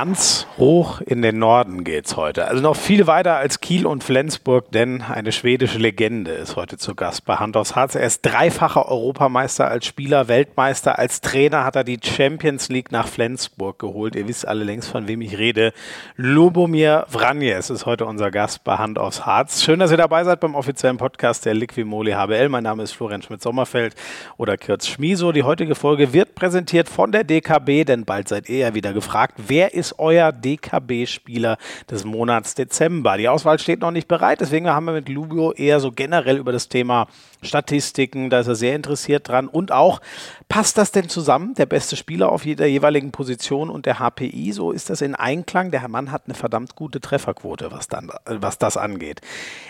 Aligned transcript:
Ganz 0.00 0.46
hoch 0.56 1.02
in 1.02 1.20
den 1.20 1.38
Norden 1.38 1.84
geht's 1.84 2.16
heute. 2.16 2.48
Also 2.48 2.62
noch 2.62 2.74
viel 2.74 3.06
weiter 3.06 3.36
als 3.36 3.60
Kiel 3.60 3.84
und 3.84 4.02
Flensburg, 4.02 4.72
denn 4.72 5.02
eine 5.02 5.30
schwedische 5.30 5.76
Legende 5.76 6.30
ist 6.30 6.56
heute 6.56 6.78
zu 6.78 6.94
Gast 6.94 7.26
bei 7.26 7.34
Hand 7.34 7.54
aufs 7.54 7.76
Harz. 7.76 7.96
Er 7.96 8.06
ist 8.06 8.22
dreifacher 8.22 8.88
Europameister 8.88 9.68
als 9.68 9.84
Spieler, 9.84 10.26
Weltmeister, 10.26 10.98
als 10.98 11.20
Trainer 11.20 11.64
hat 11.64 11.76
er 11.76 11.84
die 11.84 11.98
Champions 12.02 12.70
League 12.70 12.90
nach 12.92 13.08
Flensburg 13.08 13.78
geholt. 13.78 14.16
Ihr 14.16 14.26
wisst 14.26 14.48
alle 14.48 14.64
längst, 14.64 14.88
von 14.88 15.06
wem 15.06 15.20
ich 15.20 15.36
rede. 15.36 15.74
Lubomir 16.16 17.04
Vranjes 17.10 17.68
ist 17.68 17.84
heute 17.84 18.06
unser 18.06 18.30
Gast 18.30 18.64
bei 18.64 18.76
Hand 18.76 18.98
aufs 18.98 19.26
Harz. 19.26 19.62
Schön, 19.62 19.80
dass 19.80 19.90
ihr 19.90 19.98
dabei 19.98 20.24
seid 20.24 20.40
beim 20.40 20.54
offiziellen 20.54 20.96
Podcast 20.96 21.44
der 21.44 21.52
Liquimoli 21.52 22.12
HBL. 22.12 22.48
Mein 22.48 22.64
Name 22.64 22.84
ist 22.84 22.92
Florian 22.92 23.20
Schmidt-Sommerfeld 23.20 23.94
oder 24.38 24.56
Kürz 24.56 24.86
Schmiso. 24.86 25.32
Die 25.32 25.42
heutige 25.42 25.74
Folge 25.74 26.14
wird 26.14 26.34
präsentiert 26.34 26.88
von 26.88 27.12
der 27.12 27.24
DKB, 27.24 27.84
denn 27.84 28.06
bald 28.06 28.28
seid 28.28 28.48
ihr 28.48 28.60
ja 28.60 28.74
wieder 28.74 28.94
gefragt, 28.94 29.34
wer 29.36 29.74
ist 29.74 29.89
ist 29.90 29.98
euer 29.98 30.32
DKB-Spieler 30.32 31.58
des 31.90 32.04
Monats 32.04 32.54
Dezember. 32.54 33.16
Die 33.16 33.28
Auswahl 33.28 33.58
steht 33.58 33.80
noch 33.80 33.90
nicht 33.90 34.08
bereit, 34.08 34.40
deswegen 34.40 34.68
haben 34.68 34.86
wir 34.86 34.92
mit 34.92 35.08
Lubio 35.08 35.52
eher 35.52 35.80
so 35.80 35.90
generell 35.90 36.36
über 36.36 36.52
das 36.52 36.68
Thema 36.68 37.08
Statistiken, 37.42 38.30
da 38.30 38.40
ist 38.40 38.48
er 38.48 38.54
sehr 38.54 38.76
interessiert 38.76 39.28
dran 39.28 39.48
und 39.48 39.72
auch, 39.72 40.00
passt 40.48 40.78
das 40.78 40.92
denn 40.92 41.08
zusammen, 41.08 41.54
der 41.54 41.66
beste 41.66 41.96
Spieler 41.96 42.30
auf 42.30 42.44
jeder 42.44 42.66
jeweiligen 42.66 43.12
Position 43.12 43.70
und 43.70 43.86
der 43.86 43.98
HPI, 43.98 44.52
so 44.52 44.72
ist 44.72 44.90
das 44.90 45.00
in 45.00 45.14
Einklang. 45.14 45.70
Der 45.70 45.88
Mann 45.88 46.12
hat 46.12 46.22
eine 46.26 46.34
verdammt 46.34 46.76
gute 46.76 47.00
Trefferquote, 47.00 47.70
was, 47.72 47.88
dann, 47.88 48.10
was 48.24 48.58
das 48.58 48.76
angeht. 48.76 49.20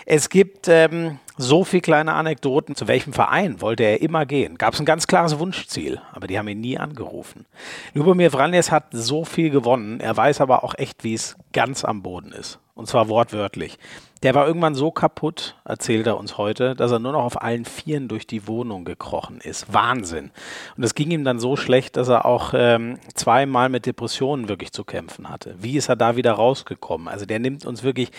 Es 0.05 0.29
gibt 0.29 0.67
ähm, 0.67 1.19
so 1.37 1.63
viele 1.63 1.81
kleine 1.81 2.13
Anekdoten. 2.13 2.75
Zu 2.75 2.87
welchem 2.87 3.13
Verein 3.13 3.61
wollte 3.61 3.83
er 3.83 4.01
immer 4.01 4.25
gehen? 4.25 4.57
Gab 4.57 4.73
es 4.73 4.79
ein 4.79 4.85
ganz 4.85 5.07
klares 5.07 5.39
Wunschziel, 5.39 6.01
aber 6.13 6.27
die 6.27 6.37
haben 6.37 6.47
ihn 6.47 6.61
nie 6.61 6.77
angerufen. 6.77 7.45
Lubomir 7.93 8.31
Vranjes 8.31 8.71
hat 8.71 8.85
so 8.91 9.25
viel 9.25 9.49
gewonnen, 9.49 9.99
er 9.99 10.15
weiß 10.15 10.41
aber 10.41 10.63
auch 10.63 10.75
echt, 10.77 11.03
wie 11.03 11.13
es 11.13 11.35
ganz 11.53 11.83
am 11.83 12.01
Boden 12.01 12.31
ist. 12.31 12.59
Und 12.73 12.87
zwar 12.87 13.09
wortwörtlich. 13.09 13.77
Der 14.23 14.35
war 14.35 14.45
irgendwann 14.45 14.75
so 14.75 14.91
kaputt, 14.91 15.55
erzählt 15.65 16.05
er 16.05 16.17
uns 16.17 16.37
heute, 16.37 16.75
dass 16.75 16.91
er 16.91 16.99
nur 16.99 17.13
noch 17.13 17.23
auf 17.23 17.41
allen 17.41 17.65
Vieren 17.65 18.07
durch 18.07 18.27
die 18.27 18.47
Wohnung 18.47 18.85
gekrochen 18.85 19.41
ist. 19.41 19.73
Wahnsinn. 19.73 20.29
Und 20.77 20.83
es 20.83 20.93
ging 20.93 21.09
ihm 21.09 21.23
dann 21.23 21.39
so 21.39 21.55
schlecht, 21.55 21.97
dass 21.97 22.07
er 22.07 22.25
auch 22.25 22.53
ähm, 22.55 22.99
zweimal 23.15 23.69
mit 23.69 23.87
Depressionen 23.87 24.47
wirklich 24.47 24.73
zu 24.73 24.83
kämpfen 24.83 25.27
hatte. 25.27 25.55
Wie 25.57 25.75
ist 25.75 25.89
er 25.89 25.95
da 25.95 26.15
wieder 26.17 26.33
rausgekommen? 26.33 27.07
Also 27.07 27.25
der 27.25 27.39
nimmt 27.39 27.65
uns 27.65 27.81
wirklich 27.81 28.11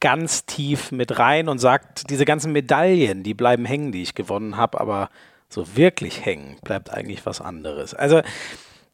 ganz 0.00 0.46
tief 0.46 0.92
mit 0.92 1.18
rein 1.18 1.48
und 1.48 1.58
sagt, 1.58 2.08
diese 2.08 2.24
ganzen 2.24 2.52
Medaillen, 2.52 3.22
die 3.22 3.34
bleiben 3.34 3.66
hängen, 3.66 3.92
die 3.92 4.02
ich 4.02 4.14
gewonnen 4.14 4.56
habe, 4.56 4.80
aber 4.80 5.10
so 5.50 5.76
wirklich 5.76 6.24
hängen 6.24 6.56
bleibt 6.64 6.90
eigentlich 6.90 7.26
was 7.26 7.42
anderes. 7.42 7.92
Also 7.92 8.22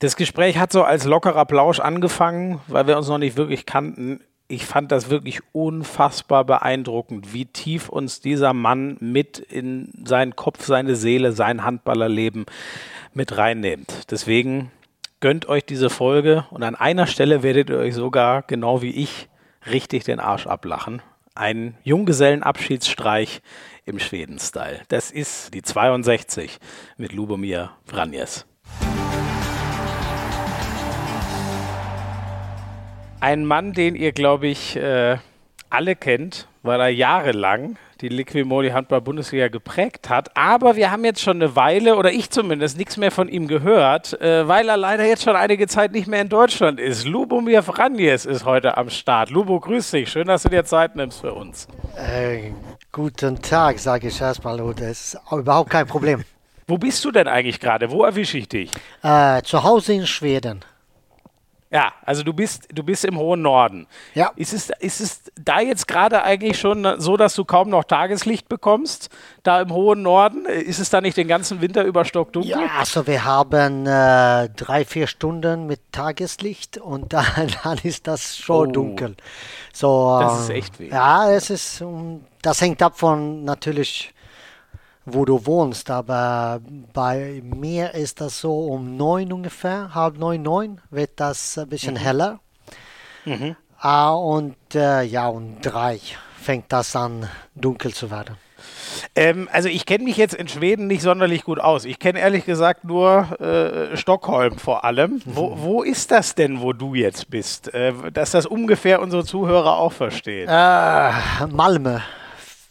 das 0.00 0.16
Gespräch 0.16 0.58
hat 0.58 0.72
so 0.72 0.82
als 0.82 1.04
lockerer 1.04 1.44
Plausch 1.44 1.78
angefangen, 1.78 2.60
weil 2.66 2.88
wir 2.88 2.96
uns 2.96 3.08
noch 3.08 3.18
nicht 3.18 3.36
wirklich 3.36 3.66
kannten 3.66 4.20
ich 4.48 4.64
fand 4.64 4.92
das 4.92 5.10
wirklich 5.10 5.40
unfassbar 5.52 6.44
beeindruckend, 6.44 7.32
wie 7.32 7.46
tief 7.46 7.88
uns 7.88 8.20
dieser 8.20 8.52
Mann 8.52 8.96
mit 9.00 9.38
in 9.38 9.92
seinen 10.04 10.36
Kopf, 10.36 10.64
seine 10.64 10.96
Seele, 10.96 11.32
sein 11.32 11.64
Handballerleben 11.64 12.46
mit 13.12 13.36
reinnimmt. 13.36 14.10
Deswegen 14.10 14.70
gönnt 15.20 15.48
euch 15.48 15.64
diese 15.64 15.90
Folge 15.90 16.46
und 16.50 16.62
an 16.62 16.74
einer 16.74 17.06
Stelle 17.06 17.42
werdet 17.42 17.70
ihr 17.70 17.78
euch 17.78 17.94
sogar, 17.94 18.42
genau 18.42 18.82
wie 18.82 18.90
ich, 18.90 19.28
richtig 19.70 20.04
den 20.04 20.20
Arsch 20.20 20.46
ablachen. 20.46 21.02
Ein 21.34 21.76
Junggesellenabschiedsstreich 21.82 23.42
im 23.84 23.98
Schweden-Style. 23.98 24.80
Das 24.88 25.10
ist 25.10 25.52
die 25.54 25.62
62 25.62 26.58
mit 26.96 27.12
Lubomir 27.12 27.72
Vranjes. 27.84 28.46
Ein 33.26 33.44
Mann, 33.44 33.72
den 33.72 33.96
ihr, 33.96 34.12
glaube 34.12 34.46
ich, 34.46 34.76
äh, 34.76 35.16
alle 35.68 35.96
kennt, 35.96 36.46
weil 36.62 36.80
er 36.80 36.90
jahrelang 36.90 37.76
die 38.00 38.08
Liquimoli 38.08 38.70
Handball-Bundesliga 38.70 39.48
geprägt 39.48 40.08
hat. 40.08 40.36
Aber 40.36 40.76
wir 40.76 40.92
haben 40.92 41.04
jetzt 41.04 41.22
schon 41.22 41.42
eine 41.42 41.56
Weile, 41.56 41.96
oder 41.96 42.12
ich 42.12 42.30
zumindest, 42.30 42.78
nichts 42.78 42.96
mehr 42.96 43.10
von 43.10 43.28
ihm 43.28 43.48
gehört, 43.48 44.20
äh, 44.20 44.46
weil 44.46 44.68
er 44.68 44.76
leider 44.76 45.04
jetzt 45.04 45.24
schon 45.24 45.34
einige 45.34 45.66
Zeit 45.66 45.90
nicht 45.90 46.06
mehr 46.06 46.20
in 46.20 46.28
Deutschland 46.28 46.78
ist. 46.78 47.04
Lubomir 47.04 47.64
Franjes 47.64 48.26
ist 48.26 48.44
heute 48.44 48.76
am 48.76 48.90
Start. 48.90 49.30
Lubo, 49.30 49.58
grüß 49.58 49.90
dich. 49.90 50.08
Schön, 50.08 50.28
dass 50.28 50.44
du 50.44 50.48
dir 50.48 50.64
Zeit 50.64 50.94
nimmst 50.94 51.20
für 51.20 51.34
uns. 51.34 51.66
Äh, 51.96 52.52
guten 52.92 53.42
Tag, 53.42 53.80
sage 53.80 54.06
ich 54.06 54.20
erstmal. 54.20 54.56
Das 54.76 55.14
ist 55.14 55.18
überhaupt 55.32 55.70
kein 55.70 55.88
Problem. 55.88 56.22
Wo 56.68 56.78
bist 56.78 57.04
du 57.04 57.10
denn 57.10 57.26
eigentlich 57.26 57.58
gerade? 57.58 57.90
Wo 57.90 58.04
erwische 58.04 58.38
ich 58.38 58.48
dich? 58.48 58.70
Äh, 59.02 59.42
zu 59.42 59.64
Hause 59.64 59.94
in 59.94 60.06
Schweden. 60.06 60.64
Ja, 61.70 61.92
also 62.04 62.22
du 62.22 62.32
bist, 62.32 62.68
du 62.72 62.84
bist 62.84 63.04
im 63.04 63.18
hohen 63.18 63.42
Norden. 63.42 63.88
Ja. 64.14 64.30
Ist 64.36 64.52
es, 64.52 64.70
ist 64.78 65.00
es 65.00 65.22
da 65.34 65.60
jetzt 65.60 65.88
gerade 65.88 66.22
eigentlich 66.22 66.60
schon 66.60 67.00
so, 67.00 67.16
dass 67.16 67.34
du 67.34 67.44
kaum 67.44 67.70
noch 67.70 67.82
Tageslicht 67.84 68.48
bekommst, 68.48 69.10
da 69.42 69.60
im 69.60 69.72
hohen 69.72 70.02
Norden? 70.02 70.46
Ist 70.46 70.78
es 70.78 70.90
da 70.90 71.00
nicht 71.00 71.16
den 71.16 71.26
ganzen 71.26 71.60
Winter 71.60 71.82
über 71.82 72.04
stockdunkel? 72.04 72.50
Ja, 72.52 72.70
also 72.78 73.06
wir 73.08 73.24
haben 73.24 73.86
äh, 73.86 74.48
drei, 74.50 74.84
vier 74.84 75.08
Stunden 75.08 75.66
mit 75.66 75.80
Tageslicht 75.90 76.78
und 76.78 77.12
dann, 77.12 77.52
dann 77.64 77.78
ist 77.82 78.06
das 78.06 78.36
schon 78.36 78.68
oh. 78.68 78.72
dunkel. 78.72 79.16
So, 79.72 80.18
das 80.20 80.42
ist 80.42 80.50
echt 80.50 80.78
weh. 80.78 80.88
Ja, 80.88 81.32
es 81.32 81.50
ist, 81.50 81.84
das 82.42 82.60
hängt 82.60 82.80
ab 82.80 82.96
von 82.96 83.44
natürlich 83.44 84.14
wo 85.06 85.24
du 85.24 85.46
wohnst, 85.46 85.90
aber 85.90 86.60
bei 86.92 87.40
mir 87.42 87.94
ist 87.94 88.20
das 88.20 88.40
so 88.40 88.66
um 88.66 88.96
neun 88.96 89.32
ungefähr, 89.32 89.94
halb 89.94 90.18
neun, 90.18 90.42
neun 90.42 90.80
wird 90.90 91.12
das 91.16 91.56
ein 91.56 91.68
bisschen 91.68 91.94
mhm. 91.94 91.98
heller. 91.98 92.40
Mhm. 93.24 93.56
Ah, 93.78 94.10
und 94.10 94.56
äh, 94.74 95.02
ja, 95.02 95.28
um 95.28 95.60
drei 95.60 96.00
fängt 96.40 96.72
das 96.72 96.94
an 96.96 97.28
dunkel 97.54 97.94
zu 97.94 98.10
werden. 98.10 98.36
Ähm, 99.14 99.48
also 99.52 99.68
ich 99.68 99.86
kenne 99.86 100.04
mich 100.04 100.16
jetzt 100.16 100.34
in 100.34 100.48
Schweden 100.48 100.86
nicht 100.86 101.02
sonderlich 101.02 101.44
gut 101.44 101.60
aus. 101.60 101.84
Ich 101.84 101.98
kenne 101.98 102.18
ehrlich 102.18 102.44
gesagt 102.44 102.84
nur 102.84 103.40
äh, 103.40 103.96
Stockholm 103.96 104.58
vor 104.58 104.84
allem. 104.84 105.20
Wo, 105.24 105.50
mhm. 105.50 105.62
wo, 105.62 105.82
ist 105.82 106.10
das 106.10 106.34
denn, 106.34 106.60
wo 106.60 106.72
du 106.72 106.94
jetzt 106.94 107.30
bist? 107.30 107.72
Äh, 107.74 107.92
dass 108.12 108.32
das 108.32 108.46
ungefähr 108.46 109.00
unsere 109.00 109.24
Zuhörer 109.24 109.76
auch 109.76 109.92
verstehen. 109.92 110.48
Äh, 110.48 111.46
Malmö 111.48 112.00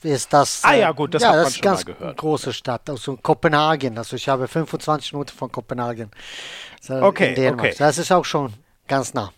ist 0.03 0.33
das. 0.33 0.63
Ah 0.63 0.75
ja, 0.75 0.91
gut, 0.91 1.13
das 1.13 1.23
ja, 1.23 1.29
hat 1.29 1.35
das 1.37 1.43
man 1.43 1.53
schon 1.53 1.61
ganz 1.61 1.85
mal 1.85 1.93
gehört. 1.93 2.17
große 2.17 2.53
Stadt, 2.53 2.89
also 2.89 3.17
Kopenhagen. 3.17 3.97
Also 3.97 4.15
ich 4.15 4.27
habe 4.29 4.47
25 4.47 5.13
Minuten 5.13 5.35
von 5.35 5.51
Kopenhagen. 5.51 6.11
okay, 6.89 7.49
okay. 7.51 7.73
Das 7.77 7.97
ist 7.97 8.11
auch 8.11 8.25
schon 8.25 8.53
ganz 8.87 9.13
nah. 9.13 9.31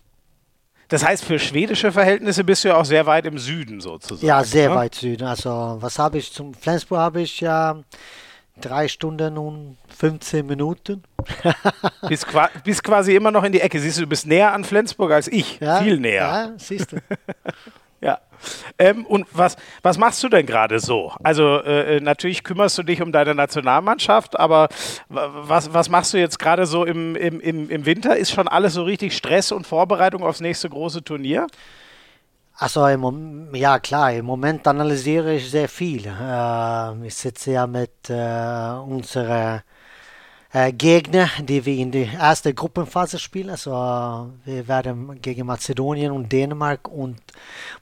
Das 0.90 1.06
heißt, 1.06 1.26
für 1.26 1.38
schwedische 1.38 1.92
Verhältnisse 1.92 2.44
bist 2.44 2.64
du 2.64 2.70
ja 2.70 2.78
auch 2.78 2.86
sehr 2.86 3.06
weit 3.06 3.26
im 3.26 3.38
Süden 3.38 3.82
sozusagen. 3.82 4.26
Ja, 4.26 4.44
sehr 4.44 4.70
ne? 4.70 4.76
weit 4.76 4.96
Süden. 4.96 5.28
Also 5.28 5.78
was 5.80 6.00
habe 6.00 6.18
ich 6.18 6.32
zum 6.32 6.54
Flensburg 6.54 7.00
habe 7.00 7.22
ich 7.22 7.42
ja 7.42 7.82
drei 8.62 8.88
Stunden 8.88 9.38
und 9.38 9.78
15 9.98 10.46
Minuten. 10.46 11.04
bist, 12.08 12.28
bist 12.64 12.84
quasi 12.84 13.16
immer 13.16 13.32
noch 13.32 13.44
in 13.44 13.52
die 13.52 13.62
Ecke. 13.62 13.80
Siehst 13.80 13.98
du, 13.98 14.02
du 14.02 14.08
bist 14.08 14.26
näher 14.26 14.54
an 14.54 14.64
Flensburg 14.64 15.12
als 15.12 15.28
ich. 15.28 15.60
Ja, 15.60 15.82
Viel 15.82 16.00
näher. 16.00 16.22
Ja, 16.22 16.54
siehst 16.58 16.94
du. 16.94 16.98
ja. 18.02 18.20
Ähm, 18.78 19.06
und 19.06 19.26
was, 19.34 19.56
was 19.82 19.98
machst 19.98 20.24
du 20.24 20.30
denn 20.30 20.46
gerade 20.46 20.80
so? 20.80 21.12
Also 21.24 21.58
äh, 21.64 21.98
äh, 21.98 22.00
natürlich 22.00 22.44
kümmerst 22.44 22.78
du 22.78 22.84
dich 22.84 23.02
um 23.02 23.12
deine 23.12 23.34
Nationalmannschaft, 23.34 24.40
aber 24.40 24.70
was, 25.10 25.74
was 25.74 25.90
machst 25.90 26.14
du 26.14 26.20
jetzt 26.20 26.38
gerade 26.38 26.66
so 26.66 26.86
im, 26.86 27.16
im, 27.16 27.70
im 27.70 27.86
Winter? 27.86 28.16
Ist 28.16 28.32
schon 28.32 28.48
alles 28.48 28.74
so 28.74 28.84
richtig 28.84 29.18
Stress 29.18 29.52
und 29.52 29.66
Vorbereitung 29.66 30.24
aufs 30.24 30.42
nächste 30.42 30.70
große 30.70 31.04
Turnier? 31.04 31.48
Also 32.60 32.88
ja 33.54 33.80
klar, 33.80 34.14
im 34.14 34.26
Moment 34.26 34.68
analysiere 34.68 35.36
ich 35.36 35.50
sehr 35.50 35.70
viel. 35.70 36.08
Äh, 36.08 37.06
ich 37.08 37.16
sitze 37.16 37.52
ja 37.52 37.68
mit 37.68 38.10
äh, 38.10 38.72
unserer 38.84 39.64
äh, 40.54 40.72
Gegner, 40.72 41.30
die 41.40 41.66
wir 41.66 41.76
in 41.76 41.92
der 41.92 42.14
ersten 42.14 42.56
Gruppenphase 42.56 43.20
spielen. 43.20 43.50
Also 43.50 43.72
wir 44.46 44.68
werden 44.68 45.22
gegen 45.22 45.46
Mazedonien 45.46 46.12
und 46.12 46.32
Dänemark 46.32 46.88
und 46.88 47.20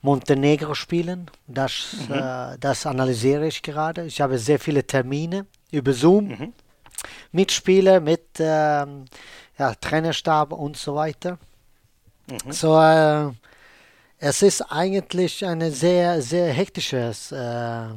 Montenegro 0.02 0.74
spielen. 0.74 1.30
Das, 1.48 1.96
mhm. 2.08 2.16
äh, 2.16 2.58
das 2.60 2.86
analysiere 2.86 3.48
ich 3.48 3.62
gerade. 3.62 4.06
Ich 4.06 4.20
habe 4.22 4.38
sehr 4.38 4.60
viele 4.60 4.86
Termine 4.86 5.46
über 5.72 5.94
Zoom 5.94 6.28
mhm. 6.28 6.54
mit 7.32 7.52
Spieler, 7.52 8.00
mit 8.00 8.40
äh, 8.40 8.86
ja, 9.58 9.76
Trainerstab 9.80 10.52
und 10.52 10.78
so 10.78 10.96
weiter. 10.96 11.38
Mhm. 12.28 12.52
So, 12.52 12.80
äh, 12.80 13.32
es 14.18 14.42
ist 14.42 14.62
eigentlich 14.62 15.46
ein 15.46 15.72
sehr, 15.72 16.22
sehr 16.22 16.52
hektisches 16.52 17.32
äh, 17.32 17.90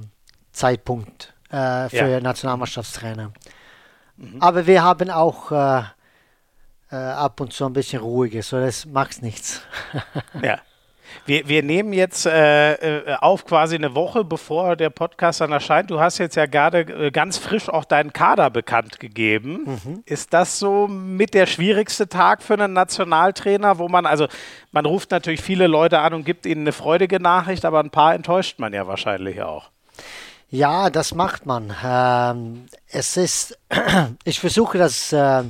Zeitpunkt 0.53 1.33
äh, 1.51 1.89
für 1.89 2.09
ja. 2.09 2.21
Nationalmannschaftstrainer. 2.21 3.33
Mhm. 4.19 4.41
Aber 4.41 4.67
wir 4.67 4.83
haben 4.83 5.11
auch 5.11 5.53
äh, 5.53 5.83
äh, 6.91 6.97
ab 6.97 7.41
und 7.41 7.53
zu 7.53 7.65
ein 7.65 7.73
bisschen 7.73 8.03
ruhiger, 8.03 8.43
so 8.43 8.59
das 8.59 8.87
macht 8.87 9.23
nichts. 9.23 9.63
ja. 10.43 10.59
Wir, 11.25 11.49
wir 11.49 11.63
nehmen 11.63 11.93
jetzt 11.93 12.27
äh, 12.27 12.75
äh, 12.75 13.17
auf 13.17 13.45
quasi 13.47 13.77
eine 13.77 13.95
Woche, 13.95 14.25
bevor 14.25 14.77
der 14.77 14.91
Podcast 14.91 15.41
dann 15.41 15.53
erscheint. 15.53 15.91
Du 15.91 16.01
hast 16.01 16.19
jetzt 16.19 16.37
ja 16.37 16.47
gerade 16.47 16.81
äh, 16.81 17.11
ganz 17.11 17.39
frisch 17.39 17.69
auch 17.69 17.85
deinen 17.85 18.13
Kader 18.13 18.51
bekannt 18.51 19.01
gegeben. 19.01 19.65
Mhm. 19.65 20.03
Ist 20.05 20.35
das 20.35 20.59
so 20.59 20.87
mit 20.87 21.33
der 21.33 21.47
schwierigste 21.47 22.09
Tag 22.09 22.43
für 22.43 22.55
einen 22.55 22.75
Nationaltrainer, 22.75 23.79
wo 23.79 23.89
man, 23.89 24.07
also 24.07 24.27
man 24.71 24.85
ruft 24.87 25.11
natürlich 25.11 25.41
viele 25.41 25.67
Leute 25.67 26.01
an 26.01 26.15
und 26.15 26.25
gibt 26.25 26.47
ihnen 26.47 26.63
eine 26.63 26.73
freudige 26.73 27.21
Nachricht, 27.21 27.65
aber 27.65 27.81
ein 27.81 27.91
paar 27.91 28.15
enttäuscht 28.15 28.59
man 28.59 28.73
ja 28.73 28.87
wahrscheinlich 28.87 29.43
auch. 29.43 29.71
Ja, 30.51 30.89
das 30.89 31.15
macht 31.15 31.45
man. 31.45 31.75
Ähm, 31.85 32.67
es 32.89 33.17
ist, 33.17 33.59
ich 34.25 34.41
versuche 34.41 34.79
das 34.79 35.13
äh, 35.13 35.45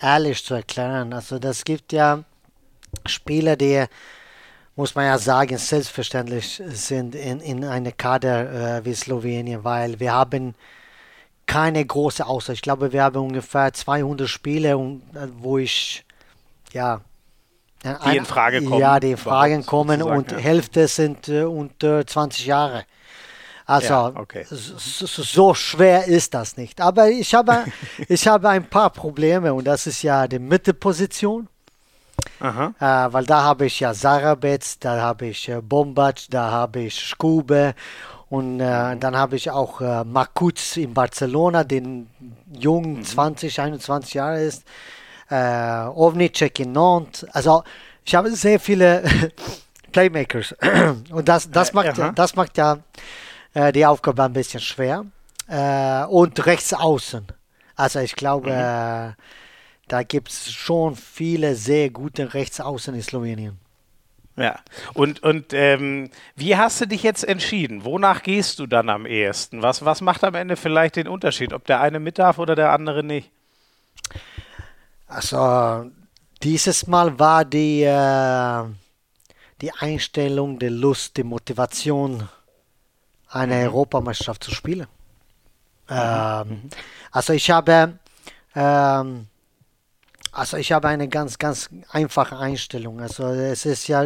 ehrlich 0.00 0.44
zu 0.44 0.54
erklären. 0.54 1.12
Also 1.12 1.38
das 1.38 1.64
gibt 1.64 1.92
ja 1.92 2.24
Spieler, 3.04 3.56
die 3.56 3.84
muss 4.74 4.94
man 4.94 5.06
ja 5.06 5.18
sagen, 5.18 5.56
selbstverständlich 5.56 6.62
sind 6.66 7.14
in, 7.14 7.40
in 7.40 7.64
einer 7.64 7.92
Kader 7.92 8.78
äh, 8.78 8.84
wie 8.84 8.94
Slowenien, 8.94 9.64
weil 9.64 9.98
wir 10.00 10.12
haben 10.12 10.54
keine 11.46 11.84
große 11.84 12.26
Auswahl. 12.26 12.54
Ich 12.54 12.62
glaube, 12.62 12.92
wir 12.92 13.04
haben 13.04 13.16
ungefähr 13.16 13.72
200 13.72 14.28
Spiele, 14.28 14.72
äh, 14.72 15.28
wo 15.38 15.58
ich, 15.58 16.04
ja, 16.72 17.00
die 17.84 18.16
in 18.16 18.24
Frage 18.24 18.62
kommen. 18.62 18.80
Ja, 18.80 18.98
die 18.98 19.12
in 19.12 19.16
Frage 19.16 19.62
kommen 19.62 20.02
und 20.02 20.32
ja. 20.32 20.38
Hälfte 20.38 20.88
sind 20.88 21.28
äh, 21.28 21.44
unter 21.44 22.04
20 22.04 22.46
Jahre. 22.46 22.84
Also 23.66 23.88
ja, 23.88 24.12
okay. 24.14 24.46
so, 24.48 25.52
schwer 25.54 26.06
ist 26.06 26.34
das 26.34 26.56
nicht. 26.56 26.80
Aber 26.80 27.08
ich 27.08 27.34
habe, 27.34 27.64
ich 28.08 28.26
habe 28.28 28.48
ein 28.48 28.64
paar 28.64 28.90
Probleme 28.90 29.52
und 29.52 29.64
das 29.64 29.88
ist 29.88 30.02
ja 30.02 30.28
die 30.28 30.38
Mitteposition. 30.38 31.48
Äh, 32.40 32.80
weil 32.80 33.24
da 33.24 33.42
habe 33.42 33.66
ich 33.66 33.80
ja 33.80 33.94
Sarabetz, 33.94 34.78
da 34.78 35.00
habe 35.00 35.26
ich 35.26 35.48
äh, 35.48 35.60
Bombac, 35.60 36.26
da 36.30 36.50
habe 36.50 36.80
ich 36.80 36.94
Skube 36.94 37.74
und 38.28 38.60
äh, 38.60 38.94
mhm. 38.94 39.00
dann 39.00 39.16
habe 39.16 39.36
ich 39.36 39.50
auch 39.50 39.80
äh, 39.80 40.04
Makuz 40.04 40.76
in 40.76 40.92
Barcelona, 40.92 41.64
den 41.64 42.08
jungen 42.52 42.98
mhm. 42.98 43.04
20, 43.04 43.60
21 43.60 44.14
Jahre 44.14 44.42
ist. 44.42 44.64
Äh, 45.30 45.86
Ovnicek 45.94 46.60
in 46.60 46.72
Nantes. 46.72 47.24
Also 47.32 47.64
ich 48.04 48.14
habe 48.14 48.30
sehr 48.30 48.60
viele 48.60 49.02
Playmakers 49.92 50.54
und 51.10 51.28
das, 51.28 51.50
das, 51.50 51.72
macht, 51.72 52.00
das 52.14 52.36
macht 52.36 52.58
ja 52.58 52.78
äh, 53.56 53.72
die 53.72 53.86
Aufgabe 53.86 54.22
ein 54.22 54.34
bisschen 54.34 54.60
schwer. 54.60 55.06
Äh, 55.48 56.04
und 56.04 56.44
rechts 56.44 56.74
außen. 56.74 57.26
Also 57.74 58.00
ich 58.00 58.14
glaube, 58.14 58.50
mhm. 58.50 58.56
Äh, 58.56 59.22
da 59.88 60.02
gibt 60.02 60.30
es 60.30 60.52
schon 60.52 60.96
viele 60.96 61.54
sehr 61.54 61.90
gute 61.90 62.34
Rechtsaußen 62.34 62.94
in 62.94 63.02
Slowenien. 63.02 63.58
Ja, 64.36 64.58
und, 64.92 65.22
und 65.22 65.54
ähm, 65.54 66.10
wie 66.34 66.56
hast 66.56 66.80
du 66.80 66.86
dich 66.86 67.02
jetzt 67.02 67.24
entschieden? 67.24 67.84
Wonach 67.84 68.22
gehst 68.22 68.58
du 68.58 68.66
dann 68.66 68.90
am 68.90 69.06
ehesten? 69.06 69.62
Was, 69.62 69.84
was 69.84 70.02
macht 70.02 70.24
am 70.24 70.34
Ende 70.34 70.56
vielleicht 70.56 70.96
den 70.96 71.08
Unterschied, 71.08 71.54
ob 71.54 71.64
der 71.64 71.80
eine 71.80 72.00
mit 72.00 72.18
darf 72.18 72.38
oder 72.38 72.54
der 72.54 72.72
andere 72.72 73.02
nicht? 73.02 73.30
Also, 75.06 75.90
dieses 76.42 76.86
Mal 76.86 77.18
war 77.18 77.46
die, 77.46 77.84
äh, 77.84 78.64
die 79.62 79.72
Einstellung, 79.72 80.58
die 80.58 80.68
Lust, 80.68 81.16
die 81.16 81.24
Motivation, 81.24 82.28
eine 83.28 83.56
mhm. 83.56 83.66
Europameisterschaft 83.66 84.44
zu 84.44 84.52
spielen. 84.52 84.86
Mhm. 85.88 85.96
Ähm, 85.96 86.48
mhm. 86.48 86.70
Also, 87.10 87.32
ich 87.32 87.50
habe. 87.50 87.98
Ähm, 88.54 89.26
also 90.36 90.58
ich 90.58 90.70
habe 90.70 90.88
eine 90.88 91.08
ganz, 91.08 91.38
ganz 91.38 91.70
einfache 91.90 92.36
Einstellung. 92.36 93.00
Also 93.00 93.28
es 93.28 93.64
ist 93.64 93.88
ja, 93.88 94.04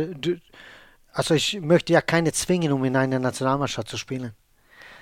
also 1.13 1.35
ich 1.35 1.61
möchte 1.61 1.93
ja 1.93 2.01
keine 2.01 2.33
zwingen, 2.33 2.73
um 2.73 2.85
in 2.85 2.97
einer 2.97 3.19
Nationalmannschaft 3.19 3.89
zu 3.89 3.97
spielen. 3.97 4.33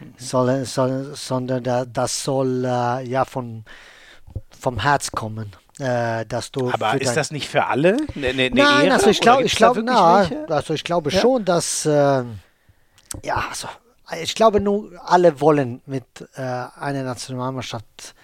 Mhm. 0.01 0.15
Soll, 0.17 0.65
soll, 0.65 1.15
sondern 1.15 1.93
das 1.93 2.25
soll 2.25 2.65
äh, 2.65 3.07
ja 3.07 3.27
von, 3.27 3.65
vom 4.59 4.81
Herz 4.81 5.11
kommen. 5.11 5.53
Äh, 5.79 6.25
dass 6.27 6.51
du 6.51 6.73
Aber 6.73 7.01
ist 7.01 7.15
das 7.15 7.31
nicht 7.31 7.49
für 7.49 7.67
alle? 7.67 7.99
Ne, 8.15 8.33
ne, 8.33 8.51
ne 8.51 8.51
Nein, 8.51 8.87
Ehre? 8.87 8.95
also 8.95 9.11
ich 9.11 9.21
glaube, 9.21 9.45
ich 9.45 9.55
glaube, 9.55 9.83
na, 9.85 10.29
also 10.49 10.75
ich 10.75 10.83
glaube 10.83 11.11
ja. 11.11 11.21
schon, 11.21 11.45
dass 11.45 11.87
äh, 11.87 12.25
ja, 13.23 13.45
also 13.49 13.69
ich 14.21 14.35
glaube 14.35 14.61
nur 14.61 14.93
alle 15.05 15.41
wollen 15.41 15.83
mit 15.87 16.05
äh, 16.35 16.41
einer 16.41 17.03
Nationalmannschaft 17.03 18.15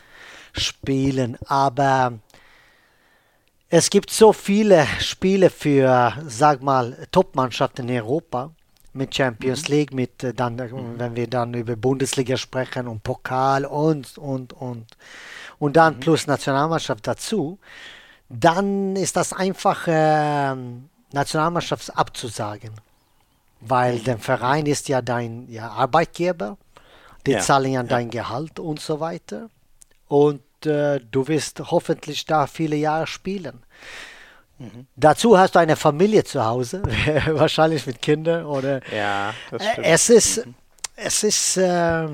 spielen, 0.53 1.37
aber 1.47 2.13
es 3.69 3.91
gibt 3.91 4.11
so 4.11 4.33
viele 4.33 4.87
Spiele 5.01 5.51
für, 5.51 6.13
sag 6.27 6.63
mal, 6.63 6.97
Top-Mannschaften 7.11 7.89
in 7.89 7.97
Europa 7.97 8.51
mit 8.93 9.15
Champions 9.15 9.69
mhm. 9.69 9.75
League, 9.75 9.93
mit 9.93 10.23
äh, 10.23 10.33
dann, 10.33 10.59
äh, 10.59 10.71
wenn 10.73 11.17
wir 11.17 11.27
dann 11.27 11.53
über 11.55 11.77
Bundesliga 11.77 12.37
sprechen 12.37 12.89
und 12.89 13.03
Pokal 13.03 13.65
und 13.65 14.17
und 14.17 14.53
und 14.53 14.87
und 15.59 15.77
dann 15.77 15.97
mhm. 15.97 16.01
plus 16.01 16.27
Nationalmannschaft 16.27 17.07
dazu, 17.07 17.59
dann 18.29 18.97
ist 18.97 19.17
das 19.17 19.33
einfach 19.33 19.87
äh, 19.89 20.55
Nationalmannschaft 21.13 21.97
abzusagen, 21.97 22.71
weil 23.67 23.99
der 24.01 24.19
Verein 24.19 24.67
ist 24.67 24.89
ja 24.89 25.03
dein 25.03 25.49
ja, 25.49 25.71
Arbeitgeber, 25.71 26.57
die 27.27 27.33
ja. 27.33 27.41
zahlen 27.41 27.73
ja 27.73 27.83
dein 27.83 28.11
Gehalt 28.11 28.59
und 28.59 28.81
so 28.81 29.01
weiter 29.01 29.49
und 30.09 30.43
äh, 30.67 31.01
du 31.01 31.27
wirst 31.29 31.61
hoffentlich 31.61 32.27
da 32.27 32.47
viele 32.47 32.77
Jahre 32.77 33.07
spielen. 33.07 33.65
Mhm. 34.59 34.87
Dazu 34.97 35.37
hast 35.37 35.55
du 35.55 35.59
eine 35.59 35.77
Familie 35.77 36.25
zu 36.25 36.45
Hause, 36.45 36.83
wahrscheinlich 37.27 37.87
mit 37.87 38.01
Kindern 38.01 38.47
oder. 38.47 38.81
Ja, 38.95 39.35
das 39.51 39.67
stimmt. 39.67 39.87
Es 39.87 40.11
ist, 40.11 40.47
mhm. 40.47 40.55
es 40.97 41.23
ist 41.23 41.57
äh, 41.57 42.09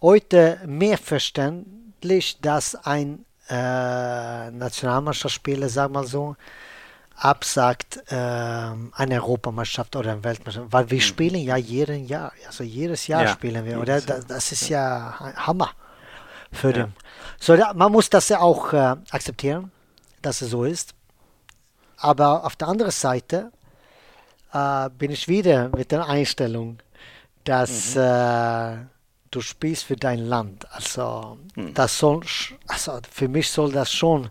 heute 0.00 0.60
mehr 0.66 0.98
verständlich, 0.98 2.38
dass 2.40 2.74
ein 2.74 3.24
äh, 3.48 4.50
Nationalmannschaftsspieler, 4.50 5.68
sag 5.68 5.90
mal 5.90 6.06
so, 6.06 6.36
absagt 7.16 8.02
äh, 8.08 8.14
eine 8.14 9.22
Europameisterschaft 9.22 9.96
oder 9.96 10.12
eine 10.12 10.24
Weltmeisterschaft, 10.24 10.72
weil 10.72 10.90
wir 10.90 10.98
mhm. 10.98 11.02
spielen 11.02 11.40
ja 11.40 11.56
jeden 11.56 12.06
Jahr, 12.06 12.32
also 12.46 12.64
jedes 12.64 13.06
Jahr 13.06 13.24
ja, 13.24 13.28
spielen 13.28 13.64
wir, 13.64 13.80
oder? 13.80 14.00
Das, 14.00 14.26
das 14.26 14.52
ist 14.52 14.68
ja 14.68 15.18
Hammer 15.36 15.70
für 16.50 16.68
ja. 16.68 16.72
den. 16.84 16.94
So, 17.38 17.56
man 17.74 17.92
muss 17.92 18.10
das 18.10 18.28
ja 18.28 18.40
auch 18.40 18.72
äh, 18.72 18.96
akzeptieren, 19.10 19.70
dass 20.20 20.42
es 20.42 20.50
so 20.50 20.64
ist. 20.64 20.94
Aber 21.96 22.44
auf 22.44 22.56
der 22.56 22.68
anderen 22.68 22.92
Seite 22.92 23.52
äh, 24.52 24.90
bin 24.90 25.10
ich 25.10 25.28
wieder 25.28 25.68
mit 25.68 25.92
der 25.92 26.06
Einstellung, 26.08 26.78
dass 27.44 27.94
mhm. 27.94 28.00
äh, 28.00 28.76
du 29.30 29.40
spielst 29.40 29.84
für 29.84 29.96
dein 29.96 30.20
Land. 30.20 30.66
Also, 30.72 31.38
mhm. 31.54 31.74
das 31.74 31.98
soll, 31.98 32.22
also 32.66 32.98
für 33.10 33.28
mich 33.28 33.50
soll 33.50 33.72
das 33.72 33.92
schon, 33.92 34.30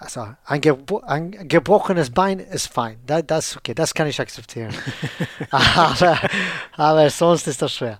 also 0.00 0.26
ein, 0.46 0.62
gebro 0.62 1.02
ein 1.06 1.46
gebrochenes 1.46 2.10
Bein 2.10 2.40
ist 2.40 2.72
fein. 2.72 2.96
Da, 3.06 3.20
das 3.20 3.58
okay, 3.58 3.74
das 3.74 3.92
kann 3.92 4.06
ich 4.06 4.18
akzeptieren. 4.18 4.74
aber, 5.50 6.18
aber 6.74 7.10
sonst 7.10 7.46
ist 7.46 7.60
das 7.60 7.74
schwer. 7.74 7.98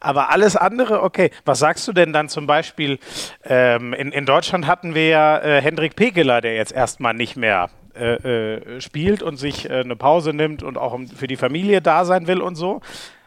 Aber 0.00 0.30
alles 0.30 0.56
andere, 0.56 1.02
okay. 1.02 1.30
Was 1.44 1.60
sagst 1.60 1.86
du 1.86 1.92
denn 1.92 2.12
dann 2.12 2.28
zum 2.28 2.48
Beispiel? 2.48 2.98
Ähm, 3.44 3.92
in, 3.92 4.10
in 4.10 4.26
Deutschland 4.26 4.66
hatten 4.66 4.94
wir 4.94 5.06
ja 5.06 5.38
äh, 5.38 5.62
Hendrik 5.62 5.94
Pekeler, 5.94 6.40
der 6.40 6.56
jetzt 6.56 6.72
erstmal 6.72 7.14
nicht 7.14 7.36
mehr 7.36 7.70
äh, 7.94 8.14
äh, 8.14 8.80
spielt 8.80 9.22
und 9.22 9.36
sich 9.36 9.70
äh, 9.70 9.80
eine 9.80 9.94
Pause 9.94 10.32
nimmt 10.32 10.64
und 10.64 10.76
auch 10.76 10.98
für 11.14 11.28
die 11.28 11.36
Familie 11.36 11.80
da 11.80 12.04
sein 12.04 12.26
will 12.26 12.40
und 12.40 12.56
so. 12.56 12.80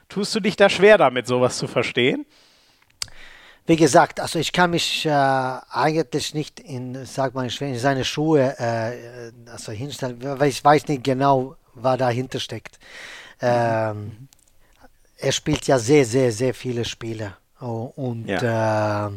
Tust 0.09 0.35
du 0.35 0.41
dich 0.41 0.57
da 0.57 0.67
schwer 0.67 0.97
damit, 0.97 1.27
sowas 1.27 1.57
zu 1.57 1.67
verstehen? 1.67 2.25
Wie 3.65 3.77
gesagt, 3.77 4.19
also 4.19 4.39
ich 4.39 4.51
kann 4.51 4.71
mich 4.71 5.05
äh, 5.05 5.09
eigentlich 5.09 6.33
nicht 6.33 6.59
in, 6.59 7.05
sag 7.05 7.33
mal, 7.33 7.47
in 7.47 7.79
seine 7.79 8.03
Schuhe 8.03 8.55
äh, 8.59 9.31
also 9.49 9.71
hinstellen, 9.71 10.17
weil 10.21 10.49
ich 10.49 10.63
weiß 10.63 10.87
nicht 10.89 11.03
genau, 11.03 11.55
was 11.73 11.97
dahinter 11.97 12.39
steckt. 12.39 12.77
Ähm, 13.41 14.27
er 15.17 15.31
spielt 15.31 15.65
ja 15.67 15.79
sehr, 15.79 16.05
sehr, 16.05 16.31
sehr 16.31 16.53
viele 16.53 16.83
Spiele. 16.83 17.37
Oh, 17.61 17.93
und 17.95 18.27
ja. 18.27 19.07
äh, 19.07 19.11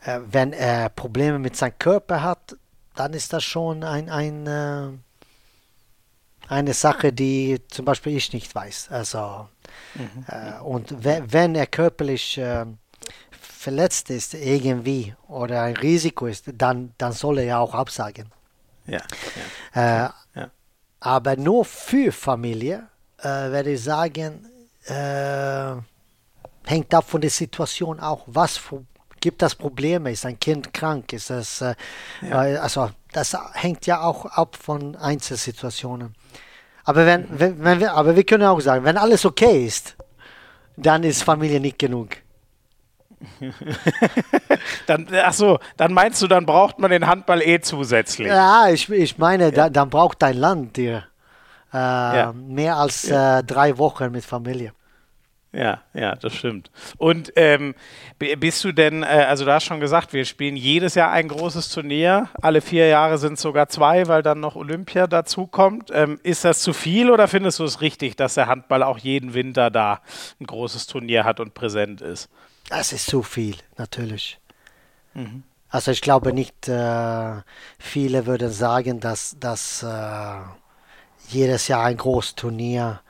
äh, 0.00 0.20
wenn 0.30 0.52
er 0.52 0.88
Probleme 0.88 1.38
mit 1.38 1.56
seinem 1.56 1.78
Körper 1.78 2.22
hat, 2.22 2.56
dann 2.96 3.12
ist 3.12 3.32
das 3.32 3.44
schon 3.44 3.84
ein, 3.84 4.08
ein, 4.08 4.46
äh, 4.46 4.88
eine 6.48 6.74
Sache, 6.74 7.12
die 7.12 7.60
zum 7.68 7.84
Beispiel 7.84 8.16
ich 8.16 8.32
nicht 8.32 8.52
weiß. 8.52 8.88
Also, 8.90 9.48
mhm. 9.94 10.24
Äh, 10.26 10.60
und 10.62 10.94
wenn 11.04 11.54
er 11.54 11.66
körperlich 11.66 12.40
verletzt 13.58 14.10
ist 14.10 14.34
irgendwie 14.34 15.14
oder 15.26 15.62
ein 15.62 15.76
Risiko 15.76 16.26
ist, 16.26 16.44
dann, 16.54 16.94
dann 16.98 17.12
soll 17.12 17.38
er 17.38 17.44
ja 17.44 17.58
auch 17.58 17.74
absagen. 17.74 18.30
Ja. 18.86 19.00
ja. 19.74 20.06
Äh, 20.06 20.40
ja. 20.40 20.50
Aber 21.00 21.36
nur 21.36 21.64
für 21.64 22.12
Familie 22.12 22.86
werde 23.20 23.72
ich 23.72 23.82
sagen, 23.82 24.46
äh, 24.86 25.74
hängt 26.64 26.94
ab 26.94 27.04
von 27.08 27.20
der 27.20 27.30
Situation 27.30 27.98
auch, 28.00 28.22
was 28.26 28.56
für 28.56 28.84
gibt 29.20 29.42
es 29.42 29.54
Probleme, 29.54 30.12
ist 30.12 30.24
ein 30.24 30.38
Kind 30.38 30.72
krank, 30.72 31.12
ist 31.12 31.30
es, 31.30 31.60
äh, 31.60 31.74
ja. 32.22 32.46
äh, 32.46 32.56
also 32.58 32.90
das 33.12 33.36
hängt 33.54 33.86
ja 33.86 34.02
auch 34.02 34.26
ab 34.26 34.56
von 34.56 34.96
Einzelsituationen. 34.96 36.14
Aber 36.84 37.04
wenn, 37.04 37.26
wenn, 37.38 37.62
wenn 37.62 37.80
wir, 37.80 37.94
aber 37.94 38.16
wir 38.16 38.24
können 38.24 38.44
auch 38.44 38.60
sagen, 38.60 38.84
wenn 38.84 38.96
alles 38.96 39.24
okay 39.24 39.66
ist, 39.66 39.96
dann 40.76 41.02
ist 41.02 41.22
Familie 41.22 41.60
nicht 41.60 41.78
genug. 41.78 42.10
dann, 44.86 45.06
ach 45.12 45.32
so, 45.32 45.58
dann 45.76 45.92
meinst 45.92 46.22
du, 46.22 46.26
dann 46.26 46.46
braucht 46.46 46.78
man 46.78 46.90
den 46.90 47.06
Handball 47.06 47.42
eh 47.42 47.60
zusätzlich. 47.60 48.28
Ja, 48.28 48.68
ich, 48.68 48.88
ich 48.90 49.18
meine, 49.18 49.44
ja. 49.44 49.50
da, 49.50 49.70
dann 49.70 49.90
braucht 49.90 50.22
dein 50.22 50.36
Land 50.36 50.76
dir 50.76 51.04
äh, 51.72 51.76
ja. 51.76 52.32
mehr 52.32 52.76
als 52.76 53.08
äh, 53.08 53.42
drei 53.42 53.78
Wochen 53.78 54.10
mit 54.12 54.24
Familie. 54.24 54.72
Ja, 55.50 55.80
ja, 55.94 56.14
das 56.14 56.34
stimmt. 56.34 56.70
Und 56.98 57.32
ähm, 57.34 57.74
bist 58.18 58.62
du 58.64 58.72
denn, 58.72 59.02
äh, 59.02 59.06
also 59.06 59.46
du 59.46 59.52
hast 59.52 59.64
schon 59.64 59.80
gesagt, 59.80 60.12
wir 60.12 60.26
spielen 60.26 60.56
jedes 60.56 60.94
Jahr 60.94 61.10
ein 61.10 61.28
großes 61.28 61.70
Turnier. 61.70 62.28
Alle 62.42 62.60
vier 62.60 62.86
Jahre 62.88 63.16
sind 63.16 63.34
es 63.34 63.40
sogar 63.40 63.68
zwei, 63.68 64.08
weil 64.08 64.22
dann 64.22 64.40
noch 64.40 64.56
Olympia 64.56 65.06
dazukommt. 65.06 65.90
Ähm, 65.92 66.20
ist 66.22 66.44
das 66.44 66.60
zu 66.60 66.74
viel 66.74 67.10
oder 67.10 67.28
findest 67.28 67.60
du 67.60 67.64
es 67.64 67.80
richtig, 67.80 68.14
dass 68.16 68.34
der 68.34 68.46
Handball 68.46 68.82
auch 68.82 68.98
jeden 68.98 69.32
Winter 69.32 69.70
da 69.70 70.02
ein 70.38 70.46
großes 70.46 70.86
Turnier 70.86 71.24
hat 71.24 71.40
und 71.40 71.54
präsent 71.54 72.02
ist? 72.02 72.28
Das 72.68 72.92
ist 72.92 73.06
zu 73.06 73.22
viel, 73.22 73.56
natürlich. 73.76 74.38
Mhm. 75.14 75.42
Also 75.70 75.90
ich 75.90 76.00
glaube 76.00 76.32
nicht, 76.32 76.68
äh, 76.68 77.42
viele 77.78 78.26
würden 78.26 78.50
sagen, 78.50 79.00
dass, 79.00 79.36
dass 79.38 79.82
äh, 79.82 80.40
jedes 81.28 81.68
Jahr 81.68 81.84
ein 81.84 81.96
großes 81.96 82.36
Turnier 82.36 83.00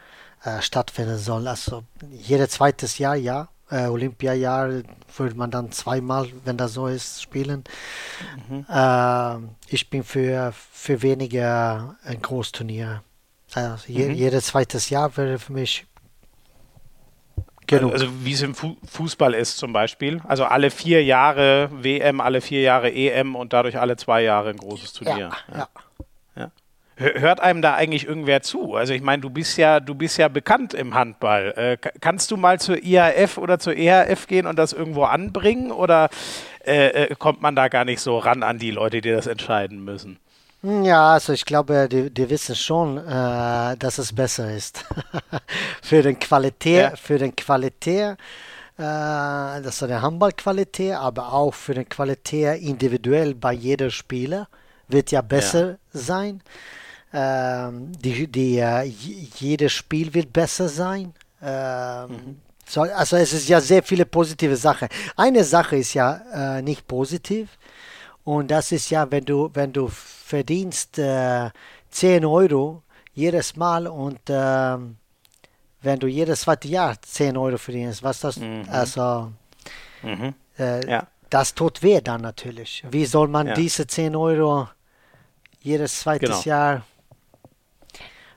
äh, 0.42 0.60
stattfinden 0.60 1.18
soll. 1.18 1.46
Also 1.46 1.84
jedes 2.10 2.50
zweites 2.50 2.98
Jahr, 2.98 3.16
ja. 3.16 3.48
Äh, 3.70 3.86
Olympiajahr 3.86 4.82
würde 5.16 5.34
man 5.36 5.50
dann 5.50 5.70
zweimal, 5.72 6.28
wenn 6.44 6.56
das 6.56 6.72
so 6.72 6.86
ist, 6.86 7.22
spielen. 7.22 7.64
Mhm. 8.48 8.64
Äh, 8.68 9.36
ich 9.68 9.90
bin 9.90 10.02
für, 10.02 10.52
für 10.72 11.02
weniger 11.02 11.96
ein 12.02 12.22
Großturnier. 12.22 13.02
Also 13.54 13.84
je, 13.86 14.08
mhm. 14.08 14.14
jedes 14.14 14.46
zweites 14.46 14.90
Jahr 14.90 15.16
wäre 15.16 15.38
für 15.38 15.52
mich 15.52 15.86
Genau. 17.68 17.90
Also 17.90 18.06
wie 18.24 18.32
es 18.32 18.40
im 18.42 18.54
Fußball 18.54 19.34
ist 19.34 19.58
zum 19.58 19.72
Beispiel. 19.74 20.20
Also 20.26 20.44
alle 20.44 20.70
vier 20.70 21.04
Jahre 21.04 21.68
WM, 21.70 22.20
alle 22.20 22.40
vier 22.40 22.62
Jahre 22.62 22.90
EM 22.90 23.36
und 23.36 23.52
dadurch 23.52 23.78
alle 23.78 23.96
zwei 23.96 24.22
Jahre 24.22 24.50
ein 24.50 24.56
großes 24.56 24.94
Turnier. 24.94 25.30
Ja, 25.52 25.54
ja. 25.54 25.68
ja. 26.36 26.50
Hört 26.96 27.40
einem 27.40 27.60
da 27.60 27.74
eigentlich 27.74 28.06
irgendwer 28.06 28.40
zu? 28.40 28.74
Also 28.74 28.94
ich 28.94 29.02
meine, 29.02 29.20
du 29.20 29.28
bist 29.28 29.58
ja, 29.58 29.80
du 29.80 29.94
bist 29.94 30.16
ja 30.16 30.28
bekannt 30.28 30.72
im 30.72 30.94
Handball. 30.94 31.52
Äh, 31.56 31.76
kannst 32.00 32.30
du 32.30 32.38
mal 32.38 32.58
zur 32.58 32.82
IAF 32.82 33.36
oder 33.36 33.58
zur 33.58 33.76
EHF 33.76 34.26
gehen 34.26 34.46
und 34.46 34.58
das 34.58 34.72
irgendwo 34.72 35.04
anbringen 35.04 35.70
oder 35.70 36.08
äh, 36.64 37.04
äh, 37.04 37.14
kommt 37.16 37.42
man 37.42 37.54
da 37.54 37.68
gar 37.68 37.84
nicht 37.84 38.00
so 38.00 38.16
ran 38.16 38.42
an 38.42 38.58
die 38.58 38.70
Leute, 38.70 39.02
die 39.02 39.10
das 39.10 39.26
entscheiden 39.26 39.84
müssen? 39.84 40.18
Ja, 40.62 41.12
also 41.12 41.32
ich 41.32 41.44
glaube, 41.44 41.88
die, 41.88 42.10
die 42.10 42.28
wissen 42.28 42.56
schon, 42.56 42.98
äh, 42.98 43.76
dass 43.76 43.98
es 43.98 44.12
besser 44.12 44.52
ist. 44.52 44.84
für 45.82 46.02
den 46.02 46.18
Qualität, 46.18 46.90
ja. 46.90 46.96
für 46.96 47.18
den 47.18 47.34
Qualität, 47.36 48.16
äh, 48.76 48.82
also 48.82 49.86
der 49.86 50.02
Handballqualität, 50.02 50.94
aber 50.94 51.32
auch 51.32 51.54
für 51.54 51.74
den 51.74 51.88
Qualität 51.88 52.60
individuell 52.60 53.36
bei 53.36 53.52
jeder 53.52 53.90
Spieler 53.90 54.48
wird 54.88 55.12
ja 55.12 55.22
besser 55.22 55.70
ja. 55.70 55.76
sein. 55.92 56.42
Ähm, 57.12 57.92
die, 57.92 58.26
die, 58.26 58.58
äh, 58.58 58.82
jedes 58.82 59.72
Spiel 59.72 60.12
wird 60.12 60.32
besser 60.32 60.68
sein. 60.68 61.14
Ähm, 61.40 62.10
mhm. 62.10 62.40
so, 62.66 62.82
also 62.82 63.16
es 63.16 63.32
ist 63.32 63.48
ja 63.48 63.60
sehr 63.60 63.84
viele 63.84 64.06
positive 64.06 64.56
Sachen. 64.56 64.88
Eine 65.16 65.44
Sache 65.44 65.76
ist 65.76 65.94
ja 65.94 66.56
äh, 66.58 66.62
nicht 66.62 66.88
positiv 66.88 67.48
und 68.28 68.50
das 68.50 68.72
ist 68.72 68.90
ja, 68.90 69.10
wenn 69.10 69.24
du, 69.24 69.48
wenn 69.54 69.72
du 69.72 69.88
verdienst 69.88 70.98
äh, 70.98 71.48
10 71.88 72.26
Euro 72.26 72.82
jedes 73.14 73.56
Mal 73.56 73.86
und 73.86 74.28
äh, 74.28 74.76
wenn 75.80 75.98
du 75.98 76.06
jedes 76.06 76.42
zweite 76.42 76.68
Jahr 76.68 77.00
10 77.00 77.38
Euro 77.38 77.56
verdienst, 77.56 78.02
was 78.02 78.20
das, 78.20 78.36
mhm. 78.36 78.66
also, 78.70 79.32
mhm. 80.02 80.34
Äh, 80.58 80.86
ja. 80.86 81.06
das 81.30 81.54
tut 81.54 81.82
weh 81.82 82.02
dann 82.02 82.20
natürlich. 82.20 82.84
Wie 82.90 83.06
soll 83.06 83.28
man 83.28 83.46
ja. 83.46 83.54
diese 83.54 83.86
10 83.86 84.14
Euro 84.14 84.68
jedes 85.62 86.00
zweite 86.00 86.26
genau. 86.26 86.42
Jahr 86.42 86.82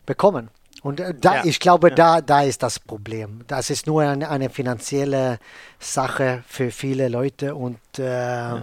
bekommen? 0.05 0.51
Und 0.83 1.01
äh, 1.01 1.13
da, 1.19 1.36
ja. 1.36 1.43
ich 1.43 1.60
glaube, 1.60 1.89
ja. 1.89 1.95
da, 1.95 2.21
da 2.21 2.43
ist 2.43 2.63
das 2.63 2.79
Problem. 2.79 3.41
Das 3.48 3.69
ist 3.69 3.88
nur 3.88 4.03
eine, 4.03 4.29
eine 4.29 4.50
finanzielle 4.50 5.38
Sache 5.79 6.45
für 6.48 6.71
viele 6.71 7.10
Leute 7.10 7.55
und 7.55 7.77
äh, 8.00 8.05
ja. 8.05 8.62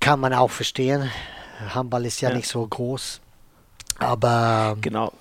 Kann 0.00 0.18
man 0.20 0.32
auch 0.32 0.50
verstehen. 0.50 1.10
Handball 1.74 2.06
ist 2.06 2.20
ja, 2.20 2.30
ja. 2.30 2.36
nicht 2.36 2.48
so 2.48 2.66
groß. 2.66 3.20
Aber 3.98 4.76
genau. 4.80 5.12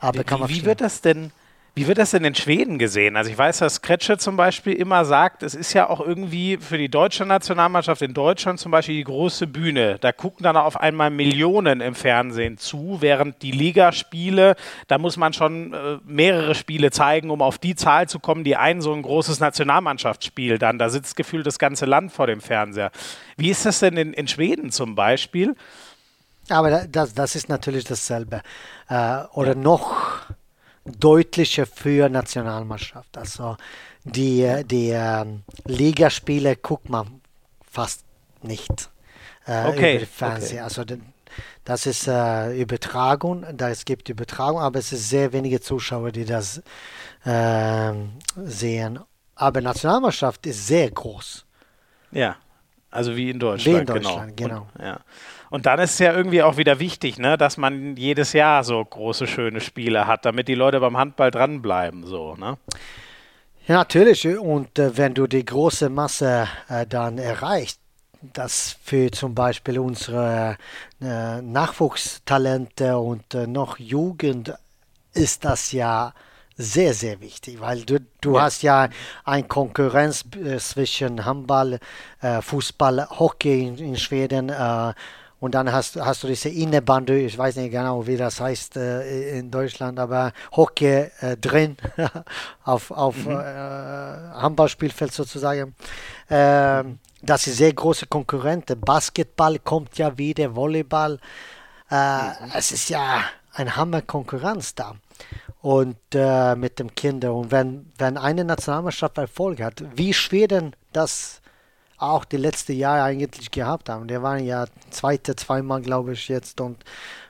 Aber 0.00 0.24
kann 0.24 0.38
wie, 0.38 0.42
man 0.42 0.50
wie 0.50 0.64
wird 0.64 0.80
das 0.80 1.00
denn? 1.00 1.30
Wie 1.76 1.88
wird 1.88 1.98
das 1.98 2.12
denn 2.12 2.22
in 2.22 2.36
Schweden 2.36 2.78
gesehen? 2.78 3.16
Also 3.16 3.32
ich 3.32 3.36
weiß, 3.36 3.58
dass 3.58 3.82
Kretsche 3.82 4.16
zum 4.16 4.36
Beispiel 4.36 4.74
immer 4.74 5.04
sagt, 5.04 5.42
es 5.42 5.56
ist 5.56 5.72
ja 5.72 5.90
auch 5.90 5.98
irgendwie 5.98 6.56
für 6.56 6.78
die 6.78 6.88
deutsche 6.88 7.26
Nationalmannschaft 7.26 8.00
in 8.00 8.14
Deutschland 8.14 8.60
zum 8.60 8.70
Beispiel 8.70 8.94
die 8.94 9.02
große 9.02 9.48
Bühne. 9.48 9.98
Da 9.98 10.12
gucken 10.12 10.44
dann 10.44 10.56
auf 10.56 10.78
einmal 10.80 11.10
Millionen 11.10 11.80
im 11.80 11.96
Fernsehen 11.96 12.58
zu, 12.58 12.98
während 13.00 13.42
die 13.42 13.50
Ligaspiele, 13.50 14.54
da 14.86 14.98
muss 14.98 15.16
man 15.16 15.32
schon 15.32 15.72
äh, 15.72 15.98
mehrere 16.04 16.54
Spiele 16.54 16.92
zeigen, 16.92 17.30
um 17.30 17.42
auf 17.42 17.58
die 17.58 17.74
Zahl 17.74 18.08
zu 18.08 18.20
kommen, 18.20 18.44
die 18.44 18.54
ein 18.54 18.80
so 18.80 18.92
ein 18.92 19.02
großes 19.02 19.40
Nationalmannschaftsspiel 19.40 20.58
dann. 20.58 20.78
Da 20.78 20.88
sitzt 20.88 21.16
gefühlt 21.16 21.44
das 21.44 21.58
ganze 21.58 21.86
Land 21.86 22.12
vor 22.12 22.28
dem 22.28 22.40
Fernseher. 22.40 22.92
Wie 23.36 23.50
ist 23.50 23.66
das 23.66 23.80
denn 23.80 23.96
in, 23.96 24.12
in 24.12 24.28
Schweden 24.28 24.70
zum 24.70 24.94
Beispiel? 24.94 25.56
Aber 26.50 26.86
das, 26.86 27.14
das 27.14 27.34
ist 27.34 27.48
natürlich 27.48 27.84
dasselbe. 27.84 28.42
Äh, 28.88 29.22
oder 29.32 29.54
ja. 29.54 29.58
noch 29.58 30.24
deutlicher 30.84 31.66
für 31.66 32.08
Nationalmannschaft. 32.08 33.16
Also 33.16 33.56
die, 34.04 34.62
die 34.64 34.90
äh, 34.90 35.24
Ligaspiele 35.64 36.56
guckt 36.56 36.88
man 36.88 37.20
fast 37.70 38.04
nicht 38.42 38.90
äh, 39.46 39.66
okay. 39.66 39.96
über 39.96 40.06
Fernsehen. 40.06 40.58
Okay. 40.58 40.64
Also 40.64 40.84
das 41.64 41.86
ist 41.86 42.06
äh, 42.06 42.60
Übertragung, 42.60 43.44
da 43.56 43.70
es 43.70 43.84
gibt 43.84 44.08
Übertragung, 44.08 44.60
aber 44.60 44.78
es 44.78 44.92
ist 44.92 45.08
sehr 45.08 45.32
wenige 45.32 45.60
Zuschauer, 45.60 46.12
die 46.12 46.24
das 46.24 46.62
äh, 47.24 47.92
sehen. 48.36 49.00
Aber 49.34 49.60
Nationalmannschaft 49.60 50.46
ist 50.46 50.66
sehr 50.66 50.90
groß. 50.90 51.44
Ja, 52.12 52.36
also 52.90 53.16
wie 53.16 53.30
in 53.30 53.40
Deutschland. 53.40 53.76
Wie 53.76 53.80
in 53.80 53.86
Deutschland, 53.86 54.36
genau. 54.36 54.48
genau. 54.48 54.68
Und, 54.74 54.84
ja. 54.84 55.00
Und 55.54 55.66
dann 55.66 55.78
ist 55.78 55.92
es 55.92 55.98
ja 56.00 56.12
irgendwie 56.12 56.42
auch 56.42 56.56
wieder 56.56 56.80
wichtig, 56.80 57.16
ne, 57.16 57.38
dass 57.38 57.58
man 57.58 57.94
jedes 57.96 58.32
Jahr 58.32 58.64
so 58.64 58.84
große, 58.84 59.28
schöne 59.28 59.60
Spiele 59.60 60.08
hat, 60.08 60.24
damit 60.24 60.48
die 60.48 60.56
Leute 60.56 60.80
beim 60.80 60.96
Handball 60.96 61.30
dranbleiben. 61.30 62.04
So, 62.04 62.34
ne? 62.34 62.58
Ja, 63.68 63.76
natürlich. 63.76 64.26
Und 64.26 64.76
äh, 64.80 64.96
wenn 64.96 65.14
du 65.14 65.28
die 65.28 65.44
große 65.44 65.90
Masse 65.90 66.48
äh, 66.68 66.84
dann 66.88 67.18
erreichst, 67.18 67.78
dass 68.32 68.76
für 68.82 69.12
zum 69.12 69.36
Beispiel 69.36 69.78
unsere 69.78 70.56
äh, 71.00 71.40
Nachwuchstalente 71.40 72.98
und 72.98 73.32
äh, 73.34 73.46
noch 73.46 73.78
Jugend 73.78 74.52
ist 75.12 75.44
das 75.44 75.70
ja 75.70 76.14
sehr, 76.56 76.94
sehr 76.94 77.20
wichtig, 77.20 77.60
weil 77.60 77.82
du, 77.82 78.00
du 78.20 78.34
ja. 78.34 78.42
hast 78.42 78.62
ja 78.62 78.88
eine 79.22 79.44
Konkurrenz 79.44 80.24
äh, 80.34 80.58
zwischen 80.58 81.24
Handball, 81.24 81.78
äh, 82.22 82.42
Fußball, 82.42 83.08
Hockey 83.08 83.68
in, 83.68 83.78
in 83.78 83.96
Schweden 83.96 84.50
und 85.44 85.54
dann 85.54 85.70
hast, 85.70 85.96
hast 85.96 86.22
du 86.22 86.26
diese 86.26 86.48
Innenbande, 86.48 87.18
ich 87.18 87.36
weiß 87.36 87.56
nicht 87.56 87.70
genau, 87.70 88.06
wie 88.06 88.16
das 88.16 88.40
heißt 88.40 88.78
äh, 88.78 89.38
in 89.38 89.50
Deutschland, 89.50 89.98
aber 89.98 90.32
Hockey 90.52 91.10
äh, 91.20 91.36
drin 91.36 91.76
auf, 92.64 92.90
auf 92.90 93.26
mhm. 93.26 93.32
äh, 93.32 93.44
Handballspielfeld 94.40 95.12
sozusagen. 95.12 95.74
Ähm, 96.30 96.98
das 97.20 97.46
ist 97.46 97.58
sehr 97.58 97.74
große 97.74 98.06
Konkurrenten. 98.06 98.80
Basketball 98.80 99.58
kommt 99.58 99.98
ja 99.98 100.16
wieder, 100.16 100.56
Volleyball. 100.56 101.18
Äh, 101.90 101.94
mhm. 101.96 102.32
Es 102.56 102.72
ist 102.72 102.88
ja 102.88 103.20
ein 103.52 103.76
Hammer 103.76 104.00
Konkurrenz 104.00 104.74
da. 104.74 104.94
Und 105.60 105.98
äh, 106.14 106.56
mit 106.56 106.78
dem 106.78 106.94
Kinder. 106.94 107.34
Und 107.34 107.50
wenn, 107.50 107.92
wenn 107.98 108.16
eine 108.16 108.46
Nationalmannschaft 108.46 109.18
Erfolg 109.18 109.60
hat, 109.60 109.84
wie 109.94 110.14
Schweden 110.14 110.74
das 110.94 111.42
auch 111.98 112.24
die 112.24 112.36
letzten 112.36 112.72
Jahre 112.72 113.02
eigentlich 113.02 113.50
gehabt 113.50 113.88
haben. 113.88 114.08
Die 114.08 114.20
waren 114.20 114.44
ja 114.44 114.66
zweite, 114.90 115.36
zweimal, 115.36 115.80
glaube 115.80 116.12
ich, 116.12 116.28
jetzt 116.28 116.60
und 116.60 116.84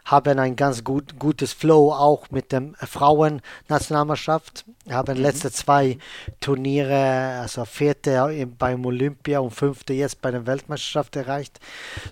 haben 0.04 0.38
ein 0.38 0.56
ganz 0.56 0.85
gut, 0.85 1.18
gutes 1.18 1.52
Flow 1.52 1.92
auch 1.92 2.30
mit 2.30 2.52
dem 2.52 2.75
Frauen-Nationalmannschaft. 2.75 4.64
Haben 4.90 5.16
mhm. 5.16 5.23
letzte 5.23 5.50
zwei 5.50 5.99
Turniere, 6.40 7.40
also 7.40 7.64
vierte 7.64 8.47
beim 8.59 8.85
Olympia 8.85 9.38
und 9.40 9.50
fünfte 9.50 9.94
jetzt 9.94 10.21
bei 10.21 10.30
der 10.30 10.47
Weltmeisterschaft 10.47 11.16
erreicht. 11.16 11.59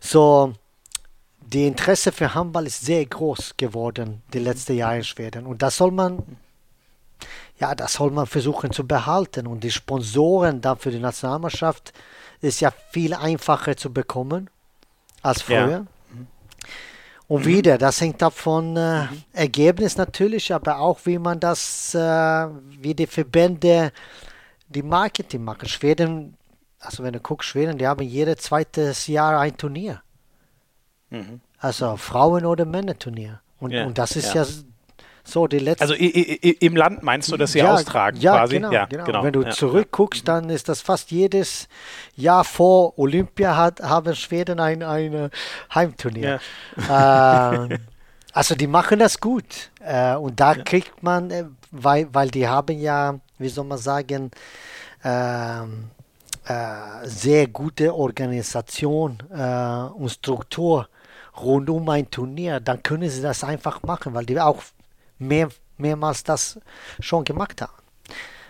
So, 0.01 0.55
die 1.41 1.67
Interesse 1.67 2.13
für 2.13 2.35
Handball 2.35 2.67
ist 2.67 2.85
sehr 2.85 3.05
groß 3.05 3.55
geworden 3.57 4.23
die 4.33 4.39
letzten 4.39 4.77
Jahre 4.77 4.99
in 4.99 5.05
Schweden 5.05 5.47
und 5.47 5.61
das 5.61 5.77
soll 5.77 5.91
man 5.91 6.23
ja, 7.63 7.77
das 7.77 7.93
soll 7.93 8.11
man 8.11 8.27
versuchen 8.27 8.73
zu 8.73 8.85
behalten. 8.85 9.47
Und 9.47 9.63
die 9.63 9.71
Sponsoren 9.71 10.61
dann 10.61 10.79
für 10.79 10.91
die 10.91 10.99
Nationalmannschaft 10.99 11.93
ist 12.43 12.61
ja 12.61 12.73
viel 12.91 13.15
einfacher 13.15 13.77
zu 13.77 13.93
bekommen 13.93 14.51
als 15.23 15.43
früher. 15.43 15.71
Ja. 15.71 15.87
Und 17.29 17.47
mhm. 17.47 17.49
wieder, 17.49 17.79
das 17.79 18.01
hängt 18.01 18.23
ab 18.23 18.35
von 18.35 18.77
äh, 18.77 19.05
mhm. 19.05 19.23
Ergebnis 19.33 19.97
natürlich, 19.97 20.53
aber 20.53 20.81
auch 20.81 21.01
wie 21.05 21.19
man 21.19 21.41
das, 21.41 21.95
äh, 21.95 21.99
wie 21.99 22.95
die 22.95 23.07
Verbände 23.07 23.93
die 24.69 24.83
Marketing 24.83 25.45
machen. 25.45 25.69
Schweden, 25.69 26.37
also 26.79 27.03
wenn 27.03 27.13
du 27.13 27.21
guckst, 27.21 27.49
Schweden, 27.49 27.79
die 27.79 27.87
haben 27.87 28.03
jedes 28.03 28.39
zweites 28.39 29.07
Jahr 29.07 29.41
ein 29.41 29.57
Turnier. 29.57 30.03
Mhm. 31.11 31.41
Also 31.59 31.97
Frauen- 31.97 32.45
oder 32.45 32.65
Männerturnier. 32.65 33.41
Und, 33.61 33.71
ja, 33.71 33.87
und 33.87 33.97
das 33.97 34.17
ist 34.17 34.35
ja. 34.35 34.43
ja 34.43 34.49
so, 35.25 35.47
die 35.47 35.59
letzte. 35.59 35.83
Also 35.83 35.95
im 35.95 36.77
Land 36.77 37.03
meinst 37.03 37.31
du, 37.31 37.37
dass 37.37 37.53
sie 37.53 37.61
ja, 37.61 37.75
austragen 37.75 38.19
ja, 38.19 38.33
quasi? 38.33 38.57
Genau, 38.57 38.73
ja, 38.73 38.87
genau. 38.87 39.05
genau. 39.05 39.23
Wenn 39.23 39.33
du 39.33 39.43
ja, 39.43 39.51
zurückguckst, 39.51 40.27
dann 40.27 40.51
ist 40.51 40.69
das 40.69 40.81
fast 40.81 41.11
jedes 41.11 41.69
Jahr 42.17 42.45
vor 42.45 42.99
Olympia 42.99 43.57
hat, 43.57 43.81
haben 43.81 44.15
Schweden 44.15 44.59
ein, 44.59 44.83
ein 44.83 45.31
Heimturnier. 45.75 46.41
Ähm, 46.91 47.79
also 48.33 48.55
die 48.55 48.67
machen 48.67 48.99
das 48.99 49.21
gut. 49.21 49.71
Äh, 49.81 50.17
und 50.17 50.41
da 50.41 50.55
kriegt 50.55 51.03
man, 51.03 51.31
äh, 51.31 51.45
weil, 51.71 52.09
weil 52.13 52.31
die 52.31 52.49
haben 52.49 52.79
ja, 52.79 53.19
wie 53.39 53.49
soll 53.49 53.65
man 53.65 53.79
sagen, 53.79 54.31
ähm, 55.05 55.91
äh, 56.45 57.07
sehr 57.07 57.47
gute 57.47 57.95
Organisation 57.95 59.19
äh, 59.33 59.93
und 59.95 60.11
Struktur 60.11 60.89
rund 61.41 61.71
um 61.71 61.89
ein 61.89 62.11
Turnier, 62.11 62.61
dann 62.61 62.83
können 62.83 63.09
sie 63.09 63.23
das 63.23 63.45
einfach 63.45 63.83
machen, 63.83 64.13
weil 64.15 64.27
die 64.27 64.41
auch 64.41 64.63
mehr, 65.23 65.49
mehrmals 65.79 66.25
das 66.25 66.59
schon 67.01 67.25
gemacht 67.25 67.63
haben. 67.63 67.73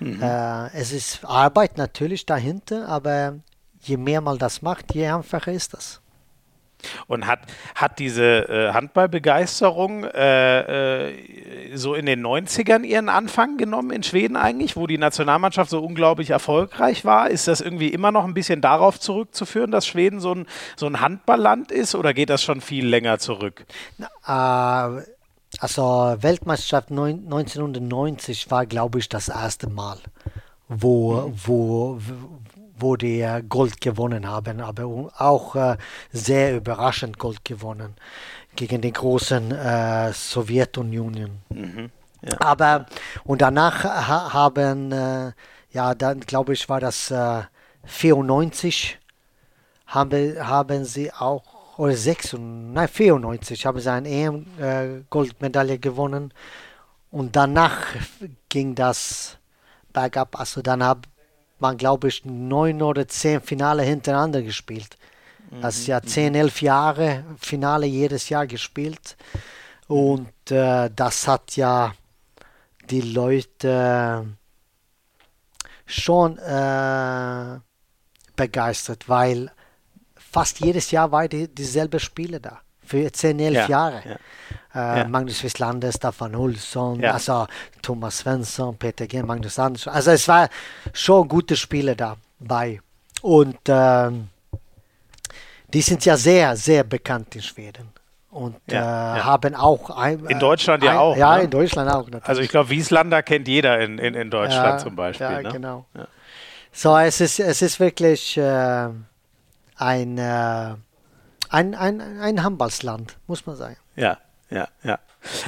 Mhm. 0.01 0.23
Äh, 0.23 0.69
es 0.75 0.93
ist 0.93 1.25
Arbeit 1.25 1.79
natürlich 1.79 2.27
dahinter, 2.27 2.89
aber 2.89 3.35
je 3.81 3.97
mehr 3.97 4.21
man 4.21 4.39
das 4.39 4.63
macht, 4.63 4.95
je 4.95 5.07
einfacher 5.09 5.53
ist 5.53 5.75
das. 5.75 6.01
Und 7.07 7.29
hat, 7.29 7.41
hat 7.75 8.01
diese 8.01 8.49
äh, 8.49 8.73
Handballbegeisterung 8.73 10.05
äh, 10.05 11.11
äh, 11.11 11.77
so 11.77 11.95
in 11.95 12.07
den 12.07 12.27
90ern 12.27 12.83
ihren 12.83 13.09
Anfang 13.09 13.57
genommen 13.57 13.91
in 13.93 14.03
Schweden 14.03 14.37
eigentlich, 14.37 14.77
wo 14.77 14.89
die 14.89 14.99
Nationalmannschaft 14.99 15.71
so 15.71 15.81
unglaublich 15.81 16.31
erfolgreich 16.31 17.05
war? 17.05 17.31
Ist 17.31 17.47
das 17.47 17.61
irgendwie 17.61 17.89
immer 17.89 18.11
noch 18.11 18.25
ein 18.25 18.35
bisschen 18.35 18.61
darauf 18.61 18.99
zurückzuführen, 18.99 19.71
dass 19.71 19.87
Schweden 19.87 20.21
so 20.21 20.35
ein, 20.35 20.47
so 20.77 20.87
ein 20.87 21.01
Handballland 21.01 21.71
ist 21.71 21.95
oder 21.95 22.13
geht 22.15 22.31
das 22.31 22.43
schon 22.43 22.61
viel 22.61 22.87
länger 22.87 23.19
zurück? 23.19 23.65
Na, 23.99 24.99
äh, 24.99 25.03
also 25.59 26.17
Weltmeisterschaft 26.19 26.91
1990 26.91 28.51
war, 28.51 28.67
glaube 28.67 28.99
ich, 28.99 29.09
das 29.09 29.29
erste 29.29 29.69
Mal, 29.69 29.99
wo, 30.69 31.29
mhm. 31.29 31.35
wo, 31.45 31.99
wo 32.79 32.97
die 32.97 33.27
Gold 33.49 33.81
gewonnen 33.81 34.29
haben, 34.29 34.61
aber 34.61 35.11
auch 35.19 35.55
äh, 35.55 35.77
sehr 36.11 36.57
überraschend 36.57 37.19
Gold 37.19 37.45
gewonnen 37.45 37.95
gegen 38.57 38.81
die 38.81 38.93
großen 38.93 39.51
äh, 39.53 40.13
Sowjetunion. 40.13 41.43
Mhm. 41.51 41.91
Ja. 42.23 42.41
Aber 42.41 42.87
und 43.25 43.43
danach 43.43 43.85
ha 43.85 44.33
haben, 44.33 44.93
äh, 44.93 45.33
ja, 45.71 45.95
dann 45.95 46.21
glaube 46.21 46.53
ich, 46.53 46.69
war 46.69 46.81
das 46.81 47.11
äh, 47.11 47.43
94, 47.85 48.99
haben, 49.87 50.37
haben 50.41 50.85
sie 50.85 51.13
auch 51.13 51.52
oder 51.77 51.97
96, 51.97 52.39
nein, 52.75 52.89
94 52.89 53.67
haben 53.67 53.81
sie 53.81 53.91
eine 53.91 54.09
EM-Goldmedaille 54.09 55.79
gewonnen. 55.79 56.33
Und 57.11 57.37
danach 57.37 57.79
ging 58.49 58.75
das 58.75 59.39
bergab. 59.93 60.39
Also 60.39 60.63
dann 60.63 60.85
hat 60.85 61.09
man, 61.59 61.77
glaube 61.77 62.09
ich, 62.09 62.25
neun 62.25 62.83
oder 62.83 63.07
zehn 63.09 63.41
Finale 63.41 63.83
hintereinander 63.83 64.43
gespielt. 64.43 64.97
Das 65.61 65.77
ist 65.77 65.87
ja 65.87 66.01
mhm. 66.01 66.07
zehn, 66.07 66.35
elf 66.35 66.63
Jahre 66.63 67.25
Finale 67.39 67.87
jedes 67.87 68.31
Jahr 68.31 68.47
gespielt. 68.47 69.17
Und 69.87 70.51
äh, 70.51 70.89
das 70.95 71.29
hat 71.29 71.57
ja 71.57 71.95
die 72.89 73.03
Leute 73.03 74.27
schon 75.85 76.39
äh, 76.39 77.59
begeistert, 78.35 79.09
weil 79.09 79.53
fast 80.33 80.61
jedes 80.61 80.91
Jahr 80.91 81.13
war 81.13 81.29
die, 81.29 81.49
dieselbe 81.49 82.01
Spiele 82.01 82.41
da. 82.41 82.61
Für 82.85 83.13
10, 83.13 83.39
11 83.39 83.55
ja, 83.55 83.69
Jahre. 83.69 84.03
Ja. 84.05 84.95
Äh, 84.97 84.99
ja. 85.01 85.09
Magnus 85.09 85.43
Wieslander, 85.45 85.93
Staffan 85.93 86.35
Olsson, 86.35 87.05
also 87.05 87.47
Thomas 87.81 88.19
Svensson, 88.19 88.77
Peter 88.77 89.07
G., 89.07 89.23
Magnus 89.23 89.59
Andersson. 89.59 89.93
Also 89.93 90.11
es 90.11 90.27
war 90.27 90.49
schon 90.93 91.29
gute 91.29 91.57
Spiele 91.57 91.95
dabei. 91.95 92.81
Und 93.23 93.59
ähm, 93.69 94.29
die 95.73 95.81
sind 95.81 96.05
ja 96.05 96.17
sehr, 96.17 96.57
sehr 96.57 96.83
bekannt 96.85 97.37
in 97.37 97.43
Schweden 97.43 97.89
und 98.33 98.57
ja, 98.71 99.15
äh, 99.15 99.19
ja. 99.19 99.25
haben 99.25 99.55
auch 99.55 99.91
ein, 99.91 100.25
in 100.27 100.39
Deutschland 100.39 100.83
ja 100.83 100.93
ein, 100.93 100.97
auch. 100.99 101.17
Ja, 101.17 101.37
ne? 101.37 101.45
in 101.45 101.51
Deutschland 101.51 101.91
auch. 101.91 102.05
Natürlich. 102.07 102.29
Also 102.29 102.41
ich 102.41 102.49
glaube, 102.49 102.71
Wieslander 102.71 103.23
kennt 103.23 103.47
jeder 103.47 103.79
in, 103.81 103.99
in, 103.99 104.15
in 104.15 104.31
Deutschland 104.31 104.67
ja, 104.67 104.79
zum 104.79 104.97
Beispiel. 104.97 105.27
Ja, 105.27 105.43
ne? 105.43 105.51
genau. 105.51 105.87
So, 106.73 106.97
es 106.97 107.21
ist, 107.21 107.39
es 107.39 107.61
ist 107.61 107.79
wirklich 107.79 108.37
äh, 108.39 108.89
ein, 109.85 110.19
äh, 110.19 110.75
ein, 111.51 111.75
ein, 111.75 112.01
ein 112.01 112.43
Handballsland, 112.43 113.17
muss 113.27 113.47
man 113.47 113.57
sagen. 113.57 113.77
Ja, 113.97 114.19
ja, 114.51 114.69
ja. 114.83 114.99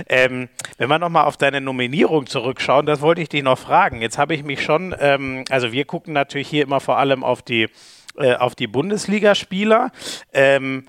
Ähm, 0.09 0.49
wenn 0.79 0.88
wir 0.88 0.99
nochmal 0.99 1.25
auf 1.25 1.37
deine 1.37 1.61
Nominierung 1.61 2.27
zurückschauen, 2.27 2.87
das 2.87 3.01
wollte 3.01 3.23
ich 3.23 3.29
dich 3.29 3.42
noch 3.42 3.59
fragen. 3.59 4.01
Jetzt 4.01 4.18
habe 4.18 4.35
ich 4.35 4.44
mich 4.44 4.62
schon, 4.62 4.94
ähm, 4.99 5.44
also 5.51 5.73
wir 5.73 5.85
gucken 5.85 6.12
natürlich 6.12 6.49
hier 6.49 6.62
immer 6.62 6.81
vor 6.81 6.99
allem 6.99 7.25
auf 7.25 7.42
die, 7.42 7.68
äh, 8.16 8.35
auf 8.35 8.55
die 8.55 8.66
Bundesligaspieler. 8.66 9.90
Ähm, 10.33 10.87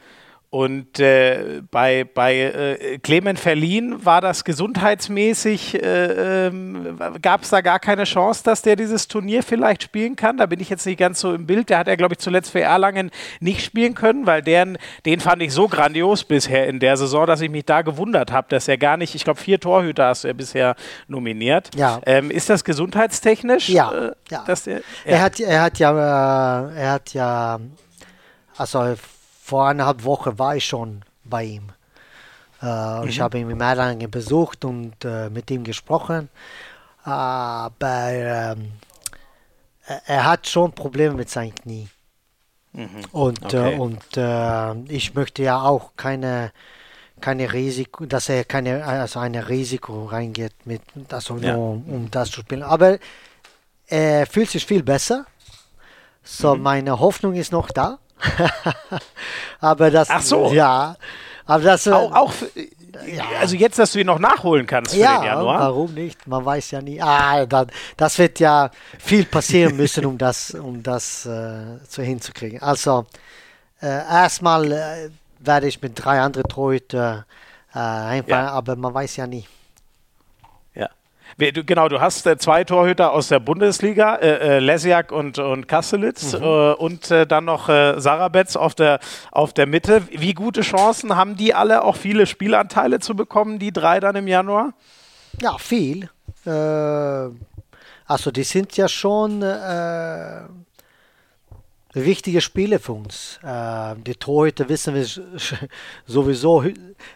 und 0.49 0.99
äh, 0.99 1.61
bei, 1.69 2.05
bei 2.05 2.35
äh, 2.37 2.97
Clement 2.99 3.37
Verlin 3.39 4.05
war 4.05 4.21
das 4.21 4.45
gesundheitsmäßig, 4.45 5.83
äh, 5.83 6.47
ähm, 6.47 6.97
gab 7.21 7.43
es 7.43 7.49
da 7.49 7.59
gar 7.61 7.79
keine 7.79 8.05
Chance, 8.05 8.41
dass 8.43 8.61
der 8.61 8.77
dieses 8.77 9.07
Turnier 9.09 9.43
vielleicht 9.43 9.83
spielen 9.83 10.15
kann. 10.15 10.37
Da 10.37 10.45
bin 10.45 10.61
ich 10.61 10.69
jetzt 10.69 10.85
nicht 10.85 10.97
ganz 10.97 11.19
so 11.19 11.33
im 11.33 11.45
Bild. 11.45 11.69
Der 11.69 11.79
hat 11.79 11.87
ja, 11.87 11.95
glaube 11.95 12.13
ich, 12.13 12.19
zuletzt 12.19 12.51
für 12.51 12.61
Erlangen 12.61 13.11
nicht 13.41 13.65
spielen 13.65 13.95
können, 13.95 14.25
weil 14.25 14.41
deren, 14.41 14.77
den 15.05 15.19
fand 15.19 15.41
ich 15.41 15.51
so 15.51 15.67
grandios 15.67 16.23
bisher 16.23 16.67
in 16.67 16.79
der 16.79 16.95
Saison, 16.95 17.25
dass 17.25 17.41
ich 17.41 17.49
mich 17.49 17.65
da 17.65 17.81
gewundert 17.81 18.31
habe, 18.31 18.47
dass 18.49 18.67
er 18.67 18.77
gar 18.77 18.95
nicht, 18.95 19.13
ich 19.13 19.25
glaube, 19.25 19.39
vier 19.39 19.59
Torhüter 19.59 20.07
hast 20.07 20.23
du 20.23 20.29
ja 20.29 20.33
bisher 20.33 20.75
nominiert. 21.07 21.71
Ja. 21.75 21.99
Ähm, 22.05 22.31
ist 22.31 22.49
das 22.49 22.63
gesundheitstechnisch? 22.63 23.67
Ja. 23.67 23.91
Äh, 23.91 24.11
ja. 24.29 24.45
Der, 24.47 24.55
ja. 24.73 24.79
Er, 25.03 25.21
hat, 25.21 25.39
er 25.39 25.61
hat 25.61 25.79
ja, 25.79 26.69
äh, 26.69 26.75
er 26.79 26.91
hat 26.91 27.13
ja, 27.13 27.59
also 28.57 28.95
vor 29.45 29.67
eineinhalb 29.67 30.03
Wochen 30.03 30.39
war 30.39 30.55
ich 30.55 30.65
schon 30.65 31.03
bei 31.23 31.43
ihm. 31.43 31.69
Äh, 32.63 33.01
mhm. 33.01 33.07
Ich 33.07 33.19
habe 33.19 33.37
ihn 33.37 33.47
in 33.51 33.61
Erlangen 33.61 34.09
besucht 34.09 34.65
und 34.65 35.05
äh, 35.05 35.29
mit 35.29 35.51
ihm 35.51 35.63
gesprochen. 35.63 36.29
Aber 37.03 38.09
ähm, 38.09 38.71
er 40.07 40.25
hat 40.25 40.47
schon 40.47 40.71
Probleme 40.71 41.13
mit 41.13 41.29
seinem 41.29 41.53
Knie. 41.53 41.87
Mhm. 42.73 43.05
Und, 43.11 43.53
äh, 43.53 43.59
okay. 43.59 43.77
und 43.77 44.17
äh, 44.17 44.73
ich 44.91 45.13
möchte 45.13 45.43
ja 45.43 45.61
auch 45.61 45.91
keine, 45.95 46.51
keine 47.21 47.53
Risiko, 47.53 48.07
dass 48.07 48.29
er 48.29 48.45
keine, 48.45 48.83
also 48.83 49.19
ein 49.19 49.35
Risiko 49.35 50.05
reingeht, 50.05 50.53
mit, 50.65 50.81
also 51.09 51.37
ja. 51.37 51.55
nur 51.55 51.83
um 51.87 52.09
das 52.09 52.31
zu 52.31 52.41
spielen. 52.41 52.63
Aber 52.63 52.97
er 53.85 54.25
fühlt 54.25 54.49
sich 54.49 54.65
viel 54.65 54.81
besser. 54.81 55.27
So, 56.23 56.55
mhm. 56.55 56.63
meine 56.63 56.99
Hoffnung 56.99 57.35
ist 57.35 57.51
noch 57.51 57.69
da. 57.69 57.99
aber 59.59 59.91
das. 59.91 60.09
Ach 60.09 60.21
so. 60.21 60.51
Ja. 60.51 60.95
Aber 61.45 61.63
das. 61.63 61.87
Auch, 61.87 62.11
auch 62.11 62.31
für, 62.31 62.49
ja. 63.07 63.25
Also 63.39 63.55
jetzt, 63.55 63.77
dass 63.77 63.91
du 63.91 63.99
ihn 63.99 64.07
noch 64.07 64.19
nachholen 64.19 64.65
kannst 64.65 64.93
für 64.93 65.01
ja, 65.01 65.17
den 65.17 65.25
Januar. 65.25 65.59
Warum 65.59 65.93
nicht? 65.93 66.27
Man 66.27 66.45
weiß 66.45 66.71
ja 66.71 66.81
nie. 66.81 67.01
Ah, 67.01 67.45
das, 67.45 67.67
das 67.97 68.17
wird 68.17 68.39
ja 68.39 68.71
viel 68.99 69.25
passieren 69.25 69.75
müssen, 69.77 70.05
um 70.05 70.17
das, 70.17 70.51
um 70.51 70.81
das 70.81 71.25
äh, 71.25 71.77
so 71.87 72.01
hinzukriegen. 72.01 72.61
Also 72.61 73.05
äh, 73.81 73.87
erstmal 73.87 74.71
äh, 74.71 75.09
werde 75.39 75.67
ich 75.67 75.81
mit 75.81 75.93
drei 75.95 76.19
anderen 76.21 76.47
Torhüter 76.47 77.25
äh, 77.73 77.79
einfahren, 77.79 78.45
ja. 78.45 78.51
aber 78.51 78.75
man 78.75 78.93
weiß 78.93 79.17
ja 79.17 79.27
nie. 79.27 79.45
Genau, 81.37 81.89
du 81.89 81.99
hast 81.99 82.25
äh, 82.27 82.37
zwei 82.37 82.63
Torhüter 82.63 83.11
aus 83.11 83.27
der 83.27 83.41
Bundesliga, 83.41 84.15
äh, 84.15 84.57
äh, 84.57 84.59
Lesiak 84.59 85.11
und, 85.11 85.37
und 85.37 85.67
Kasselitz 85.67 86.31
mhm. 86.33 86.43
äh, 86.43 86.71
und 86.73 87.11
äh, 87.11 87.27
dann 87.27 87.43
noch 87.43 87.67
äh, 87.67 87.99
Sarabetz 87.99 88.55
auf 88.55 88.73
der, 88.73 88.99
auf 89.31 89.51
der 89.51 89.67
Mitte. 89.67 90.03
Wie 90.11 90.33
gute 90.33 90.61
Chancen 90.61 91.17
haben 91.17 91.35
die 91.35 91.53
alle 91.53 91.83
auch 91.83 91.97
viele 91.97 92.25
Spielanteile 92.25 93.01
zu 93.01 93.17
bekommen, 93.17 93.59
die 93.59 93.73
drei 93.73 93.99
dann 93.99 94.15
im 94.15 94.27
Januar? 94.27 94.73
Ja, 95.41 95.57
viel. 95.57 96.09
Äh, 96.45 96.49
also 96.49 98.31
die 98.31 98.43
sind 98.43 98.77
ja 98.77 98.87
schon 98.87 99.41
wichtige 101.95 102.41
Spiele 102.41 102.79
für 102.79 102.93
uns. 102.93 103.39
Äh, 103.43 103.95
die 104.05 104.15
Torhüter 104.15 104.67
wissen 104.69 104.93
wir 104.93 105.05
sowieso, 106.05 106.65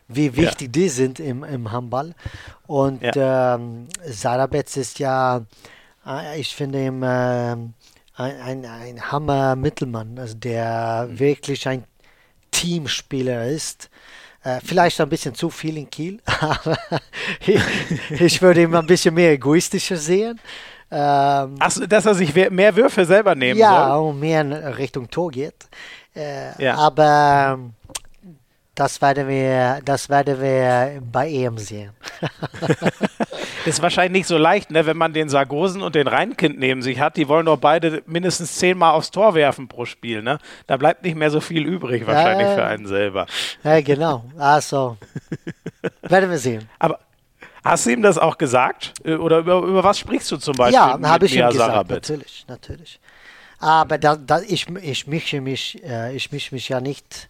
wie 0.07 0.35
wichtig 0.35 0.67
ja. 0.67 0.71
die 0.71 0.89
sind 0.89 1.19
im, 1.19 1.43
im 1.43 1.71
Handball. 1.71 2.15
Und 2.67 3.03
ja. 3.03 3.55
ähm, 3.55 3.87
Sarabetz 4.05 4.77
ist 4.77 4.99
ja, 4.99 5.45
äh, 6.05 6.39
ich 6.39 6.55
finde 6.55 6.85
ihn 6.85 7.03
äh, 7.03 7.55
ein, 8.15 8.41
ein, 8.41 8.65
ein 8.65 9.11
Hammer-Mittelmann, 9.11 10.17
also 10.17 10.35
der 10.35 11.07
mhm. 11.09 11.19
wirklich 11.19 11.67
ein 11.67 11.83
Teamspieler 12.51 13.47
ist. 13.47 13.89
Äh, 14.43 14.59
vielleicht 14.63 15.01
ein 15.01 15.09
bisschen 15.09 15.35
zu 15.35 15.49
viel 15.49 15.77
in 15.77 15.89
Kiel, 15.89 16.21
aber 16.39 16.77
ich, 17.45 17.61
ich 18.09 18.41
würde 18.41 18.61
ihn 18.61 18.73
ein 18.73 18.85
bisschen 18.85 19.13
mehr 19.13 19.31
egoistischer 19.31 19.97
sehen. 19.97 20.39
Ähm, 20.91 21.55
Achso, 21.59 21.85
dass 21.85 22.05
er 22.05 22.15
sich 22.15 22.33
mehr 22.33 22.75
Würfe 22.75 23.05
selber 23.05 23.35
nehmen 23.35 23.59
ja, 23.59 23.89
soll? 23.89 24.07
Ja, 24.07 24.13
mehr 24.13 24.41
in 24.41 24.53
Richtung 24.53 25.09
Tor 25.09 25.29
geht. 25.31 25.67
Äh, 26.15 26.63
ja. 26.63 26.75
Aber 26.75 27.57
ähm, 27.59 27.73
das 28.79 29.01
werden 29.01 29.27
wir, 29.27 29.81
das 29.83 30.09
werden 30.09 30.41
wir 30.41 31.01
bei 31.11 31.29
EM 31.29 31.57
sehen. 31.57 31.91
ist 33.65 33.81
wahrscheinlich 33.81 34.21
nicht 34.21 34.27
so 34.27 34.37
leicht, 34.37 34.71
ne, 34.71 34.85
wenn 34.85 34.95
man 34.95 35.11
den 35.11 35.27
Sargosen 35.27 35.81
und 35.81 35.95
den 35.95 36.07
Rheinkind 36.07 36.57
neben 36.57 36.81
sich 36.81 36.99
hat. 36.99 37.17
Die 37.17 37.27
wollen 37.27 37.45
doch 37.45 37.57
beide 37.57 38.01
mindestens 38.05 38.55
zehnmal 38.55 38.93
aufs 38.93 39.11
Tor 39.11 39.35
werfen 39.35 39.67
pro 39.67 39.85
Spiel. 39.85 40.21
Ne? 40.21 40.39
Da 40.65 40.77
bleibt 40.77 41.03
nicht 41.03 41.15
mehr 41.15 41.29
so 41.29 41.41
viel 41.41 41.65
übrig 41.65 42.07
wahrscheinlich 42.07 42.47
äh, 42.47 42.55
für 42.55 42.63
einen 42.63 42.87
selber. 42.87 43.25
Ja, 43.63 43.81
genau. 43.81 44.23
Also, 44.37 44.97
werden 46.01 46.29
wir 46.29 46.37
sehen. 46.37 46.69
Aber 46.79 46.99
Hast 47.69 47.85
du 47.85 47.91
ihm 47.91 48.01
das 48.01 48.17
auch 48.17 48.37
gesagt? 48.37 48.93
Äh, 49.03 49.15
oder 49.15 49.39
über, 49.39 49.59
über 49.59 49.83
was 49.83 49.99
sprichst 49.99 50.31
du 50.31 50.37
zum 50.37 50.55
Beispiel? 50.55 50.73
Ja, 50.73 50.99
habe 51.01 51.25
ich 51.25 51.35
ihm 51.35 51.47
gesagt, 51.47 51.71
Sarabit? 51.71 51.95
natürlich, 51.97 52.45
natürlich. 52.47 52.99
Aber 53.59 53.97
da, 53.97 54.15
da, 54.15 54.39
ich, 54.41 54.67
ich, 54.69 55.05
mische 55.05 55.41
mich, 55.41 55.83
äh, 55.83 56.15
ich 56.15 56.31
mische 56.31 56.55
mich 56.55 56.69
ja 56.69 56.81
nicht 56.81 57.29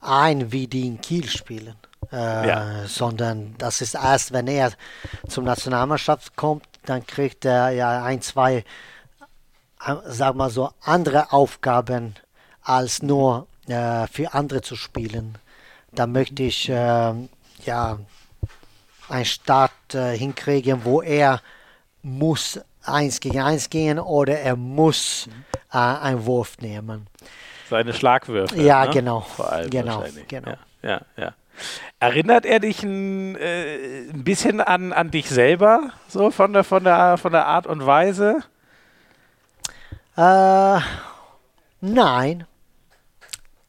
ein, 0.00 0.50
wie 0.50 0.66
die 0.66 0.86
in 0.86 1.00
Kiel 1.00 1.28
spielen. 1.28 1.76
Äh, 2.12 2.48
ja. 2.48 2.86
Sondern 2.86 3.54
das 3.58 3.80
ist 3.80 3.94
erst, 3.94 4.32
wenn 4.32 4.48
er 4.48 4.72
zum 5.28 5.44
Nationalmannschaft 5.44 6.34
kommt, 6.36 6.64
dann 6.84 7.06
kriegt 7.06 7.44
er 7.44 7.70
ja 7.70 8.02
ein, 8.02 8.22
zwei, 8.22 8.64
äh, 9.84 9.94
sag 10.06 10.34
mal 10.34 10.50
so, 10.50 10.70
andere 10.82 11.32
Aufgaben, 11.32 12.14
als 12.62 13.02
nur 13.02 13.46
äh, 13.68 14.06
für 14.08 14.34
andere 14.34 14.62
zu 14.62 14.76
spielen. 14.76 15.38
Da 15.92 16.06
möchte 16.06 16.42
ich 16.42 16.68
äh, 16.68 17.12
ja 17.64 17.98
einen 19.08 19.24
Start 19.24 19.72
äh, 19.94 20.16
hinkriegen, 20.16 20.84
wo 20.84 21.02
er 21.02 21.40
muss 22.02 22.60
eins 22.84 23.20
gegen 23.20 23.40
eins 23.40 23.68
gehen 23.70 23.98
oder 23.98 24.38
er 24.38 24.56
muss 24.56 25.28
äh, 25.72 25.78
einen 25.78 26.24
Wurf 26.26 26.58
nehmen. 26.60 27.06
Seine 27.68 27.92
Schlagwürfe. 27.92 28.60
Ja, 28.60 28.86
ne? 28.86 28.92
genau. 28.92 29.20
Vor 29.20 29.52
allem 29.52 29.70
genau, 29.70 30.04
genau. 30.28 30.50
Ja, 30.82 30.88
ja, 30.88 31.00
ja. 31.16 31.32
Erinnert 31.98 32.44
er 32.44 32.60
dich 32.60 32.82
ein, 32.82 33.36
äh, 33.36 34.08
ein 34.10 34.24
bisschen 34.24 34.60
an, 34.60 34.92
an 34.92 35.10
dich 35.10 35.28
selber, 35.28 35.90
so 36.08 36.30
von 36.30 36.52
der, 36.52 36.64
von 36.64 36.84
der, 36.84 37.16
von 37.16 37.32
der 37.32 37.46
Art 37.46 37.66
und 37.66 37.84
Weise? 37.86 38.42
Äh, 40.16 40.80
nein, 41.80 42.46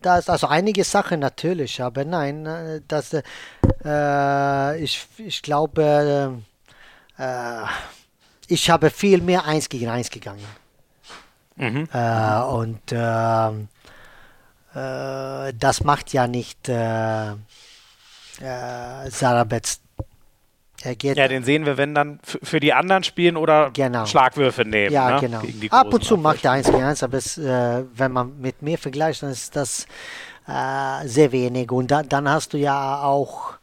das, 0.02 0.30
also 0.30 0.48
einige 0.48 0.84
Sachen 0.84 1.20
natürlich, 1.20 1.82
aber 1.82 2.06
nein, 2.06 2.46
äh, 2.46 2.82
das, 2.88 3.16
äh, 3.84 4.84
ich, 4.84 5.08
ich 5.18 5.42
glaube, 5.42 6.42
äh, 7.18 7.64
ich 8.48 8.70
habe 8.70 8.90
viel 8.90 9.22
mehr 9.22 9.46
eins 9.46 9.70
gegen 9.70 9.90
eins 9.90 10.10
gegangen. 10.10 10.46
Mhm. 11.56 11.90
Äh, 11.92 12.42
und 12.42 12.82
ähm, 12.92 13.68
äh, 14.74 15.54
das 15.54 15.84
macht 15.84 16.14
ja 16.14 16.28
nicht 16.28 16.70
äh, 16.70 17.32
äh, 17.32 17.36
Sarah 19.10 19.44
Betz 19.44 19.82
ja, 20.84 21.28
den 21.28 21.44
sehen 21.44 21.66
wir, 21.66 21.78
wenn 21.78 21.96
dann 21.96 22.20
für 22.24 22.60
die 22.60 22.72
anderen 22.72 23.04
spielen 23.04 23.36
oder 23.36 23.72
genau. 23.72 24.06
Schlagwürfe 24.06 24.63
nehmen. 24.63 24.94
Ja, 24.94 25.20
ne? 25.20 25.42
genau. 25.42 25.42
Ab 25.72 25.94
und 25.94 26.04
zu 26.04 26.18
macht 26.18 26.46
er 26.46 26.52
1 26.52 26.68
gegen 26.68 26.84
1, 26.84 27.02
aber 27.04 27.18
es, 27.18 27.38
äh, 27.38 27.84
wenn 27.96 28.12
man 28.12 28.40
mit 28.40 28.62
mir 28.62 28.78
vergleicht, 28.78 29.24
dann 29.24 29.32
ist 29.32 29.56
das 29.56 29.88
äh, 30.48 31.08
sehr 31.08 31.32
wenig. 31.32 31.72
Und 31.72 31.90
da, 31.90 32.04
dann 32.04 32.30
hast 32.30 32.54
du 32.54 32.58
ja 32.58 33.02
auch 33.02 33.54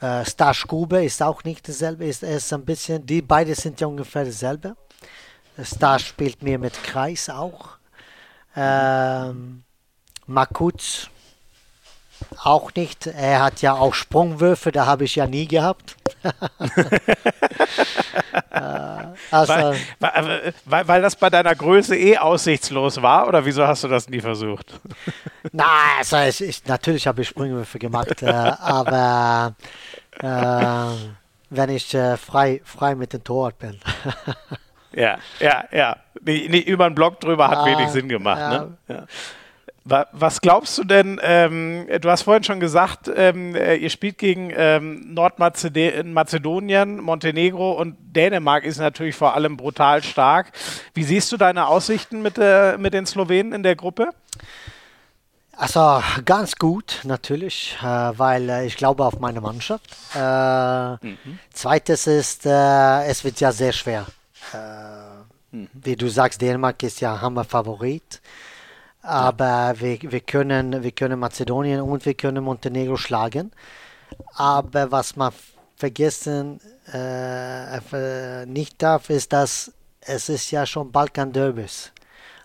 äh, 0.00 0.24
Stash 0.24 0.66
Grube, 0.66 1.04
ist 1.04 1.22
auch 1.22 1.44
nicht 1.44 1.68
dasselbe, 1.68 2.06
ist, 2.06 2.22
ist 2.22 2.52
ein 2.52 2.64
bisschen, 2.64 3.04
die 3.04 3.20
beide 3.20 3.54
sind 3.54 3.80
ja 3.80 3.86
ungefähr 3.86 4.24
dasselbe. 4.24 4.74
Star 5.62 5.98
spielt 5.98 6.42
mir 6.42 6.58
mit 6.58 6.82
Kreis 6.82 7.28
auch. 7.28 7.78
Ähm, 8.56 9.64
Makutz 10.26 11.08
auch 12.42 12.74
nicht. 12.74 13.06
Er 13.06 13.42
hat 13.42 13.62
ja 13.62 13.74
auch 13.74 13.94
Sprungwürfe, 13.94 14.72
da 14.72 14.86
habe 14.86 15.04
ich 15.04 15.16
ja 15.16 15.26
nie 15.26 15.46
gehabt. 15.46 15.96
Also, 19.30 19.52
weil, 20.00 20.52
weil, 20.64 20.88
weil, 20.88 21.02
das 21.02 21.16
bei 21.16 21.30
deiner 21.30 21.54
Größe 21.54 21.96
eh 21.96 22.18
aussichtslos 22.18 23.00
war 23.02 23.28
oder 23.28 23.44
wieso 23.44 23.66
hast 23.66 23.84
du 23.84 23.88
das 23.88 24.08
nie 24.08 24.20
versucht? 24.20 24.80
Na, 25.52 25.64
also 25.98 26.16
ich, 26.18 26.40
ich, 26.42 26.66
natürlich 26.66 27.06
habe 27.06 27.22
ich 27.22 27.28
Sprungwürfe 27.28 27.78
gemacht, 27.78 28.22
äh, 28.22 28.26
aber 28.26 29.54
äh, 30.20 31.10
wenn 31.50 31.70
ich 31.70 31.94
äh, 31.94 32.16
frei, 32.16 32.60
frei 32.64 32.94
mit 32.94 33.12
dem 33.12 33.24
Torwart 33.24 33.58
bin. 33.58 33.78
ja, 34.92 35.18
ja, 35.40 35.64
ja. 35.72 35.96
Nee, 36.22 36.46
nee, 36.50 36.60
über 36.60 36.86
einen 36.86 36.94
Block 36.94 37.20
drüber 37.20 37.48
hat 37.48 37.66
wenig 37.66 37.88
Sinn 37.90 38.08
gemacht. 38.08 38.40
Ja. 38.40 38.50
Ne? 38.50 38.78
Ja. 38.88 39.06
Was 39.88 40.40
glaubst 40.40 40.76
du 40.78 40.84
denn? 40.84 41.18
Ähm, 41.22 41.86
du 42.00 42.10
hast 42.10 42.22
vorhin 42.22 42.44
schon 42.44 42.60
gesagt, 42.60 43.10
ähm, 43.14 43.54
äh, 43.54 43.76
ihr 43.76 43.90
spielt 43.90 44.18
gegen 44.18 44.52
ähm, 44.54 45.14
Nordmazedonien, 45.14 47.00
Montenegro 47.00 47.72
und 47.72 47.96
Dänemark 48.00 48.64
ist 48.64 48.78
natürlich 48.78 49.14
vor 49.14 49.34
allem 49.34 49.56
brutal 49.56 50.02
stark. 50.02 50.52
Wie 50.94 51.04
siehst 51.04 51.32
du 51.32 51.36
deine 51.36 51.68
Aussichten 51.68 52.20
mit, 52.22 52.36
äh, 52.38 52.76
mit 52.76 52.92
den 52.92 53.06
Slowenen 53.06 53.52
in 53.52 53.62
der 53.62 53.76
Gruppe? 53.76 54.10
Also 55.56 56.02
ganz 56.24 56.54
gut 56.54 57.00
natürlich, 57.02 57.76
äh, 57.82 57.84
weil 57.84 58.48
äh, 58.48 58.66
ich 58.66 58.76
glaube 58.76 59.04
auf 59.04 59.18
meine 59.18 59.40
Mannschaft. 59.40 59.90
Äh, 60.14 60.92
mhm. 61.04 61.38
Zweites 61.52 62.06
ist, 62.06 62.46
äh, 62.46 63.04
es 63.06 63.24
wird 63.24 63.40
ja 63.40 63.50
sehr 63.50 63.72
schwer. 63.72 64.06
Mhm. 65.50 65.68
Wie 65.72 65.96
du 65.96 66.08
sagst, 66.08 66.40
Dänemark 66.40 66.80
ist 66.84 67.00
ja 67.00 67.20
Hammer 67.20 67.44
Favorit. 67.44 68.20
Aber 69.02 69.44
ja. 69.44 69.80
wir, 69.80 69.98
wir, 70.02 70.20
können, 70.20 70.82
wir 70.82 70.92
können 70.92 71.18
Mazedonien 71.18 71.80
und 71.80 72.04
wir 72.04 72.14
können 72.14 72.44
Montenegro 72.44 72.96
schlagen. 72.96 73.52
Aber 74.34 74.90
was 74.90 75.16
man 75.16 75.32
vergessen 75.76 76.60
äh, 76.92 78.46
nicht 78.46 78.82
darf, 78.82 79.10
ist, 79.10 79.32
dass 79.32 79.72
es 80.00 80.28
ist 80.28 80.50
ja 80.50 80.66
schon 80.66 80.90
Balkan 80.90 81.32
Derbys. 81.32 81.92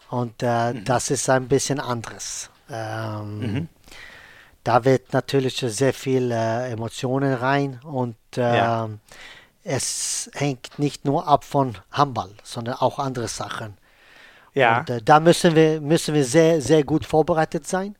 Und 0.09 0.43
äh, 0.43 0.73
mhm. 0.73 0.85
das 0.85 1.09
ist 1.09 1.29
ein 1.29 1.47
bisschen 1.47 1.79
anderes. 1.79 2.49
Ähm, 2.69 3.39
mhm. 3.39 3.69
Da 4.63 4.85
wird 4.85 5.11
natürlich 5.11 5.57
sehr 5.57 5.93
viel 5.93 6.31
äh, 6.31 6.71
Emotionen 6.71 7.33
rein 7.33 7.79
und 7.83 8.15
ja. 8.35 8.85
Ähm, 8.85 8.99
es 9.63 10.29
hängt 10.33 10.77
nicht 10.77 11.05
nur 11.05 11.27
ab 11.27 11.43
von 11.45 11.77
Handball, 11.91 12.31
sondern 12.43 12.75
auch 12.75 12.99
andere 12.99 13.27
Sachen. 13.27 13.77
Ja. 14.53 14.79
Und, 14.79 14.89
äh, 14.89 15.01
da 15.01 15.19
müssen 15.19 15.55
wir, 15.55 15.81
müssen 15.81 16.13
wir 16.13 16.25
sehr, 16.25 16.61
sehr 16.61 16.83
gut 16.83 17.05
vorbereitet 17.05 17.67
sein. 17.67 17.95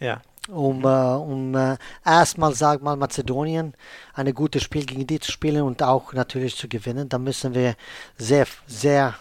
Ja. 0.00 0.20
Um, 0.48 0.82
äh, 0.82 0.86
um 0.86 1.54
äh, 1.54 1.76
erstmal, 2.04 2.54
sag 2.54 2.82
mal, 2.82 2.96
Mazedonien 2.96 3.74
ein 4.14 4.32
gutes 4.34 4.62
Spiel 4.62 4.86
gegen 4.86 5.06
die 5.06 5.20
zu 5.20 5.30
spielen 5.30 5.62
und 5.62 5.82
auch 5.82 6.14
natürlich 6.14 6.56
zu 6.56 6.68
gewinnen. 6.68 7.08
Da 7.08 7.18
müssen 7.18 7.54
wir 7.54 7.74
sehr, 8.16 8.46
sehr 8.66 9.14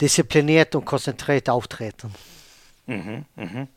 diszipliniert 0.00 0.74
und 0.74 0.84
konzentriert 0.84 1.50
auftreten. 1.50 2.14
Mhm, 2.88 3.26
mhm. 3.36 3.68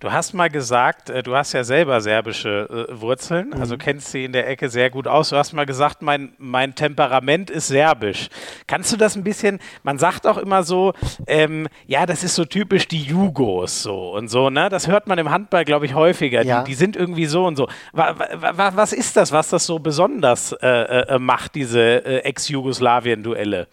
Du 0.00 0.10
hast 0.10 0.32
mal 0.32 0.50
gesagt, 0.50 1.08
äh, 1.08 1.22
du 1.22 1.36
hast 1.36 1.52
ja 1.52 1.62
selber 1.62 2.00
serbische 2.00 2.88
äh, 2.90 3.00
Wurzeln, 3.00 3.54
also 3.54 3.74
mhm. 3.74 3.78
kennst 3.78 4.10
sie 4.10 4.24
in 4.24 4.32
der 4.32 4.48
Ecke 4.48 4.68
sehr 4.68 4.90
gut 4.90 5.06
aus. 5.06 5.28
Du 5.28 5.36
hast 5.36 5.52
mal 5.52 5.66
gesagt, 5.66 6.02
mein, 6.02 6.32
mein 6.38 6.74
Temperament 6.74 7.48
ist 7.48 7.68
serbisch. 7.68 8.28
Kannst 8.66 8.92
du 8.92 8.96
das 8.96 9.14
ein 9.14 9.22
bisschen, 9.22 9.60
man 9.84 9.98
sagt 9.98 10.26
auch 10.26 10.36
immer 10.36 10.64
so, 10.64 10.94
ähm, 11.28 11.68
ja, 11.86 12.06
das 12.06 12.24
ist 12.24 12.34
so 12.34 12.44
typisch 12.44 12.88
die 12.88 13.02
Jugos 13.02 13.84
so 13.84 14.16
und 14.16 14.26
so, 14.26 14.50
ne? 14.50 14.68
Das 14.68 14.88
hört 14.88 15.06
man 15.06 15.18
im 15.18 15.30
Handball, 15.30 15.64
glaube 15.64 15.86
ich, 15.86 15.94
häufiger. 15.94 16.42
Ja. 16.42 16.64
Die, 16.64 16.70
die, 16.72 16.74
sind 16.74 16.96
irgendwie 16.96 17.26
so 17.26 17.46
und 17.46 17.54
so. 17.54 17.68
was 17.92 18.92
ist 18.92 19.16
das, 19.16 19.30
was 19.30 19.48
das 19.48 19.64
so 19.64 19.78
besonders 19.78 20.50
äh, 20.50 20.66
äh, 20.66 21.18
macht, 21.20 21.54
diese 21.54 22.04
äh, 22.04 22.18
Ex-Jugoslawien-Duelle? 22.24 23.68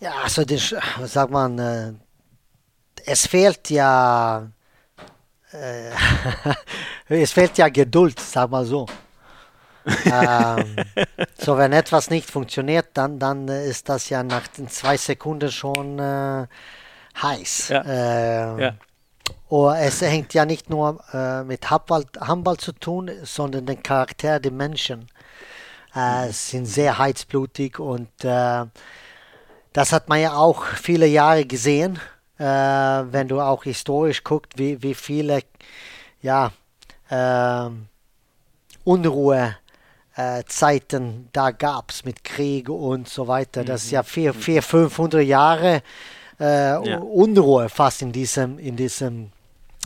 Ja, 0.00 0.12
also 0.22 0.44
das, 0.44 0.74
sag 1.04 1.30
man, 1.30 1.58
äh, 1.58 1.92
es 3.06 3.26
fehlt 3.26 3.70
ja, 3.70 4.48
äh, 5.52 5.90
es 7.22 7.32
fehlt 7.32 7.56
ja 7.58 7.68
Geduld, 7.68 8.18
sag 8.20 8.50
mal 8.50 8.64
so. 8.64 8.86
ähm, 10.04 10.76
so, 11.38 11.56
wenn 11.56 11.72
etwas 11.72 12.10
nicht 12.10 12.28
funktioniert, 12.28 12.88
dann, 12.94 13.18
dann 13.20 13.46
ist 13.46 13.88
das 13.88 14.08
ja 14.08 14.22
nach 14.22 14.48
den 14.48 14.68
zwei 14.68 14.96
Sekunden 14.96 15.50
schon, 15.50 15.98
äh, 15.98 16.46
heiß. 17.22 17.68
Ja. 17.68 17.82
Äh, 17.82 18.62
Ja. 18.62 18.74
Und 19.48 19.76
es 19.76 20.00
hängt 20.02 20.34
ja 20.34 20.44
nicht 20.44 20.70
nur 20.70 21.00
äh, 21.12 21.42
mit 21.44 21.70
Handball, 21.70 22.04
Handball 22.20 22.56
zu 22.56 22.72
tun, 22.72 23.10
sondern 23.22 23.66
den 23.66 23.82
Charakter 23.82 24.40
der 24.40 24.52
Menschen. 24.52 25.08
Äh, 25.94 26.30
sind 26.30 26.66
sehr 26.66 26.98
heizblutig 26.98 27.78
und 27.78 28.08
äh, 28.24 28.64
das 29.72 29.92
hat 29.92 30.08
man 30.08 30.20
ja 30.20 30.34
auch 30.34 30.64
viele 30.64 31.06
Jahre 31.06 31.44
gesehen, 31.44 31.98
äh, 32.38 32.44
wenn 32.44 33.28
du 33.28 33.40
auch 33.40 33.64
historisch 33.64 34.22
guckst, 34.24 34.58
wie, 34.58 34.82
wie 34.82 34.94
viele 34.94 35.42
ja, 36.22 36.52
ähm, 37.10 37.86
Unruhe 38.84 39.56
äh, 40.16 40.44
Zeiten 40.46 41.28
da 41.32 41.50
gab 41.50 41.90
es 41.90 42.04
mit 42.04 42.24
Krieg 42.24 42.68
und 42.68 43.08
so 43.08 43.26
weiter. 43.28 43.64
Das 43.64 43.84
ist 43.84 43.90
ja 43.90 44.02
vier, 44.02 44.32
vier 44.34 44.62
500 44.62 45.22
Jahre 45.24 45.82
äh, 46.40 46.88
Ja. 46.88 46.98
Unruhe 46.98 47.68
fast 47.68 48.02
in 48.02 48.12
diesem, 48.12 48.58
in 48.58 48.76
diesem 48.76 49.30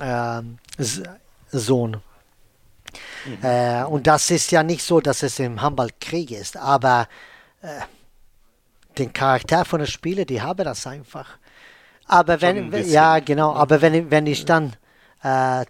ähm, 0.00 0.58
S- 0.78 1.02
Zone. 1.52 2.00
Äh, 3.42 3.84
und 3.84 4.06
das 4.06 4.30
ist 4.30 4.50
ja 4.50 4.62
nicht 4.62 4.82
so, 4.84 5.00
dass 5.00 5.22
es 5.22 5.38
im 5.38 5.60
Handball 5.62 5.90
Krieg 6.00 6.30
ist, 6.30 6.56
aber 6.56 7.08
äh, 7.62 7.80
den 8.98 9.12
Charakter 9.12 9.64
von 9.64 9.78
den 9.80 9.86
Spielern, 9.86 10.26
die 10.26 10.42
haben 10.42 10.64
das 10.64 10.86
einfach. 10.86 11.38
Aber 12.10 12.38
Schon 12.38 12.48
ein 12.48 12.72
wenn, 12.72 12.88
ja 12.90 13.18
genau, 13.20 13.52
aber 13.54 13.80
wenn, 13.82 13.94
ich- 13.94 14.10
wenn 14.10 14.26
ich 14.26 14.44
dann 14.44 14.72
äh, 15.22 15.64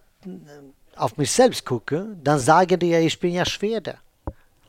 auf 0.96 1.16
mich 1.16 1.30
selbst 1.30 1.64
gucke, 1.64 2.06
dann 2.24 2.38
sagen 2.38 2.78
die 2.78 2.90
ja, 2.90 2.98
ich 3.00 3.18
bin 3.18 3.32
ja 3.34 3.44
Schwede. 3.44 3.94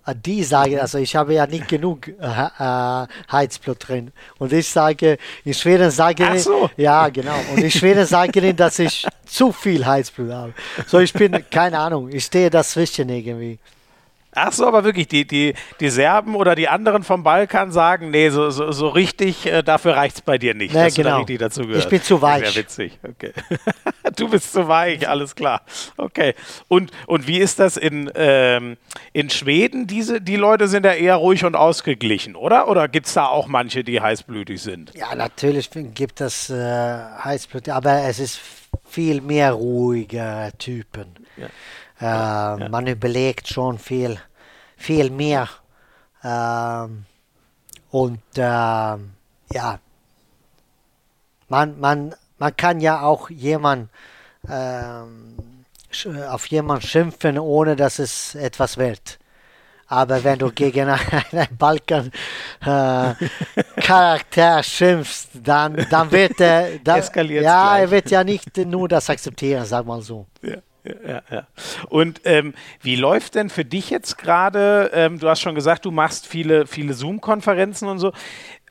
Äh, 0.06 0.16
Die 0.16 0.44
sagen, 0.44 0.80
also 0.80 0.98
ich 0.98 1.16
habe 1.16 1.34
ja 1.34 1.46
nicht 1.48 1.68
genug 1.68 2.08
äh, 2.08 2.12
äh, 2.14 3.08
Heizblut 3.32 3.88
drin. 3.88 4.12
Und 4.40 4.52
ich 4.52 4.68
sage, 4.70 5.18
in 5.46 5.54
Schweden 5.54 5.92
sagen 5.92 6.28
Ach 6.32 6.38
so. 6.38 6.70
ja 6.78 7.08
genau, 7.10 7.36
und 7.52 7.60
in 7.64 7.72
Schweden 7.72 8.06
sagen 8.06 8.32
die, 8.34 8.54
dass 8.54 8.80
ich 8.80 9.06
zu 9.26 9.52
viel 9.52 9.86
Heizblut 9.86 10.32
habe. 10.32 10.54
So, 10.88 11.00
ich 11.00 11.14
bin, 11.14 11.32
keine 11.50 11.78
Ahnung, 11.80 12.10
ich 12.10 12.26
stehe 12.26 12.50
dazwischen 12.50 13.08
irgendwie. 13.10 13.60
Ach 14.34 14.54
so, 14.54 14.66
aber 14.66 14.84
wirklich, 14.84 15.08
die, 15.08 15.26
die, 15.26 15.54
die 15.80 15.90
Serben 15.90 16.36
oder 16.36 16.56
die 16.56 16.70
anderen 16.70 17.04
vom 17.04 17.24
Balkan 17.24 17.72
sagen, 17.72 18.12
nee, 18.12 18.30
so, 18.30 18.50
so, 18.50 18.72
so 18.72 18.88
richtig, 18.88 19.46
äh, 19.46 19.62
dafür 19.62 19.96
reicht 19.96 20.16
es 20.16 20.22
bei 20.22 20.38
dir 20.38 20.54
nicht, 20.54 20.74
Nee, 20.74 20.86
dass 20.86 20.94
du 20.94 21.04
da 21.04 21.10
genau. 21.10 21.18
richtig 21.20 21.40
dazu 21.40 21.62
gehörst. 21.62 21.86
Ich 21.86 21.90
bin 21.90 22.02
zu 22.02 22.22
weich. 22.22 22.48
Sehr 22.48 22.64
witzig, 22.64 23.00
okay. 23.08 23.34
du 24.16 24.30
bist 24.30 24.54
zu 24.54 24.68
weich, 24.68 25.08
alles 25.08 25.36
klar. 25.36 25.62
Okay. 25.98 26.34
Und, 26.70 26.92
und 27.08 27.28
wie 27.28 27.40
ist 27.40 27.60
das 27.60 27.76
in, 27.76 28.10
ähm, 28.16 28.78
in 29.12 29.30
Schweden? 29.30 29.88
Diese, 29.88 30.22
die 30.22 30.38
Leute 30.38 30.68
sind 30.68 30.86
ja 30.86 30.94
eher 30.94 31.16
ruhig 31.16 31.44
und 31.44 31.56
ausgeglichen, 31.56 32.36
oder? 32.36 32.70
Oder 32.70 32.88
gibt 32.88 33.08
es 33.08 33.14
da 33.14 33.26
auch 33.28 33.48
manche, 33.48 33.84
die 33.84 34.00
heißblütig 34.00 34.62
sind? 34.62 34.94
Ja, 34.96 35.14
natürlich 35.14 35.70
gibt 35.94 36.22
es 36.22 36.50
äh, 36.50 36.56
Heißblut, 37.24 37.68
aber 37.68 38.04
es 38.04 38.20
ist 38.20 38.40
viel 38.88 39.22
mehr 39.22 39.54
ruhige 39.54 40.52
Typen. 40.58 41.08
Äh, 42.02 42.70
Man 42.70 42.88
überlegt 42.88 43.48
schon 43.48 43.78
viel, 43.78 44.18
viel 44.78 45.10
mehr. 45.12 45.48
Ähm, 46.24 47.06
und 47.92 48.22
ähm, 48.38 49.12
ja, 49.54 49.80
man, 51.50 51.80
man, 51.80 52.16
man 52.40 52.56
kann 52.56 52.80
ja 52.80 53.02
auch 53.02 53.30
jemand 53.30 53.90
ähm, 54.50 55.38
auf 56.30 56.48
jemanden 56.48 56.88
schimpfen, 56.88 57.38
ohne 57.38 57.76
dass 57.76 58.00
es 58.00 58.36
etwas 58.36 58.78
wird. 58.78 59.20
Aber 59.88 60.24
wenn 60.24 60.40
du 60.40 60.52
gegen 60.52 60.90
einen 61.32 61.58
Balkan 61.58 62.12
äh, 62.62 63.14
Charakter 63.82 64.64
schimpfst, 64.64 65.32
dann, 65.34 65.86
dann 65.90 66.10
wird 66.12 66.40
er, 66.40 66.80
dann, 66.80 67.00
Eskaliert's 67.00 67.44
ja, 67.44 67.78
er 67.78 67.92
wird 67.92 68.10
ja 68.10 68.24
nicht 68.24 68.56
nur 68.56 68.88
das 68.88 69.10
akzeptieren, 69.10 69.66
sag 69.66 69.86
mal 69.86 70.02
so. 70.02 70.28
Ja, 70.42 70.56
ja, 70.84 70.94
ja, 71.08 71.22
ja. 71.30 71.48
Und 71.90 72.22
ähm, 72.26 72.54
wie 72.82 72.96
läuft 72.96 73.36
denn 73.36 73.50
für 73.50 73.66
dich 73.66 73.92
jetzt 73.92 74.18
gerade? 74.18 74.90
Ähm, 74.94 75.20
du 75.20 75.30
hast 75.30 75.42
schon 75.42 75.54
gesagt, 75.54 75.86
du 75.86 75.92
machst 75.92 76.26
viele, 76.26 76.66
viele 76.66 76.94
Zoom-Konferenzen 76.94 77.88
und 77.88 78.00
so. 78.00 78.14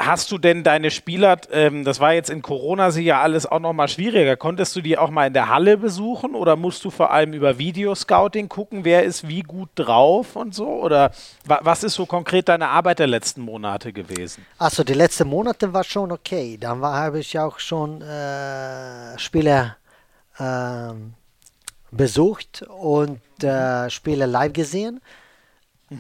Hast 0.01 0.33
du 0.33 0.39
denn 0.39 0.65
deine 0.65 0.91
Spieler, 0.91 1.37
ähm, 1.53 1.85
das 1.85 2.01
war 2.01 2.15
jetzt 2.15 2.31
in 2.31 2.43
Corona 2.43 2.91
sicher 2.91 3.19
alles 3.19 3.47
auch 3.47 3.61
noch 3.61 3.75
mal 3.75 3.87
schwieriger, 3.87 4.37
konntest 4.37 4.75
du 4.75 4.81
die 4.81 4.97
auch 4.97 5.11
mal 5.11 5.27
in 5.27 5.35
der 5.35 5.51
Halle 5.51 5.77
besuchen 5.77 6.35
oder 6.35 6.57
musst 6.57 6.85
du 6.85 6.91
vor 6.91 7.11
allem 7.13 7.33
über 7.33 7.59
Videoscouting 7.59 8.49
gucken, 8.49 8.85
wer 8.85 9.05
ist 9.05 9.29
wie 9.29 9.43
gut 9.43 9.69
drauf 9.75 10.37
und 10.37 10.55
so? 10.55 10.67
Oder 10.67 11.13
wa 11.45 11.61
was 11.63 11.85
ist 11.85 11.95
so 11.95 12.07
konkret 12.07 12.49
deine 12.49 12.69
Arbeit 12.69 12.99
der 12.99 13.09
letzten 13.09 13.43
Monate 13.43 13.93
gewesen? 13.93 14.45
Also 14.59 14.83
die 14.83 14.95
letzten 14.95 15.29
Monate 15.29 15.73
war 15.73 15.85
schon 15.85 16.11
okay. 16.11 16.57
Dann 16.59 16.83
habe 16.83 17.21
ich 17.21 17.39
auch 17.39 17.59
schon 17.59 18.01
äh, 18.01 19.19
Spiele 19.19 19.77
ähm, 20.39 21.13
besucht 21.91 22.63
und 22.63 23.21
äh, 23.43 23.91
Spiele 23.91 24.27
live 24.27 24.53
gesehen. 24.53 25.01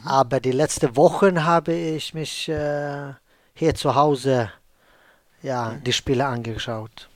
Aber 0.05 0.39
die 0.41 0.53
letzten 0.53 0.97
Wochen 0.97 1.45
habe 1.45 1.73
ich 1.73 2.15
mich 2.15 2.49
äh, 2.49 3.13
hier 3.55 3.75
zu 3.75 3.95
Hause 3.95 4.53
ja, 5.43 5.75
die 5.85 5.93
Spiele 5.93 6.27
angeschaut. 6.27 7.09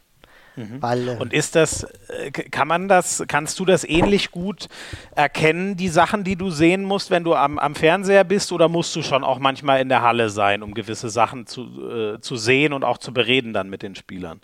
Weil, 0.56 1.08
äh, 1.08 1.16
Und 1.18 1.32
ist 1.32 1.56
das, 1.56 1.84
äh, 2.08 2.30
kann 2.30 2.68
man 2.68 2.86
das, 2.86 3.24
kannst 3.26 3.58
du 3.58 3.64
das 3.64 3.82
ähnlich 3.82 4.30
gut 4.30 4.68
erkennen, 5.16 5.76
die 5.76 5.88
Sachen, 5.88 6.22
die 6.22 6.36
du 6.36 6.50
sehen 6.50 6.84
musst, 6.84 7.10
wenn 7.10 7.24
du 7.24 7.34
am, 7.34 7.58
am 7.58 7.74
Fernseher 7.74 8.22
bist, 8.22 8.52
oder 8.52 8.68
musst 8.68 8.94
du 8.94 9.02
schon 9.02 9.24
auch 9.24 9.40
manchmal 9.40 9.80
in 9.80 9.88
der 9.88 10.02
Halle 10.02 10.30
sein, 10.30 10.62
um 10.62 10.72
gewisse 10.74 11.10
Sachen 11.10 11.46
zu, 11.46 11.90
äh, 11.90 12.20
zu 12.20 12.36
sehen 12.36 12.72
und 12.72 12.84
auch 12.84 12.98
zu 12.98 13.12
bereden 13.12 13.52
dann 13.52 13.68
mit 13.68 13.82
den 13.82 13.96
Spielern? 13.96 14.40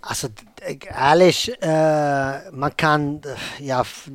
Also 0.00 0.28
d- 0.28 0.78
ehrlich, 0.88 1.50
äh, 1.60 2.50
man 2.52 2.76
kann 2.76 3.20
äh, 3.58 3.64
ja 3.64 3.80
f- 3.80 4.10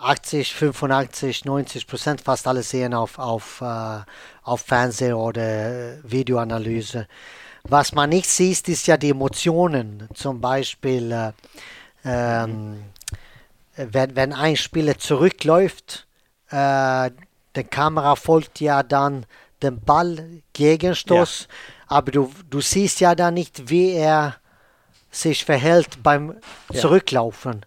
80, 0.00 0.54
85, 0.54 1.44
90 1.44 1.86
Prozent 1.86 2.20
fast 2.20 2.46
alles 2.46 2.70
sehen 2.70 2.94
auf, 2.94 3.18
auf, 3.18 3.60
äh, 3.60 3.98
auf 4.44 4.60
Fernseher 4.60 5.18
oder 5.18 5.42
äh, 5.42 5.98
Videoanalyse. 6.04 7.08
Was 7.64 7.92
man 7.92 8.10
nicht 8.10 8.28
sieht, 8.30 8.68
ist 8.68 8.86
ja 8.86 8.96
die 8.96 9.10
Emotionen. 9.10 10.08
Zum 10.14 10.40
Beispiel, 10.40 11.10
äh, 11.10 11.32
ähm, 12.04 12.84
wenn, 13.76 14.14
wenn 14.16 14.32
ein 14.32 14.56
Spieler 14.56 14.96
zurückläuft, 14.98 16.06
äh, 16.50 17.10
die 17.56 17.64
Kamera 17.64 18.14
folgt 18.16 18.60
ja 18.60 18.82
dann 18.84 19.26
dem 19.62 19.80
Ball, 19.80 20.42
Gegenstoß, 20.52 21.48
aber 21.88 22.12
du, 22.12 22.30
du 22.48 22.60
siehst 22.60 23.00
ja 23.00 23.14
dann 23.14 23.34
nicht, 23.34 23.68
wie 23.70 23.92
er 23.92 24.36
sich 25.16 25.44
verhält 25.44 26.02
beim 26.02 26.34
Zurücklaufen. 26.72 27.64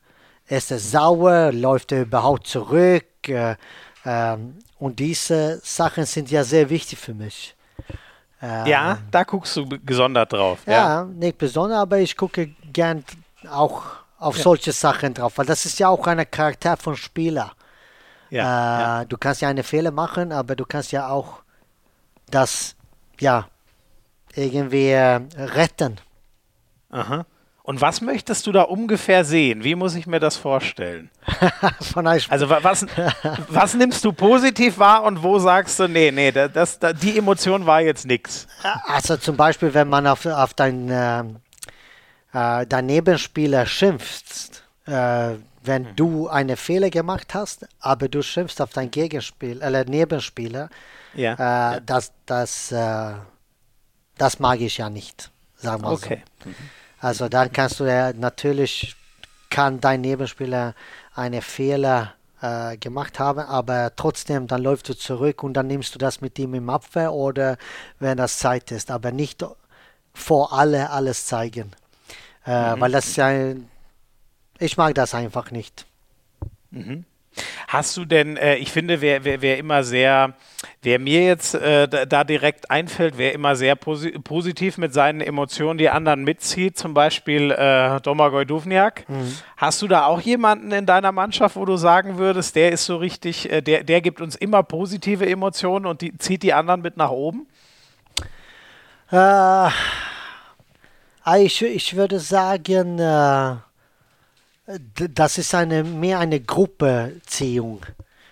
Ist 0.48 0.72
er 0.72 0.80
sauer? 0.80 1.52
Läuft 1.52 1.92
er 1.92 2.02
überhaupt 2.04 2.48
zurück? 2.48 3.06
Äh, 3.28 3.56
ähm, 4.06 4.58
und 4.80 5.00
diese 5.00 5.60
Sachen 5.64 6.06
sind 6.06 6.32
ja 6.32 6.44
sehr 6.44 6.70
wichtig 6.70 6.98
für 7.00 7.14
mich. 7.14 7.56
Äh, 8.42 8.70
Ja, 8.70 9.00
da 9.12 9.24
guckst 9.24 9.56
du 9.58 9.68
gesondert 9.68 10.32
drauf. 10.34 10.60
ja, 10.66 11.04
nicht 11.04 11.38
besonders, 11.38 11.80
aber 11.80 12.00
ich 12.00 12.16
gucke 12.16 12.50
gern 12.72 13.04
auch 13.52 13.84
auf 14.18 14.38
solche 14.38 14.72
Sachen 14.72 15.14
drauf, 15.14 15.38
weil 15.38 15.46
das 15.46 15.66
ist 15.66 15.80
ja 15.80 15.90
auch 15.90 16.06
ein 16.08 16.30
Charakter 16.30 16.78
von 16.78 16.96
Spieler. 16.96 17.52
ja, 18.30 18.44
äh, 18.44 18.82
ja. 19.02 19.06
Du 19.06 19.18
kannst 19.18 19.42
ja 19.42 19.50
eine 19.50 19.64
Fehler 19.64 19.92
machen, 19.92 20.32
aber 20.32 20.56
du 20.56 20.66
kannst 20.66 20.92
ja 20.92 21.10
auch 21.10 21.42
das, 22.30 22.76
ja, 23.20 23.48
irgendwie 24.36 24.90
äh, 24.90 25.20
retten. 25.36 26.00
Aha. 26.92 27.26
Und 27.70 27.82
was 27.82 28.02
möchtest 28.02 28.48
du 28.48 28.52
da 28.52 28.64
ungefähr 28.64 29.24
sehen? 29.24 29.64
Wie 29.64 29.76
muss 29.76 29.94
ich 29.94 30.08
mir 30.08 30.20
das 30.20 30.38
vorstellen? 30.38 31.12
Also 32.30 32.50
wa- 32.50 32.64
was, 32.64 32.84
was 33.48 33.76
nimmst 33.76 34.04
du 34.04 34.12
positiv 34.12 34.80
wahr 34.80 35.04
und 35.04 35.22
wo 35.22 35.38
sagst 35.38 35.80
du, 35.80 35.88
nee, 35.88 36.10
nee, 36.10 36.32
da- 36.32 36.48
das, 36.48 36.80
da, 36.80 36.94
die 36.94 37.16
Emotion 37.16 37.68
war 37.68 37.82
jetzt 37.82 38.08
nix? 38.08 38.48
Also 38.86 39.18
zum 39.18 39.38
Beispiel, 39.38 39.72
wenn 39.76 39.88
man 39.88 40.08
auf, 40.08 40.26
auf 40.26 40.56
dein, 40.56 40.90
ähm, 40.92 41.36
äh, 42.34 42.66
dein 42.66 42.88
Nebenspieler 42.88 43.68
schimpft, 43.68 44.64
äh, 44.88 45.36
wenn 45.64 45.96
du 45.96 46.28
einen 46.28 46.58
Fehler 46.58 46.90
gemacht 46.90 47.36
hast, 47.36 47.68
aber 47.82 48.08
du 48.08 48.24
schimpfst 48.24 48.60
auf 48.62 48.72
deinen 48.72 48.90
Gegenspieler, 48.90 49.62
äh, 49.72 49.86
Nebenspieler, 49.86 50.70
Ja. 51.14 51.76
äh, 51.76 51.82
das, 51.86 52.14
das, 52.26 52.72
äh, 52.72 53.14
das 54.18 54.40
mag 54.40 54.60
ich 54.60 54.78
ja 54.80 54.90
nicht, 54.90 55.30
sagen 55.58 55.84
wir 55.84 55.92
Okay. 55.92 56.24
so. 56.44 56.50
Also 57.02 57.30
dann 57.30 57.52
kannst 57.52 57.80
du 57.80 57.86
ja 57.86 58.14
natürlich, 58.14 58.96
kann 59.50 59.80
dein 59.80 60.02
Nebenspieler 60.02 60.76
einen 61.16 61.42
Fehler 61.42 62.14
äh, 62.42 62.78
gemacht 62.78 63.20
haben, 63.20 63.40
aber 63.40 63.94
trotzdem, 63.96 64.48
dann 64.48 64.62
läufst 64.62 64.90
du 64.90 64.94
zurück 64.94 65.44
und 65.44 65.54
dann 65.54 65.68
nimmst 65.68 65.96
du 65.96 66.00
das 66.00 66.22
mit 66.22 66.38
ihm 66.40 66.54
im 66.54 66.70
Abwehr 66.70 67.14
oder 67.14 67.58
wenn 68.00 68.18
das 68.18 68.40
Zeit 68.40 68.72
ist, 68.72 68.92
aber 68.92 69.12
nicht 69.12 69.46
vor 70.14 70.54
alle 70.54 70.90
alles 70.90 71.26
zeigen. 71.26 71.72
Äh, 72.46 72.76
Weil 72.80 72.92
das 72.92 73.08
ist 73.08 73.18
ja, 73.18 73.32
ich 74.58 74.78
mag 74.78 74.96
das 74.96 75.14
einfach 75.14 75.52
nicht. 75.52 75.86
Mhm. 76.72 77.06
Hast 77.68 77.96
du 77.98 78.06
denn, 78.06 78.38
äh, 78.38 78.56
ich 78.56 78.72
finde, 78.72 79.02
wer, 79.02 79.24
wer, 79.24 79.42
wer 79.42 79.58
immer 79.58 79.84
sehr, 79.84 80.34
wer 80.82 81.00
mir 81.00 81.24
jetzt 81.24 81.56
äh, 81.56 81.88
da, 81.88 82.06
da, 82.06 82.24
direkt 82.24 82.72
einfällt, 82.72 83.18
wer 83.18 83.34
immer 83.34 83.56
sehr 83.56 83.76
posi 83.76 84.12
positiv 84.20 84.78
mit 84.78 84.94
seinen 84.94 85.22
Emotionen 85.22 85.78
die 85.78 85.90
anderen 85.90 86.24
mitzieht, 86.24 86.78
zum 86.78 86.94
Beispiel 86.94 87.52
äh, 87.52 88.02
Domagoj 88.02 88.46
Duvniak. 88.46 89.08
Mhm. 89.08 89.36
Hast 89.58 89.82
du 89.82 89.88
da 89.88 90.06
auch 90.06 90.22
jemanden 90.22 90.72
in 90.72 90.86
deiner 90.86 91.12
Mannschaft, 91.12 91.56
wo 91.56 91.66
du 91.66 91.78
sagen 91.78 92.18
würdest, 92.18 92.56
der 92.56 92.72
ist 92.72 92.86
so 92.86 92.98
richtig, 92.98 93.52
äh, 93.52 93.62
der, 93.62 93.84
der 93.84 94.02
gibt 94.02 94.22
uns 94.22 94.36
immer 94.36 94.64
positive 94.64 95.30
Emotionen 95.30 95.86
und 95.86 96.02
die, 96.02 96.18
zieht 96.18 96.44
die 96.44 96.54
anderen 96.54 96.82
mit 96.82 96.98
nach 96.98 97.12
oben? 97.12 97.48
Äh, 99.12 99.70
ich, 101.38 101.62
ich 101.62 101.96
würde 101.96 102.20
sagen, 102.20 103.00
äh, 103.00 103.56
das 104.96 105.38
ist 105.38 105.56
eine 105.56 105.84
mehr 105.84 106.20
eine 106.20 106.40
Gruppeziehung. 106.40 107.86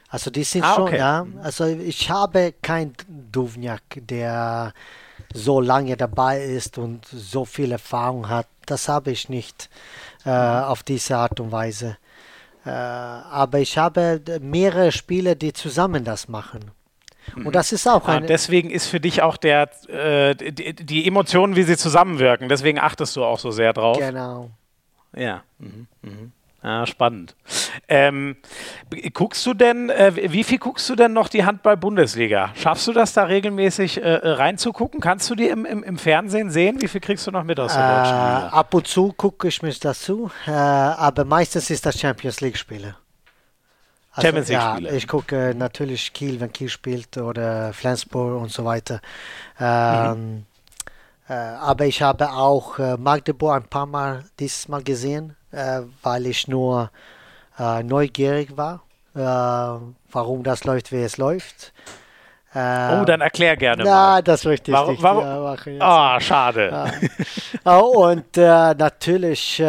Also 0.10 0.32
die 0.32 0.43
sind 0.43 0.63
ah, 0.63 0.76
schon, 0.76 0.88
okay. 0.88 0.97
ja. 0.97 1.26
Also 1.41 1.65
ich 1.65 2.10
habe 2.10 2.54
keinen 2.62 2.93
Duvniak, 3.08 3.82
der 3.95 4.73
so 5.34 5.60
lange 5.60 5.97
dabei 5.97 6.41
ist 6.43 6.78
und 6.78 7.06
so 7.06 7.43
viel 7.43 7.71
Erfahrung 7.71 8.30
hat. 8.30 8.47
Das 8.65 8.88
habe 8.88 9.12
ich 9.12 9.30
nicht 9.30 9.69
äh, 10.26 10.30
auf 10.30 10.84
diese 10.84 11.17
Art 11.17 11.39
und 11.39 11.52
Weise. 11.52 11.97
Äh, 12.65 12.69
aber 12.69 13.60
ich 13.60 13.78
habe 13.78 14.21
mehrere 14.41 14.91
Spieler, 14.91 15.36
die 15.36 15.54
zusammen 15.54 16.04
das 16.04 16.28
machen. 16.28 16.71
Und 17.36 17.56
das 17.56 17.73
ist 17.73 17.88
auch 17.88 18.08
ein. 18.08 18.26
deswegen 18.26 18.69
ist 18.69 18.88
für 18.88 19.02
dich 19.02 19.21
auch 19.21 19.36
der 19.36 19.69
äh, 19.89 20.34
die, 20.34 20.73
die, 20.73 21.06
Emotionen, 21.06 21.58
wie 21.58 21.63
sie 21.63 21.76
zusammenwirken. 21.76 22.47
Deswegen 22.47 22.80
achtest 22.80 23.17
du 23.17 23.26
auch 23.26 23.38
so 23.39 23.52
sehr 23.52 23.73
drauf. 23.73 23.97
Genau. 23.97 24.52
Ja. 25.17 25.43
Mhm. 25.60 25.88
Mhm. 26.01 26.32
Ja, 26.63 26.86
spannend. 26.88 27.36
Ähm, 27.88 28.36
guckst 29.13 29.45
du 29.45 29.53
denn, 29.53 29.89
äh, 29.89 30.32
wie 30.34 30.43
viel 30.43 30.58
guckst 30.58 30.89
du 30.89 30.95
denn 30.95 31.13
noch 31.13 31.30
die 31.30 31.45
Handball-Bundesliga? 31.45 32.51
Schaffst 32.56 32.88
du 32.88 32.93
das 32.93 33.13
da 33.13 33.23
regelmäßig 33.23 34.01
äh, 34.03 34.10
reinzugucken? 34.23 34.99
Kannst 34.99 35.30
du 35.30 35.36
die 35.36 35.47
im, 35.47 35.65
im, 35.65 35.84
im, 35.84 35.97
Fernsehen 35.97 36.49
sehen? 36.49 36.82
Wie 36.82 36.88
viel 36.88 36.99
kriegst 36.99 37.27
du 37.27 37.32
noch 37.32 37.43
mit 37.43 37.60
aus 37.60 37.73
der 37.73 37.84
äh, 37.84 37.95
deutschen 37.95 38.15
Liga? 38.15 38.49
Ab 38.49 38.73
und 38.73 38.88
zu 38.88 39.13
gucke 39.13 39.47
ich 39.47 39.62
mich 39.62 39.80
dazu, 39.80 40.32
äh, 40.47 40.51
aber 40.51 41.25
meistens 41.25 41.69
ist 41.69 41.86
das 41.86 41.99
Champions 41.99 42.41
League-Spiele. 42.41 42.95
Also, 44.12 44.27
Champions 44.27 44.49
League-Spiele. 44.49 44.89
Ja, 44.89 44.95
ich 44.95 45.08
gucke 45.08 45.53
natürlich 45.56 46.12
Kiel, 46.12 46.39
wenn 46.39 46.51
Kiel 46.51 46.69
spielt 46.69 47.17
oder 47.17 47.71
Flensburg 47.71 48.41
und 48.41 48.51
so 48.51 48.65
weiter. 48.65 48.99
Ähm, 49.60 50.19
mhm. 50.19 50.45
Äh, 51.30 51.34
aber 51.34 51.86
ich 51.86 52.02
habe 52.02 52.32
auch 52.32 52.80
äh, 52.80 52.98
Magdeburg 52.98 53.56
ein 53.63 53.70
paar 53.70 53.86
Mal 53.86 54.24
dieses 54.40 54.68
Mal 54.68 54.84
gesehen 54.84 55.36
äh, 55.52 55.82
weil 56.04 56.28
ich 56.28 56.48
nur 56.48 56.92
äh, 57.58 57.82
neugierig 57.84 58.56
war, 58.58 58.84
äh, 59.16 59.20
warum 60.12 60.44
das 60.44 60.63
läuft, 60.66 60.92
wie 60.92 61.02
es 61.02 61.18
läuft. 61.18 61.74
oh, 62.54 63.06
dann 63.06 63.22
erklär 63.22 63.56
gerne 63.56 63.84
na, 63.84 63.92
mal. 63.92 64.24
das 64.24 64.44
möchte 64.46 64.72
ich 64.72 64.78
warum, 64.78 64.92
nicht 64.92 65.04
warum? 65.04 65.24
Ja. 65.24 65.80
Ah, 65.80 66.18
oh, 66.18 66.20
schade. 66.20 66.92
Ja. 67.63 67.78
und 67.78 68.36
natürlich 68.36 69.62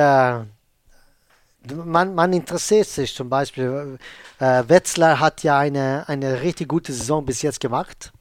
man, 1.84 2.14
man 2.14 2.32
interessiert 2.32 2.86
sich 2.86 3.14
zum 3.14 3.28
Beispiel. 3.28 3.98
Äh, 4.40 4.62
Wetzlar 4.68 5.20
hat 5.20 5.42
ja 5.42 5.58
eine, 5.58 6.04
eine 6.06 6.40
richtig 6.40 6.68
gute 6.68 6.92
Saison 6.92 7.26
bis 7.26 7.42
jetzt 7.42 7.60
gemacht. 7.60 8.12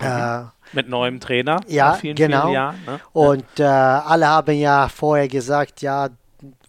Mhm. 0.00 0.50
Mit 0.74 0.88
neuem 0.88 1.20
Trainer. 1.20 1.60
Ja, 1.68 1.94
vielen, 1.94 2.16
genau. 2.16 2.42
Vielen 2.42 2.54
Jahren, 2.54 2.78
ne? 2.86 3.00
Und 3.12 3.60
äh, 3.60 3.64
alle 3.64 4.28
haben 4.28 4.56
ja 4.56 4.88
vorher 4.88 5.28
gesagt, 5.28 5.82
ja, 5.82 6.08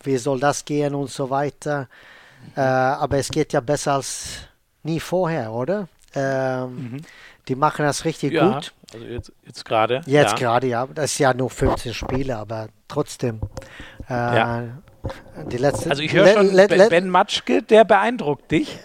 wie 0.04 0.18
soll 0.18 0.39
das 0.39 0.63
gehen 0.63 0.96
und 0.96 1.10
so 1.10 1.30
weiter. 1.30 1.88
Äh, 2.56 2.62
aber 2.62 3.18
es 3.18 3.30
geht 3.30 3.54
ja 3.54 3.60
besser 3.60 3.94
als 3.94 4.39
nie 4.84 5.00
vorher, 5.00 5.52
oder? 5.52 5.88
Ähm, 6.13 6.76
mhm. 6.76 7.02
Die 7.48 7.56
machen 7.56 7.86
das 7.86 8.06
richtig 8.06 8.34
ja, 8.34 8.48
gut. 8.48 8.74
Also 8.94 9.06
jetzt, 9.06 9.32
jetzt 9.46 9.65
gerade. 9.65 10.02
Jetzt 10.06 10.32
ja. 10.32 10.38
gerade, 10.38 10.68
ja. 10.68 10.88
Das 10.94 11.12
ist 11.12 11.20
ja 11.20 11.34
nur 11.34 11.50
15 11.50 11.94
Spiele, 11.94 12.38
aber 12.38 12.70
trotzdem. 12.88 13.41
Äh, 14.10 14.13
ja. 14.13 14.63
Die 15.52 15.58
letzte, 15.58 15.91
also 15.91 16.02
ich 16.02 16.13
höre 16.13 16.28
schon, 16.28 16.56
Ben 16.89 17.10
Matschke, 17.10 17.62
der 17.62 17.84
beeindruckt 17.84 18.52
dich. 18.52 18.80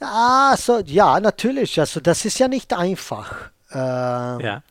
Ah, 0.00 0.54
so, 0.56 0.80
ja, 0.80 1.18
natürlich. 1.20 1.80
Also 1.80 2.00
das 2.00 2.24
ist 2.24 2.38
ja 2.38 2.48
nicht 2.48 2.74
einfach. 2.74 3.50
Äh, 3.74 3.78
ja 3.78 4.62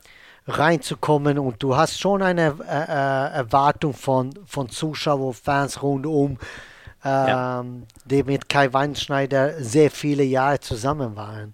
reinzukommen 0.47 1.39
und 1.39 1.61
du 1.63 1.75
hast 1.75 1.99
schon 1.99 2.21
eine 2.21 2.55
äh, 2.67 2.83
äh 2.83 3.37
Erwartung 3.37 3.93
von, 3.93 4.33
von 4.45 4.69
Zuschauern, 4.69 5.33
Fans 5.33 5.81
rundum, 5.81 6.37
ähm, 7.05 7.27
ja. 7.27 7.65
die 8.05 8.23
mit 8.23 8.49
Kai 8.49 8.71
Weinschneider 8.71 9.61
sehr 9.61 9.89
viele 9.91 10.23
Jahre 10.23 10.59
zusammen 10.59 11.15
waren. 11.15 11.53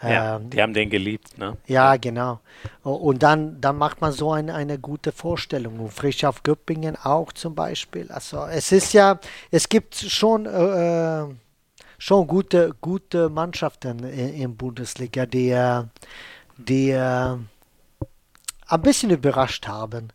Ja, 0.00 0.36
ähm, 0.36 0.50
die 0.50 0.62
haben 0.62 0.74
den 0.74 0.90
geliebt, 0.90 1.36
ne? 1.38 1.56
Ja, 1.66 1.96
genau. 1.96 2.38
Und 2.84 3.20
dann, 3.22 3.60
dann 3.60 3.76
macht 3.76 4.00
man 4.00 4.12
so 4.12 4.30
eine, 4.30 4.54
eine 4.54 4.78
gute 4.78 5.10
Vorstellung. 5.10 5.80
Und 5.80 5.92
Frisch 5.92 6.22
auf 6.24 6.44
Göppingen 6.44 6.96
auch 7.02 7.32
zum 7.32 7.56
Beispiel. 7.56 8.12
Also 8.12 8.44
es 8.44 8.70
ist 8.70 8.92
ja, 8.92 9.18
es 9.50 9.68
gibt 9.68 9.96
schon, 9.96 10.46
äh, 10.46 11.24
schon 11.98 12.26
gute, 12.28 12.76
gute 12.80 13.28
Mannschaften 13.28 14.04
in, 14.04 14.34
in 14.34 14.56
Bundesliga, 14.56 15.26
die, 15.26 15.50
äh, 15.50 15.82
die 16.58 16.90
äh, 16.90 17.36
ein 18.66 18.82
bisschen 18.82 19.10
überrascht 19.10 19.66
haben. 19.66 20.10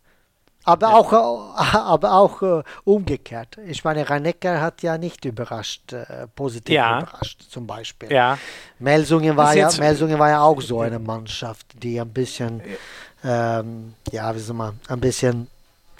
Aber 0.64 0.88
ja. 0.88 0.94
auch, 0.94 1.12
aber 1.74 2.12
auch 2.14 2.42
uh, 2.42 2.62
umgekehrt. 2.84 3.58
Ich 3.66 3.84
meine, 3.84 4.08
Reinecker 4.08 4.60
hat 4.60 4.82
ja 4.82 4.96
nicht 4.96 5.24
überrascht, 5.24 5.92
uh, 5.92 6.26
positiv 6.34 6.74
ja. 6.74 7.00
überrascht, 7.00 7.42
zum 7.50 7.66
Beispiel. 7.66 8.10
Ja. 8.10 8.38
Melsungen 8.78 9.36
war, 9.36 9.54
ja, 9.54 9.70
Melsungen 9.78 10.18
war 10.18 10.30
ja 10.30 10.42
auch 10.42 10.60
so 10.62 10.80
eine 10.80 10.98
Mannschaft, 10.98 11.66
die 11.82 12.00
ein 12.00 12.08
bisschen, 12.08 12.62
ähm, 13.22 13.94
ja, 14.10 14.34
wie 14.34 14.38
soll 14.38 14.56
man, 14.56 14.80
ein 14.88 15.00
bisschen, 15.00 15.48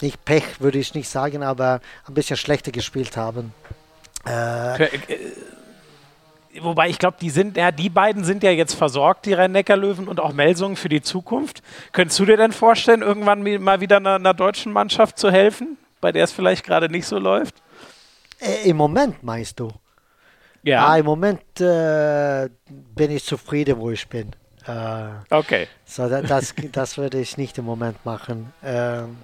nicht 0.00 0.24
Pech 0.24 0.60
würde 0.60 0.78
ich 0.78 0.94
nicht 0.94 1.08
sagen, 1.08 1.42
aber 1.42 1.80
ein 2.06 2.14
bisschen 2.14 2.38
schlechter 2.38 2.72
gespielt 2.72 3.16
haben. 3.18 3.52
Äh, 4.24 4.88
wobei 6.60 6.88
ich 6.88 6.98
glaube, 6.98 7.16
die 7.20 7.30
sind, 7.30 7.56
ja, 7.56 7.70
die 7.70 7.88
beiden 7.88 8.24
sind 8.24 8.42
ja 8.42 8.50
jetzt 8.50 8.74
versorgt, 8.74 9.26
die 9.26 9.32
Rhein-Neckar-Löwen 9.32 10.08
und 10.08 10.20
auch 10.20 10.32
Melsungen 10.32 10.76
für 10.76 10.88
die 10.88 11.02
Zukunft. 11.02 11.62
Könntest 11.92 12.18
du 12.18 12.24
dir 12.24 12.36
denn 12.36 12.52
vorstellen, 12.52 13.02
irgendwann 13.02 13.42
mal 13.62 13.80
wieder 13.80 13.96
einer, 13.96 14.16
einer 14.16 14.34
deutschen 14.34 14.72
Mannschaft 14.72 15.18
zu 15.18 15.30
helfen, 15.30 15.76
bei 16.00 16.12
der 16.12 16.24
es 16.24 16.32
vielleicht 16.32 16.64
gerade 16.64 16.88
nicht 16.88 17.06
so 17.06 17.18
läuft? 17.18 17.56
Äh, 18.40 18.68
Im 18.68 18.76
Moment 18.76 19.22
meinst 19.22 19.60
du? 19.60 19.70
Ja. 20.62 20.86
Ah, 20.86 20.96
Im 20.96 21.04
Moment 21.04 21.60
äh, 21.60 22.48
bin 22.68 23.10
ich 23.10 23.24
zufrieden, 23.24 23.78
wo 23.78 23.90
ich 23.90 24.08
bin. 24.08 24.30
Äh, 24.66 25.08
okay. 25.30 25.68
So, 25.84 26.08
das, 26.08 26.54
das 26.72 26.96
würde 26.96 27.20
ich 27.20 27.36
nicht 27.36 27.58
im 27.58 27.66
Moment 27.66 28.02
machen. 28.06 28.52
Ähm, 28.64 29.18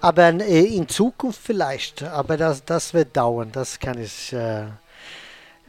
aber 0.00 0.30
in, 0.30 0.40
in, 0.40 0.88
Zukunft 0.88 1.40
vielleicht. 1.42 2.02
Aber 2.04 2.38
das, 2.38 2.64
das 2.64 2.94
wird 2.94 3.16
dauern. 3.16 3.50
Das 3.52 3.78
kann 3.78 4.00
ich. 4.00 4.32
Äh, 4.32 4.68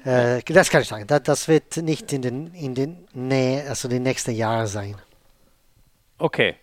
äh, 0.09 0.41
das 0.43 0.69
kann 0.69 0.81
ich 0.81 0.87
sagen. 0.87 1.05
Das, 1.07 1.23
das, 1.23 1.47
wird 1.47 1.77
nicht 1.77 2.11
in 2.13 2.21
den, 2.21 2.53
in 2.53 2.73
den 2.73 3.07
Nähe, 3.13 3.67
also 3.69 3.87
die 3.87 3.99
nächsten 3.99 4.31
Jahre 4.31 4.67
sein. 4.67 4.95
Okay. 6.17 6.55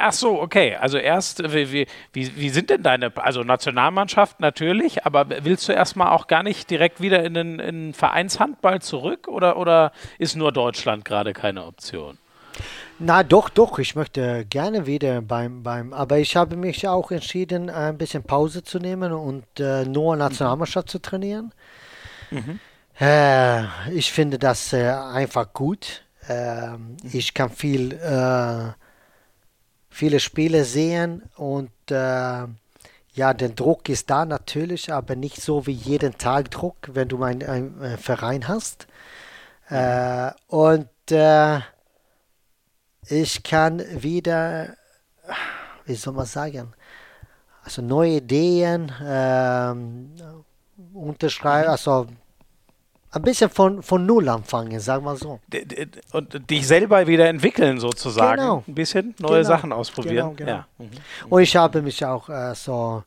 Ach 0.00 0.12
so, 0.12 0.40
okay. 0.40 0.76
Also 0.76 0.98
erst, 0.98 1.42
wie, 1.42 1.86
wie, 2.12 2.36
wie 2.36 2.50
sind 2.50 2.70
denn 2.70 2.82
deine, 2.82 3.12
also 3.16 3.42
Nationalmannschaft 3.42 4.38
natürlich, 4.40 5.04
aber 5.06 5.26
willst 5.44 5.68
du 5.68 5.72
erstmal 5.72 6.08
auch 6.10 6.26
gar 6.26 6.42
nicht 6.42 6.70
direkt 6.70 7.00
wieder 7.00 7.24
in 7.24 7.34
den, 7.34 7.58
in 7.58 7.86
den 7.86 7.94
Vereinshandball 7.94 8.80
zurück 8.80 9.26
oder, 9.26 9.56
oder 9.56 9.92
ist 10.18 10.36
nur 10.36 10.52
Deutschland 10.52 11.04
gerade 11.04 11.32
keine 11.32 11.64
Option? 11.64 12.18
Na 12.98 13.24
doch, 13.24 13.48
doch, 13.48 13.78
ich 13.78 13.96
möchte 13.96 14.44
gerne 14.44 14.86
wieder 14.86 15.22
beim, 15.22 15.62
beim, 15.62 15.92
aber 15.92 16.18
ich 16.18 16.36
habe 16.36 16.56
mich 16.56 16.86
auch 16.86 17.10
entschieden, 17.10 17.70
ein 17.70 17.98
bisschen 17.98 18.22
Pause 18.22 18.62
zu 18.62 18.78
nehmen 18.78 19.12
und 19.12 19.44
äh, 19.58 19.84
nur 19.84 20.14
Nationalmannschaft 20.14 20.90
zu 20.90 21.00
trainieren. 21.00 21.52
Mhm. 22.30 22.60
Äh, 23.00 23.64
ich 23.90 24.12
finde 24.12 24.38
das 24.38 24.72
äh, 24.72 24.88
einfach 24.90 25.52
gut. 25.52 26.04
Äh, 26.28 26.76
ich 27.02 27.34
kann 27.34 27.50
viel, 27.50 27.92
äh, 27.92 28.72
viele 29.90 30.20
Spiele 30.20 30.64
sehen 30.64 31.22
und 31.36 31.72
äh, 31.90 32.46
ja, 33.14 33.34
der 33.34 33.50
Druck 33.50 33.88
ist 33.88 34.08
da 34.08 34.24
natürlich, 34.24 34.92
aber 34.92 35.16
nicht 35.16 35.40
so 35.42 35.66
wie 35.66 35.72
jeden 35.72 36.16
Tag 36.16 36.50
Druck, 36.50 36.76
wenn 36.92 37.08
du 37.08 37.22
einen, 37.22 37.42
einen 37.42 37.98
Verein 37.98 38.48
hast. 38.48 38.86
Äh, 39.68 40.30
und 40.48 40.88
ich 43.08 43.42
kann 43.42 43.82
wieder, 44.02 44.76
wie 45.84 45.94
soll 45.94 46.14
man 46.14 46.24
sagen, 46.24 46.72
also 47.64 47.82
neue 47.82 48.16
Ideen 48.16 48.90
ähm, 49.04 50.14
unterschreiben, 50.94 51.68
also 51.68 52.06
ein 53.12 53.22
bisschen 53.22 53.50
von, 53.50 53.82
von 53.82 54.06
Null 54.06 54.28
anfangen, 54.28 54.80
sagen 54.80 55.04
wir 55.04 55.16
so. 55.16 55.40
Und 56.12 56.50
dich 56.50 56.66
selber 56.66 57.06
wieder 57.06 57.28
entwickeln 57.28 57.78
sozusagen. 57.78 58.40
Genau. 58.40 58.64
Ein 58.66 58.74
bisschen 58.74 59.14
neue 59.18 59.38
genau. 59.38 59.48
Sachen 59.48 59.72
ausprobieren. 59.72 60.34
Genau, 60.34 60.50
genau. 60.50 60.50
Ja. 60.50 60.66
Mhm. 60.78 60.90
Und 61.28 61.42
ich 61.42 61.54
habe 61.54 61.82
mich 61.82 62.04
auch 62.04 62.28
äh, 62.28 62.54
so, 62.54 63.04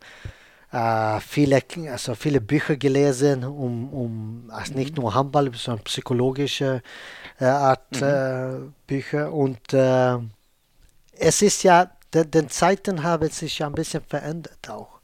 äh, 0.76 1.20
viele, 1.22 1.62
also 1.89 2.16
viele 2.16 2.41
Bücher 2.41 2.76
gelesen, 2.76 3.43
um, 3.43 3.93
um 3.93 4.49
also 4.49 4.74
nicht 4.74 4.97
nur 4.97 5.14
Handball, 5.14 5.51
sondern 5.53 5.84
psychologische 5.86 6.82
äh, 7.39 7.45
Art 7.45 7.99
mhm. 7.99 8.03
äh, 8.03 8.72
Bücher. 8.86 9.32
Und 9.32 9.74
äh, 9.74 10.18
es 11.18 11.41
ist 11.41 11.64
ja, 11.64 11.89
de, 12.14 12.26
den 12.26 12.49
Zeiten 12.49 13.03
haben 13.03 13.30
sich 13.30 13.60
ja 13.60 13.68
ein 13.68 13.74
bisschen 13.74 14.03
verändert 14.03 14.70
auch. 14.70 14.99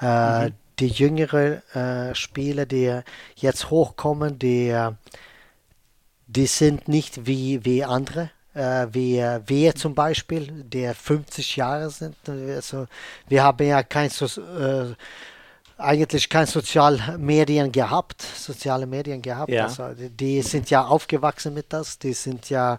Äh, 0.00 0.46
mhm. 0.46 0.54
Die 0.80 0.88
jüngeren 0.88 1.62
äh, 1.74 2.14
Spieler, 2.14 2.66
die 2.66 3.00
jetzt 3.36 3.70
hochkommen, 3.70 4.38
die, 4.38 4.88
die 6.26 6.46
sind 6.46 6.88
nicht 6.88 7.26
wie, 7.26 7.64
wie 7.64 7.84
andere 7.84 8.30
äh, 8.54 8.86
wie 8.92 9.22
wir 9.46 9.74
zum 9.74 9.94
Beispiel, 9.94 10.46
der 10.64 10.94
50 10.94 11.56
Jahre 11.56 11.90
sind. 11.90 12.16
Also 12.28 12.86
wir 13.28 13.42
haben 13.42 13.66
ja 13.66 13.82
kein 13.82 14.10
so, 14.10 14.26
äh, 14.40 14.94
eigentlich 15.76 16.28
kein 16.28 16.46
Sozialmedien 16.46 17.72
gehabt, 17.72 18.22
soziale 18.22 18.86
Medien 18.86 19.20
gehabt. 19.20 19.50
Ja. 19.50 19.64
Also 19.64 19.90
die 19.94 20.42
sind 20.42 20.70
ja 20.70 20.84
aufgewachsen 20.84 21.54
mit 21.54 21.72
das, 21.72 21.98
die 21.98 22.12
sind 22.12 22.48
ja 22.48 22.78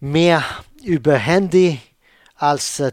mehr 0.00 0.44
über 0.84 1.16
Handy 1.16 1.80
als 2.36 2.80
äh, 2.80 2.92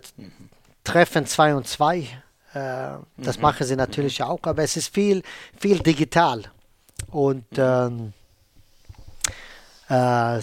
Treffen 0.84 1.26
2 1.26 1.56
und 1.56 1.68
2. 1.68 2.08
Äh, 2.56 3.00
das 3.18 3.36
mhm. 3.36 3.42
machen 3.42 3.68
sie 3.68 3.76
natürlich 3.76 4.20
mhm. 4.20 4.26
auch, 4.28 4.40
aber 4.44 4.64
es 4.64 4.78
ist 4.78 4.94
viel, 4.94 5.22
viel 5.60 5.80
digital. 5.80 6.44
Und 7.12 7.52
mhm. 7.58 8.14
ähm, 9.90 10.38
äh, 10.38 10.42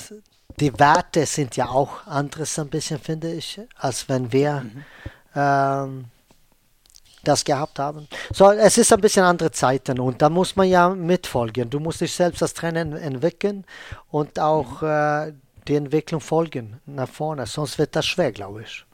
die 0.60 0.78
Werte 0.78 1.24
sind 1.24 1.56
ja 1.56 1.68
auch 1.68 2.06
anderes 2.06 2.58
ein 2.58 2.68
bisschen, 2.68 3.00
finde 3.00 3.32
ich, 3.32 3.58
als 3.76 4.08
wenn 4.10 4.30
wir 4.30 4.60
mhm. 4.60 4.84
ähm, 5.34 6.04
das 7.24 7.44
gehabt 7.44 7.78
haben. 7.78 8.06
So, 8.32 8.50
es 8.50 8.76
ist 8.76 8.92
ein 8.92 9.00
bisschen 9.00 9.24
andere 9.24 9.50
Zeiten 9.50 9.98
und 9.98 10.20
da 10.20 10.28
muss 10.28 10.54
man 10.54 10.68
ja 10.68 10.90
mitfolgen. 10.90 11.70
Du 11.70 11.80
musst 11.80 12.02
dich 12.02 12.12
selbst 12.12 12.42
als 12.42 12.52
Trainer 12.52 12.80
entwickeln 12.80 13.64
und 14.10 14.38
auch 14.38 14.82
mhm. 14.82 14.88
äh, 14.88 15.32
die 15.66 15.76
Entwicklung 15.76 16.20
folgen 16.20 16.80
nach 16.84 17.08
vorne, 17.08 17.46
sonst 17.46 17.78
wird 17.78 17.96
das 17.96 18.04
schwer, 18.04 18.32
glaube 18.32 18.64
ich. 18.64 18.84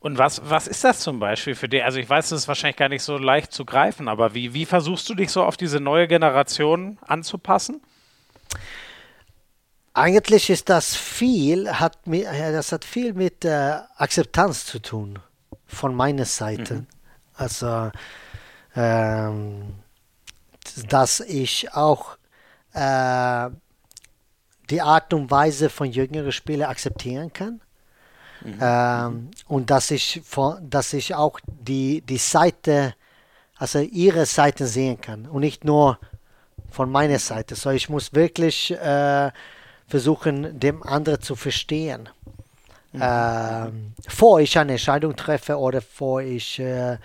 Und 0.00 0.16
was, 0.16 0.40
was 0.48 0.66
ist 0.66 0.82
das 0.82 1.00
zum 1.00 1.20
Beispiel 1.20 1.54
für 1.54 1.68
dich? 1.68 1.84
Also 1.84 1.98
ich 1.98 2.08
weiß, 2.08 2.32
es 2.32 2.42
ist 2.42 2.48
wahrscheinlich 2.48 2.78
gar 2.78 2.88
nicht 2.88 3.02
so 3.02 3.18
leicht 3.18 3.52
zu 3.52 3.66
greifen, 3.66 4.08
aber 4.08 4.34
wie, 4.34 4.54
wie 4.54 4.64
versuchst 4.64 5.08
du 5.10 5.14
dich 5.14 5.30
so 5.30 5.44
auf 5.44 5.58
diese 5.58 5.78
neue 5.78 6.08
Generation 6.08 6.98
anzupassen? 7.06 7.82
Eigentlich 9.92 10.48
ist 10.48 10.70
das 10.70 10.96
viel, 10.96 11.70
hat, 11.70 11.98
das 12.06 12.72
hat 12.72 12.86
viel 12.86 13.12
mit 13.12 13.44
äh, 13.44 13.76
Akzeptanz 13.96 14.64
zu 14.64 14.78
tun 14.78 15.18
von 15.66 15.94
meiner 15.94 16.24
Seite. 16.24 16.74
Mhm. 16.74 16.86
Also, 17.34 17.90
ähm, 18.74 19.74
dass 20.88 21.20
ich 21.20 21.74
auch 21.74 22.16
äh, 22.72 23.50
die 24.70 24.80
Art 24.80 25.12
und 25.12 25.30
Weise 25.30 25.68
von 25.68 25.90
jüngeren 25.90 26.32
Spielern 26.32 26.70
akzeptieren 26.70 27.32
kann. 27.32 27.60
Mhm. 28.42 28.58
Ähm, 28.60 29.30
und 29.46 29.70
dass 29.70 29.90
ich, 29.90 30.22
von, 30.24 30.68
dass 30.68 30.92
ich 30.92 31.14
auch 31.14 31.40
die, 31.46 32.00
die 32.02 32.18
Seite, 32.18 32.94
also 33.56 33.80
ihre 33.80 34.26
Seite 34.26 34.66
sehen 34.66 35.00
kann 35.00 35.26
und 35.26 35.40
nicht 35.40 35.64
nur 35.64 35.98
von 36.70 36.90
meiner 36.90 37.18
Seite. 37.18 37.54
So, 37.54 37.70
ich 37.70 37.88
muss 37.88 38.14
wirklich 38.14 38.70
äh, 38.70 39.30
versuchen, 39.86 40.58
dem 40.58 40.82
anderen 40.82 41.20
zu 41.20 41.36
verstehen. 41.36 42.08
Mhm. 42.92 43.00
Ähm, 43.02 43.92
vor 44.08 44.40
ich 44.40 44.58
eine 44.58 44.72
Entscheidung 44.72 45.14
treffe 45.16 45.58
oder 45.58 45.80
vor 45.80 46.22
ich 46.22 46.58
äh, 46.58 46.94
äh, 46.94 46.98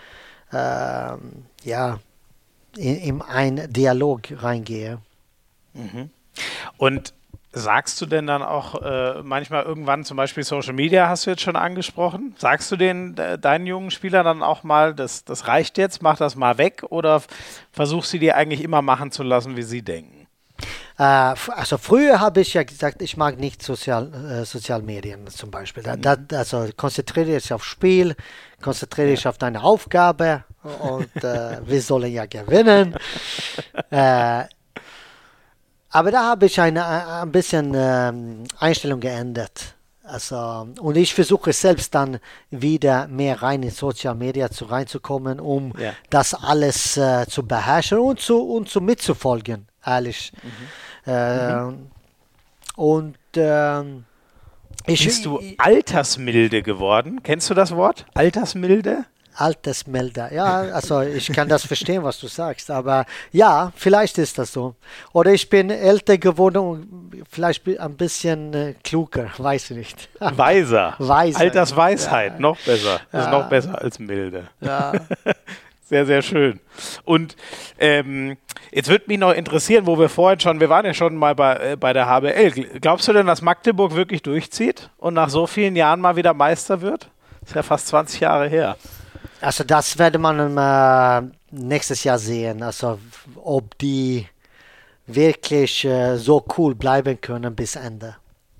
ja, 0.51 1.99
in, 2.77 2.95
in 2.97 3.21
einen 3.21 3.71
Dialog 3.71 4.21
reingehe. 4.31 4.99
Mhm. 5.73 6.09
Und 6.77 7.13
Sagst 7.57 8.01
du 8.01 8.05
denn 8.05 8.27
dann 8.27 8.43
auch 8.43 8.81
äh, 8.81 9.23
manchmal 9.23 9.63
irgendwann, 9.63 10.03
zum 10.03 10.17
Beispiel 10.17 10.43
Social 10.43 10.73
Media 10.73 11.07
hast 11.07 11.25
du 11.25 11.29
jetzt 11.29 11.41
schon 11.41 11.55
angesprochen, 11.55 12.35
sagst 12.37 12.69
du 12.69 12.75
den 12.75 13.17
äh, 13.17 13.39
deinen 13.39 13.65
jungen 13.65 13.91
Spielern 13.91 14.25
dann 14.25 14.43
auch 14.43 14.63
mal, 14.63 14.93
das, 14.93 15.23
das 15.23 15.47
reicht 15.47 15.77
jetzt, 15.77 16.01
mach 16.01 16.17
das 16.17 16.35
mal 16.35 16.57
weg 16.57 16.83
oder 16.89 17.21
versuchst 17.71 18.11
du 18.13 18.19
dir 18.19 18.35
eigentlich 18.35 18.61
immer 18.61 18.81
machen 18.81 19.11
zu 19.11 19.23
lassen, 19.23 19.55
wie 19.55 19.63
sie 19.63 19.81
denken? 19.83 20.27
Äh, 20.97 21.03
also 21.03 21.77
früher 21.77 22.19
habe 22.19 22.41
ich 22.41 22.53
ja 22.53 22.63
gesagt, 22.63 23.01
ich 23.01 23.17
mag 23.17 23.37
nicht 23.39 23.61
Sozial, 23.61 24.13
äh, 24.13 24.45
Sozialmedien 24.45 25.27
zum 25.27 25.51
Beispiel. 25.51 25.83
Da, 25.83 25.95
da, 25.95 26.17
also 26.37 26.67
konzentriere 26.75 27.25
dich 27.25 27.53
auf 27.53 27.65
Spiel, 27.65 28.15
konzentriere 28.61 29.09
dich 29.09 29.23
ja. 29.23 29.29
auf 29.29 29.37
deine 29.37 29.63
Aufgabe 29.63 30.43
und 30.63 31.23
äh, 31.23 31.59
wir 31.65 31.81
sollen 31.81 32.11
ja 32.11 32.25
gewinnen. 32.25 32.95
aber 35.95 36.11
da 36.11 36.23
habe 36.25 36.47
ich 36.47 36.59
eine, 36.59 36.85
ein 36.85 37.31
bisschen 37.31 37.71
ähm, 37.73 38.43
Einstellung 38.59 38.99
geändert. 38.99 39.75
Also, 40.03 40.67
und 40.81 40.97
ich 40.97 41.13
versuche 41.13 41.53
selbst 41.53 41.95
dann 41.95 42.19
wieder 42.51 43.07
mehr 43.07 43.41
rein 43.41 43.63
in 43.63 43.71
Social 43.71 44.13
Media 44.13 44.51
zu 44.51 44.65
reinzukommen, 44.65 45.39
um 45.39 45.71
ja. 45.79 45.93
das 46.09 46.33
alles 46.33 46.97
äh, 46.97 47.25
zu 47.27 47.47
beherrschen 47.47 47.99
und 47.99 48.19
zu, 48.19 48.41
und 48.41 48.67
zu 48.67 48.81
mitzufolgen, 48.81 49.67
ehrlich. 49.85 50.33
Mhm. 50.43 51.11
Äh, 51.13 51.61
mhm. 51.61 51.87
Und 52.75 53.17
äh, 53.37 53.81
ich, 54.87 55.05
Bist 55.05 55.25
du 55.25 55.39
altersmilde 55.57 56.61
geworden? 56.61 57.23
Kennst 57.23 57.49
du 57.49 57.53
das 57.53 57.73
Wort? 57.73 58.05
Altersmilde? 58.13 59.05
Altersmelder. 59.35 60.33
Ja, 60.33 60.61
also 60.73 61.01
ich 61.01 61.31
kann 61.31 61.47
das 61.47 61.65
verstehen, 61.65 62.03
was 62.03 62.19
du 62.19 62.27
sagst, 62.27 62.71
aber 62.71 63.05
ja, 63.31 63.71
vielleicht 63.75 64.17
ist 64.17 64.37
das 64.37 64.51
so. 64.51 64.75
Oder 65.13 65.33
ich 65.33 65.49
bin 65.49 65.69
älter 65.69 66.17
geworden 66.17 66.57
und 66.57 67.23
vielleicht 67.29 67.67
ein 67.67 67.95
bisschen 67.95 68.53
äh, 68.53 68.73
kluger, 68.83 69.29
weiß 69.37 69.71
ich 69.71 69.77
nicht. 69.77 70.09
Weiser. 70.19 70.95
Weiser. 70.97 71.39
Altersweisheit, 71.39 72.33
ja. 72.33 72.39
noch 72.39 72.57
besser. 72.57 72.99
Ja. 73.11 73.19
Ist 73.19 73.31
noch 73.31 73.49
besser 73.49 73.81
als 73.81 73.99
milde. 73.99 74.47
Ja. 74.61 74.93
Sehr, 75.87 76.07
sehr 76.07 76.23
schön. 76.23 76.59
Und 77.03 77.35
ähm, 77.77 78.37
jetzt 78.71 78.89
würde 78.89 79.05
mich 79.05 79.19
noch 79.19 79.31
interessieren, 79.31 79.85
wo 79.85 79.99
wir 79.99 80.09
vorhin 80.09 80.39
schon, 80.39 80.59
wir 80.59 80.67
waren 80.67 80.83
ja 80.83 80.95
schon 80.95 81.15
mal 81.15 81.35
bei, 81.35 81.73
äh, 81.73 81.75
bei 81.75 81.93
der 81.93 82.07
HBL. 82.07 82.79
Glaubst 82.81 83.07
du 83.07 83.13
denn, 83.13 83.27
dass 83.27 83.43
Magdeburg 83.43 83.93
wirklich 83.93 84.23
durchzieht 84.23 84.89
und 84.97 85.13
nach 85.13 85.29
so 85.29 85.45
vielen 85.45 85.75
Jahren 85.75 86.01
mal 86.01 86.15
wieder 86.15 86.33
Meister 86.33 86.81
wird? 86.81 87.11
Das 87.41 87.49
ist 87.49 87.55
ja 87.55 87.61
fast 87.61 87.87
20 87.89 88.21
Jahre 88.21 88.47
her. 88.47 88.77
Also 89.45 89.63
das 89.63 89.99
werde 89.99 90.17
man 90.17 90.57
äh, 90.57 91.31
nächstes 91.51 92.03
Jahr 92.03 92.17
sehen. 92.17 92.63
Also 92.63 92.97
ob 93.35 93.77
die 93.77 94.27
wirklich 95.05 95.85
äh, 95.85 96.17
so 96.17 96.43
cool 96.57 96.73
bleiben 96.73 97.21
können 97.21 97.55
bis 97.55 97.75
Ende. 97.75 98.15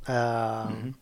Äh, 0.07 0.65
mhm. 0.65 0.95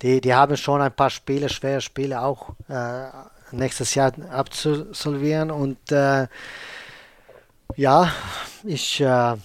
die, 0.00 0.20
die 0.20 0.32
haben 0.32 0.56
schon 0.56 0.80
ein 0.80 0.94
paar 0.94 1.10
Spiele, 1.10 1.48
schwere 1.48 1.80
Spiele 1.80 2.22
auch 2.22 2.50
äh, 2.68 3.06
nächstes 3.50 3.96
Jahr 3.96 4.12
abzusolvieren. 4.30 5.50
Und 5.50 5.90
äh, 5.90 6.28
ja, 7.74 8.12
ich, 8.62 9.00
äh, 9.00 9.36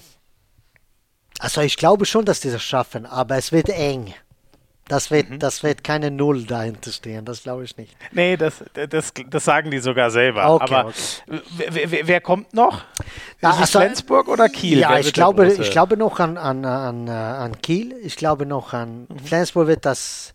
also 1.40 1.62
ich 1.62 1.76
glaube 1.76 2.06
schon, 2.06 2.24
dass 2.24 2.42
die 2.42 2.52
das 2.52 2.62
schaffen, 2.62 3.08
aber 3.08 3.38
es 3.38 3.52
wird 3.52 3.70
eng. 3.70 4.14
Das 4.90 5.12
wird, 5.12 5.30
mhm. 5.30 5.38
das 5.38 5.62
wird 5.62 5.84
keine 5.84 6.10
Null 6.10 6.46
dahinter 6.46 6.92
stehen, 6.92 7.24
das 7.24 7.44
glaube 7.44 7.64
ich 7.64 7.78
nicht. 7.78 7.96
Nee, 8.12 8.36
das, 8.38 8.64
das, 8.74 9.14
das 9.30 9.46
sagen 9.46 9.70
die 9.70 9.78
sogar 9.78 10.10
selber. 10.10 10.50
Okay, 10.50 10.74
Aber 10.74 10.90
okay. 10.90 11.42
Wer, 11.70 12.08
wer, 12.08 12.22
kommt 12.22 12.56
noch? 12.56 12.82
Na, 13.40 13.52
also, 13.52 13.80
Flensburg 13.80 14.28
oder 14.28 14.50
Kiel? 14.50 14.80
Ja, 14.80 14.98
ich 14.98 15.14
glaube, 15.14 15.54
ich 15.54 15.70
glaube 15.70 15.96
noch 15.96 16.20
an, 16.20 16.40
an, 16.40 16.66
an, 16.66 17.08
äh, 17.08 17.12
an 17.12 17.62
Kiel. 17.62 17.96
Ich 18.02 18.16
glaube 18.16 18.48
noch 18.48 18.74
an 18.74 19.06
mhm. 19.08 19.20
Flensburg 19.20 19.68
wird 19.68 19.86
das 19.86 20.34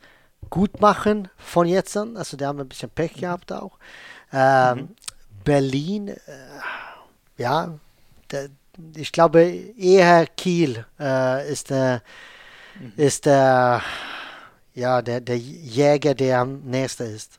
gut 0.51 0.81
machen 0.81 1.29
von 1.37 1.67
jetzt 1.67 1.97
an. 1.97 2.17
Also 2.17 2.37
die 2.37 2.47
haben 2.47 2.61
ein 2.61 2.69
bisschen 2.69 2.91
Pech 2.91 3.15
gehabt 3.15 3.53
auch. 3.53 3.73
Ähm, 4.33 4.77
mhm. 4.79 4.89
Berlin, 5.43 6.09
äh, 6.09 6.19
ja, 7.39 7.75
der, 8.31 8.51
ich 8.95 9.11
glaube 9.11 9.43
eher 9.43 10.29
Kiel 10.29 10.87
äh, 11.01 11.51
ist 11.51 11.71
der, 11.71 12.03
mhm. 12.79 12.93
ist 12.97 13.27
der 13.27 13.83
ja, 14.75 15.03
der, 15.03 15.21
der 15.21 15.39
Jäger, 15.39 16.15
der 16.15 16.41
am 16.41 16.63
nächsten 16.65 17.15
ist. 17.15 17.39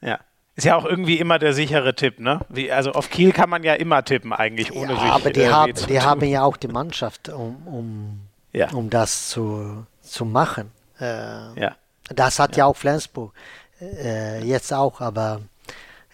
Ja. 0.00 0.18
Ist 0.56 0.64
ja 0.64 0.74
auch 0.74 0.86
irgendwie 0.86 1.18
immer 1.18 1.38
der 1.38 1.52
sichere 1.52 1.94
Tipp, 1.94 2.18
ne? 2.18 2.40
Wie, 2.48 2.72
also 2.72 2.92
auf 2.92 3.10
Kiel 3.10 3.32
kann 3.32 3.50
man 3.50 3.62
ja 3.62 3.74
immer 3.74 4.02
tippen, 4.04 4.32
eigentlich, 4.32 4.72
ohne 4.72 4.94
ja, 4.94 5.00
sich 5.00 5.10
Aber 5.10 5.30
die, 5.30 5.40
äh, 5.40 5.50
haben, 5.50 5.74
die 5.74 6.00
haben 6.00 6.24
ja 6.24 6.42
auch 6.44 6.56
die 6.56 6.68
Mannschaft, 6.68 7.28
um, 7.28 7.66
um, 7.66 8.20
ja. 8.54 8.70
um 8.70 8.88
das 8.88 9.28
zu, 9.28 9.84
zu 10.00 10.24
machen. 10.24 10.72
Äh, 10.98 11.60
ja. 11.60 11.76
Das 12.08 12.38
hat 12.38 12.52
ja, 12.56 12.64
ja 12.64 12.66
auch 12.70 12.76
Flensburg 12.76 13.34
äh, 13.82 14.42
jetzt 14.44 14.72
auch, 14.72 15.02
aber 15.02 15.42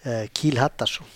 äh, 0.03 0.27
Kiel 0.27 0.59
hat 0.59 0.73
das 0.77 0.89
schon. 0.89 1.07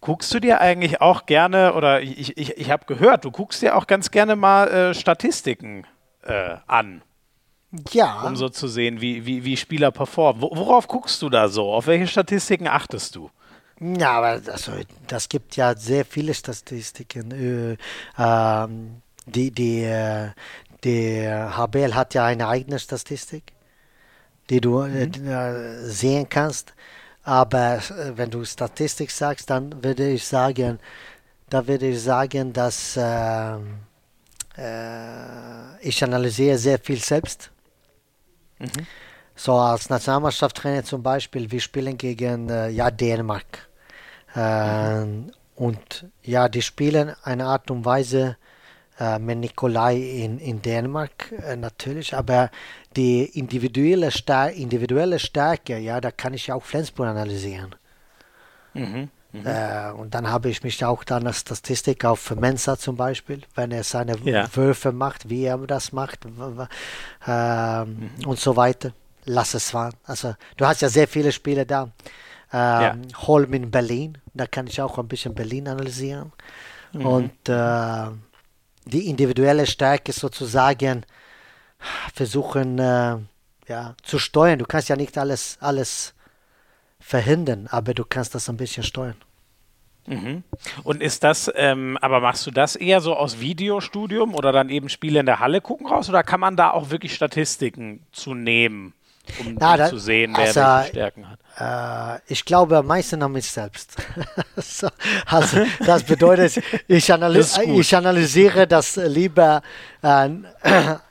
Guckst 0.00 0.32
du 0.32 0.40
dir 0.40 0.62
eigentlich 0.62 1.02
auch 1.02 1.26
gerne, 1.26 1.74
oder 1.74 2.00
ich, 2.00 2.36
ich, 2.38 2.56
ich 2.56 2.70
habe 2.70 2.86
gehört, 2.86 3.26
du 3.26 3.30
guckst 3.30 3.60
dir 3.60 3.76
auch 3.76 3.86
ganz 3.86 4.10
gerne 4.10 4.36
mal 4.36 4.68
äh, 4.68 4.94
Statistiken 4.94 5.86
äh, 6.22 6.56
an. 6.66 7.02
Ja. 7.92 8.22
Um 8.22 8.36
so 8.36 8.48
zu 8.48 8.66
sehen, 8.66 9.00
wie, 9.00 9.24
wie, 9.26 9.44
wie 9.44 9.56
Spieler 9.56 9.90
performen. 9.90 10.42
Worauf 10.42 10.88
guckst 10.88 11.22
du 11.22 11.28
da 11.28 11.48
so? 11.48 11.72
Auf 11.72 11.86
welche 11.86 12.08
Statistiken 12.08 12.66
achtest 12.66 13.14
du? 13.14 13.30
Ja, 13.80 14.18
aber 14.18 14.42
also, 14.52 14.72
das 15.06 15.28
gibt 15.28 15.56
ja 15.56 15.74
sehr 15.76 16.04
viele 16.04 16.34
Statistiken. 16.34 17.30
Äh, 17.30 17.76
ähm, 18.18 19.02
die, 19.26 19.50
die, 19.50 19.84
äh, 19.84 20.30
die 20.84 21.26
HBL 21.26 21.94
hat 21.94 22.14
ja 22.14 22.26
eine 22.26 22.48
eigene 22.48 22.78
Statistik, 22.78 23.52
die 24.50 24.60
du 24.60 24.80
äh, 24.80 25.06
mhm. 25.06 25.28
äh, 25.28 25.84
sehen 25.84 26.28
kannst. 26.28 26.74
Aber 27.22 27.76
äh, 27.76 28.16
wenn 28.16 28.30
du 28.30 28.44
Statistik 28.44 29.10
sagst, 29.10 29.48
dann 29.48 29.82
würde 29.82 30.10
ich 30.10 30.26
sagen, 30.26 30.78
da 31.48 31.66
würde 31.66 31.88
ich 31.88 32.02
sagen, 32.02 32.52
dass 32.52 32.96
äh, 32.96 33.56
äh, 34.58 35.80
ich 35.80 36.02
analysiere 36.02 36.58
sehr 36.58 36.78
viel 36.78 36.98
selbst. 37.00 37.50
Mhm. 38.60 38.86
So 39.34 39.54
als 39.54 39.90
Nationalmannschaftstrainer 39.90 40.84
zum 40.84 41.02
Beispiel, 41.02 41.50
wir 41.50 41.60
spielen 41.60 41.96
gegen 41.96 42.48
ja, 42.70 42.90
Dänemark. 42.90 43.68
Mhm. 44.34 45.32
Und 45.56 46.06
ja, 46.22 46.48
die 46.48 46.62
spielen 46.62 47.14
eine 47.22 47.46
Art 47.46 47.70
und 47.70 47.84
Weise, 47.84 48.36
äh, 49.00 49.18
mit 49.18 49.38
Nikolai 49.38 49.96
in, 49.96 50.38
in 50.38 50.60
Dänemark 50.60 51.32
äh, 51.32 51.56
natürlich, 51.56 52.14
aber 52.14 52.50
die 52.96 53.24
individuelle, 53.24 54.10
Star 54.10 54.50
individuelle 54.50 55.18
Stärke, 55.18 55.78
ja, 55.78 56.02
da 56.02 56.10
kann 56.10 56.34
ich 56.34 56.52
auch 56.52 56.62
Flensburg 56.62 57.08
analysieren. 57.08 57.74
Mhm. 58.74 59.08
Mhm. 59.32 59.46
Äh, 59.46 59.90
und 59.92 60.14
dann 60.14 60.28
habe 60.28 60.48
ich 60.48 60.62
mich 60.62 60.84
auch 60.84 61.04
dann 61.04 61.26
als 61.26 61.40
Statistik 61.40 62.04
auf 62.04 62.34
Mensa 62.34 62.76
zum 62.76 62.96
Beispiel, 62.96 63.42
wenn 63.54 63.70
er 63.70 63.84
seine 63.84 64.16
ja. 64.24 64.48
Würfe 64.54 64.92
macht, 64.92 65.28
wie 65.28 65.44
er 65.44 65.58
das 65.58 65.92
macht 65.92 66.24
äh, 66.24 67.84
mhm. 67.84 68.10
und 68.26 68.38
so 68.38 68.56
weiter. 68.56 68.92
Lass 69.24 69.54
es 69.54 69.70
fahren. 69.70 69.94
Also 70.04 70.34
du 70.56 70.66
hast 70.66 70.82
ja 70.82 70.88
sehr 70.88 71.06
viele 71.06 71.30
Spiele 71.30 71.66
da. 71.66 71.90
Ähm, 72.52 73.04
ja. 73.12 73.18
Holm 73.18 73.52
in 73.54 73.70
Berlin, 73.70 74.18
da 74.34 74.46
kann 74.46 74.66
ich 74.66 74.82
auch 74.82 74.98
ein 74.98 75.06
bisschen 75.06 75.34
Berlin 75.34 75.68
analysieren. 75.68 76.32
Mhm. 76.92 77.06
Und 77.06 77.48
äh, 77.48 78.06
die 78.86 79.08
individuelle 79.08 79.66
Stärke 79.66 80.12
sozusagen 80.12 81.04
versuchen 82.12 82.78
äh, 82.78 83.18
ja, 83.68 83.94
zu 84.02 84.18
steuern. 84.18 84.58
Du 84.58 84.64
kannst 84.64 84.88
ja 84.88 84.96
nicht 84.96 85.16
alles, 85.16 85.58
alles 85.60 86.14
verhindern, 87.10 87.66
aber 87.68 87.92
du 87.92 88.04
kannst 88.04 88.36
das 88.36 88.48
ein 88.48 88.56
bisschen 88.56 88.84
steuern. 88.84 89.16
Mhm. 90.06 90.44
Und 90.84 91.02
ist 91.02 91.24
das, 91.24 91.50
ähm, 91.56 91.98
aber 92.00 92.20
machst 92.20 92.46
du 92.46 92.52
das 92.52 92.76
eher 92.76 93.00
so 93.00 93.16
aus 93.16 93.40
Videostudium 93.40 94.34
oder 94.34 94.52
dann 94.52 94.70
eben 94.70 94.88
Spiele 94.88 95.18
in 95.18 95.26
der 95.26 95.40
Halle 95.40 95.60
gucken 95.60 95.88
raus 95.88 96.08
oder 96.08 96.22
kann 96.22 96.40
man 96.40 96.56
da 96.56 96.70
auch 96.70 96.90
wirklich 96.90 97.14
Statistiken 97.14 98.00
zu 98.12 98.34
nehmen? 98.34 98.94
um, 99.38 99.56
Na, 99.58 99.76
da, 99.76 99.88
zu 99.88 99.98
sehen, 99.98 100.32
wer 100.36 100.46
also, 100.46 100.60
welche 100.60 100.88
Stärken 100.88 101.26
hat? 101.28 102.20
Äh, 102.28 102.32
ich 102.32 102.44
glaube 102.44 102.78
am 102.78 102.86
meisten 102.86 103.22
an 103.22 103.32
mich 103.32 103.50
selbst. 103.50 103.96
so, 104.56 104.88
also, 105.26 105.64
das 105.84 106.02
bedeutet, 106.04 106.62
ich, 106.88 107.12
analys 107.12 107.54
das 107.54 107.64
ich 107.64 107.96
analysiere 107.96 108.66
das 108.66 108.96
lieber 108.96 109.62
äh, 110.02 110.28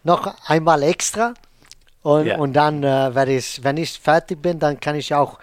noch 0.03 0.49
einmal 0.49 0.83
extra. 0.83 1.33
Und, 2.01 2.27
ja. 2.27 2.37
und 2.37 2.53
dann 2.53 2.83
äh, 2.83 3.13
werde 3.13 3.35
ich, 3.35 3.63
wenn 3.63 3.77
ich 3.77 3.99
fertig 3.99 4.41
bin, 4.41 4.59
dann 4.59 4.79
kann 4.79 4.95
ich 4.95 5.13
auch 5.13 5.37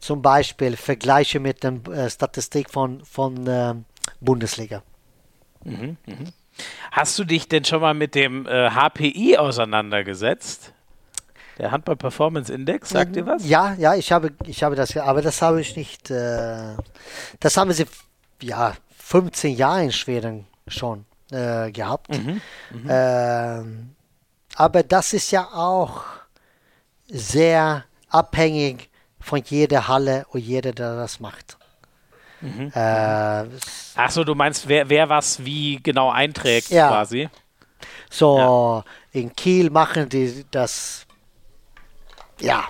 zum 0.00 0.20
Beispiel 0.20 0.76
Vergleiche 0.76 1.40
mit 1.40 1.62
der 1.62 1.74
äh, 1.90 2.10
Statistik 2.10 2.70
von, 2.70 3.02
von 3.04 3.46
äh, 3.46 3.74
Bundesliga. 4.20 4.82
Mhm, 5.64 5.96
mhm. 6.06 6.32
Hast 6.90 7.18
du 7.18 7.24
dich 7.24 7.48
denn 7.48 7.64
schon 7.64 7.80
mal 7.80 7.94
mit 7.94 8.14
dem 8.14 8.46
HPI 8.46 9.34
äh, 9.34 9.36
auseinandergesetzt? 9.38 10.74
Der 11.58 11.70
Handball 11.70 11.96
Performance 11.96 12.52
Index, 12.52 12.90
sagt 12.90 13.16
ihr 13.16 13.26
was? 13.26 13.46
Ja, 13.46 13.74
ja, 13.74 13.94
ich 13.94 14.10
habe, 14.10 14.32
ich 14.46 14.62
habe 14.62 14.74
das, 14.74 14.96
aber 14.96 15.22
das 15.22 15.42
habe 15.42 15.60
ich 15.60 15.76
nicht. 15.76 16.10
Äh, 16.10 16.76
das 17.40 17.56
haben 17.56 17.72
sie 17.72 17.86
ja 18.40 18.74
15 18.98 19.56
Jahre 19.56 19.84
in 19.84 19.92
Schweden 19.92 20.46
schon 20.66 21.04
äh, 21.30 21.70
gehabt. 21.70 22.08
Mhm, 22.10 22.40
mhm. 22.70 22.90
äh, 22.90 23.62
aber 24.56 24.82
das 24.82 25.12
ist 25.12 25.30
ja 25.30 25.48
auch 25.52 26.04
sehr 27.06 27.84
abhängig 28.08 28.90
von 29.20 29.42
jeder 29.44 29.88
Halle 29.88 30.26
und 30.30 30.40
jeder, 30.40 30.72
der 30.72 30.96
das 30.96 31.20
macht. 31.20 31.56
Mhm. 32.40 32.72
Äh, 32.74 33.44
Achso, 33.94 34.24
du 34.24 34.34
meinst, 34.34 34.66
wer, 34.66 34.88
wer 34.88 35.08
was 35.08 35.44
wie 35.44 35.80
genau 35.82 36.10
einträgt, 36.10 36.70
ja. 36.70 36.88
quasi. 36.88 37.28
So, 38.10 38.38
ja. 38.38 39.20
in 39.20 39.34
Kiel 39.34 39.70
machen 39.70 40.08
die 40.08 40.44
das 40.50 41.06
ja. 42.42 42.64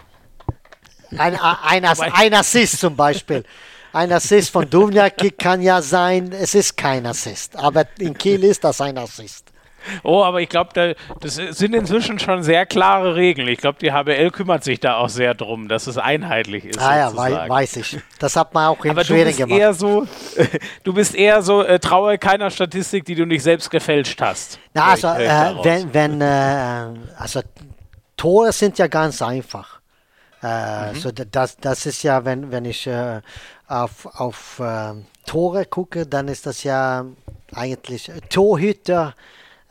Ein, 1.17 1.37
ein, 1.37 1.85
ein 1.85 2.35
Assist 2.35 2.79
zum 2.79 2.97
Beispiel. 2.97 3.45
Ein 3.93 4.13
Assist 4.13 4.51
von 4.51 4.69
Duvnjak 4.69 5.37
kann 5.39 5.61
ja 5.61 5.83
sein, 5.83 6.33
es 6.33 6.55
ist 6.55 6.77
kein 6.77 7.05
Assist. 7.05 7.57
Aber 7.57 7.85
in 7.99 8.17
Kiel 8.17 8.45
ist 8.45 8.65
das 8.65 8.81
ein 8.81 8.97
Assist. 8.97 9.52
Oh, 10.03 10.23
aber 10.23 10.41
ich 10.41 10.49
glaube, 10.49 10.71
da, 10.75 10.93
das 11.21 11.35
sind 11.35 11.75
inzwischen 11.75 12.19
schon 12.19 12.43
sehr 12.43 12.67
klare 12.67 13.15
Regeln. 13.15 13.49
Ich 13.49 13.59
glaube, 13.59 13.79
die 13.81 13.93
HBL 13.93 14.31
kümmert 14.31 14.65
sich 14.65 14.81
da 14.81 14.97
auch 14.97 15.09
sehr 15.09 15.35
drum, 15.35 15.69
dass 15.69 15.87
es 15.87 15.99
einheitlich 15.99 16.65
ist. 16.65 16.81
Ah 16.81 16.97
ja, 16.97 17.17
wei 17.17 17.49
weiß 17.49 17.77
ich. 17.77 17.99
Das 18.19 18.37
hat 18.37 18.55
man 18.55 18.69
auch 18.69 18.85
in 18.85 18.91
aber 18.93 19.05
Schweden 19.05 19.37
gemacht. 19.37 19.59
Eher 19.59 19.75
so, 19.75 20.07
du 20.85 20.93
bist 20.93 21.15
eher 21.15 21.43
so, 21.43 21.63
äh, 21.63 21.79
traue 21.79 22.19
keiner 22.19 22.51
Statistik, 22.51 23.05
die 23.05 23.15
du 23.15 23.27
nicht 23.27 23.43
selbst 23.43 23.71
gefälscht 23.71 24.21
hast. 24.21 24.59
Na, 24.75 24.87
also, 24.87 25.09
äh, 25.09 25.55
wenn, 25.63 25.95
wenn 25.95 26.21
äh, 26.21 26.99
also 27.17 27.41
Tore 28.17 28.53
sind 28.53 28.79
ja 28.79 28.87
ganz 28.87 29.21
einfach. 29.23 29.81
Äh, 30.43 30.93
mhm. 30.93 30.97
so 30.97 31.11
das, 31.13 31.57
das 31.57 31.87
ist 31.87 32.03
ja, 32.03 32.25
wenn, 32.25 32.51
wenn 32.51 32.65
ich 32.65 32.87
äh, 32.87 33.21
auf, 33.69 34.07
auf 34.07 34.59
äh, 34.59 34.95
Tore 35.25 35.67
gucke, 35.67 36.07
dann 36.07 36.29
ist 36.29 36.47
das 36.47 36.65
ja 36.65 37.05
eigentlich 37.55 38.11
Torhüter 38.29 39.15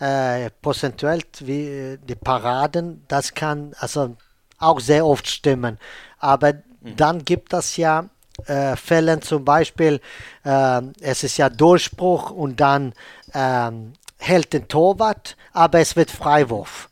äh, 0.01 0.49
prozentuell 0.61 1.21
wie 1.41 1.67
äh, 1.67 1.97
die 1.97 2.15
Paraden, 2.15 3.05
das 3.07 3.33
kann 3.33 3.73
also 3.79 4.15
auch 4.57 4.79
sehr 4.79 5.05
oft 5.05 5.27
stimmen. 5.27 5.77
Aber 6.17 6.53
mhm. 6.53 6.95
dann 6.95 7.23
gibt 7.23 7.53
es 7.53 7.77
ja 7.77 8.05
äh, 8.47 8.75
Fälle 8.75 9.19
zum 9.19 9.45
Beispiel, 9.45 10.01
äh, 10.43 10.81
es 11.01 11.23
ist 11.23 11.37
ja 11.37 11.49
Durchbruch 11.49 12.31
und 12.31 12.59
dann 12.59 12.93
ähm, 13.33 13.93
hält 14.17 14.53
den 14.53 14.67
Torwart, 14.67 15.37
aber 15.53 15.79
es 15.79 15.95
wird 15.95 16.09
Freiwurf. 16.09 16.89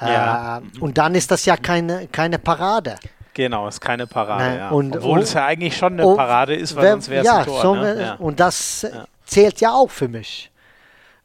Ja. 0.00 0.58
Äh, 0.58 0.80
und 0.80 0.98
dann 0.98 1.14
ist 1.14 1.30
das 1.30 1.44
ja 1.44 1.56
keine, 1.56 2.08
keine 2.08 2.40
Parade. 2.40 2.96
Genau, 3.34 3.68
ist 3.68 3.80
keine 3.80 4.08
Parade. 4.08 4.44
Ne? 4.44 4.58
Ja. 4.58 4.68
Und, 4.70 4.96
Obwohl 4.96 5.18
und, 5.18 5.24
es 5.24 5.32
ja 5.34 5.46
eigentlich 5.46 5.76
schon 5.76 6.00
eine 6.00 6.14
Parade 6.14 6.56
ist, 6.56 6.74
weil 6.74 6.90
sonst 6.90 7.08
wäre 7.08 7.20
es 7.22 7.26
ja, 7.26 7.38
ein 7.38 7.44
Tor. 7.44 7.62
So, 7.62 7.74
ne? 7.76 8.00
ja. 8.00 8.14
Und 8.14 8.40
das 8.40 8.84
zählt 9.24 9.60
ja 9.60 9.72
auch 9.72 9.90
für 9.90 10.08
mich. 10.08 10.50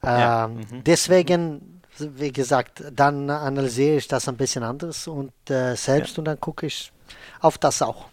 Äh, 0.03 0.47
mhm. 0.47 0.83
Deswegen, 0.85 1.81
wie 1.97 2.31
gesagt, 2.31 2.83
dann 2.91 3.29
analysiere 3.29 3.97
ich 3.97 4.07
das 4.07 4.27
ein 4.27 4.37
bisschen 4.37 4.63
anders 4.63 5.07
und 5.07 5.31
äh, 5.49 5.75
selbst 5.75 6.17
und 6.17 6.25
dann 6.25 6.39
gucke 6.39 6.67
ich 6.67 6.91
auf 7.41 7.57
das 7.57 7.81
auch. 7.81 8.07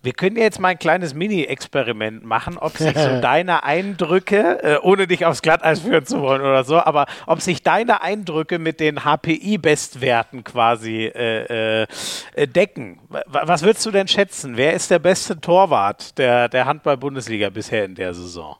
Wir 0.00 0.12
können 0.12 0.36
jetzt 0.36 0.60
mal 0.60 0.68
ein 0.68 0.78
kleines 0.78 1.12
Mini-Experiment 1.12 2.24
machen, 2.24 2.56
ob 2.56 2.76
sich 2.76 2.96
so 2.96 3.20
deine 3.20 3.64
Eindrücke, 3.64 4.62
äh, 4.62 4.78
ohne 4.80 5.08
dich 5.08 5.26
aufs 5.26 5.42
Glatteis 5.42 5.80
führen 5.80 6.06
zu 6.06 6.20
wollen 6.20 6.40
oder 6.40 6.62
so, 6.62 6.78
aber 6.78 7.06
ob 7.26 7.40
sich 7.40 7.64
deine 7.64 8.00
Eindrücke 8.00 8.60
mit 8.60 8.78
den 8.78 9.00
HPI-Bestwerten 9.04 10.44
quasi 10.44 11.06
äh, 11.06 11.82
äh, 11.82 12.46
decken. 12.46 13.00
Was 13.26 13.62
würdest 13.62 13.84
du 13.86 13.90
denn 13.90 14.06
schätzen? 14.06 14.56
Wer 14.56 14.74
ist 14.74 14.88
der 14.92 15.00
beste 15.00 15.40
Torwart 15.40 16.16
der, 16.16 16.48
der 16.48 16.66
Handball-Bundesliga 16.66 17.50
bisher 17.50 17.84
in 17.84 17.96
der 17.96 18.14
Saison? 18.14 18.56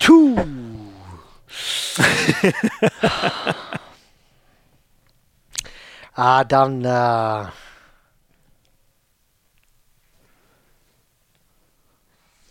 Puh. 0.00 0.36
ah, 6.14 6.44
dann 6.44 6.84
äh 6.84 7.46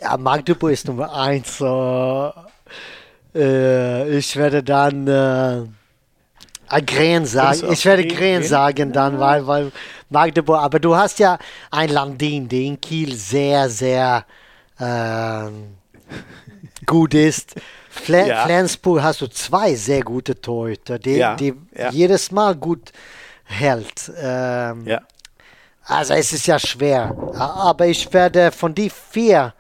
Ja, 0.02 0.16
Magdeburg 0.16 0.72
ist 0.72 0.88
Nummer 0.88 1.14
eins. 1.14 1.58
So. 1.58 2.32
Äh, 3.36 4.18
ich 4.18 4.36
werde 4.38 4.64
dann 4.64 5.08
äh, 5.08 6.82
Gren 6.82 7.26
sagen. 7.26 7.72
Ich 7.72 7.86
werde 7.86 8.08
Gren 8.08 8.44
sagen 8.44 8.94
dann, 8.94 9.20
weil, 9.20 9.46
weil 9.46 9.72
Magdeburg. 10.10 10.62
Aber 10.62 10.80
du 10.80 10.96
hast 10.96 11.20
ja 11.20 11.38
ein 11.70 11.90
Landin, 11.90 12.48
der 12.48 12.62
in 12.62 12.80
Kiel 12.80 13.14
sehr, 13.16 13.70
sehr 13.70 14.26
äh, 14.80 15.50
gut 16.86 17.14
ist. 17.14 17.56
Fle 18.00 18.28
ja. 18.28 18.46
Flensburg 18.46 19.02
hast 19.02 19.22
du 19.22 19.28
zwei 19.28 19.76
sehr 19.76 20.02
gute 20.02 20.40
Torhüter, 20.40 21.00
die, 21.00 21.18
ja. 21.18 21.36
die 21.36 21.54
ja. 21.76 21.90
jedes 21.92 22.32
Mal 22.32 22.56
gut 22.56 22.92
hält. 23.44 24.12
Ähm, 24.18 24.86
ja. 24.88 25.02
Also 25.86 26.14
es 26.14 26.34
ist 26.34 26.48
ja 26.48 26.60
schwer. 26.60 27.16
Aber 27.36 27.88
ich 27.88 28.12
werde 28.14 28.52
von 28.52 28.74
die 28.74 28.90
vier 28.90 29.54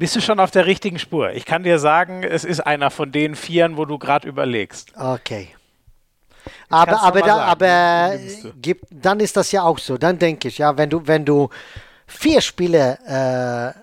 bist 0.00 0.16
du 0.16 0.22
schon 0.22 0.40
auf 0.40 0.50
der 0.50 0.64
richtigen 0.64 0.98
Spur? 0.98 1.32
Ich 1.32 1.44
kann 1.44 1.62
dir 1.62 1.78
sagen, 1.78 2.22
es 2.22 2.42
ist 2.42 2.60
einer 2.60 2.90
von 2.90 3.12
den 3.12 3.36
Vieren, 3.36 3.76
wo 3.76 3.84
du 3.84 3.98
gerade 3.98 4.26
überlegst. 4.26 4.94
Okay. 4.96 5.50
Aber, 6.70 7.02
aber, 7.02 7.20
da, 7.20 7.36
aber 7.44 8.18
gibt, 8.62 8.86
dann 8.90 9.20
ist 9.20 9.36
das 9.36 9.52
ja 9.52 9.62
auch 9.62 9.78
so. 9.78 9.98
Dann 9.98 10.18
denke 10.18 10.48
ich, 10.48 10.56
ja, 10.56 10.74
wenn 10.78 10.88
du, 10.88 11.06
wenn 11.06 11.26
du 11.26 11.50
vier 12.06 12.40
Spiele 12.40 13.74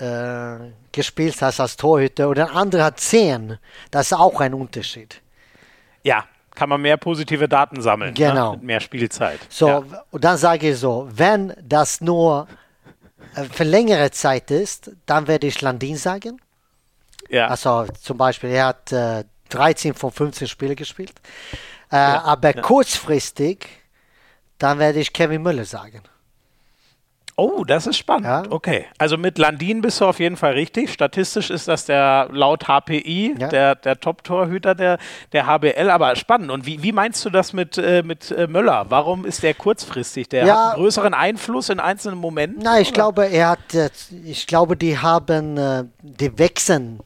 äh, 0.00 0.02
äh, 0.02 0.70
gespielt 0.92 1.40
hast 1.40 1.60
als 1.60 1.76
Torhüter 1.76 2.28
und 2.28 2.38
der 2.38 2.52
andere 2.52 2.84
hat 2.84 3.00
zehn, 3.00 3.58
das 3.90 4.12
ist 4.12 4.18
auch 4.18 4.40
ein 4.40 4.54
Unterschied. 4.54 5.20
Ja, 6.02 6.24
kann 6.54 6.68
man 6.68 6.80
mehr 6.80 6.96
positive 6.96 7.48
Daten 7.48 7.80
sammeln. 7.80 8.14
Genau. 8.14 8.52
Ne? 8.52 8.56
Mit 8.56 8.66
mehr 8.66 8.80
Spielzeit. 8.80 9.38
So, 9.48 9.68
ja. 9.68 9.84
und 10.10 10.24
dann 10.24 10.36
sage 10.36 10.70
ich 10.70 10.78
so, 10.78 11.08
wenn 11.10 11.54
das 11.62 12.00
nur 12.00 12.48
äh, 13.34 13.44
für 13.44 13.64
längere 13.64 14.10
Zeit 14.10 14.50
ist, 14.50 14.90
dann 15.06 15.28
werde 15.28 15.46
ich 15.46 15.60
Landin 15.60 15.96
sagen. 15.96 16.40
Ja. 17.28 17.48
Also 17.48 17.86
zum 18.00 18.16
Beispiel, 18.16 18.50
er 18.50 18.66
hat 18.66 18.92
äh, 18.92 19.24
13 19.50 19.94
von 19.94 20.10
15 20.10 20.48
Spielen 20.48 20.76
gespielt. 20.76 21.14
Äh, 21.90 21.96
Ja, 21.96 22.22
aber 22.22 22.56
ja. 22.56 22.62
kurzfristig, 22.62 23.66
dann 24.58 24.78
werde 24.78 24.98
ich 24.98 25.12
Kevin 25.12 25.42
Müller 25.42 25.64
sagen. 25.64 26.02
Oh, 27.40 27.62
das 27.62 27.86
ist 27.86 27.96
spannend. 27.96 28.24
Ja. 28.26 28.42
Okay. 28.50 28.86
Also 28.98 29.16
mit 29.16 29.38
Landin 29.38 29.80
bist 29.80 30.00
du 30.00 30.06
auf 30.06 30.18
jeden 30.18 30.36
Fall 30.36 30.54
richtig. 30.54 30.92
Statistisch 30.92 31.50
ist 31.50 31.68
das 31.68 31.84
der 31.84 32.28
laut 32.32 32.64
HPI, 32.66 33.36
Ja. 33.38 33.46
der, 33.46 33.74
der 33.76 34.00
Top-Torhüter 34.00 34.74
der, 34.74 34.98
der 35.32 35.46
HBL. 35.46 35.88
Aber 35.88 36.16
spannend. 36.16 36.50
Und 36.50 36.66
wie, 36.66 36.82
wie 36.82 36.90
meinst 36.90 37.24
du 37.24 37.30
das 37.30 37.52
mit, 37.52 37.78
äh, 37.78 38.02
mit 38.02 38.32
äh, 38.32 38.48
Möller? 38.48 38.86
Warum 38.88 39.24
ist 39.24 39.44
der 39.44 39.54
kurzfristig? 39.54 40.28
Der 40.30 40.46
Ja. 40.46 40.54
hat 40.56 40.72
einen 40.74 40.82
größeren 40.82 41.14
Einfluss 41.14 41.68
in 41.68 41.78
einzelnen 41.78 42.18
Momenten? 42.18 42.60
Nein, 42.64 42.82
ich 42.82 42.88
oder? 42.88 42.94
glaube, 42.94 43.26
er 43.28 43.50
hat, 43.50 43.72
äh, 43.72 43.88
ich 44.24 44.48
glaube, 44.48 44.76
die 44.76 44.98
haben, 44.98 45.56
äh, 45.56 45.84
die 46.02 46.36
wechseln 46.40 46.98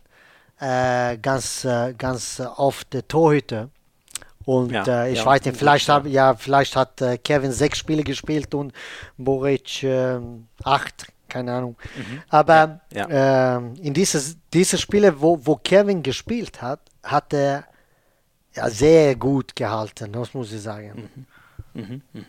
äh, 0.61 1.18
ganz, 1.18 1.66
ganz 1.99 2.41
oft 2.57 2.89
Torhüter. 3.09 3.68
Und 4.45 4.72
Ja, 4.72 5.05
äh, 5.05 5.12
ich 5.12 5.18
ja, 5.18 5.26
weiß 5.26 5.45
nicht, 5.45 5.57
vielleicht, 5.57 5.88
hab, 5.88 6.07
ja, 6.07 6.34
vielleicht 6.34 6.76
hat 6.76 7.01
äh, 7.01 7.18
Kevin 7.18 7.53
sechs 7.53 7.78
Spiele 7.78 8.03
gespielt 8.03 8.55
und 8.55 8.72
Boric 9.16 9.82
äh, 9.84 10.18
acht, 10.64 11.07
keine 11.28 11.55
Ahnung. 11.55 11.76
Aber 12.28 12.80
Mhm. 12.90 12.97
Ja, 12.97 13.57
ähm, 13.57 13.74
in 13.80 13.95
dieses, 13.95 14.36
diese 14.53 14.78
Spiele, 14.78 15.20
wo, 15.20 15.38
wo 15.45 15.57
Kevin 15.57 16.03
gespielt 16.03 16.61
hat, 16.61 16.80
hat 17.03 17.32
er 17.32 17.64
ja, 18.55 18.68
sehr 18.68 19.16
gut 19.16 19.57
gehalten, 19.57 20.12
das 20.12 20.34
muss 20.34 20.53
ich 20.53 20.61
sagen. 20.62 21.09
Ja. 21.74 22.22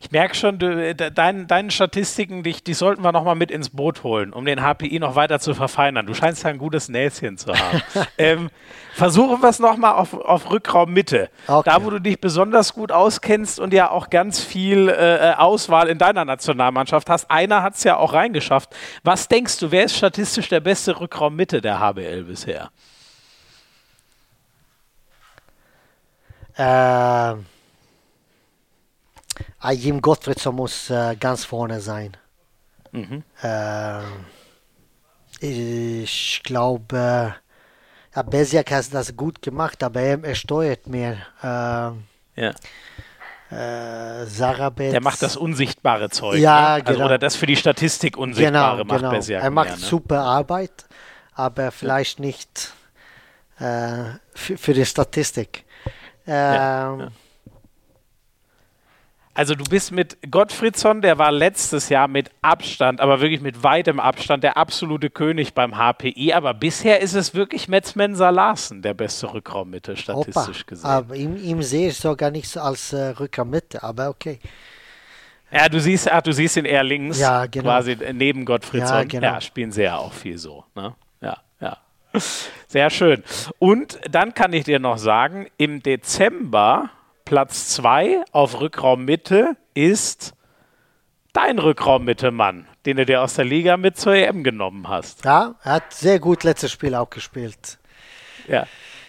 Ich 0.00 0.10
merke 0.10 0.34
schon, 0.34 0.58
du, 0.58 0.94
de, 0.94 1.10
dein, 1.10 1.46
deine 1.46 1.70
Statistiken, 1.70 2.42
die, 2.42 2.52
die 2.52 2.74
sollten 2.74 3.02
wir 3.02 3.12
nochmal 3.12 3.34
mit 3.34 3.50
ins 3.50 3.70
Boot 3.70 4.02
holen, 4.02 4.32
um 4.32 4.44
den 4.44 4.60
HPI 4.60 4.98
noch 4.98 5.14
weiter 5.14 5.40
zu 5.40 5.54
verfeinern. 5.54 6.06
Du 6.06 6.14
scheinst 6.14 6.44
ja 6.44 6.50
ein 6.50 6.58
gutes 6.58 6.88
Näschen 6.88 7.38
zu 7.38 7.52
haben. 7.52 7.82
ähm, 8.18 8.50
versuchen 8.94 9.42
wir 9.42 9.48
es 9.48 9.58
nochmal 9.58 9.94
auf, 9.94 10.14
auf 10.14 10.50
Rückraum 10.50 10.92
Mitte. 10.92 11.30
Okay. 11.46 11.70
Da, 11.70 11.84
wo 11.84 11.90
du 11.90 12.00
dich 12.00 12.20
besonders 12.20 12.74
gut 12.74 12.92
auskennst 12.92 13.60
und 13.60 13.72
ja 13.72 13.90
auch 13.90 14.10
ganz 14.10 14.40
viel 14.40 14.88
äh, 14.88 15.34
Auswahl 15.36 15.88
in 15.88 15.98
deiner 15.98 16.24
Nationalmannschaft 16.24 17.08
hast. 17.10 17.30
Einer 17.30 17.62
hat 17.62 17.74
es 17.74 17.84
ja 17.84 17.96
auch 17.96 18.12
reingeschafft. 18.12 18.74
Was 19.04 19.28
denkst 19.28 19.58
du, 19.58 19.70
wer 19.70 19.84
ist 19.84 19.96
statistisch 19.96 20.48
der 20.48 20.60
beste 20.60 21.00
Rückraum 21.00 21.36
Mitte 21.36 21.60
der 21.60 21.80
HBL 21.80 22.24
bisher? 22.24 22.70
Äh, 26.56 26.62
ah, 26.62 27.38
Jim 29.68 30.00
Gottfriedson 30.00 30.54
muss 30.54 30.90
äh, 30.90 31.16
ganz 31.16 31.44
vorne 31.44 31.80
sein. 31.80 32.16
Mhm. 32.92 33.22
Äh, 33.42 34.00
ich 35.40 36.40
glaube, 36.44 37.34
ja, 38.14 38.22
Besiak 38.22 38.70
hat 38.72 38.92
das 38.92 39.16
gut 39.16 39.40
gemacht, 39.42 39.82
aber 39.82 40.00
er, 40.00 40.24
er 40.24 40.34
steuert 40.34 40.86
mehr. 40.86 41.16
Äh, 41.42 42.40
Ja. 42.42 42.50
äh, 43.50 44.26
Sarabetz. 44.26 44.92
Der 44.92 45.02
macht 45.02 45.22
das 45.22 45.36
unsichtbare 45.36 46.10
Zeug. 46.10 46.38
Ja, 46.38 46.60
ne? 46.60 46.84
also, 46.84 46.92
genau. 46.94 47.04
Oder 47.06 47.18
das 47.18 47.36
für 47.36 47.46
die 47.46 47.56
Statistik 47.56 48.14
genau, 48.14 48.24
Unsichtbare 48.24 48.84
macht 48.84 49.00
genau. 49.00 49.10
Besiak 49.12 49.42
Er 49.42 49.50
macht 49.50 49.68
mehr, 49.68 49.76
ne? 49.76 49.82
super 49.82 50.20
Arbeit, 50.22 50.86
aber 51.34 51.70
vielleicht 51.70 52.18
nicht 52.18 52.72
äh, 53.58 54.04
für, 54.34 54.56
für 54.58 54.74
die 54.74 54.86
Statistik. 54.86 55.64
Ähm, 56.26 57.00
ja. 57.00 57.08
Also 59.32 59.54
du 59.54 59.62
bist 59.64 59.92
mit 59.92 60.18
Gottfriedsson, 60.30 61.02
der 61.02 61.16
war 61.16 61.30
letztes 61.30 61.88
Jahr 61.88 62.08
mit 62.08 62.30
Abstand, 62.42 63.00
aber 63.00 63.20
wirklich 63.20 63.40
mit 63.40 63.62
weitem 63.62 64.00
Abstand 64.00 64.42
der 64.42 64.56
absolute 64.56 65.08
König 65.08 65.54
beim 65.54 65.76
HPI. 65.76 66.32
Aber 66.34 66.52
bisher 66.52 67.00
ist 67.00 67.14
es 67.14 67.32
wirklich 67.32 67.68
Metzmenser 67.68 68.32
Larsen 68.32 68.82
der 68.82 68.92
beste 68.92 69.32
Rückraummitte, 69.32 69.92
Opa, 69.92 70.00
statistisch 70.00 70.66
gesehen. 70.66 70.84
aber 70.90 71.14
ihm, 71.14 71.36
ihm 71.36 71.62
sehe 71.62 71.88
ich 71.88 71.96
sogar 71.96 72.30
nicht 72.32 72.48
so 72.48 72.60
als 72.60 72.92
äh, 72.92 73.10
Rückermitte, 73.10 73.82
aber 73.84 74.08
okay. 74.08 74.40
ja, 75.52 75.68
du 75.68 75.80
siehst, 75.80 76.10
ach, 76.10 76.22
du 76.22 76.32
siehst 76.32 76.56
ihn 76.56 76.64
eher 76.64 76.82
links, 76.82 77.20
Ja, 77.20 77.46
genau. 77.46 77.64
quasi 77.66 77.96
neben 78.12 78.44
Gottfriedsson. 78.44 78.96
Ja, 78.98 79.04
genau. 79.04 79.26
ja, 79.28 79.40
spielen 79.40 79.70
sie 79.70 79.82
ja 79.84 79.96
auch 79.96 80.12
viel 80.12 80.38
so. 80.38 80.64
Ne? 80.74 80.94
Ja, 81.20 81.36
ja. 81.60 81.76
Sehr 82.66 82.90
schön. 82.90 83.22
Und 83.60 84.00
dann 84.10 84.34
kann 84.34 84.52
ich 84.52 84.64
dir 84.64 84.80
noch 84.80 84.98
sagen, 84.98 85.46
im 85.56 85.80
Dezember 85.82 86.90
Platz 87.30 87.68
2 87.76 88.24
auf 88.32 88.60
Rückraummitte 88.60 89.56
ist 89.72 90.32
dein 91.32 91.60
Rückraummitte-Mann, 91.60 92.66
den 92.86 92.96
du 92.96 93.06
dir 93.06 93.22
aus 93.22 93.34
der 93.34 93.44
Liga 93.44 93.76
mit 93.76 93.96
zur 93.96 94.14
EM 94.16 94.42
genommen 94.42 94.88
hast. 94.88 95.24
Ja, 95.24 95.54
er 95.62 95.72
hat 95.74 95.92
sehr 95.94 96.18
gut 96.18 96.42
letztes 96.42 96.72
Spiel 96.72 96.92
auch 96.96 97.08
gespielt. 97.08 97.78
Ja. 98.48 98.66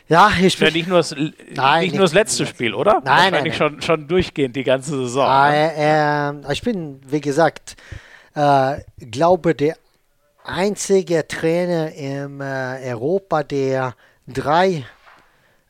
Ja, 0.07 0.30
ich 0.39 0.59
Ja, 0.59 0.65
bin. 0.67 0.74
nicht 0.76 0.88
nur 0.88 0.99
das, 0.99 1.15
Nein, 1.49 1.82
nicht 1.82 1.93
nur 1.95 2.03
das 2.03 2.11
nicht- 2.11 2.19
letzte 2.19 2.45
Spiel, 2.45 2.76
oder? 2.76 3.01
Nein, 3.03 3.03
nein, 3.05 3.32
Wahrscheinlich 3.32 3.55
Schon, 3.57 3.82
schon 3.82 4.07
durchgehend 4.07 4.55
die 4.55 4.65
ganze 4.65 4.91
Saison. 4.97 5.26
Er, 5.28 5.74
er, 5.76 6.36
ich 6.51 6.61
bin, 6.61 7.01
wie 7.07 7.22
gesagt, 7.22 7.76
äh, 8.36 8.82
glaube 8.99 9.55
der 9.55 9.78
einzige 10.43 11.28
Trainer 11.28 11.91
im 11.93 12.39
äh, 12.39 12.88
Europa, 12.91 13.41
der 13.41 13.95
drei 14.28 14.67
äh, 14.69 14.84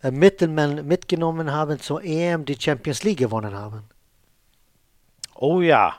Mittelmann 0.10 0.88
mitgenommen 0.88 1.52
haben 1.52 1.80
zur 1.80 2.04
EM, 2.04 2.46
die 2.46 2.58
Champions 2.60 3.04
League 3.04 3.20
gewonnen 3.20 3.54
haben. 3.54 3.84
Oh 5.36 5.62
ja. 5.62 5.96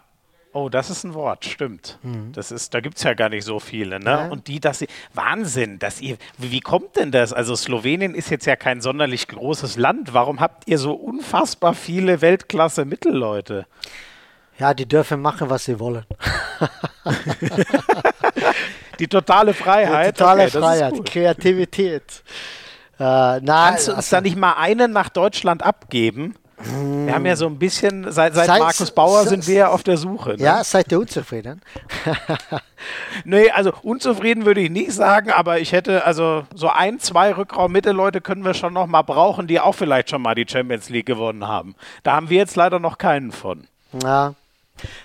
Oh, 0.55 0.69
das 0.69 0.91
ist 0.91 1.05
ein 1.05 1.15
Wort, 1.15 1.47
stimmt. 1.47 1.99
Das 2.33 2.53
ist, 2.53 2.75
da 2.75 2.81
gibt 2.81 2.99
es 2.99 3.05
ja 3.05 3.15
gar 3.15 3.31
nicht 3.31 3.45
so 3.45 3.59
viele, 3.59 3.99
ne? 3.99 4.01
Mhm. 4.01 4.07
Ja. 4.07 4.29
Und 4.29 4.49
die, 4.49 4.61
dass 4.61 4.81
sie. 4.81 4.89
Wahnsinn, 5.15 5.79
dass 5.79 6.03
ihr. 6.03 6.19
Wie, 6.37 6.51
wie 6.51 6.61
kommt 6.61 6.97
denn 6.97 7.11
das? 7.11 7.33
Also 7.33 7.57
Slowenien 7.57 8.15
ist 8.15 8.29
jetzt 8.29 8.45
ja 8.45 8.55
kein 8.55 8.83
sonderlich 8.83 9.29
großes 9.29 9.79
Land. 9.79 10.13
Warum 10.13 10.41
habt 10.41 10.69
ihr 10.69 10.77
so 10.77 10.93
unfassbar 10.93 11.73
viele 11.73 12.21
Weltklasse-Mittelleute? 12.21 13.67
Ja, 14.59 14.75
die 14.75 14.87
dürfen 14.87 15.23
machen, 15.23 15.49
was 15.49 15.65
sie 15.65 15.81
wollen. 15.81 16.05
Die 18.99 19.09
totale 19.09 19.55
Freiheit. 19.55 20.19
Totale 20.19 20.43
okay, 20.43 20.59
Freiheit, 20.59 20.93
cool. 20.93 21.05
Kreativität. 21.05 22.23
Äh, 23.03 23.41
nein, 23.41 23.71
Kannst 23.71 23.89
du 23.89 23.93
uns 23.93 23.99
also- 23.99 24.17
da 24.17 24.21
nicht 24.21 24.37
mal 24.37 24.53
einen 24.55 24.93
nach 24.93 25.09
Deutschland 25.09 25.63
abgeben? 25.63 26.35
Wir 27.05 27.13
haben 27.15 27.27
ja 27.27 27.35
so 27.35 27.47
ein 27.47 27.59
bisschen, 27.59 28.05
seit, 28.13 28.37
seit 28.37 28.47
Seit- 28.47 28.61
Markus 28.61 28.93
Bauer 28.93 29.27
sind 29.27 29.49
wir 29.49 29.55
ja 29.57 29.69
auf 29.71 29.83
der 29.83 29.97
Suche. 29.97 30.35
Ne? 30.35 30.45
ja, 30.45 30.63
seid 30.63 30.93
ihr 30.93 31.01
unzufrieden? 31.01 31.61
Nee, 33.25 33.51
also 33.51 33.73
unzufrieden 33.83 34.45
würde 34.45 34.61
ich 34.61 34.71
nicht 34.71 34.93
sagen, 34.93 35.31
aber 35.31 35.61
ich 35.61 35.73
hätte, 35.73 36.05
also 36.05 36.45
so 36.55 36.69
ein, 36.69 36.99
zwei 36.99 37.33
Rückraum-Mitte-Leute 37.37 38.21
können 38.21 38.45
wir 38.45 38.55
schon 38.55 38.73
noch 38.73 38.87
mal 38.89 39.03
brauchen, 39.03 39.47
die 39.47 39.61
auch 39.61 39.75
vielleicht 39.75 40.11
schon 40.11 40.23
mal 40.23 40.35
die 40.35 40.47
Champions 40.49 40.89
League 40.89 41.07
gewonnen 41.07 41.47
haben. 41.47 41.75
Da 42.03 42.13
haben 42.15 42.29
wir 42.29 42.39
jetzt 42.39 42.57
leider 42.57 42.79
noch 42.81 42.99
keinen 42.99 43.31
von. 43.33 43.67
Ja, 44.03 44.35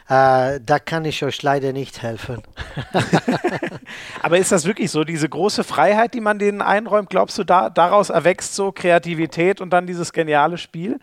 äh, 0.10 0.60
da 0.64 0.80
kann 0.84 1.06
ich 1.06 1.24
euch 1.24 1.42
leider 1.44 1.74
nicht 1.74 2.02
helfen. 2.02 2.44
Aber 4.22 4.38
ist 4.38 4.52
das 4.52 4.66
wirklich 4.66 4.92
so, 4.92 5.04
diese 5.04 5.30
große 5.30 5.64
Freiheit, 5.64 6.14
die 6.14 6.22
man 6.22 6.40
denen 6.40 6.62
einräumt, 6.62 7.10
glaubst 7.10 7.38
du, 7.38 7.44
da, 7.44 7.70
daraus 7.70 8.10
erwächst 8.10 8.56
so 8.56 8.72
Kreativität 8.72 9.62
und 9.62 9.72
dann 9.72 9.88
dieses 9.88 10.14
geniale 10.14 10.58
Spiel? 10.58 11.00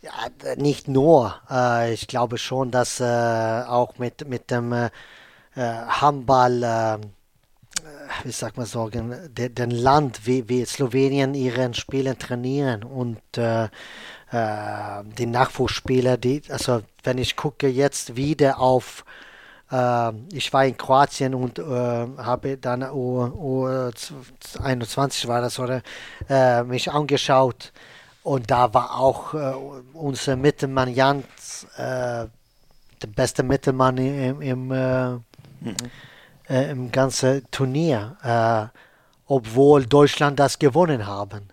Ja, 0.00 0.12
nicht 0.56 0.88
nur. 0.88 1.34
Äh, 1.50 1.92
ich 1.92 2.06
glaube 2.06 2.38
schon, 2.38 2.70
dass 2.70 3.00
äh, 3.00 3.04
auch 3.04 3.98
mit, 3.98 4.28
mit 4.28 4.50
dem 4.50 4.72
äh, 4.72 4.90
äh, 5.58 5.60
Handball, 5.60 6.62
äh, 6.62 6.94
äh, 6.94 6.98
wie 8.22 8.30
sagt 8.30 8.56
man 8.56 8.66
sagen, 8.66 9.12
de, 9.36 9.48
den 9.48 9.72
Land 9.72 10.24
wie, 10.24 10.48
wie 10.48 10.64
Slowenien 10.64 11.34
ihren 11.34 11.74
Spielen 11.74 12.16
trainieren 12.16 12.84
und 12.84 13.18
äh, 14.30 15.04
die 15.16 15.26
Nachwuchsspieler, 15.26 16.16
die, 16.16 16.42
also 16.48 16.82
wenn 17.02 17.18
ich 17.18 17.36
gucke 17.36 17.68
jetzt 17.68 18.16
wieder 18.16 18.58
auf 18.60 19.04
äh, 19.70 20.12
ich 20.32 20.52
war 20.52 20.64
in 20.64 20.76
Kroatien 20.76 21.34
und 21.34 21.58
äh, 21.58 21.62
habe 21.62 22.56
dann 22.56 22.82
U, 22.82 23.24
U 23.24 23.90
21 24.62 25.28
war 25.28 25.40
das 25.40 25.58
oder 25.58 25.82
äh, 26.28 26.62
mich 26.62 26.90
angeschaut. 26.90 27.72
Und 28.22 28.50
da 28.50 28.72
war 28.74 28.98
auch 28.98 29.34
äh, 29.34 29.54
unser 29.94 30.36
Mittelmann 30.36 30.92
Jans 30.94 31.66
äh, 31.76 32.26
der 33.00 33.08
beste 33.14 33.42
Mittelmann 33.42 33.96
im, 33.96 34.42
im, 34.42 34.72
äh, 34.72 36.70
im 36.70 36.90
ganzen 36.90 37.48
Turnier, 37.50 38.66
obwohl 39.26 39.86
Deutschland 39.86 40.40
das 40.40 40.58
gewonnen 40.58 41.06
haben. 41.06 41.48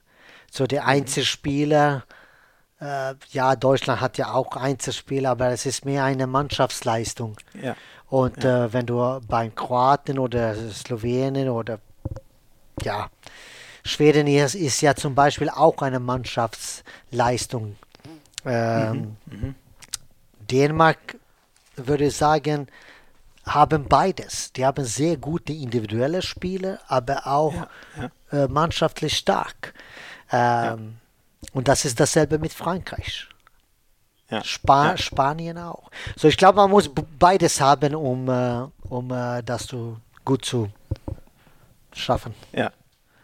So 0.50 0.66
der 0.66 0.88
einzige 0.88 1.26
Spieler 1.26 2.04
äh, 2.10 2.25
ja, 2.80 3.56
Deutschland 3.56 4.02
hat 4.02 4.18
ja 4.18 4.34
auch 4.34 4.56
Einzelspieler, 4.56 5.32
aber 5.32 5.50
es 5.50 5.66
ist 5.66 5.86
mehr 5.86 6.04
eine 6.04 6.28
Mannschaftsleistung. 6.28 7.38
Ja. 7.62 7.76
Und 8.08 8.44
ja. 8.44 8.66
Äh, 8.66 8.74
wenn 8.74 8.86
du 8.86 9.22
beim 9.28 9.56
Kroaten 9.56 10.20
oder 10.20 10.56
Slowenien 10.72 11.50
oder 11.50 11.80
ja, 12.82 13.10
Schweden 13.84 14.28
ist, 14.28 14.56
ist 14.56 14.82
ja 14.82 14.96
zum 14.96 15.16
Beispiel 15.16 15.50
auch 15.50 15.82
eine 15.82 16.00
Mannschaftsleistung. 16.00 17.78
Ähm, 18.46 19.18
mhm. 19.26 19.38
Mhm. 19.38 19.56
Dänemark 20.52 21.18
würde 21.76 22.06
ich 22.06 22.16
sagen, 22.16 22.68
haben 23.46 23.88
beides. 23.88 24.52
Die 24.54 24.66
haben 24.66 24.86
sehr 24.86 25.18
gute 25.18 25.54
individuelle 25.54 26.22
Spiele, 26.22 26.80
aber 26.88 27.28
auch 27.28 27.54
ja. 28.32 28.44
Äh, 28.44 28.48
mannschaftlich 28.48 29.18
stark. 29.18 29.74
Ähm. 30.32 30.98
Und 31.54 31.68
das 31.68 31.86
ist 31.86 32.00
dasselbe 32.00 32.40
mit 32.40 32.54
Frankreich. 32.54 33.28
Spa 34.44 34.98
Spanien 34.98 35.58
auch. 35.58 35.90
So, 36.16 36.28
ich 36.28 36.38
glaube, 36.38 36.58
man 36.58 36.72
muss 36.72 36.90
beides 37.20 37.62
haben, 37.62 37.94
um, 37.96 38.28
äh, 38.28 38.68
um 38.90 39.12
äh, 39.12 39.44
das 39.44 39.68
zu, 39.68 39.98
gut 40.24 40.44
zu 40.44 40.70
schaffen. 41.94 42.34
Ja. 42.52 42.72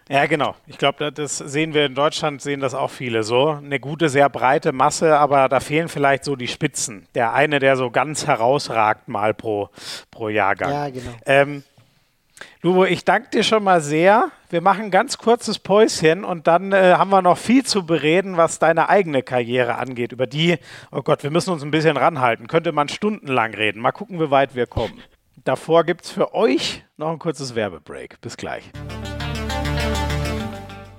Ja, 0.10 0.26
genau. 0.26 0.56
Ich 0.68 0.78
glaube, 0.78 1.10
das 1.14 1.38
sehen 1.38 1.74
wir 1.74 1.86
in 1.86 1.96
Deutschland, 1.96 2.42
sehen 2.42 2.60
das 2.60 2.74
auch 2.74 2.90
viele 2.90 3.24
so. 3.24 3.52
Eine 3.52 3.80
gute, 3.80 4.10
sehr 4.10 4.28
breite 4.28 4.74
Masse, 4.74 5.18
aber 5.18 5.48
da 5.48 5.62
fehlen 5.62 5.88
vielleicht 5.88 6.26
so 6.26 6.36
die 6.36 6.50
Spitzen. 6.50 7.08
Der 7.16 7.34
eine, 7.34 7.60
der 7.60 7.78
so 7.78 7.90
ganz 7.90 8.28
herausragt 8.28 9.08
mal 9.08 9.34
pro, 9.34 9.70
pro 10.10 10.28
Jahrgang. 10.28 10.70
Ja, 10.70 10.90
genau. 10.90 11.12
Ähm, 11.26 11.64
Lubo, 12.62 12.86
ich 12.86 13.06
danke 13.06 13.30
dir 13.30 13.44
schon 13.44 13.64
mal 13.64 13.82
sehr. 13.82 14.32
Wir 14.50 14.62
machen 14.62 14.86
ein 14.86 14.92
ganz 14.92 15.18
kurzes 15.18 15.60
Päuschen 15.60 16.24
und 16.24 16.48
dann 16.48 16.72
äh, 16.72 16.94
haben 16.98 17.10
wir 17.10 17.22
noch 17.22 17.38
viel 17.38 17.66
zu 17.66 17.86
bereden, 17.86 18.38
was 18.38 18.60
deine 18.60 18.90
eigene 18.90 19.24
Karriere 19.24 19.76
angeht. 19.76 20.12
Über 20.12 20.28
die, 20.28 20.58
oh 20.92 21.02
Gott, 21.02 21.24
wir 21.24 21.32
müssen 21.32 21.52
uns 21.52 21.64
ein 21.64 21.72
bisschen 21.72 21.98
ranhalten. 21.98 22.48
Könnte 22.48 22.72
man 22.72 22.90
stundenlang 22.90 23.54
reden. 23.54 23.82
Mal 23.82 23.92
gucken, 23.92 24.20
wie 24.20 24.32
weit 24.32 24.56
wir 24.56 24.68
kommen. 24.68 25.02
Davor 25.44 25.84
gibt 25.84 26.06
es 26.06 26.12
für 26.12 26.34
euch 26.34 26.84
noch 26.98 27.10
ein 27.10 27.20
kurzes 27.20 27.56
Werbebreak. 27.56 28.22
Bis 28.22 28.38
gleich 28.38 28.72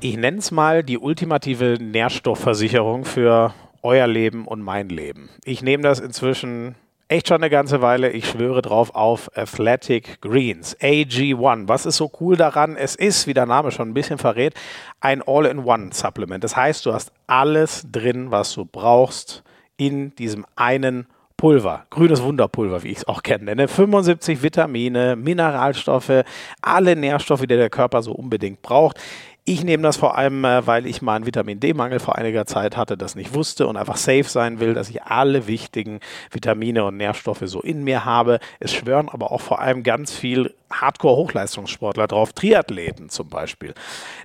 ich 0.02 0.16
nenne 0.16 0.38
es 0.38 0.50
mal 0.50 0.82
die 0.82 0.98
ultimative 0.98 1.78
Nährstoffversicherung 1.80 3.04
für 3.04 3.54
euer 3.82 4.06
Leben 4.06 4.46
und 4.46 4.60
mein 4.60 4.88
Leben. 4.88 5.30
Ich 5.44 5.62
nehme 5.62 5.82
das 5.82 6.00
inzwischen 6.00 6.74
echt 7.12 7.28
schon 7.28 7.42
eine 7.42 7.50
ganze 7.50 7.82
Weile. 7.82 8.10
Ich 8.10 8.26
schwöre 8.26 8.62
drauf 8.62 8.94
auf 8.94 9.30
Athletic 9.36 10.20
Greens. 10.22 10.76
AG1. 10.80 11.68
Was 11.68 11.84
ist 11.84 11.98
so 11.98 12.10
cool 12.20 12.36
daran? 12.36 12.74
Es 12.76 12.94
ist, 12.94 13.26
wie 13.26 13.34
der 13.34 13.44
Name 13.44 13.70
schon 13.70 13.90
ein 13.90 13.94
bisschen 13.94 14.18
verrät, 14.18 14.54
ein 15.00 15.22
All-in-One-Supplement. 15.22 16.42
Das 16.42 16.56
heißt, 16.56 16.86
du 16.86 16.94
hast 16.94 17.12
alles 17.26 17.86
drin, 17.90 18.30
was 18.30 18.54
du 18.54 18.64
brauchst 18.64 19.42
in 19.76 20.14
diesem 20.16 20.46
einen 20.56 21.06
Pulver, 21.36 21.86
grünes 21.90 22.22
Wunderpulver, 22.22 22.82
wie 22.82 22.90
ich 22.90 22.98
es 22.98 23.08
auch 23.08 23.22
kenne. 23.22 23.68
75 23.68 24.42
Vitamine, 24.42 25.16
Mineralstoffe, 25.16 26.22
alle 26.62 26.96
Nährstoffe, 26.96 27.42
die 27.42 27.48
der 27.48 27.68
Körper 27.68 28.00
so 28.02 28.12
unbedingt 28.12 28.62
braucht. 28.62 28.98
Ich 29.44 29.64
nehme 29.64 29.82
das 29.82 29.96
vor 29.96 30.16
allem, 30.16 30.44
äh, 30.44 30.64
weil 30.68 30.86
ich 30.86 31.02
mal 31.02 31.16
einen 31.16 31.26
Vitamin 31.26 31.58
D-Mangel 31.58 31.98
vor 31.98 32.16
einiger 32.16 32.46
Zeit 32.46 32.76
hatte, 32.76 32.96
das 32.96 33.16
nicht 33.16 33.34
wusste 33.34 33.66
und 33.66 33.76
einfach 33.76 33.96
safe 33.96 34.22
sein 34.22 34.60
will, 34.60 34.72
dass 34.72 34.88
ich 34.88 35.02
alle 35.02 35.48
wichtigen 35.48 35.98
Vitamine 36.30 36.84
und 36.84 36.96
Nährstoffe 36.96 37.42
so 37.44 37.60
in 37.60 37.82
mir 37.82 38.04
habe. 38.04 38.38
Es 38.60 38.72
schwören 38.72 39.08
aber 39.08 39.32
auch 39.32 39.40
vor 39.40 39.60
allem 39.60 39.82
ganz 39.82 40.12
viel 40.12 40.54
Hardcore-Hochleistungssportler 40.80 42.06
drauf, 42.06 42.32
Triathleten 42.32 43.08
zum 43.08 43.28
Beispiel, 43.28 43.74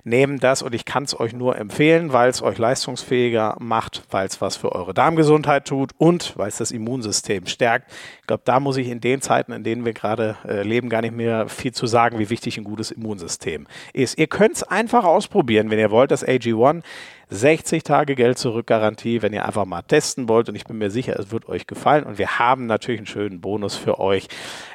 nehmen 0.04 0.38
das 0.38 0.62
und 0.62 0.74
ich 0.74 0.84
kann 0.84 1.04
es 1.04 1.18
euch 1.18 1.32
nur 1.32 1.56
empfehlen, 1.56 2.12
weil 2.12 2.30
es 2.30 2.42
euch 2.42 2.58
leistungsfähiger 2.58 3.56
macht, 3.58 4.02
weil 4.10 4.26
es 4.26 4.40
was 4.40 4.56
für 4.56 4.72
eure 4.72 4.94
Darmgesundheit 4.94 5.66
tut 5.66 5.92
und 5.98 6.36
weil 6.36 6.48
es 6.48 6.58
das 6.58 6.70
Immunsystem 6.70 7.46
stärkt. 7.46 7.90
Ich 8.20 8.26
glaube, 8.26 8.42
da 8.44 8.60
muss 8.60 8.76
ich 8.76 8.88
in 8.88 9.00
den 9.00 9.20
Zeiten, 9.20 9.52
in 9.52 9.64
denen 9.64 9.84
wir 9.84 9.92
gerade 9.92 10.36
äh, 10.46 10.62
leben, 10.62 10.88
gar 10.88 11.02
nicht 11.02 11.14
mehr 11.14 11.48
viel 11.48 11.72
zu 11.72 11.86
sagen, 11.86 12.18
wie 12.18 12.30
wichtig 12.30 12.58
ein 12.58 12.64
gutes 12.64 12.90
Immunsystem 12.90 13.66
ist. 13.92 14.18
Ihr 14.18 14.26
könnt 14.26 14.56
es 14.56 14.62
einfach 14.62 15.04
ausprobieren, 15.04 15.70
wenn 15.70 15.78
ihr 15.78 15.90
wollt, 15.90 16.10
das 16.10 16.26
AG1. 16.26 16.82
60 17.30 17.82
Tage 17.82 18.14
Geld 18.14 18.38
zurück 18.38 18.66
Garantie, 18.66 19.22
wenn 19.22 19.32
ihr 19.32 19.44
einfach 19.44 19.64
mal 19.64 19.82
testen 19.82 20.28
wollt. 20.28 20.48
Und 20.48 20.54
ich 20.54 20.64
bin 20.64 20.78
mir 20.78 20.90
sicher, 20.90 21.18
es 21.18 21.30
wird 21.30 21.48
euch 21.48 21.66
gefallen. 21.66 22.04
Und 22.04 22.18
wir 22.18 22.38
haben 22.38 22.66
natürlich 22.66 23.00
einen 23.00 23.06
schönen 23.06 23.40
Bonus 23.40 23.76
für 23.76 24.00
euch. 24.00 24.28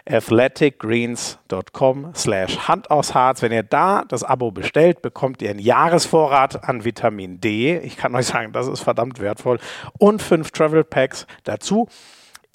athleticgreens.com 0.10 2.12
slash 2.16 2.68
Hand 2.68 2.92
aus 2.92 3.16
Harz. 3.16 3.42
Wenn 3.42 3.52
ihr 3.52 3.64
da 3.64 4.04
das 4.08 4.24
Abo 4.24 4.52
bestellt, 4.52 5.02
bekommt 5.02 5.42
ihr 5.42 5.50
einen 5.50 5.60
Jahresvorrat 5.60 6.68
an 6.68 6.86
Vitamin 6.86 7.42
D. 7.42 7.78
Ich 7.80 7.98
kann 7.98 8.16
euch 8.16 8.28
sagen, 8.28 8.54
das 8.54 8.68
ist 8.68 8.82
verdammt 8.82 9.20
wertvoll. 9.20 9.60
Und 9.98 10.22
fünf 10.22 10.52
Travel 10.52 10.84
Packs 10.84 11.26
dazu. 11.44 11.88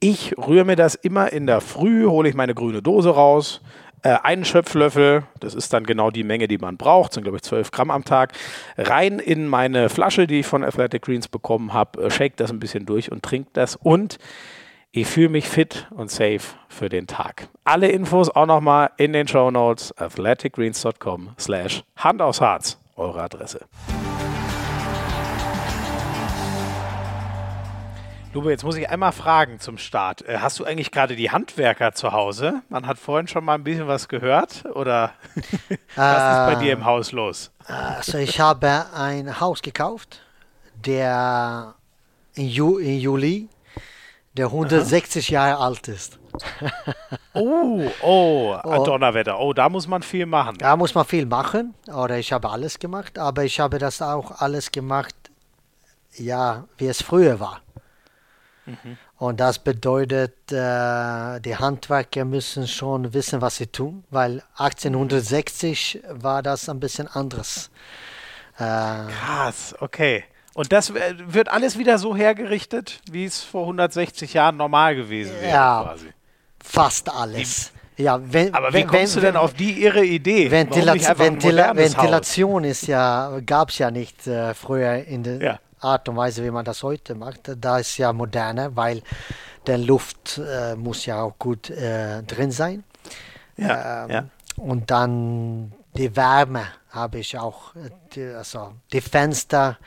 Ich 0.00 0.38
rühre 0.38 0.64
mir 0.64 0.76
das 0.76 0.94
immer 0.94 1.32
in 1.32 1.48
der 1.48 1.60
Früh, 1.60 2.06
hole 2.06 2.28
ich 2.28 2.36
meine 2.36 2.54
grüne 2.54 2.82
Dose 2.82 3.10
raus, 3.10 3.60
äh, 4.02 4.16
einen 4.22 4.44
Schöpflöffel, 4.44 5.24
das 5.40 5.54
ist 5.54 5.72
dann 5.72 5.84
genau 5.84 6.10
die 6.10 6.24
Menge, 6.24 6.48
die 6.48 6.58
man 6.58 6.76
braucht, 6.76 7.12
sind 7.12 7.22
glaube 7.22 7.36
ich 7.36 7.42
12 7.42 7.70
Gramm 7.70 7.90
am 7.90 8.04
Tag, 8.04 8.32
rein 8.76 9.18
in 9.18 9.48
meine 9.48 9.88
Flasche, 9.88 10.26
die 10.26 10.40
ich 10.40 10.46
von 10.46 10.64
Athletic 10.64 11.02
Greens 11.02 11.28
bekommen 11.28 11.72
habe, 11.72 12.04
äh, 12.04 12.10
shake 12.10 12.36
das 12.36 12.50
ein 12.50 12.60
bisschen 12.60 12.86
durch 12.86 13.10
und 13.10 13.22
trinke 13.22 13.50
das 13.52 13.76
und 13.76 14.18
ich 14.90 15.06
fühle 15.06 15.28
mich 15.28 15.48
fit 15.48 15.86
und 15.90 16.10
safe 16.10 16.40
für 16.68 16.88
den 16.88 17.06
Tag. 17.06 17.48
Alle 17.64 17.88
Infos 17.88 18.30
auch 18.30 18.46
nochmal 18.46 18.90
in 18.96 19.12
den 19.12 19.28
Show 19.28 19.50
Notes 19.50 19.92
athleticgreens.com 19.98 21.30
slash 21.38 21.84
Hand 21.96 22.22
aufs 22.22 22.40
Harz, 22.40 22.80
eure 22.96 23.22
Adresse. 23.22 23.60
Lube, 28.34 28.50
jetzt 28.50 28.62
muss 28.62 28.76
ich 28.76 28.90
einmal 28.90 29.12
fragen 29.12 29.58
zum 29.58 29.78
Start. 29.78 30.22
Äh, 30.22 30.38
hast 30.40 30.58
du 30.58 30.64
eigentlich 30.64 30.90
gerade 30.90 31.16
die 31.16 31.30
Handwerker 31.30 31.92
zu 31.92 32.12
Hause? 32.12 32.62
Man 32.68 32.86
hat 32.86 32.98
vorhin 32.98 33.26
schon 33.26 33.42
mal 33.42 33.54
ein 33.54 33.64
bisschen 33.64 33.88
was 33.88 34.06
gehört. 34.08 34.66
Oder 34.74 35.12
was 35.96 36.48
ist 36.48 36.54
bei 36.54 36.56
dir 36.56 36.74
im 36.74 36.84
Haus 36.84 37.12
los? 37.12 37.50
Also 37.64 38.18
ich 38.18 38.38
habe 38.38 38.84
ein 38.94 39.40
Haus 39.40 39.62
gekauft, 39.62 40.20
der 40.84 41.74
in, 42.34 42.48
Ju 42.48 42.76
in 42.76 42.98
Juli 42.98 43.48
der 44.36 44.46
160 44.46 45.26
Aha. 45.26 45.32
Jahre 45.32 45.64
alt 45.64 45.88
ist. 45.88 46.18
oh, 47.32 47.90
oh, 48.02 48.56
oh, 48.62 48.84
Donnerwetter. 48.84 49.38
Oh, 49.38 49.54
da 49.54 49.70
muss 49.70 49.88
man 49.88 50.02
viel 50.02 50.26
machen. 50.26 50.58
Da 50.58 50.76
muss 50.76 50.94
man 50.94 51.06
viel 51.06 51.24
machen. 51.24 51.74
Oder 51.88 52.18
ich 52.18 52.30
habe 52.32 52.50
alles 52.50 52.78
gemacht, 52.78 53.18
aber 53.18 53.44
ich 53.44 53.58
habe 53.58 53.78
das 53.78 54.02
auch 54.02 54.40
alles 54.40 54.70
gemacht, 54.70 55.14
ja, 56.14 56.64
wie 56.76 56.86
es 56.86 57.02
früher 57.02 57.40
war. 57.40 57.62
Mhm. 58.68 58.98
Und 59.16 59.40
das 59.40 59.58
bedeutet, 59.58 60.52
äh, 60.52 61.40
die 61.40 61.56
Handwerker 61.56 62.24
müssen 62.24 62.68
schon 62.68 63.14
wissen, 63.14 63.40
was 63.40 63.56
sie 63.56 63.66
tun, 63.66 64.04
weil 64.10 64.42
1860 64.56 66.02
war 66.10 66.42
das 66.42 66.68
ein 66.68 66.78
bisschen 66.80 67.08
anderes. 67.08 67.70
Äh, 68.58 68.60
Krass, 68.64 69.74
okay. 69.80 70.24
Und 70.54 70.72
das 70.72 70.92
wird 70.92 71.48
alles 71.48 71.78
wieder 71.78 71.98
so 71.98 72.16
hergerichtet, 72.16 73.00
wie 73.10 73.24
es 73.24 73.42
vor 73.42 73.62
160 73.62 74.34
Jahren 74.34 74.56
normal 74.56 74.96
gewesen 74.96 75.32
wäre, 75.40 75.52
ja, 75.52 75.82
quasi. 75.84 76.08
Fast 76.62 77.12
alles. 77.12 77.72
Die, 77.96 78.02
ja, 78.02 78.20
wenn, 78.20 78.54
aber 78.54 78.70
wie 78.70 78.78
wenn, 78.78 78.86
kommst 78.88 79.16
du 79.16 79.20
denn 79.20 79.36
auf 79.36 79.54
die 79.54 79.82
irre 79.82 80.04
Idee? 80.04 80.50
Ventila 80.50 80.94
Ventila 80.94 81.76
Ventilation 81.76 82.64
Haus? 82.64 82.70
ist 82.70 82.86
ja, 82.86 83.40
gab 83.44 83.70
es 83.70 83.78
ja 83.78 83.90
nicht 83.90 84.26
äh, 84.26 84.54
früher 84.54 85.04
in 85.04 85.22
der 85.22 85.40
ja. 85.40 85.58
Art 85.80 86.08
und 86.08 86.16
Weise, 86.16 86.44
wie 86.44 86.50
man 86.50 86.64
das 86.64 86.82
heute 86.82 87.14
macht. 87.14 87.50
Da 87.56 87.78
ist 87.78 87.96
ja 87.98 88.12
moderner, 88.12 88.76
weil 88.76 89.02
der 89.66 89.78
Luft 89.78 90.38
äh, 90.38 90.74
muss 90.76 91.06
ja 91.06 91.22
auch 91.22 91.38
gut 91.38 91.70
äh, 91.70 92.22
drin 92.22 92.50
sein. 92.50 92.84
Ja, 93.56 94.04
ähm, 94.04 94.10
ja. 94.10 94.24
Und 94.56 94.90
dann 94.90 95.72
die 95.96 96.14
Wärme 96.16 96.66
habe 96.90 97.18
ich 97.18 97.38
auch, 97.38 97.72
die, 98.14 98.24
also 98.24 98.74
die 98.92 99.00
Fenster. 99.00 99.78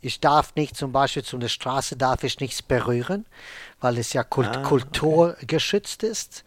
Ich 0.00 0.20
darf 0.20 0.54
nicht 0.54 0.76
zum 0.76 0.92
Beispiel 0.92 1.24
zu 1.24 1.38
der 1.38 1.48
Straße 1.48 1.96
darf 1.96 2.22
ich 2.22 2.38
nichts 2.38 2.62
berühren, 2.62 3.26
weil 3.80 3.98
es 3.98 4.12
ja 4.12 4.22
Kult 4.22 4.56
ah, 4.56 4.62
kulturgeschützt 4.62 6.04
okay. 6.04 6.12
ist. 6.12 6.44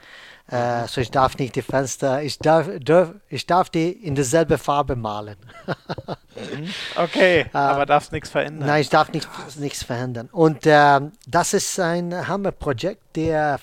Äh, 0.52 0.88
so 0.88 1.00
ich 1.00 1.12
darf 1.12 1.38
nicht 1.38 1.56
die 1.56 1.62
Fenster, 1.62 2.24
ich 2.24 2.40
darf, 2.40 2.68
darf, 2.82 3.14
ich 3.30 3.46
darf 3.46 3.70
die 3.70 3.92
in 3.92 4.16
derselbe 4.16 4.58
Farbe 4.58 4.96
malen. 4.96 5.38
Mhm. 5.68 6.70
okay, 6.96 7.42
äh, 7.54 7.58
aber 7.58 7.86
darfst 7.86 8.12
nichts 8.12 8.30
verändern. 8.30 8.68
Nein, 8.68 8.82
ich 8.82 8.90
darf 8.90 9.12
nichts 9.12 9.84
verändern. 9.84 10.28
Und 10.32 10.66
äh, 10.66 11.02
das 11.28 11.54
ist 11.54 11.80
ein 11.80 12.28
Hammerprojekt, 12.28 13.16
der 13.16 13.60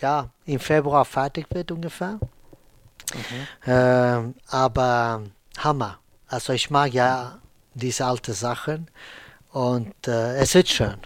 ja 0.00 0.30
im 0.46 0.60
Februar 0.60 1.04
fertig 1.04 1.46
wird 1.50 1.70
ungefähr. 1.70 2.18
Mhm. 3.12 3.70
Äh, 3.70 4.32
aber 4.48 5.22
Hammer. 5.58 5.98
Also 6.26 6.52
ich 6.54 6.70
mag 6.70 6.92
ja 6.94 7.38
diese 7.74 8.06
alten 8.06 8.32
Sachen 8.32 8.90
und 9.50 10.08
äh, 10.08 10.36
es 10.36 10.54
wird 10.54 10.68
schön. 10.68 10.96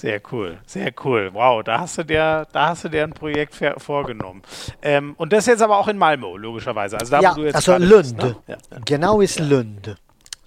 Sehr 0.00 0.22
cool, 0.32 0.58
sehr 0.64 0.94
cool. 1.04 1.28
Wow, 1.34 1.62
da 1.62 1.80
hast 1.80 1.98
du 1.98 2.04
dir, 2.04 2.46
da 2.52 2.68
hast 2.70 2.84
du 2.84 2.88
dir 2.88 3.04
ein 3.04 3.12
Projekt 3.12 3.54
vorgenommen. 3.76 4.40
Ähm, 4.80 5.12
und 5.18 5.30
das 5.30 5.44
jetzt 5.44 5.60
aber 5.60 5.76
auch 5.76 5.88
in 5.88 5.98
Malmö, 5.98 6.38
logischerweise. 6.38 6.98
Also 6.98 7.10
da, 7.10 7.20
ja, 7.20 7.32
wo 7.32 7.40
du 7.40 7.44
jetzt 7.44 7.56
also 7.56 7.76
Lund. 7.76 8.16
Bist, 8.16 8.16
ne? 8.16 8.36
ja. 8.46 8.56
Genau 8.86 9.20
ist. 9.20 9.38
Lund. 9.38 9.94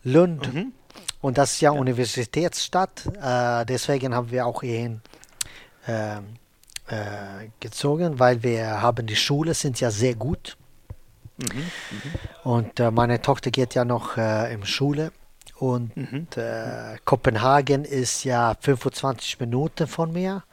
Lund. 0.03 0.51
Mhm. 0.51 0.73
Und 1.21 1.37
das 1.37 1.53
ist 1.53 1.61
ja, 1.61 1.71
ja. 1.71 1.79
Universitätsstadt. 1.79 3.05
Äh, 3.21 3.67
deswegen 3.67 4.15
haben 4.15 4.31
wir 4.31 4.47
auch 4.47 4.61
hierhin 4.61 5.01
äh, 5.85 6.15
äh, 6.15 7.49
gezogen, 7.59 8.17
weil 8.17 8.41
wir 8.41 8.81
haben 8.81 9.05
die 9.05 9.15
Schule 9.15 9.53
sind 9.53 9.79
ja 9.79 9.91
sehr 9.91 10.15
gut. 10.15 10.57
Mhm, 11.37 11.45
mh. 11.45 12.49
Und 12.49 12.79
äh, 12.79 12.89
meine 12.89 13.21
Tochter 13.21 13.51
geht 13.51 13.75
ja 13.75 13.85
noch 13.85 14.17
äh, 14.17 14.51
in 14.51 14.65
Schule. 14.65 15.11
Und 15.63 15.95
mhm. 15.95 16.27
Äh, 16.35 16.97
Kopenhagen 17.05 17.85
ist 17.85 18.25
ja 18.25 18.53
25 18.59 19.39
Minuten 19.39 19.87
von 19.87 20.11
mir 20.11 20.43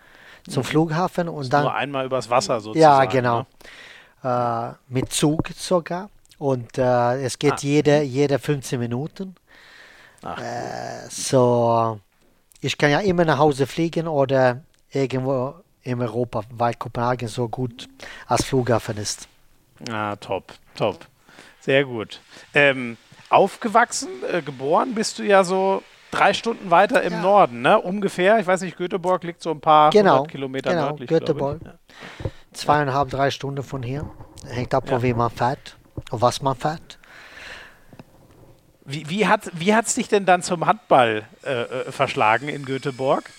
zum 0.49 0.63
mhm. 0.63 0.67
Flughafen. 0.67 1.29
Und 1.29 1.53
dann, 1.53 1.65
nur 1.65 1.75
einmal 1.75 2.07
übers 2.07 2.31
Wasser 2.31 2.61
sozusagen. 2.61 2.81
Ja, 2.81 3.05
genau. 3.07 3.47
Ne? 4.23 4.77
mit 4.89 5.11
Zug 5.13 5.49
sogar. 5.57 6.11
Und 6.39 6.79
es 6.79 7.39
geht 7.39 7.55
ah. 7.55 7.59
jede, 7.61 8.03
jede 8.03 8.39
15 8.39 8.79
Minuten. 8.79 9.35
Ach, 10.23 10.39
äh, 10.39 11.09
so, 11.09 11.99
ich 12.61 12.79
kann 12.79 12.91
ja 12.91 13.01
immer 13.01 13.25
nach 13.25 13.39
Hause 13.39 13.67
fliegen 13.67 14.07
oder 14.07 14.61
irgendwo 14.93 15.55
in 15.83 16.01
Europa, 16.01 16.43
weil 16.51 16.75
Kopenhagen 16.75 17.29
so 17.29 17.49
gut 17.49 17.89
als 18.27 18.45
Flughafen 18.45 18.99
ist. 18.99 19.27
Ah, 19.91 20.15
top, 20.17 20.53
top. 20.77 21.07
Sehr 21.61 21.85
gut. 21.85 22.21
Ähm, 22.55 22.97
aufgewachsen, 23.31 24.09
äh, 24.31 24.43
geboren 24.43 24.95
bist 24.95 25.19
du 25.19 25.23
ja 25.23 25.45
so 25.45 25.83
drei 26.11 26.35
Stunden 26.35 26.71
weiter 26.71 27.03
im 27.03 27.15
ja. 27.15 27.23
Norden, 27.23 27.63
ne? 27.63 27.81
Ungefähr. 27.81 28.39
Ich 28.39 28.47
weiß 28.47 28.61
nicht, 28.63 28.77
Göteborg 28.77 29.25
liegt 29.25 29.43
so 29.43 29.51
ein 29.51 29.61
paar 29.61 29.91
genau, 29.91 30.25
Kilometer 30.25 30.71
genau, 30.71 30.89
nördlich. 30.89 31.09
Göteborg. 31.09 31.61
Zweieinhalb, 32.53 33.11
drei 33.11 33.31
Stunden 33.31 33.63
von 33.63 33.83
hier. 33.83 34.11
Hängt 34.47 34.75
ab, 34.75 34.91
ja. 34.91 35.03
wie 35.03 35.15
man 35.15 35.31
fährt 35.31 35.77
und 36.11 36.21
was 36.21 36.43
man 36.43 36.57
fährt. 36.57 36.99
Wie, 38.85 39.09
wie 39.09 39.27
hat 39.27 39.51
wie 39.53 39.75
hat's 39.75 39.95
dich 39.95 40.09
denn 40.09 40.27
dann 40.27 40.43
zum 40.43 40.67
Handball 40.67 41.29
äh, 41.45 41.63
äh, 41.63 41.93
verschlagen 41.93 42.49
in 42.49 42.65
Göteborg? 42.65 43.31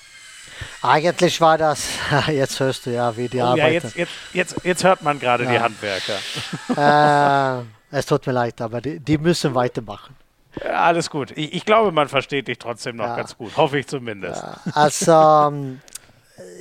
Eigentlich 0.81 1.41
war 1.41 1.57
das, 1.57 1.89
jetzt 2.27 2.59
hörst 2.59 2.85
du 2.85 2.91
ja, 2.91 3.17
wie 3.17 3.27
die 3.27 3.39
oh, 3.39 3.45
arbeiten. 3.45 3.59
Ja, 3.59 3.67
jetzt, 3.67 3.95
jetzt, 3.95 4.11
jetzt, 4.33 4.55
jetzt 4.63 4.83
hört 4.83 5.01
man 5.01 5.19
gerade 5.19 5.43
ja. 5.43 5.51
die 5.51 5.59
Handwerker. 5.59 7.59
Äh, 7.59 7.63
es 7.91 8.05
tut 8.05 8.25
mir 8.25 8.33
leid, 8.33 8.61
aber 8.61 8.81
die, 8.81 8.99
die 8.99 9.17
müssen 9.17 9.53
weitermachen. 9.53 10.15
Ja, 10.63 10.83
alles 10.83 11.09
gut. 11.09 11.31
Ich, 11.31 11.53
ich, 11.53 11.65
glaube, 11.65 11.91
man 11.91 12.07
versteht 12.09 12.47
dich 12.47 12.59
trotzdem 12.59 12.97
noch 12.97 13.05
ja. 13.05 13.15
ganz 13.15 13.37
gut. 13.37 13.55
Hoffe 13.55 13.79
ich 13.79 13.87
zumindest. 13.87 14.43
Also, 14.73 15.11
ähm, 15.11 15.81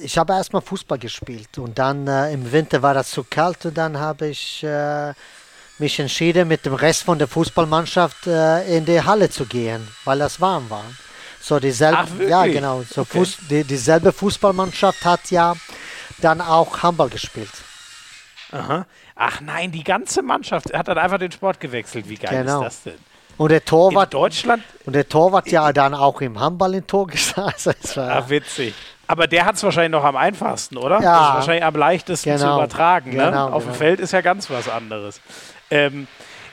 ich 0.02 0.16
habe 0.16 0.32
erstmal 0.32 0.62
Fußball 0.62 0.98
gespielt 0.98 1.58
und 1.58 1.78
dann 1.78 2.06
äh, 2.06 2.32
im 2.32 2.50
Winter 2.52 2.82
war 2.82 2.94
das 2.94 3.10
zu 3.10 3.24
kalt 3.24 3.64
und 3.66 3.76
dann 3.76 3.98
habe 3.98 4.28
ich 4.28 4.62
äh, 4.62 5.12
mich 5.78 5.98
entschieden, 5.98 6.46
mit 6.48 6.66
dem 6.66 6.74
Rest 6.74 7.04
von 7.04 7.18
der 7.18 7.26
Fußballmannschaft 7.26 8.26
äh, 8.26 8.76
in 8.76 8.84
die 8.84 9.00
Halle 9.02 9.30
zu 9.30 9.46
gehen, 9.46 9.86
weil 10.04 10.18
das 10.18 10.40
warm 10.40 10.68
war. 10.70 10.84
So 11.40 11.58
dieselbe, 11.58 11.98
Ach, 11.98 12.28
ja 12.28 12.46
genau, 12.46 12.82
so 12.82 13.02
okay. 13.02 13.18
Fuß, 13.18 13.38
die, 13.48 13.64
dieselbe 13.64 14.12
Fußballmannschaft 14.12 15.04
hat 15.04 15.30
ja 15.30 15.54
dann 16.18 16.40
auch 16.40 16.82
Handball 16.82 17.08
gespielt. 17.08 17.50
Aha. 18.52 18.86
Ach 19.14 19.40
nein, 19.40 19.70
die 19.70 19.84
ganze 19.84 20.22
Mannschaft 20.22 20.72
hat 20.72 20.88
dann 20.88 20.98
einfach 20.98 21.18
den 21.18 21.32
Sport 21.32 21.60
gewechselt. 21.60 22.08
Wie 22.08 22.16
geil 22.16 22.42
genau. 22.42 22.62
ist 22.62 22.66
das 22.66 22.82
denn? 22.82 23.10
Und 23.36 23.50
der 23.50 23.64
Torwart, 23.64 24.12
in 24.12 24.20
Deutschland? 24.20 24.62
Und 24.84 24.94
der 24.94 25.08
Torwart 25.08 25.50
ja 25.50 25.72
dann 25.72 25.94
auch 25.94 26.20
im 26.20 26.38
Handball 26.38 26.74
in 26.74 26.86
Tor 26.86 27.06
gestanden. 27.08 27.74
Ach, 27.96 28.28
witzig. 28.28 28.74
Aber 29.06 29.26
der 29.26 29.44
hat 29.46 29.56
es 29.56 29.62
wahrscheinlich 29.62 29.92
noch 29.92 30.04
am 30.04 30.16
einfachsten, 30.16 30.76
oder? 30.76 31.00
Ja. 31.00 31.18
Das 31.18 31.28
ist 31.28 31.34
wahrscheinlich 31.34 31.64
am 31.64 31.74
leichtesten 31.74 32.30
genau. 32.30 32.46
zu 32.46 32.54
übertragen. 32.54 33.10
Ne? 33.10 33.24
Genau, 33.24 33.48
Auf 33.48 33.62
genau. 33.62 33.74
dem 33.74 33.78
Feld 33.78 34.00
ist 34.00 34.12
ja 34.12 34.20
ganz 34.20 34.50
was 34.50 34.68
anderes. 34.68 35.20
Ähm, 35.70 36.06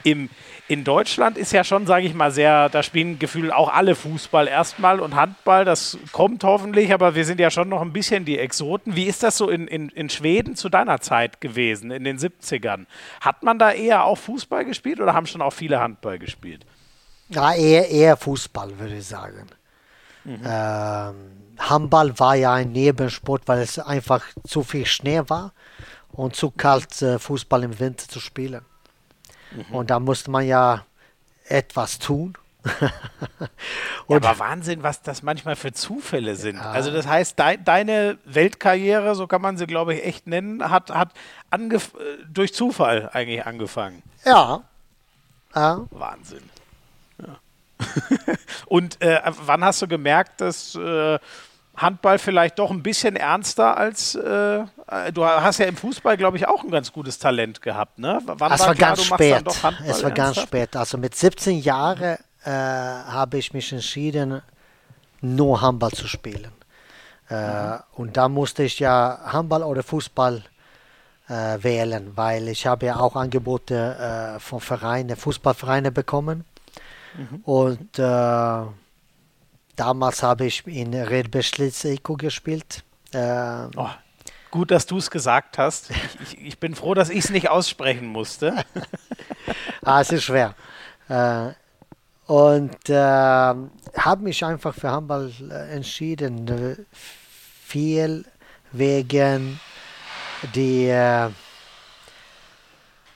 im, 0.04 0.30
in 0.68 0.84
Deutschland 0.84 1.38
ist 1.38 1.54
ja 1.54 1.64
schon, 1.64 1.88
sage 1.88 2.06
ich 2.06 2.14
mal, 2.14 2.32
sehr, 2.32 2.68
da 2.70 2.84
spielen 2.84 3.20
gefühlt 3.20 3.54
auch 3.54 3.74
alle 3.74 3.96
Fußball 3.96 4.48
erstmal 4.48 5.00
und 5.00 5.16
Handball, 5.16 5.64
das 5.64 5.98
kommt 6.12 6.44
hoffentlich, 6.44 6.94
aber 6.94 7.16
wir 7.16 7.24
sind 7.24 7.40
ja 7.40 7.50
schon 7.50 7.70
noch 7.70 7.82
ein 7.82 7.94
bisschen 7.94 8.26
die 8.26 8.38
Exoten. 8.38 8.96
Wie 8.96 9.06
ist 9.06 9.24
das 9.24 9.38
so 9.38 9.50
in, 9.50 9.68
in, 9.68 9.90
in 9.90 10.10
Schweden 10.10 10.56
zu 10.56 10.68
deiner 10.68 11.00
Zeit 11.00 11.40
gewesen, 11.40 11.90
in 11.90 12.04
den 12.04 12.18
70ern? 12.18 12.86
Hat 13.22 13.44
man 13.44 13.60
da 13.60 13.72
eher 13.72 14.04
auch 14.04 14.18
Fußball 14.18 14.66
gespielt 14.66 15.00
oder 15.00 15.14
haben 15.14 15.26
schon 15.26 15.42
auch 15.42 15.54
viele 15.54 15.80
Handball 15.80 16.20
gespielt? 16.20 16.66
Ja, 17.30 17.54
eher, 17.54 17.90
eher 17.90 18.18
Fußball, 18.18 18.78
würde 18.78 18.98
ich 18.98 19.06
sagen. 19.06 19.48
Mhm. 20.26 20.42
Ähm, 20.46 21.16
Handball 21.58 22.20
war 22.20 22.36
ja 22.36 22.54
ein 22.54 22.74
Nebensport, 22.74 23.44
weil 23.48 23.62
es 23.62 23.80
einfach 23.80 24.26
zu 24.46 24.64
viel 24.64 24.86
Schnee 24.86 25.22
war 25.28 25.54
und 26.12 26.36
zu 26.36 26.52
kalt, 26.52 27.02
äh, 27.02 27.20
Fußball 27.20 27.64
im 27.64 27.80
Winter 27.80 28.08
zu 28.08 28.20
spielen. 28.20 28.66
Mhm. 29.52 29.76
Und 29.76 29.90
da 29.90 30.00
musste 30.00 30.32
man 30.32 30.46
ja 30.46 30.86
etwas 31.48 32.00
tun. 32.00 32.34
ja, 34.10 34.18
aber 34.18 34.40
Wahnsinn, 34.40 34.84
was 34.84 35.02
das 35.02 35.24
manchmal 35.24 35.56
für 35.56 35.72
Zufälle 35.72 36.36
sind. 36.36 36.58
Ja. 36.58 36.72
Also 36.72 36.92
das 36.92 37.08
heißt, 37.08 37.40
de 37.40 37.58
deine 37.64 38.18
Weltkarriere, 38.26 39.16
so 39.16 39.28
kann 39.28 39.42
man 39.42 39.58
sie, 39.58 39.68
glaube 39.68 39.96
ich, 39.96 40.06
echt 40.06 40.28
nennen, 40.28 40.70
hat, 40.70 40.90
hat 40.90 41.14
durch 42.30 42.54
Zufall 42.54 43.10
eigentlich 43.14 43.46
angefangen. 43.46 44.04
Ja. 44.26 44.64
ja. 45.56 45.86
Wahnsinn. 45.92 46.50
Und 48.66 49.02
äh, 49.02 49.22
wann 49.46 49.64
hast 49.64 49.82
du 49.82 49.88
gemerkt, 49.88 50.42
dass 50.42 50.76
äh, 50.76 51.20
Handball 51.78 52.18
vielleicht 52.18 52.60
doch 52.60 52.72
ein 52.72 52.84
bisschen 52.84 53.16
ernster 53.16 53.78
als 53.78 54.16
äh, 54.16 54.66
du 55.14 55.26
hast 55.26 55.60
ja 55.60 55.66
im 55.66 55.76
Fußball, 55.76 56.18
glaube 56.18 56.38
ich, 56.38 56.48
auch 56.48 56.64
ein 56.64 56.72
ganz 56.72 56.92
gutes 56.92 57.20
Talent 57.20 57.62
gehabt, 57.62 58.00
ne? 58.00 58.20
Wann 58.26 58.52
es 58.52 58.62
war, 58.62 58.68
war 58.68 58.76
klar, 58.76 58.90
ganz 58.96 59.04
spät. 59.04 59.44
es 59.48 59.64
war 59.64 59.72
ernsthaft? 59.74 60.16
ganz 60.16 60.42
spät. 60.42 60.76
Also 60.76 60.98
mit 60.98 61.16
17 61.16 61.60
Jahren 61.60 62.18
äh, 62.44 62.50
habe 62.50 63.38
ich 63.38 63.54
mich 63.54 63.72
entschieden, 63.72 64.42
nur 65.22 65.62
Handball 65.62 65.92
zu 65.92 66.08
spielen. 66.08 66.52
Äh, 67.30 67.36
mhm. 67.36 67.80
Und 67.94 68.18
da 68.18 68.30
musste 68.30 68.64
ich 68.64 68.80
ja 68.80 69.20
Handball 69.26 69.64
oder 69.64 69.84
Fußball 69.84 70.44
äh, 71.28 71.34
wählen, 71.62 72.14
weil 72.16 72.48
ich 72.48 72.66
habe 72.66 72.86
ja 72.86 73.00
auch 73.00 73.16
Angebote 73.16 74.36
äh, 74.36 74.40
von 74.40 74.62
Vereinen, 74.62 75.16
Fußballvereine 75.16 75.92
bekommen. 75.92 76.46
Mhm. 77.18 77.42
Und 77.44 78.00
äh, 78.00 78.62
Damals 79.78 80.24
habe 80.24 80.48
ich 80.48 80.66
in 80.66 80.92
Red 80.92 81.30
Beschlitz 81.30 81.86
Eco 81.86 82.16
gespielt. 82.16 82.84
Ähm, 83.14 83.70
oh, 83.76 83.90
gut, 84.50 84.72
dass 84.72 84.88
du 84.88 84.98
es 84.98 85.12
gesagt 85.12 85.60
hast. 85.60 85.92
Ich, 85.92 85.98
ich, 86.22 86.46
ich, 86.48 86.60
bin 86.60 86.74
froh, 86.74 86.96
dass 86.96 87.10
ich 87.10 87.20
es 87.20 87.30
nicht 87.30 87.50
aussprechen 87.50 88.08
musste. 88.08 88.66
ah, 89.84 90.02
es 90.02 90.12
ist 90.12 90.24
schwer. 90.24 90.56
Äh, 91.10 91.50
und 92.26 92.90
äh, 92.90 92.96
habe 92.96 94.24
mich 94.24 94.44
einfach 94.44 94.74
für 94.74 94.90
Handball 94.90 95.32
äh, 95.48 95.76
entschieden. 95.76 96.88
Viel 97.64 98.26
wegen 98.72 99.60
die 100.56 100.88
äh, 100.88 101.30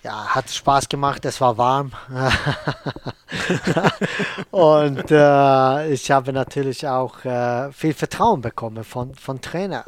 ja, 0.04 0.36
hat 0.36 0.50
Spaß 0.50 0.90
gemacht, 0.90 1.26
es 1.26 1.40
war 1.42 1.58
warm. 1.58 1.92
und 4.52 5.12
äh, 5.12 5.92
ich 5.92 6.10
habe 6.10 6.34
natürlich 6.34 6.88
auch 6.88 7.24
äh, 7.24 7.72
viel 7.72 7.94
Vertrauen 7.94 8.42
bekommen 8.42 8.84
von, 8.84 9.14
von 9.14 9.42
Trainer. 9.42 9.86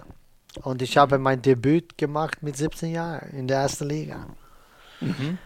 Und 0.62 0.84
ich 0.84 0.98
habe 0.98 1.18
mein 1.18 1.42
Debüt 1.42 1.98
gemacht 1.98 2.44
mit 2.44 2.56
17 2.56 2.92
Jahren 2.92 3.28
in 3.32 3.48
der 3.48 3.62
ersten 3.62 3.90
Liga. 3.90 4.28
Mhm. 5.00 5.40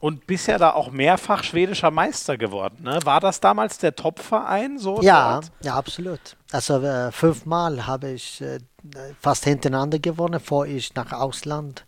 Und 0.00 0.26
bisher 0.26 0.58
da 0.58 0.72
auch 0.72 0.90
mehrfach 0.90 1.44
schwedischer 1.44 1.92
Meister 1.92 2.36
geworden. 2.36 2.82
Ne? 2.82 2.98
War 3.04 3.20
das 3.20 3.38
damals 3.38 3.78
der 3.78 3.94
Top-Verein? 3.94 4.80
So 4.80 5.00
ja, 5.00 5.40
ja, 5.62 5.76
absolut. 5.76 6.36
Also 6.50 6.82
äh, 6.82 7.12
fünfmal 7.12 7.86
habe 7.86 8.10
ich 8.10 8.40
äh, 8.40 8.58
fast 9.20 9.44
hintereinander 9.44 10.00
gewonnen, 10.00 10.32
bevor 10.32 10.66
ich 10.66 10.92
nach 10.96 11.12
Ausland 11.12 11.84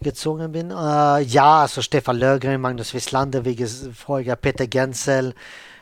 gezogen 0.00 0.52
bin. 0.52 0.70
Äh, 0.70 1.22
ja, 1.22 1.62
also 1.62 1.82
Stefan 1.82 2.18
Lögren, 2.18 2.60
Magnus 2.60 2.94
Wislander, 2.94 3.44
wie 3.44 3.56
vorher 3.94 4.36
Peter 4.36 4.66
Gensel, 4.66 5.34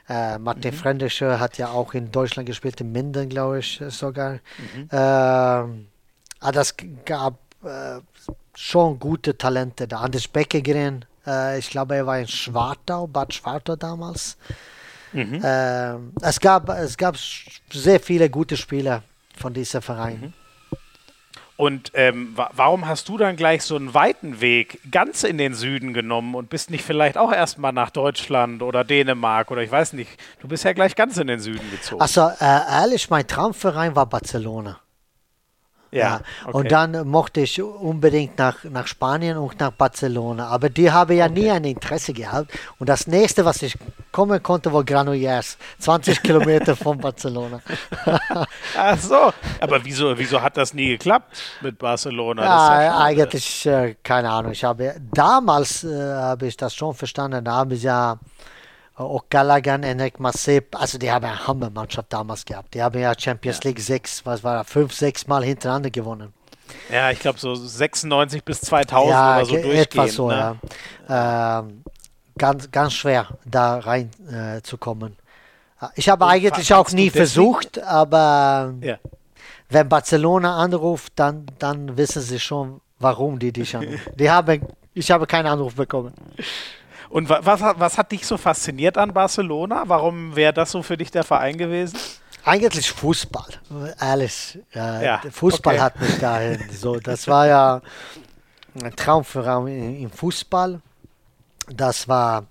äh, 0.09 0.39
Martin 0.39 0.73
mhm. 0.73 0.79
Frendischer 0.79 1.41
hat 1.41 1.59
ja 1.59 1.69
auch 1.69 1.95
in 1.95 2.11
Deutschland 2.13 2.47
gespielt, 2.47 2.81
in 2.81 2.93
Minden, 2.93 3.29
glaube 3.29 3.59
ich 3.59 3.83
sogar. 3.89 4.39
Mhm. 4.75 4.89
Äh, 4.91 6.53
das 6.53 6.75
gab 7.05 7.39
äh, 7.65 8.01
schon 8.55 8.99
gute 8.99 9.37
Talente 9.37 9.89
da. 9.89 10.01
Anders 10.01 10.29
Beckegren, 10.29 11.05
äh, 11.27 11.59
ich 11.59 11.71
glaube, 11.71 11.97
er 11.97 12.07
war 12.07 12.19
in 12.19 12.29
Schwartau, 12.29 13.07
Bad 13.07 13.35
Schwartau 13.35 13.77
damals. 13.77 14.37
Mhm. 15.13 15.43
Äh, 15.43 15.95
es, 16.23 16.41
gab, 16.41 16.69
es 16.69 16.97
gab 16.97 17.17
sehr 17.73 18.01
viele 18.01 18.31
gute 18.31 18.57
Spieler 18.57 19.03
von 19.37 19.53
diesem 19.53 19.83
Verein. 19.83 20.33
Und 21.57 21.93
ähm, 21.95 22.33
wa 22.37 22.51
warum 22.53 22.87
hast 22.87 23.09
du 23.09 23.17
dann 23.17 23.37
gleich 23.37 23.63
so 23.63 23.77
einen 23.77 23.95
weiten 23.95 24.41
Weg 24.41 24.79
ganz 24.91 25.25
in 25.25 25.39
den 25.39 25.55
Süden 25.55 25.95
genommen 25.95 26.35
und 26.35 26.51
bist 26.51 26.71
nicht 26.71 26.85
vielleicht 26.85 27.17
auch 27.17 27.33
erstmal 27.33 27.73
nach 27.73 27.91
Deutschland 27.91 28.63
oder 28.63 28.85
Dänemark 28.85 29.51
oder 29.51 29.63
ich 29.63 29.71
weiß 29.71 29.95
nicht, 29.95 30.11
du 30.41 30.49
bist 30.49 30.65
ja 30.65 30.75
gleich 30.75 30.95
ganz 30.97 31.17
in 31.17 31.29
den 31.29 31.41
Süden 31.41 31.71
gezogen. 31.71 32.03
Also 32.03 32.29
äh, 32.41 32.45
ehrlich, 32.45 33.09
mein 33.09 33.27
Traumverein 33.27 33.97
war 33.97 34.07
Barcelona. 34.07 34.81
Ja. 35.97 36.21
Okay. 36.45 36.57
Und 36.57 36.73
dann 36.73 37.09
mochte 37.09 37.41
ich 37.41 37.61
unbedingt 37.63 38.39
nach, 38.39 38.65
nach 38.65 38.87
Spanien 38.87 39.37
und 39.39 39.59
nach 39.61 39.73
Barcelona. 39.73 40.49
Aber 40.49 40.69
die 40.69 40.91
habe 40.91 41.15
ja 41.15 41.27
okay. 41.27 41.41
nie 41.41 41.51
ein 41.51 41.65
Interesse 41.65 42.13
gehabt. 42.13 42.51
Und 42.79 42.89
das 42.89 43.07
nächste, 43.07 43.45
was 43.45 43.63
ich 43.63 43.77
kommen 44.13 44.43
konnte, 44.43 44.73
war 44.73 44.85
Granollers, 44.85 45.59
20 45.79 46.23
Kilometer 46.23 46.77
von 46.85 46.99
Barcelona. 46.99 47.61
Ach 48.77 48.99
so, 48.99 49.33
aber 49.61 49.85
wieso, 49.85 50.17
wieso 50.19 50.41
hat 50.41 50.57
das 50.57 50.75
nie 50.75 50.89
geklappt 50.89 51.37
mit 51.61 51.79
Barcelona? 51.79 52.45
Ja, 52.45 52.83
ja 52.83 52.99
eigentlich 52.99 53.67
äh, 53.67 53.95
keine 54.03 54.31
Ahnung. 54.31 54.53
Ich 54.53 54.65
habe 54.65 54.95
damals 55.13 55.85
äh, 55.85 56.15
habe 56.15 56.47
ich 56.47 56.57
das 56.57 56.75
schon 56.75 56.95
verstanden. 56.95 57.45
Da 57.45 57.53
haben 57.53 57.75
sie 57.75 57.87
ja 57.87 58.19
auch 58.97 59.25
Gallagher, 59.29 59.75
Enric 59.83 60.19
Masip, 60.21 60.75
also 60.81 60.99
die 60.99 61.11
haben 61.11 61.25
eine 61.25 61.47
Hammermannschaft 61.47 62.13
damals 62.13 62.45
gehabt. 62.45 62.75
Die 62.75 62.83
haben 62.83 62.99
ja 62.99 63.13
Champions 63.19 63.63
League 63.65 63.81
sechs, 63.81 64.25
was 64.25 64.43
war 64.43 64.63
das, 64.63 64.71
fünf, 64.71 64.95
sechs 64.95 65.27
Mal 65.27 65.45
hintereinander 65.45 65.91
gewonnen. 65.91 66.33
Ja, 66.91 67.11
ich 67.11 67.21
glaube 67.21 67.39
so 67.39 67.55
96 67.55 68.43
bis 68.43 68.61
2000 68.63 69.11
ja, 69.11 69.37
oder 69.37 69.45
so 69.45 69.53
durchgehend. 69.53 69.87
Etwas 69.87 70.13
so, 70.15 70.29
ne? 70.29 70.59
ja. 71.09 71.61
Ähm, 71.61 71.83
ganz, 72.39 72.71
ganz 72.71 72.95
schwer 72.95 73.29
da 73.45 73.79
rein 73.79 74.11
äh, 74.31 74.63
zu 74.63 74.79
kommen. 74.79 75.17
Ich 75.95 76.09
habe 76.09 76.25
Und 76.25 76.31
eigentlich 76.31 76.73
auch 76.73 76.91
nie 76.91 77.11
versucht, 77.11 77.79
aber 77.83 78.75
ja. 78.81 78.97
wenn 79.69 79.89
Barcelona 79.89 80.57
anruft, 80.57 81.13
dann, 81.17 81.47
dann 81.59 81.97
wissen 81.97 82.23
sie 82.23 82.41
schon, 82.41 82.81
warum 82.99 83.39
die 83.39 83.53
dich 83.53 83.77
anrufen. 83.77 84.01
die 84.17 84.31
haben, 84.31 84.63
ich 84.95 85.11
habe 85.11 85.27
keinen 85.27 85.47
Anruf 85.47 85.75
bekommen. 85.75 86.15
Und 87.17 87.31
was, 87.31 87.63
was 87.63 87.97
hat 87.97 88.13
dich 88.13 88.27
so 88.27 88.37
fasziniert 88.37 88.99
an 88.99 89.15
Barcelona? 89.15 89.85
Warum 89.87 90.37
wäre 90.37 90.53
das 90.53 90.71
so 90.71 90.83
für 90.83 90.99
dich 90.99 91.11
der 91.11 91.25
Verein 91.25 91.57
gewesen? 91.57 91.99
Eigentlich 92.45 92.91
Fußball, 92.91 93.59
ehrlich. 93.99 94.59
Äh, 94.75 95.03
ja, 95.03 95.23
Fußball 95.31 95.77
okay. 95.77 95.83
hat 95.83 95.99
mich 95.99 96.19
dahin. 96.19 96.69
So, 96.71 97.01
das 97.01 97.27
war 97.27 97.47
ja 97.47 97.81
ein 98.83 98.95
Traum 98.95 99.25
für 99.25 99.47
im 99.67 100.11
Fußball. 100.11 100.83
Das 101.71 102.07
war 102.07 102.45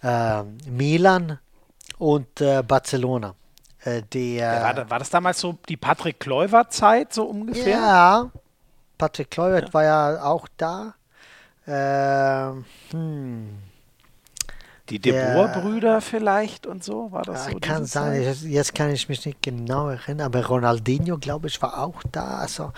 äh, 0.00 0.44
Milan 0.70 1.40
und 1.98 2.40
äh, 2.40 2.62
Barcelona. 2.62 3.34
Äh, 3.82 4.02
die, 4.12 4.36
ja, 4.36 4.62
war, 4.62 4.78
äh, 4.78 4.90
war, 4.90 5.00
das 5.00 5.10
damals 5.10 5.40
so 5.40 5.58
die 5.68 5.76
Patrick 5.76 6.20
Kluivert-Zeit, 6.20 7.12
so 7.12 7.24
ungefähr? 7.24 7.80
Ja, 7.80 8.30
Patrick 8.96 9.32
Kluivert 9.32 9.66
ja. 9.70 9.74
war 9.74 9.82
ja 9.82 10.22
auch 10.22 10.46
da. 10.56 10.94
Ähm, 11.66 12.64
hm. 12.92 13.73
Die 14.90 14.98
De 14.98 15.12
Boer-Brüder 15.12 16.02
vielleicht 16.02 16.66
und 16.66 16.84
so, 16.84 17.10
war 17.10 17.22
das 17.22 17.46
so? 17.46 17.58
Kann 17.58 17.86
sein, 17.86 18.22
jetzt, 18.22 18.42
jetzt 18.42 18.74
kann 18.74 18.90
ich 18.90 19.08
mich 19.08 19.24
nicht 19.24 19.40
genau 19.40 19.88
erinnern, 19.88 20.26
aber 20.26 20.44
Ronaldinho, 20.44 21.16
glaube 21.16 21.48
ich, 21.48 21.60
war 21.62 21.78
auch 21.78 22.02
da. 22.12 22.38
Also, 22.38 22.72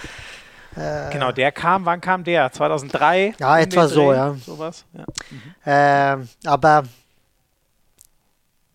äh, 0.76 1.10
genau, 1.10 1.32
der 1.32 1.50
kam, 1.50 1.84
wann 1.84 2.00
kam 2.00 2.22
der? 2.22 2.52
2003? 2.52 3.34
Ja, 3.38 3.58
etwa 3.58 3.88
so, 3.88 4.12
ja. 4.12 4.34
Sowas, 4.34 4.84
ja. 4.92 5.04
Mhm. 5.30 6.24
Äh, 6.24 6.48
aber 6.48 6.84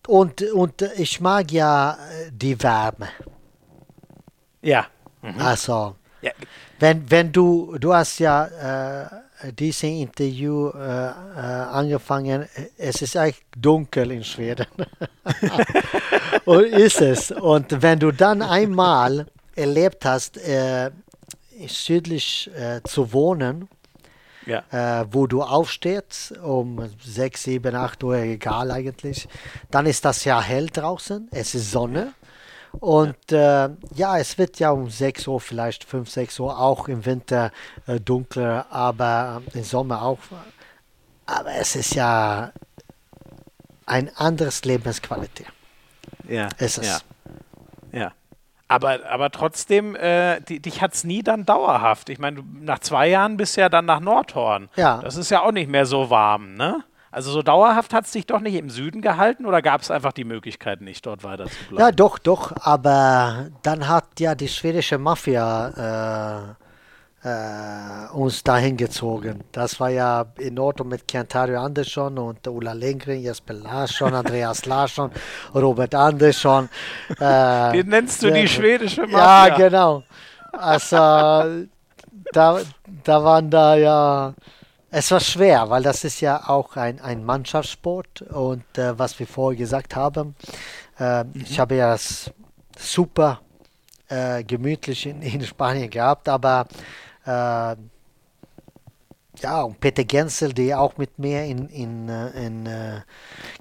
und, 0.08 0.42
und 0.42 0.82
ich 0.96 1.20
mag 1.20 1.50
ja 1.52 1.92
äh, 1.92 2.30
die 2.32 2.60
Wärme. 2.62 3.08
Ja. 4.60 4.86
Mhm. 5.22 5.40
Also, 5.40 5.96
ja. 6.20 6.32
wenn, 6.80 7.10
wenn 7.10 7.32
du, 7.32 7.76
du 7.78 7.94
hast 7.94 8.18
ja 8.18 9.04
äh, 9.04 9.21
dieses 9.50 9.82
Interview 9.82 10.68
äh, 10.68 10.78
angefangen. 10.78 12.46
Es 12.76 13.02
ist 13.02 13.16
eigentlich 13.16 13.42
dunkel 13.56 14.12
in 14.12 14.24
Schweden. 14.24 14.66
und 16.44 16.64
ist 16.64 17.00
es. 17.00 17.30
Und 17.30 17.82
wenn 17.82 17.98
du 17.98 18.12
dann 18.12 18.42
einmal 18.42 19.26
erlebt 19.56 20.04
hast, 20.04 20.36
äh, 20.38 20.90
südlich 21.66 22.50
äh, 22.56 22.80
zu 22.84 23.12
wohnen, 23.12 23.68
ja. 24.44 25.06
Wo 25.08 25.28
du 25.28 25.40
aufstehst 25.40 26.36
um 26.38 26.90
6, 27.00 27.44
7, 27.44 27.76
8 27.76 28.02
Uhr, 28.02 28.16
egal 28.16 28.72
eigentlich, 28.72 29.28
dann 29.70 29.86
ist 29.86 30.04
das 30.04 30.24
ja 30.24 30.42
hell 30.42 30.66
draußen, 30.66 31.28
es 31.30 31.54
ist 31.54 31.70
Sonne. 31.70 32.12
Und 32.80 33.32
äh, 33.32 33.68
ja, 33.94 34.18
es 34.18 34.38
wird 34.38 34.58
ja 34.58 34.70
um 34.70 34.88
6 34.88 35.28
Uhr, 35.28 35.40
vielleicht 35.40 35.84
5, 35.84 36.10
6 36.10 36.40
Uhr 36.40 36.58
auch 36.58 36.88
im 36.88 37.04
Winter 37.04 37.52
äh, 37.86 38.00
dunkler, 38.00 38.66
aber 38.70 39.42
im 39.54 39.62
Sommer 39.62 40.02
auch. 40.02 40.18
Aber 41.26 41.54
es 41.54 41.76
ist 41.76 41.94
ja 41.94 42.52
ein 43.86 44.10
anderes 44.16 44.64
Lebensqualität. 44.64 45.46
Ja. 46.28 46.48
Ist 46.58 46.78
es. 46.78 47.04
Ja. 47.92 47.98
ja. 48.00 48.12
Aber, 48.68 49.00
aber 49.06 49.30
trotzdem, 49.30 49.94
äh, 49.96 50.40
die, 50.40 50.60
dich 50.60 50.80
hat 50.80 50.94
es 50.94 51.04
nie 51.04 51.22
dann 51.22 51.44
dauerhaft. 51.44 52.08
Ich 52.08 52.18
meine, 52.18 52.42
nach 52.60 52.78
zwei 52.78 53.06
Jahren 53.08 53.36
bist 53.36 53.56
du 53.56 53.60
ja 53.60 53.68
dann 53.68 53.84
nach 53.84 54.00
Nordhorn. 54.00 54.70
Ja. 54.76 55.02
Das 55.02 55.16
ist 55.16 55.30
ja 55.30 55.42
auch 55.42 55.52
nicht 55.52 55.68
mehr 55.68 55.84
so 55.84 56.08
warm, 56.08 56.54
ne? 56.54 56.82
Also 57.12 57.30
so 57.30 57.42
dauerhaft 57.42 57.92
hat 57.92 58.06
es 58.06 58.12
dich 58.12 58.24
doch 58.24 58.40
nicht 58.40 58.54
im 58.54 58.70
Süden 58.70 59.02
gehalten 59.02 59.44
oder 59.44 59.60
gab 59.60 59.82
es 59.82 59.90
einfach 59.90 60.12
die 60.12 60.24
Möglichkeit 60.24 60.80
nicht, 60.80 61.04
dort 61.04 61.22
weiter 61.22 61.44
zu 61.44 61.56
bleiben? 61.68 61.78
Ja, 61.78 61.92
doch, 61.92 62.18
doch. 62.18 62.52
Aber 62.60 63.50
dann 63.62 63.86
hat 63.86 64.18
ja 64.18 64.34
die 64.34 64.48
schwedische 64.48 64.96
Mafia 64.96 66.56
äh, 67.22 67.28
äh, 67.28 68.08
uns 68.14 68.42
dahin 68.42 68.78
gezogen. 68.78 69.44
Das 69.52 69.78
war 69.78 69.90
ja 69.90 70.24
in 70.38 70.58
Ordnung 70.58 70.88
mit 70.88 71.06
Kentario 71.06 71.60
Andersson 71.60 72.16
und 72.16 72.48
Ulla 72.48 72.72
Lindgren, 72.72 73.20
Jesper 73.20 73.54
Larsson, 73.54 74.14
Andreas 74.14 74.64
Larsson, 74.64 75.10
Robert 75.54 75.94
Andersson. 75.94 76.70
Äh, 77.20 77.72
Den 77.72 77.88
nennst 77.88 78.22
du 78.22 78.32
die 78.32 78.48
schwedische 78.48 79.02
Mafia? 79.02 79.48
Ja, 79.48 79.56
genau. 79.56 80.02
Also 80.52 80.96
da, 80.96 82.60
da 83.04 83.24
waren 83.24 83.50
da 83.50 83.76
ja 83.76 84.34
es 84.94 85.10
war 85.10 85.20
schwer, 85.20 85.70
weil 85.70 85.82
das 85.82 86.04
ist 86.04 86.20
ja 86.20 86.48
auch 86.48 86.76
ein, 86.76 87.00
ein 87.00 87.24
Mannschaftssport 87.24 88.22
und 88.22 88.76
äh, 88.76 88.98
was 88.98 89.18
wir 89.18 89.26
vorher 89.26 89.58
gesagt 89.58 89.96
haben, 89.96 90.36
äh, 91.00 91.24
mhm. 91.24 91.32
ich 91.34 91.58
habe 91.58 91.76
ja 91.76 91.96
super 92.78 93.40
äh, 94.08 94.44
gemütlich 94.44 95.06
in, 95.06 95.22
in, 95.22 95.42
Spanien 95.46 95.88
gehabt, 95.88 96.28
aber 96.28 96.66
äh, 97.24 97.74
ja, 99.40 99.62
und 99.62 99.80
Peter 99.80 100.04
Gensel, 100.04 100.52
der 100.52 100.78
auch 100.78 100.98
mit 100.98 101.18
mir 101.18 101.42
in, 101.44 101.68
in, 101.68 102.08
äh, 102.10 102.46
in 102.46 102.66
äh, 102.66 103.00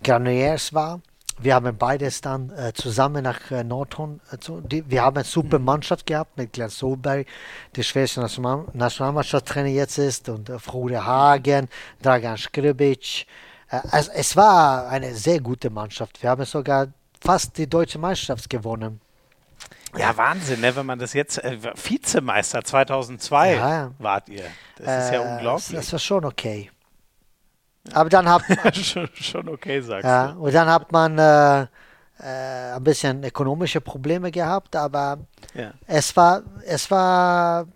Granollers 0.03 0.73
war, 0.73 0.99
wir 1.43 1.55
haben 1.55 1.77
beides 1.77 2.21
dann 2.21 2.49
äh, 2.51 2.73
zusammen 2.73 3.23
nach 3.23 3.51
äh, 3.51 3.63
Nordhorn. 3.63 4.21
Äh, 4.31 4.37
zu, 4.37 4.61
die, 4.61 4.89
wir 4.89 5.01
haben 5.03 5.17
eine 5.17 5.23
super 5.23 5.59
mhm. 5.59 5.65
Mannschaft 5.65 6.05
gehabt 6.05 6.37
mit 6.37 6.53
Glenn 6.53 6.69
Solberg, 6.69 7.27
der 7.75 7.83
schwedische 7.83 8.21
National 8.21 8.65
Nationalmannschaftstrainer 8.73 9.69
jetzt 9.69 9.97
ist, 9.97 10.29
und 10.29 10.49
äh, 10.49 10.59
Frode 10.59 11.05
Hagen, 11.05 11.67
Dragan 12.01 12.37
Skribic. 12.37 13.25
Äh, 13.69 13.79
also, 13.91 14.11
es 14.13 14.35
war 14.35 14.87
eine 14.89 15.13
sehr 15.15 15.39
gute 15.39 15.69
Mannschaft. 15.69 16.21
Wir 16.21 16.29
haben 16.29 16.45
sogar 16.45 16.87
fast 17.19 17.57
die 17.57 17.67
deutsche 17.67 17.99
Meisterschaft 17.99 18.49
gewonnen. 18.49 19.01
Ja, 19.97 20.15
Wahnsinn, 20.15 20.61
ne? 20.61 20.75
wenn 20.75 20.85
man 20.85 20.99
das 20.99 21.13
jetzt, 21.13 21.43
äh, 21.43 21.57
Vizemeister 21.75 22.63
2002 22.63 23.55
ja, 23.55 23.69
ja. 23.69 23.91
wart 23.99 24.29
ihr. 24.29 24.45
Das 24.77 25.05
ist 25.05 25.13
ja 25.13 25.21
äh, 25.21 25.33
unglaublich. 25.33 25.75
Das 25.75 25.91
war 25.91 25.99
schon 25.99 26.25
okay. 26.25 26.71
Aber 27.93 28.09
dann 28.09 28.29
hat 28.29 28.43
man. 28.63 28.73
schon, 28.73 29.09
schon, 29.13 29.49
okay, 29.49 29.81
sagst 29.81 30.05
ja, 30.05 30.31
du. 30.31 30.39
Und 30.39 30.53
dann 30.53 30.69
hat 30.69 30.91
man 30.91 31.17
äh, 31.17 31.61
äh, 31.61 32.75
ein 32.75 32.83
bisschen 32.83 33.23
ökonomische 33.23 33.81
Probleme 33.81 34.31
gehabt, 34.31 34.75
aber 34.75 35.19
ja. 35.53 35.73
es 35.87 36.15
war, 36.15 36.43
es 36.65 36.89
war. 36.91 37.67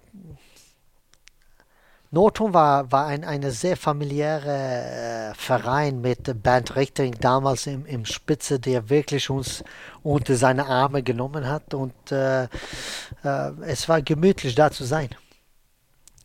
Notum 2.12 2.54
war, 2.54 2.90
war 2.94 3.08
ein 3.08 3.26
eine 3.26 3.52
sehr 3.52 3.76
familiäre 3.76 5.32
äh, 5.32 5.34
Verein 5.34 6.00
mit 6.00 6.42
Bernd 6.42 6.76
Richtering 6.78 7.16
damals 7.20 7.68
im, 7.68 7.86
im 7.86 8.06
Spitze, 8.06 8.58
der 8.58 8.90
wirklich 8.90 9.30
uns 9.30 9.66
unter 10.02 10.36
seine 10.38 10.66
Arme 10.66 11.04
genommen 11.04 11.46
hat 11.46 11.74
und 11.74 12.12
äh, 12.14 12.44
äh, 12.44 12.48
es 13.66 13.90
war 13.90 14.02
gemütlich 14.02 14.56
da 14.56 14.72
zu 14.72 14.86
sein. 14.86 15.10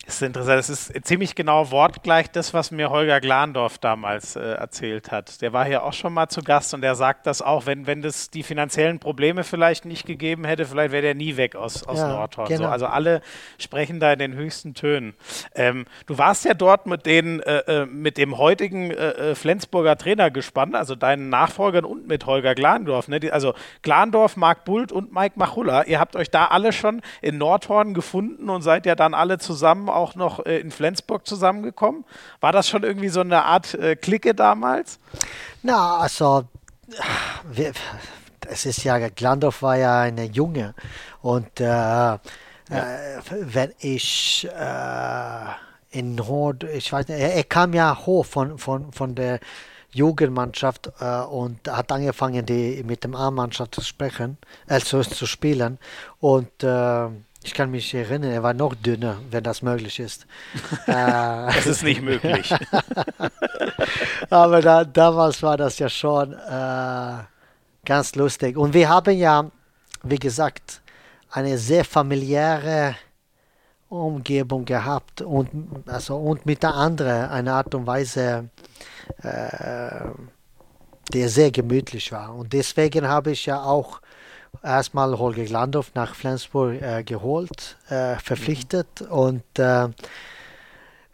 Das 0.07 0.15
ist 0.17 0.23
interessant. 0.23 0.59
Das 0.59 0.71
ist 0.71 1.07
ziemlich 1.07 1.35
genau 1.35 1.71
wortgleich 1.71 2.31
das, 2.31 2.55
was 2.55 2.71
mir 2.71 2.91
Holger 2.91 3.21
Glandorf 3.21 3.79
damals 3.79 4.35
äh, 4.35 4.41
erzählt 4.41 5.13
hat. 5.13 5.43
Der 5.43 5.53
war 5.53 5.67
hier 5.67 5.85
auch 5.85 5.93
schon 5.93 6.15
mal 6.15 6.29
zu 6.29 6.43
Gast 6.43 6.73
und 6.73 6.81
der 6.81 6.95
sagt 6.95 7.27
das 7.27 7.43
auch, 7.43 7.67
wenn, 7.67 7.87
wenn 7.87 8.01
das 8.01 8.31
die 8.31 8.43
finanziellen 8.43 8.99
Probleme 8.99 9.45
vielleicht 9.45 9.85
nicht 9.85 10.07
gegeben 10.07 10.47
hätte, 10.47 10.65
vielleicht 10.65 10.93
wäre 10.93 11.03
der 11.03 11.15
nie 11.15 11.37
weg 11.37 11.55
aus, 11.55 11.85
aus 11.85 11.99
ja, 11.99 12.09
Nordhorn. 12.09 12.49
Genau. 12.49 12.63
So, 12.63 12.69
also 12.69 12.87
alle 12.87 13.21
sprechen 13.59 14.01
da 14.01 14.13
in 14.13 14.19
den 14.19 14.35
höchsten 14.35 14.73
Tönen. 14.73 15.15
Ähm, 15.55 15.85
du 16.07 16.17
warst 16.17 16.47
ja 16.47 16.55
dort 16.55 16.87
mit, 16.87 17.05
den, 17.05 17.41
äh, 17.41 17.83
äh 17.83 17.87
mit 17.87 18.17
dem 18.17 18.39
heutigen 18.39 18.91
äh, 18.91 19.11
äh, 19.11 19.35
Flensburger 19.35 19.97
Trainer 19.97 20.31
gespannt, 20.31 20.77
also 20.77 20.95
deinen 20.95 21.29
Nachfolgern 21.29 21.85
und 21.85 22.09
mit 22.09 22.25
Holger 22.25 22.55
Glandorf. 22.55 23.09
Ne? 23.09 23.21
Die, 23.21 23.31
also 23.31 23.53
Glandorf, 23.83 24.37
Marc 24.37 24.65
Bult 24.65 24.93
und 24.93 25.13
Mike 25.13 25.35
Machulla. 25.39 25.85
Ihr 25.85 26.01
habt 26.01 26.17
euch 26.17 26.31
da 26.31 26.47
alle 26.47 26.73
schon 26.73 27.03
in 27.21 27.37
Nordhorn 27.37 27.93
gefunden 27.93 28.49
und 28.49 28.63
seid 28.63 28.87
ja 28.87 28.95
dann 28.95 29.13
alle 29.13 29.39
zusammen 29.39 29.90
auch 29.97 30.15
noch 30.15 30.45
äh, 30.47 30.59
in 30.59 30.71
Flensburg 30.71 31.27
zusammengekommen? 31.27 32.05
War 32.41 32.53
das 32.53 32.69
schon 32.69 32.83
irgendwie 32.83 33.09
so 33.09 33.21
eine 33.21 33.45
Art 33.45 33.75
äh, 33.75 33.97
Clique 33.97 34.35
damals? 34.35 34.99
Na, 35.63 35.99
also 35.99 36.45
wir, 37.51 37.73
es 38.49 38.67
ist 38.67 38.85
ja, 38.85 38.99
Glandorf 39.09 39.63
war 39.63 39.77
ja 39.77 40.01
eine 40.01 40.25
Junge 40.25 40.75
und 41.23 41.61
äh, 41.61 41.65
ja. 41.65 42.21
äh, 42.69 43.21
wenn 43.31 43.73
ich 43.79 44.49
äh, 44.49 45.99
in 45.99 46.15
Nord, 46.15 46.65
ich 46.65 46.93
weiß 46.93 47.09
nicht, 47.09 47.21
er, 47.21 47.35
er, 47.35 47.45
kam 47.45 47.75
ja 47.75 47.97
hoch 48.07 48.25
von, 48.25 48.59
von, 48.59 48.93
von 48.93 49.15
der 49.15 49.41
Jugendmannschaft 49.93 50.93
äh, 51.01 51.21
und 51.23 51.69
hat 51.69 51.91
angefangen, 51.91 52.47
die 52.47 52.83
mit 52.85 53.05
dem 53.05 53.15
A-Mannschaft 53.15 53.75
zu 53.75 53.83
sprechen, 53.83 54.39
also 54.69 55.03
zu 55.03 55.27
spielen. 55.27 55.79
Und 56.21 56.63
äh, 56.63 57.09
ich 57.43 57.55
kann 57.55 57.71
mich 57.71 57.95
erinnern, 57.95 58.31
er 58.33 58.43
war 58.43 58.53
noch 58.53 58.75
dünner, 58.75 59.19
wenn 59.31 59.43
das 59.43 59.63
möglich 59.63 59.99
ist. 59.99 60.27
Es 60.87 61.67
ist 61.67 61.83
nicht 61.83 62.03
möglich. 62.03 62.55
Aber 64.31 64.61
da, 64.61 64.85
damals 64.85 65.43
war 65.43 65.57
das 65.57 65.79
ja 65.79 65.89
schon 65.89 66.33
äh, 66.33 67.25
ganz 67.85 68.15
lustig. 68.15 68.57
Und 68.57 68.75
wir 68.75 68.89
haben 68.89 69.17
ja, 69.17 69.51
wie 70.03 70.19
gesagt, 70.19 70.83
eine 71.31 71.57
sehr 71.57 71.85
familiäre 71.85 72.97
Umgebung 73.89 74.65
gehabt 74.65 75.23
und, 75.23 75.49
also, 75.87 76.17
und 76.17 76.47
mit 76.47 76.63
der 76.63 76.75
anderen 76.75 77.29
eine 77.31 77.53
Art 77.53 77.75
und 77.75 77.87
Weise, 77.87 78.51
äh, 79.23 80.11
die 81.13 81.27
sehr 81.27 81.51
gemütlich 81.51 82.13
war. 82.13 82.35
Und 82.35 82.53
deswegen 82.53 83.09
habe 83.09 83.33
ich 83.33 83.47
ja 83.47 83.63
auch 83.63 84.01
erstmal 84.63 85.19
Holger 85.19 85.45
Glandorf 85.45 85.93
nach 85.95 86.15
Flensburg 86.15 86.81
äh, 86.83 87.03
geholt, 87.05 87.77
äh, 87.89 88.17
verpflichtet. 88.17 89.03
Und 89.03 89.43
äh, 89.59 89.89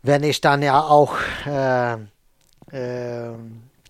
wenn 0.02 0.22
ich 0.22 0.40
dann 0.40 0.62
ja 0.62 0.80
auch 0.80 1.16
äh, 1.46 1.94
äh, 2.72 3.34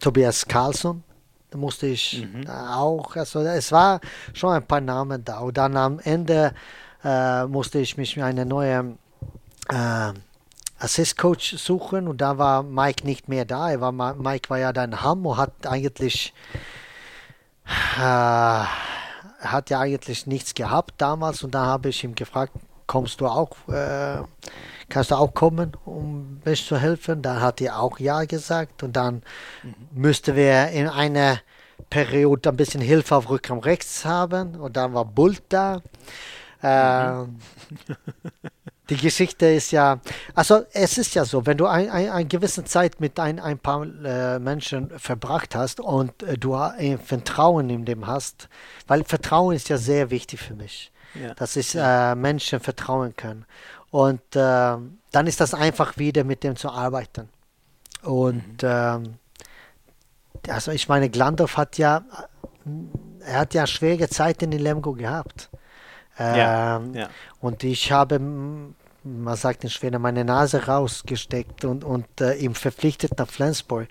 Tobias 0.00 0.46
Karlsson, 0.46 1.02
da 1.50 1.58
musste 1.58 1.86
ich 1.86 2.26
mhm. 2.26 2.48
auch, 2.48 3.16
also 3.16 3.40
es 3.40 3.72
war 3.72 4.00
schon 4.34 4.52
ein 4.52 4.66
paar 4.66 4.80
Namen 4.80 5.24
da. 5.24 5.38
Und 5.38 5.56
dann 5.56 5.76
am 5.76 6.00
Ende 6.00 6.52
äh, 7.04 7.46
musste 7.46 7.78
ich 7.78 7.96
mich 7.96 8.20
eine 8.22 8.44
neue 8.44 8.96
äh, 9.68 10.12
Assist 10.78 11.16
Coach 11.16 11.56
suchen 11.56 12.06
und 12.06 12.20
da 12.20 12.36
war 12.36 12.62
Mike 12.62 13.06
nicht 13.06 13.28
mehr 13.28 13.46
da. 13.46 13.70
Er 13.70 13.80
war, 13.80 13.92
Mike 13.92 14.50
war 14.50 14.58
ja 14.58 14.72
dann 14.72 14.92
in 14.92 15.02
Hamm 15.02 15.24
und 15.24 15.38
hat 15.38 15.66
eigentlich 15.66 16.34
äh, 17.98 18.64
hat 19.38 19.70
ja 19.70 19.80
eigentlich 19.80 20.26
nichts 20.26 20.54
gehabt 20.54 20.94
damals 20.98 21.42
und 21.42 21.54
da 21.54 21.64
habe 21.66 21.88
ich 21.88 22.04
ihm 22.04 22.14
gefragt, 22.14 22.52
kommst 22.86 23.20
du 23.20 23.26
auch, 23.26 23.50
äh, 23.68 24.22
kannst 24.88 25.10
du 25.10 25.16
auch 25.16 25.34
kommen, 25.34 25.72
um 25.84 26.40
mir 26.44 26.54
zu 26.54 26.78
helfen? 26.78 27.22
Da 27.22 27.40
hat 27.40 27.60
er 27.60 27.80
auch 27.80 27.98
ja 27.98 28.24
gesagt 28.24 28.82
und 28.82 28.94
dann 28.94 29.22
mhm. 29.62 29.74
müssten 29.92 30.36
wir 30.36 30.68
in 30.68 30.88
einer 30.88 31.40
Periode 31.90 32.48
ein 32.48 32.56
bisschen 32.56 32.80
Hilfe 32.80 33.16
auf 33.16 33.28
Rückraum 33.28 33.58
rechts 33.58 34.04
haben 34.04 34.56
und 34.56 34.76
dann 34.76 34.94
war 34.94 35.04
Bult 35.04 35.42
da. 35.48 35.82
Mhm. 36.62 37.38
die 38.88 38.96
Geschichte 38.96 39.46
ist 39.46 39.72
ja, 39.72 40.00
also 40.34 40.64
es 40.72 40.98
ist 40.98 41.14
ja 41.14 41.24
so, 41.24 41.44
wenn 41.46 41.56
du 41.56 41.66
ein, 41.66 41.90
ein, 41.90 42.10
eine 42.10 42.26
gewisse 42.26 42.64
Zeit 42.64 43.00
mit 43.00 43.18
ein, 43.18 43.40
ein 43.40 43.58
paar 43.58 43.84
äh, 43.84 44.38
Menschen 44.38 44.90
verbracht 44.98 45.54
hast 45.54 45.80
und 45.80 46.22
äh, 46.22 46.38
du 46.38 46.54
ein 46.54 46.98
Vertrauen 46.98 47.68
in 47.70 47.84
dem 47.84 48.06
hast, 48.06 48.48
weil 48.86 49.04
Vertrauen 49.04 49.56
ist 49.56 49.68
ja 49.68 49.76
sehr 49.76 50.10
wichtig 50.10 50.40
für 50.40 50.54
mich, 50.54 50.92
ja. 51.14 51.34
dass 51.34 51.56
ich 51.56 51.74
äh, 51.74 52.14
Menschen 52.14 52.60
vertrauen 52.60 53.14
kann. 53.16 53.44
Und 53.90 54.20
äh, 54.34 54.76
dann 55.12 55.26
ist 55.26 55.40
das 55.40 55.54
einfach 55.54 55.96
wieder 55.96 56.24
mit 56.24 56.44
dem 56.44 56.56
zu 56.56 56.70
arbeiten. 56.70 57.28
Und 58.02 58.62
mhm. 58.62 58.68
Ähm, 58.68 59.14
also 60.48 60.70
ich 60.70 60.88
meine, 60.88 61.10
Glandorf 61.10 61.56
hat 61.56 61.78
ja, 61.78 62.04
er 63.20 63.40
hat 63.40 63.54
ja 63.54 63.66
schwere 63.66 64.08
Zeiten 64.08 64.52
in 64.52 64.60
Lemgo 64.60 64.92
gehabt. 64.92 65.50
Ja, 66.18 66.76
ähm, 66.76 66.94
ja. 66.94 67.08
Und 67.40 67.62
ich 67.64 67.92
habe, 67.92 68.18
man 68.18 69.36
sagt 69.36 69.64
in 69.64 69.70
Schweden, 69.70 70.00
meine 70.00 70.24
Nase 70.24 70.66
rausgesteckt 70.66 71.64
und, 71.64 71.84
und 71.84 72.06
äh, 72.20 72.34
ihm 72.34 72.54
verpflichtet 72.54 73.18
nach 73.18 73.28
Flensburg. 73.28 73.88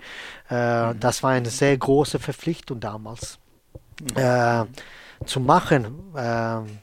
Äh, 0.50 0.92
mhm. 0.92 1.00
Das 1.00 1.22
war 1.22 1.30
eine 1.30 1.50
sehr 1.50 1.76
große 1.76 2.18
Verpflichtung 2.18 2.80
damals 2.80 3.38
mhm. 4.00 4.16
äh, 4.16 4.64
zu 5.24 5.40
machen. 5.40 6.12
Ähm, 6.16 6.78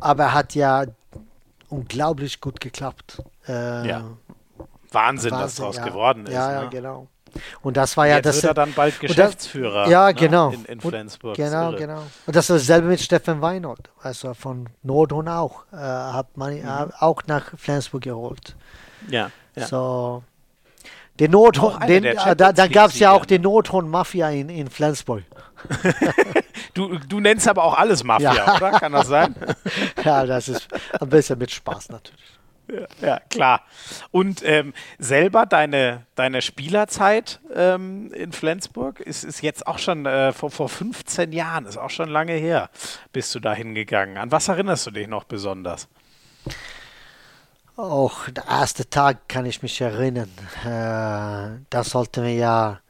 aber 0.00 0.24
er 0.24 0.34
hat 0.34 0.54
ja 0.54 0.86
unglaublich 1.68 2.40
gut 2.40 2.60
geklappt. 2.60 3.22
Äh, 3.46 3.88
ja. 3.88 4.04
Wahnsinn, 4.92 5.30
Wahnsinn, 5.30 5.32
was 5.32 5.54
daraus 5.56 5.76
ja. 5.76 5.84
geworden 5.84 6.26
ist. 6.26 6.32
Ja, 6.32 6.48
ne? 6.48 6.54
ja, 6.54 6.64
genau. 6.68 7.08
Und 7.62 7.76
das 7.76 7.96
war 7.96 8.06
ja 8.06 8.16
Jetzt 8.16 8.26
das. 8.26 8.36
Wird 8.42 8.50
er 8.50 8.54
dann 8.54 8.72
bald 8.72 9.00
Geschäftsführer. 9.00 9.84
Das, 9.84 9.90
ja, 9.90 10.06
ne, 10.08 10.14
genau. 10.14 10.50
In, 10.50 10.64
in 10.64 10.80
Flensburg. 10.80 11.36
genau, 11.36 11.72
genau. 11.72 12.02
Und 12.26 12.36
das 12.36 12.48
war 12.50 12.56
dasselbe 12.56 12.88
mit 12.88 13.00
Steffen 13.00 13.40
Weinhold. 13.40 13.90
Also 14.02 14.34
von 14.34 14.68
Nordhorn 14.82 15.28
auch. 15.28 15.64
Äh, 15.72 15.76
hat 15.76 16.36
man 16.36 16.54
mhm. 16.54 16.64
äh, 16.64 16.86
auch 16.98 17.22
nach 17.26 17.52
Flensburg 17.56 18.02
geholt. 18.02 18.56
Ja. 19.08 19.30
ja. 19.56 19.66
So. 19.66 20.22
Den 21.18 21.32
Nordhorn, 21.32 21.86
den, 21.86 22.04
äh, 22.04 22.34
da, 22.34 22.52
da 22.52 22.66
gab 22.66 22.90
es 22.90 22.98
ja 22.98 23.10
auch 23.12 23.26
den 23.26 23.42
Nordhorn-Mafia 23.42 24.30
in, 24.30 24.48
in 24.48 24.70
Flensburg. 24.70 25.24
du, 26.74 26.98
du 26.98 27.20
nennst 27.20 27.46
aber 27.46 27.64
auch 27.64 27.76
alles 27.76 28.02
Mafia, 28.04 28.34
ja. 28.34 28.56
oder? 28.56 28.70
Kann 28.72 28.92
das 28.92 29.08
sein? 29.08 29.34
ja, 30.04 30.24
das 30.24 30.48
ist 30.48 30.68
ein 30.98 31.08
bisschen 31.10 31.38
mit 31.38 31.50
Spaß 31.50 31.90
natürlich. 31.90 32.39
Ja, 33.00 33.20
klar. 33.30 33.62
Und 34.10 34.42
ähm, 34.44 34.74
selber 34.98 35.46
deine, 35.46 36.06
deine 36.14 36.42
Spielerzeit 36.42 37.40
ähm, 37.54 38.12
in 38.12 38.32
Flensburg 38.32 39.00
ist, 39.00 39.24
ist 39.24 39.42
jetzt 39.42 39.66
auch 39.66 39.78
schon 39.78 40.06
äh, 40.06 40.32
vor, 40.32 40.50
vor 40.50 40.68
15 40.68 41.32
Jahren, 41.32 41.66
ist 41.66 41.78
auch 41.78 41.90
schon 41.90 42.08
lange 42.08 42.34
her, 42.34 42.70
bist 43.12 43.34
du 43.34 43.40
da 43.40 43.52
hingegangen. 43.54 44.18
An 44.18 44.30
was 44.30 44.48
erinnerst 44.48 44.86
du 44.86 44.92
dich 44.92 45.08
noch 45.08 45.24
besonders? 45.24 45.88
Auch 47.76 48.28
der 48.28 48.46
erste 48.46 48.88
Tag 48.88 49.28
kann 49.28 49.46
ich 49.46 49.62
mich 49.62 49.80
erinnern. 49.80 50.30
Äh, 50.64 51.64
da 51.70 51.82
sollten 51.84 52.24
wir 52.24 52.34
ja 52.34 52.80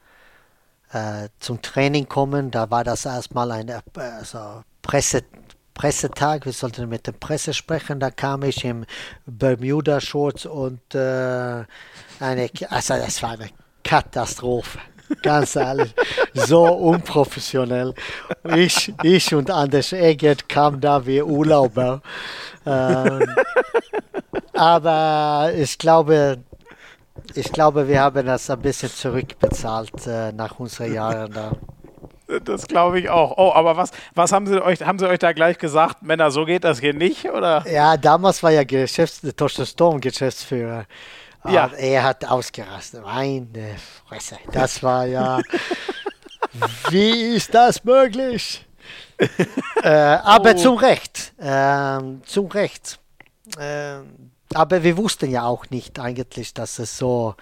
äh, 0.91 1.29
zum 1.39 1.61
Training 1.61 2.09
kommen. 2.09 2.51
Da 2.51 2.69
war 2.69 2.83
das 2.83 3.05
erstmal 3.05 3.51
eine 3.51 3.81
also 3.95 4.63
Presse, 4.81 5.23
Pressetag, 5.73 6.45
wir 6.45 6.53
sollten 6.53 6.89
mit 6.89 7.07
der 7.07 7.13
Presse 7.13 7.53
sprechen, 7.53 7.99
da 7.99 8.11
kam 8.11 8.43
ich 8.43 8.63
im 8.65 8.85
Bermuda-Shorts 9.25 10.45
und 10.45 10.95
äh, 10.95 11.63
eine, 12.19 12.49
also 12.69 12.95
das 12.95 13.23
war 13.23 13.31
eine 13.31 13.49
Katastrophe. 13.83 14.79
Ganz 15.21 15.55
ehrlich, 15.55 15.93
so 16.33 16.63
unprofessionell. 16.65 17.93
Ich, 18.55 18.93
ich 19.03 19.33
und 19.35 19.51
Anders 19.51 19.91
Egert 19.91 20.47
kamen 20.47 20.79
da 20.79 21.05
wie 21.05 21.21
Urlauber. 21.21 22.01
Ähm, 22.65 23.35
aber 24.53 25.51
ich 25.55 25.77
glaube, 25.77 26.37
ich 27.35 27.51
glaube, 27.51 27.87
wir 27.87 28.01
haben 28.01 28.25
das 28.25 28.49
ein 28.49 28.61
bisschen 28.61 28.89
zurückbezahlt 28.89 30.07
äh, 30.07 30.31
nach 30.31 30.59
unseren 30.59 30.93
Jahren 30.93 31.33
da. 31.33 31.51
Das 32.39 32.67
glaube 32.67 32.99
ich 32.99 33.09
auch. 33.09 33.37
Oh, 33.37 33.51
aber 33.53 33.75
was, 33.77 33.91
was 34.15 34.31
haben 34.31 34.47
sie 34.47 34.63
euch, 34.63 34.81
haben 34.81 34.99
sie 34.99 35.07
euch 35.07 35.19
da 35.19 35.33
gleich 35.33 35.57
gesagt? 35.57 36.01
Männer, 36.01 36.31
so 36.31 36.45
geht 36.45 36.63
das 36.63 36.79
hier 36.79 36.93
nicht, 36.93 37.29
oder? 37.29 37.65
Ja, 37.69 37.97
damals 37.97 38.41
war 38.43 38.51
ja 38.51 38.63
Geschäfts 38.63 39.21
Torsten 39.35 39.65
Storm 39.65 39.99
Geschäftsführer. 39.99 40.85
Ja. 41.49 41.65
Und 41.65 41.73
er 41.73 42.03
hat 42.03 42.25
ausgerastet. 42.25 43.03
Meine 43.03 43.75
Fresse. 44.07 44.37
Das 44.51 44.81
war 44.83 45.05
ja. 45.05 45.41
wie 46.89 47.35
ist 47.35 47.53
das 47.53 47.83
möglich? 47.83 48.65
äh, 49.83 49.89
aber 49.89 50.51
oh. 50.51 50.57
zum 50.57 50.77
Recht. 50.77 51.33
Ähm, 51.39 52.21
zum 52.25 52.47
Recht. 52.47 52.99
Ähm, 53.59 54.31
aber 54.53 54.83
wir 54.83 54.97
wussten 54.97 55.29
ja 55.29 55.43
auch 55.43 55.69
nicht 55.69 55.99
eigentlich, 55.99 56.53
dass 56.53 56.79
es 56.79 56.97
so 56.97 57.35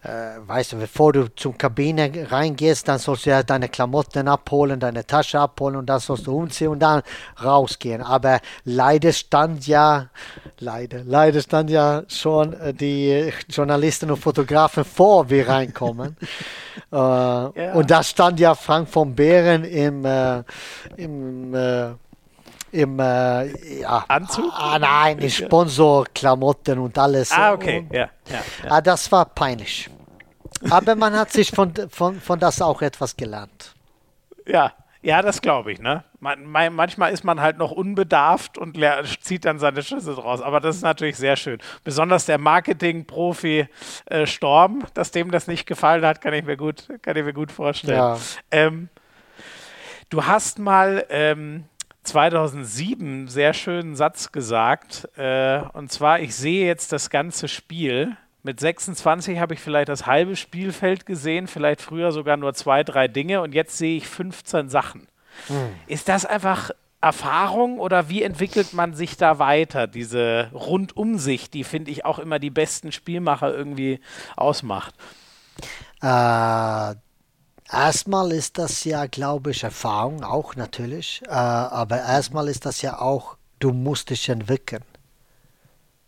weißt 0.00 0.72
du, 0.72 0.76
bevor 0.76 1.12
du 1.12 1.34
zur 1.34 1.56
Kabine 1.58 2.10
reingehst, 2.30 2.88
dann 2.88 2.98
sollst 2.98 3.26
du 3.26 3.30
ja 3.30 3.42
deine 3.42 3.68
Klamotten 3.68 4.28
abholen, 4.28 4.80
deine 4.80 5.04
Tasche 5.06 5.38
abholen 5.38 5.76
und 5.76 5.86
dann 5.86 6.00
sollst 6.00 6.26
du 6.26 6.36
umziehen 6.36 6.68
und 6.68 6.78
dann 6.78 7.02
rausgehen. 7.42 8.00
Aber 8.02 8.40
leider 8.64 9.12
stand 9.12 9.66
ja, 9.66 10.08
leider, 10.60 11.02
leider 11.04 11.40
stand 11.40 11.70
ja 11.70 12.04
schon 12.08 12.52
äh, 12.54 12.72
die 12.72 13.32
Journalisten 13.48 14.10
und 14.10 14.18
Fotografen 14.18 14.84
vor, 14.84 15.28
wir 15.28 15.48
reinkommen. 15.48 16.16
äh, 16.92 16.96
ja. 16.96 17.72
Und 17.74 17.90
da 17.90 18.02
stand 18.02 18.40
ja 18.40 18.54
Frank 18.54 18.88
von 18.88 19.14
Beeren 19.14 19.64
im, 19.64 20.04
äh, 20.04 20.42
im 20.96 21.54
äh, 21.54 21.90
im 22.72 22.98
äh, 22.98 23.80
ja, 23.80 24.04
Anzug? 24.08 24.52
Ah, 24.52 24.78
nein, 24.78 25.18
in 25.18 25.30
Sponsorklamotten 25.30 26.78
und 26.78 26.98
alles. 26.98 27.32
Ah, 27.32 27.52
okay, 27.52 27.78
und, 27.78 27.92
ja, 27.92 28.10
ja, 28.28 28.42
ja. 28.64 28.70
Ah, 28.70 28.80
das 28.80 29.10
war 29.10 29.24
peinlich. 29.24 29.90
Aber 30.70 30.96
man 30.96 31.14
hat 31.14 31.32
sich 31.32 31.50
von, 31.50 31.72
von, 31.90 32.20
von 32.20 32.38
das 32.38 32.60
auch 32.60 32.82
etwas 32.82 33.16
gelernt. 33.16 33.74
Ja, 34.46 34.72
ja, 35.00 35.22
das 35.22 35.40
glaube 35.40 35.70
ich, 35.72 35.80
ne? 35.80 36.04
Man, 36.18 36.44
man, 36.44 36.74
manchmal 36.74 37.12
ist 37.12 37.22
man 37.22 37.40
halt 37.40 37.58
noch 37.58 37.70
unbedarft 37.70 38.58
und 38.58 38.76
zieht 39.20 39.44
dann 39.44 39.60
seine 39.60 39.82
Schlüsse 39.82 40.14
draus. 40.14 40.42
Aber 40.42 40.58
das 40.58 40.76
ist 40.76 40.82
natürlich 40.82 41.16
sehr 41.16 41.36
schön. 41.36 41.60
Besonders 41.84 42.26
der 42.26 42.38
Marketing-Profi 42.38 43.68
äh, 44.06 44.26
Storm, 44.26 44.84
dass 44.94 45.12
dem 45.12 45.30
das 45.30 45.46
nicht 45.46 45.66
gefallen 45.66 46.04
hat, 46.04 46.20
kann 46.20 46.34
ich 46.34 46.44
mir 46.44 46.56
gut, 46.56 46.88
kann 47.02 47.16
ich 47.16 47.24
mir 47.24 47.32
gut 47.32 47.52
vorstellen. 47.52 47.96
Ja. 47.96 48.18
Ähm, 48.50 48.88
du 50.08 50.26
hast 50.26 50.58
mal 50.58 51.06
ähm, 51.10 51.64
2007 52.04 53.28
sehr 53.28 53.54
schönen 53.54 53.96
Satz 53.96 54.32
gesagt. 54.32 55.08
Äh, 55.16 55.60
und 55.72 55.92
zwar, 55.92 56.20
ich 56.20 56.34
sehe 56.34 56.66
jetzt 56.66 56.92
das 56.92 57.10
ganze 57.10 57.48
Spiel 57.48 58.16
Mit 58.42 58.60
26 58.60 59.40
habe 59.40 59.54
ich 59.54 59.60
vielleicht 59.60 59.88
das 59.88 60.06
halbe 60.06 60.36
Spielfeld 60.36 61.04
gesehen, 61.06 61.48
vielleicht 61.48 61.82
früher 61.82 62.12
sogar 62.12 62.36
nur 62.36 62.54
zwei, 62.54 62.84
drei 62.84 63.08
Dinge 63.08 63.42
und 63.42 63.52
jetzt 63.52 63.76
sehe 63.76 63.96
ich 63.96 64.06
15 64.08 64.68
Sachen. 64.68 65.08
Hm. 65.48 65.70
Ist 65.86 66.08
das 66.08 66.24
einfach 66.24 66.70
Erfahrung 67.00 67.78
oder 67.78 68.08
wie 68.08 68.22
entwickelt 68.22 68.72
man 68.72 68.94
sich 68.94 69.16
da 69.16 69.38
weiter? 69.38 69.86
Diese 69.86 70.50
Rundumsicht, 70.52 71.52
die 71.54 71.64
finde 71.64 71.90
ich 71.90 72.04
auch 72.04 72.18
immer 72.18 72.38
die 72.38 72.50
besten 72.50 72.90
Spielmacher 72.90 73.54
irgendwie 73.54 74.00
ausmacht. 74.36 74.94
Äh, 76.00 76.94
erstmal 77.70 78.32
ist 78.32 78.58
das 78.58 78.84
ja, 78.84 79.06
glaube 79.06 79.50
ich, 79.50 79.64
Erfahrung 79.64 80.22
auch 80.22 80.56
natürlich. 80.56 81.22
Äh, 81.26 81.30
aber 81.30 81.98
erstmal 81.98 82.48
ist 82.48 82.66
das 82.66 82.82
ja 82.82 83.00
auch, 83.00 83.36
du 83.58 83.72
musst 83.72 84.10
dich 84.10 84.28
entwickeln. 84.28 84.84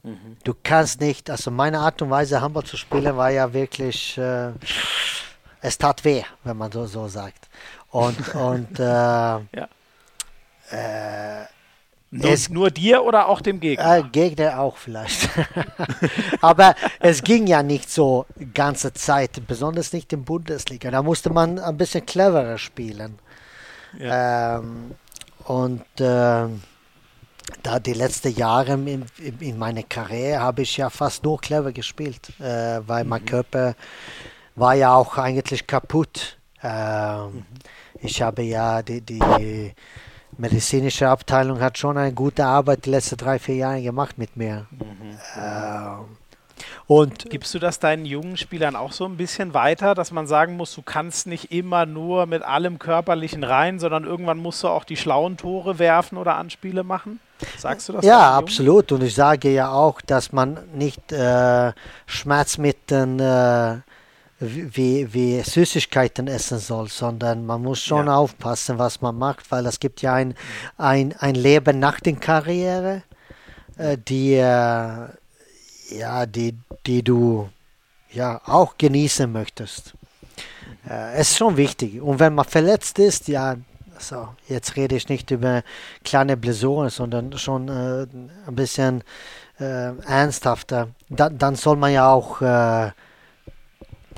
Mhm. 0.03 0.37
Du 0.45 0.55
kannst 0.63 1.01
nicht, 1.01 1.31
also 1.31 1.51
meine 1.51 1.81
Art 1.81 2.01
und 2.03 2.11
Weise, 2.11 2.41
Handball 2.41 2.65
zu 2.65 2.77
spielen, 2.77 3.17
war 3.17 3.31
ja 3.31 3.53
wirklich, 3.53 4.17
äh, 4.17 4.53
es 5.61 5.77
tat 5.77 6.05
weh, 6.05 6.23
wenn 6.45 6.57
man 6.57 6.73
so, 6.73 6.87
so 6.87 7.09
sagt. 7.09 7.49
Und, 7.91 8.35
und 8.35 8.79
äh, 8.79 8.83
ja. 8.83 9.69
Äh, 12.13 12.17
nur, 12.17 12.31
es, 12.31 12.49
nur 12.49 12.71
dir 12.71 13.05
oder 13.05 13.29
auch 13.29 13.41
dem 13.41 13.61
Gegner? 13.61 13.99
Äh, 13.99 14.03
Gegner 14.03 14.59
auch 14.61 14.77
vielleicht. 14.77 15.29
Aber 16.41 16.75
es 16.99 17.23
ging 17.23 17.47
ja 17.47 17.63
nicht 17.63 17.91
so 17.91 18.27
ganze 18.53 18.93
Zeit, 18.93 19.47
besonders 19.47 19.93
nicht 19.93 20.13
in 20.13 20.25
Bundesliga. 20.25 20.91
Da 20.91 21.03
musste 21.03 21.31
man 21.31 21.59
ein 21.59 21.77
bisschen 21.77 22.05
cleverer 22.05 22.59
spielen. 22.59 23.19
Ja. 23.99 24.59
Ähm, 24.59 24.93
und 25.45 25.85
äh, 26.01 26.47
da 27.63 27.79
die 27.81 27.93
letzten 27.93 28.35
Jahre 28.35 28.73
in, 28.73 29.05
in, 29.41 29.59
meiner 29.59 29.83
Karriere 29.83 30.41
habe 30.41 30.63
ich 30.63 30.77
ja 30.77 30.91
fast 30.91 31.25
nur 31.25 31.41
clever 31.41 31.73
gespielt, 31.73 32.33
äh, 32.41 32.81
weil 32.87 33.05
mhm. 33.05 33.11
mein 33.11 33.25
Körper 33.25 33.75
war 34.55 34.75
ja 34.75 34.95
auch 34.95 35.17
eigentlich 35.17 35.67
kaputt. 35.67 36.39
Ähm, 36.63 37.33
mhm. 37.33 37.45
Ich 38.03 38.23
habe 38.23 38.43
ja 38.43 38.83
die, 38.83 39.01
die 39.01 39.73
medizinische 40.39 41.09
Abteilung 41.09 41.61
hat 41.61 41.79
schon 41.79 41.97
eine 41.97 42.13
gute 42.13 42.45
Arbeit 42.45 42.87
die 42.87 42.91
letzten 42.91 43.17
drei, 43.17 43.39
vier 43.39 43.57
Jahre 43.57 43.83
gemacht 43.83 44.19
mit 44.19 44.37
mir. 44.37 44.67
Mhm. 44.71 45.19
Ähm, 45.39 46.17
und 46.87 47.31
Gibst 47.31 47.55
du 47.55 47.59
das 47.59 47.79
deinen 47.79 48.05
jungen 48.05 48.37
Spielern 48.37 48.77
auch 48.77 48.93
so 48.93 49.05
ein 49.05 49.17
bisschen 49.17 49.55
weiter, 49.55 49.95
dass 49.95 50.11
man 50.11 50.27
sagen 50.27 50.57
muss, 50.57 50.75
du 50.75 50.83
kannst 50.83 51.27
nicht 51.27 51.53
immer 51.53 51.87
nur 51.87 52.27
mit 52.27 52.43
allem 52.43 52.79
Körperlichen 52.79 53.45
rein, 53.45 53.79
sondern 53.79 54.05
irgendwann 54.05 54.39
musst 54.39 54.63
du 54.65 54.69
auch 54.69 54.85
die 54.85 54.97
schlauen 54.97 55.37
Tore 55.37 55.79
werfen 55.79 56.19
oder 56.19 56.37
Anspiele 56.37 56.83
machen? 56.83 57.21
Sagst 57.57 57.89
du 57.89 57.95
das? 57.95 58.05
Ja, 58.05 58.37
absolut. 58.37 58.93
Und 58.93 59.03
ich 59.03 59.15
sage 59.15 59.51
ja 59.51 59.71
auch, 59.71 60.01
dass 60.01 60.33
man 60.33 60.59
nicht 60.75 61.13
äh, 61.13 61.73
Schmerzmittel 62.07 63.21
äh, 63.21 63.81
wie, 64.41 65.13
wie 65.13 65.43
Süßigkeiten 65.43 66.27
essen 66.27 66.59
soll, 66.59 66.89
sondern 66.89 67.45
man 67.45 67.63
muss 67.63 67.81
schon 67.81 68.07
ja. 68.07 68.17
aufpassen, 68.17 68.79
was 68.79 69.03
man 69.03 69.17
macht, 69.17 69.51
weil 69.51 69.67
es 69.67 69.79
gibt 69.79 70.01
ja 70.01 70.15
ein, 70.15 70.35
ein, 70.79 71.15
ein 71.19 71.35
Leben 71.35 71.79
nach 71.79 72.01
der 72.01 72.17
Karriere, 72.17 73.03
äh, 73.77 73.99
die, 73.99 74.35
äh, 74.35 75.09
ja, 75.91 76.27
die, 76.27 76.57
die 76.87 77.03
du 77.03 77.51
ja 78.11 78.41
auch 78.47 78.79
genießen 78.79 79.31
möchtest. 79.31 79.93
Äh, 80.89 81.13
es 81.15 81.33
ist 81.33 81.37
schon 81.37 81.59
wichtig. 81.59 82.01
Und 82.01 82.19
wenn 82.19 82.35
man 82.35 82.47
verletzt 82.47 82.99
ist, 82.99 83.29
ja, 83.29 83.57
so, 83.99 84.29
jetzt 84.49 84.77
rede 84.77 84.97
ich 84.97 85.11
nicht 85.11 85.31
über 85.31 85.63
kleine 86.03 86.39
Blessuren, 86.39 86.89
sondern 86.89 87.37
schon 87.37 87.69
äh, 87.69 88.07
ein 88.47 88.57
bisschen 88.57 89.05
äh, 89.59 89.95
ernsthafter, 90.07 90.89
da, 91.11 91.29
dann 91.29 91.57
soll 91.57 91.77
man 91.77 91.93
ja 91.93 92.11
auch 92.11 92.41
äh, 92.41 92.93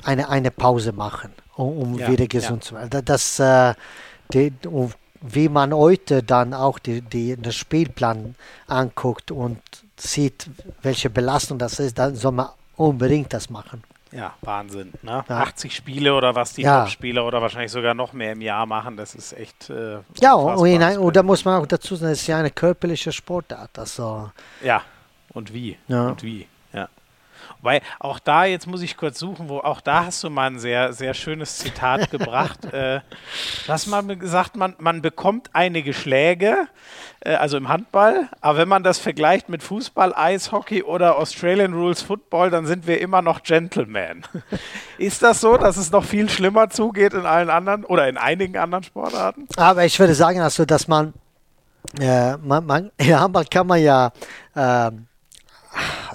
eine, 0.03 0.29
eine 0.29 0.51
Pause 0.51 0.91
machen, 0.91 1.31
um, 1.55 1.77
um 1.77 1.99
ja, 1.99 2.09
wieder 2.09 2.27
gesund 2.27 2.63
ja. 2.63 2.69
zu 2.69 2.75
werden. 2.75 3.05
Das, 3.05 3.39
äh, 3.39 3.73
die, 4.33 4.53
wie 5.21 5.49
man 5.49 5.73
heute 5.73 6.23
dann 6.23 6.53
auch 6.53 6.79
die, 6.79 7.01
die, 7.01 7.35
den 7.35 7.51
Spielplan 7.51 8.35
anguckt 8.67 9.31
und 9.31 9.59
sieht, 9.97 10.49
welche 10.81 11.09
Belastung 11.09 11.57
das 11.57 11.79
ist, 11.79 11.97
dann 11.97 12.15
soll 12.15 12.33
man 12.33 12.49
unbedingt 12.75 13.33
das 13.33 13.49
machen. 13.49 13.83
Ja, 14.11 14.33
Wahnsinn. 14.41 14.93
Ne? 15.01 15.23
Ja. 15.27 15.37
80 15.37 15.75
Spiele 15.75 16.13
oder 16.13 16.35
was 16.35 16.53
die 16.53 16.61
ja. 16.61 16.81
Top-Spieler 16.81 17.25
oder 17.25 17.41
wahrscheinlich 17.41 17.71
sogar 17.71 17.95
noch 17.95 18.13
mehr 18.13 18.33
im 18.33 18.41
Jahr 18.41 18.65
machen, 18.65 18.95
das 18.95 19.15
ist 19.15 19.33
echt. 19.33 19.71
Äh, 19.71 19.99
ja, 20.21 20.35
und, 20.35 20.67
in, 20.67 20.83
und, 20.99 21.15
da 21.15 21.23
muss 21.23 21.43
man 21.45 21.61
auch 21.61 21.65
dazu 21.65 21.95
sagen, 21.95 22.11
es 22.11 22.21
ist 22.21 22.27
ja 22.27 22.37
eine 22.37 22.51
körperliche 22.51 23.11
Sportart. 23.11 23.79
Also, 23.79 24.29
ja, 24.63 24.83
und 25.29 25.51
wie? 25.51 25.77
Ja. 25.87 26.09
Und 26.09 26.21
wie? 26.21 26.47
Weil 27.61 27.81
auch 27.99 28.19
da, 28.19 28.45
jetzt 28.45 28.67
muss 28.67 28.81
ich 28.81 28.97
kurz 28.97 29.19
suchen, 29.19 29.49
wo 29.49 29.59
auch 29.59 29.81
da 29.81 30.05
hast 30.05 30.23
du 30.23 30.29
mal 30.29 30.47
ein 30.47 30.59
sehr, 30.59 30.93
sehr 30.93 31.13
schönes 31.13 31.57
Zitat 31.57 32.11
gebracht. 32.11 32.65
äh, 32.73 32.99
hast 33.67 33.87
mal 33.87 34.03
gesagt, 34.17 34.55
man, 34.55 34.75
man 34.79 35.01
bekommt 35.01 35.49
einige 35.53 35.93
Schläge, 35.93 36.67
äh, 37.21 37.35
also 37.35 37.57
im 37.57 37.69
Handball, 37.69 38.29
aber 38.41 38.57
wenn 38.59 38.67
man 38.67 38.83
das 38.83 38.99
vergleicht 38.99 39.49
mit 39.49 39.63
Fußball, 39.63 40.13
Eishockey 40.15 40.83
oder 40.83 41.17
Australian 41.17 41.73
Rules 41.73 42.01
Football, 42.01 42.49
dann 42.49 42.65
sind 42.65 42.87
wir 42.87 42.99
immer 42.99 43.21
noch 43.21 43.43
Gentlemen. 43.43 44.23
Ist 44.97 45.23
das 45.23 45.41
so, 45.41 45.57
dass 45.57 45.77
es 45.77 45.91
noch 45.91 46.03
viel 46.03 46.29
schlimmer 46.29 46.69
zugeht 46.69 47.13
in 47.13 47.25
allen 47.25 47.49
anderen 47.49 47.85
oder 47.85 48.07
in 48.07 48.17
einigen 48.17 48.57
anderen 48.57 48.83
Sportarten? 48.83 49.47
Aber 49.55 49.85
ich 49.85 49.99
würde 49.99 50.15
sagen, 50.15 50.41
also, 50.41 50.65
dass 50.65 50.87
man, 50.87 51.13
äh, 51.99 52.37
man, 52.37 52.65
man 52.65 52.91
in 52.97 53.19
Handball 53.19 53.45
kann 53.45 53.67
man 53.67 53.81
ja 53.81 54.11
äh, 54.55 54.91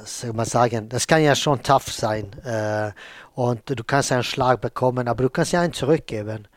soll 0.09 0.33
man 0.33 0.47
sagen, 0.47 0.89
das 0.89 1.07
kann 1.07 1.23
ja 1.23 1.35
schon 1.35 1.63
tough 1.63 1.93
sein. 1.93 2.33
Äh, 2.45 2.93
und 3.35 3.63
du 3.67 3.85
kannst 3.85 4.13
einen 4.13 4.25
Schlag 4.25 4.61
bekommen, 4.61 5.09
aber 5.09 5.23
du 5.23 5.31
kannst 5.31 5.53
ja 5.53 5.61
einen 5.61 5.73
zurückgeben. 5.73 6.49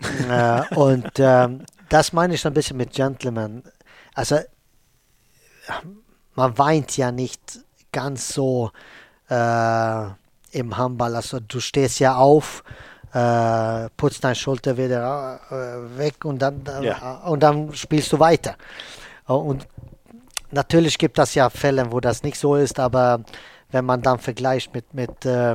äh, 0.28 0.74
und 0.74 1.10
ähm, 1.18 1.64
das 1.88 2.12
meine 2.12 2.34
ich 2.34 2.46
ein 2.46 2.54
bisschen 2.54 2.76
mit 2.76 2.92
Gentleman. 2.92 3.62
Also, 4.14 4.38
man 6.34 6.58
weint 6.58 6.96
ja 6.96 7.10
nicht 7.10 7.60
ganz 7.90 8.28
so 8.28 8.70
äh, 9.28 10.04
im 10.50 10.76
Handball. 10.76 11.16
Also, 11.16 11.40
du 11.40 11.60
stehst 11.60 12.00
ja 12.00 12.16
auf, 12.16 12.62
äh, 13.12 13.88
putzt 13.96 14.24
deine 14.24 14.34
Schulter 14.34 14.76
wieder 14.76 15.40
äh, 15.50 15.98
weg 15.98 16.24
und 16.24 16.40
dann, 16.40 16.62
ja. 16.82 17.22
und 17.24 17.42
dann 17.42 17.72
spielst 17.74 18.12
du 18.12 18.18
weiter. 18.18 18.56
Und 19.26 19.66
natürlich 20.54 20.98
gibt 20.98 21.18
es 21.18 21.34
ja 21.34 21.50
Fälle, 21.50 21.90
wo 21.92 22.00
das 22.00 22.22
nicht 22.22 22.38
so 22.38 22.56
ist, 22.56 22.78
aber 22.80 23.20
wenn 23.70 23.84
man 23.84 24.02
dann 24.02 24.18
vergleicht 24.18 24.72
mit, 24.72 24.94
mit 24.94 25.24
äh, 25.26 25.52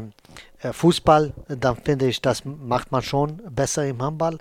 äh 0.61 0.73
Fußball, 0.73 1.33
dann 1.47 1.77
finde 1.77 2.07
ich, 2.07 2.21
das 2.21 2.43
macht 2.43 2.91
man 2.91 3.01
schon 3.01 3.37
besser 3.49 3.85
im 3.85 4.01
Handball. 4.01 4.37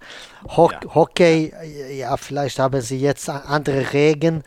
Ho 0.56 0.70
ja. 0.70 0.94
Hockey, 0.94 1.52
ja, 1.92 2.16
vielleicht 2.16 2.58
haben 2.58 2.80
sie 2.80 2.98
jetzt 2.98 3.30
andere 3.30 3.92
Regeln. 3.92 4.42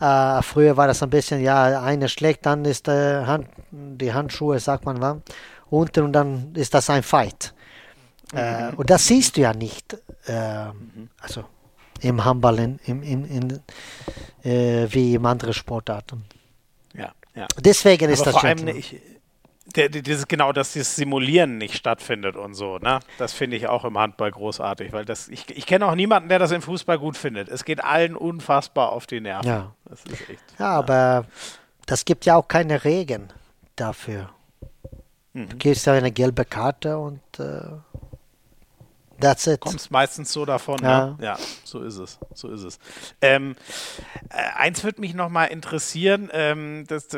Äh, 0.00 0.42
früher 0.42 0.76
war 0.76 0.86
das 0.86 1.02
ein 1.02 1.10
bisschen, 1.10 1.42
ja, 1.42 1.82
eine 1.82 2.08
schlägt, 2.08 2.46
dann 2.46 2.64
ist 2.64 2.88
äh, 2.88 3.24
Hand, 3.26 3.48
die 3.70 4.12
Handschuhe, 4.12 4.58
sagt 4.58 4.86
man, 4.86 5.00
war, 5.00 5.20
unten 5.68 6.04
und 6.04 6.12
dann 6.12 6.54
ist 6.54 6.72
das 6.72 6.88
ein 6.88 7.02
Fight. 7.02 7.52
Äh, 8.32 8.70
mhm. 8.70 8.78
und 8.78 8.90
das 8.90 9.06
siehst 9.06 9.36
du 9.36 9.42
ja 9.42 9.52
nicht. 9.52 9.96
Äh, 10.26 10.66
mhm. 10.66 11.10
Also 11.20 11.44
im 12.00 12.24
Handball 12.24 12.58
in, 12.58 12.78
in, 12.84 13.02
in, 13.02 13.24
in 13.24 13.60
äh, 14.50 14.86
wie 14.90 15.14
in 15.14 15.26
anderen 15.26 15.54
Sportarten. 15.54 16.24
Ja, 16.94 17.12
ja. 17.34 17.46
Deswegen 17.58 18.04
Aber 18.04 18.12
ist 18.12 18.26
das 18.26 18.34
vor 18.34 18.44
allem 18.44 18.64
nicht, 18.64 18.96
der, 19.76 19.88
dieses, 19.88 20.26
genau, 20.26 20.52
dass 20.52 20.72
dieses 20.72 20.96
Simulieren 20.96 21.58
nicht 21.58 21.76
stattfindet 21.76 22.36
und 22.36 22.54
so, 22.54 22.78
ne? 22.78 23.00
Das 23.18 23.32
finde 23.32 23.56
ich 23.56 23.68
auch 23.68 23.84
im 23.84 23.98
Handball 23.98 24.30
großartig, 24.30 24.92
weil 24.92 25.04
das, 25.04 25.28
ich, 25.28 25.48
ich 25.50 25.66
kenne 25.66 25.86
auch 25.86 25.94
niemanden, 25.94 26.28
der 26.28 26.38
das 26.38 26.50
im 26.50 26.62
Fußball 26.62 26.98
gut 26.98 27.16
findet. 27.16 27.48
Es 27.48 27.64
geht 27.64 27.82
allen 27.84 28.16
unfassbar 28.16 28.90
auf 28.90 29.06
die 29.06 29.20
Nerven. 29.20 29.46
Ja, 29.46 29.72
das 29.84 30.04
ist 30.04 30.28
echt, 30.28 30.42
ja, 30.58 30.66
ja. 30.66 30.70
aber 30.78 31.26
das 31.86 32.04
gibt 32.04 32.26
ja 32.26 32.36
auch 32.36 32.48
keine 32.48 32.84
Regeln 32.84 33.32
dafür. 33.76 34.30
Mhm. 35.32 35.48
Du 35.50 35.56
gibst 35.56 35.86
ja 35.86 35.92
eine 35.92 36.10
gelbe 36.10 36.44
Karte 36.44 36.98
und 36.98 37.20
äh, 37.38 37.60
That's 39.20 39.46
it. 39.46 39.60
Kommst 39.60 39.90
meistens 39.90 40.32
so 40.32 40.44
davon. 40.44 40.78
Ja, 40.82 41.06
ne? 41.06 41.16
ja 41.20 41.38
so 41.64 41.82
ist 41.82 41.98
es. 41.98 42.18
So 42.34 42.48
ist 42.50 42.62
es. 42.62 42.78
Ähm, 43.20 43.56
äh, 44.30 44.58
eins 44.58 44.84
würde 44.84 45.00
mich 45.00 45.14
noch 45.14 45.28
mal 45.28 45.46
interessieren, 45.46 46.30
ähm, 46.32 46.84
das, 46.88 47.08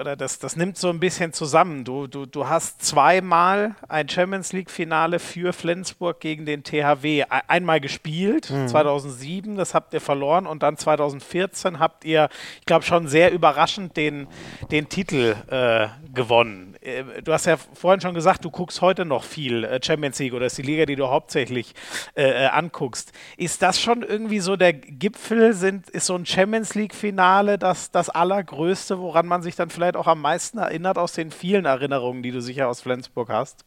oder 0.00 0.16
das, 0.16 0.38
das 0.38 0.56
nimmt 0.56 0.76
so 0.76 0.88
ein 0.88 1.00
bisschen 1.00 1.32
zusammen. 1.32 1.84
Du, 1.84 2.06
du, 2.06 2.26
du 2.26 2.48
hast 2.48 2.84
zweimal 2.84 3.74
ein 3.88 4.08
Champions 4.08 4.52
League-Finale 4.52 5.18
für 5.18 5.52
Flensburg 5.52 6.20
gegen 6.20 6.46
den 6.46 6.62
THW 6.62 7.24
einmal 7.28 7.80
gespielt, 7.80 8.50
mhm. 8.50 8.68
2007, 8.68 9.56
das 9.56 9.74
habt 9.74 9.94
ihr 9.94 10.00
verloren 10.00 10.46
und 10.46 10.62
dann 10.62 10.76
2014 10.76 11.78
habt 11.78 12.04
ihr, 12.04 12.28
ich 12.60 12.66
glaube 12.66 12.84
schon 12.84 13.08
sehr 13.08 13.32
überraschend, 13.32 13.96
den, 13.96 14.28
den 14.70 14.88
Titel 14.88 15.36
äh, 15.48 15.88
gewonnen. 16.12 16.75
Äh, 16.86 17.22
du 17.22 17.32
hast 17.32 17.46
ja 17.46 17.56
vorhin 17.56 18.00
schon 18.00 18.14
gesagt, 18.14 18.44
du 18.44 18.50
guckst 18.50 18.80
heute 18.80 19.04
noch 19.04 19.24
viel 19.24 19.64
äh, 19.64 19.80
Champions 19.82 20.18
League 20.18 20.32
oder 20.32 20.46
ist 20.46 20.58
die 20.58 20.62
Liga, 20.62 20.86
die 20.86 20.96
du 20.96 21.08
hauptsächlich 21.08 21.74
äh, 22.14 22.46
anguckst. 22.46 23.12
Ist 23.36 23.62
das 23.62 23.80
schon 23.80 24.02
irgendwie 24.02 24.40
so 24.40 24.56
der 24.56 24.72
Gipfel? 24.72 25.52
Sind, 25.52 25.90
ist 25.90 26.06
so 26.06 26.14
ein 26.14 26.26
Champions 26.26 26.74
League-Finale 26.74 27.58
das, 27.58 27.90
das 27.90 28.08
Allergrößte, 28.08 28.98
woran 28.98 29.26
man 29.26 29.42
sich 29.42 29.56
dann 29.56 29.70
vielleicht 29.70 29.96
auch 29.96 30.06
am 30.06 30.20
meisten 30.20 30.58
erinnert 30.58 30.98
aus 30.98 31.12
den 31.12 31.30
vielen 31.30 31.64
Erinnerungen, 31.64 32.22
die 32.22 32.30
du 32.30 32.40
sicher 32.40 32.68
aus 32.68 32.80
Flensburg 32.80 33.28
hast? 33.28 33.64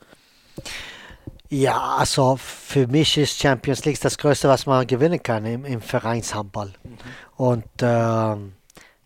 Ja, 1.51 1.95
also 1.97 2.37
für 2.37 2.87
mich 2.87 3.17
ist 3.17 3.39
Champions 3.39 3.83
League 3.83 3.99
das 3.99 4.17
Größte, 4.19 4.47
was 4.47 4.67
man 4.67 4.85
gewinnen 4.85 5.21
kann 5.21 5.45
im, 5.45 5.65
im 5.65 5.81
Vereinshandball. 5.81 6.73
Mhm. 6.83 6.97
Und 7.37 7.65
ähm, 7.81 8.53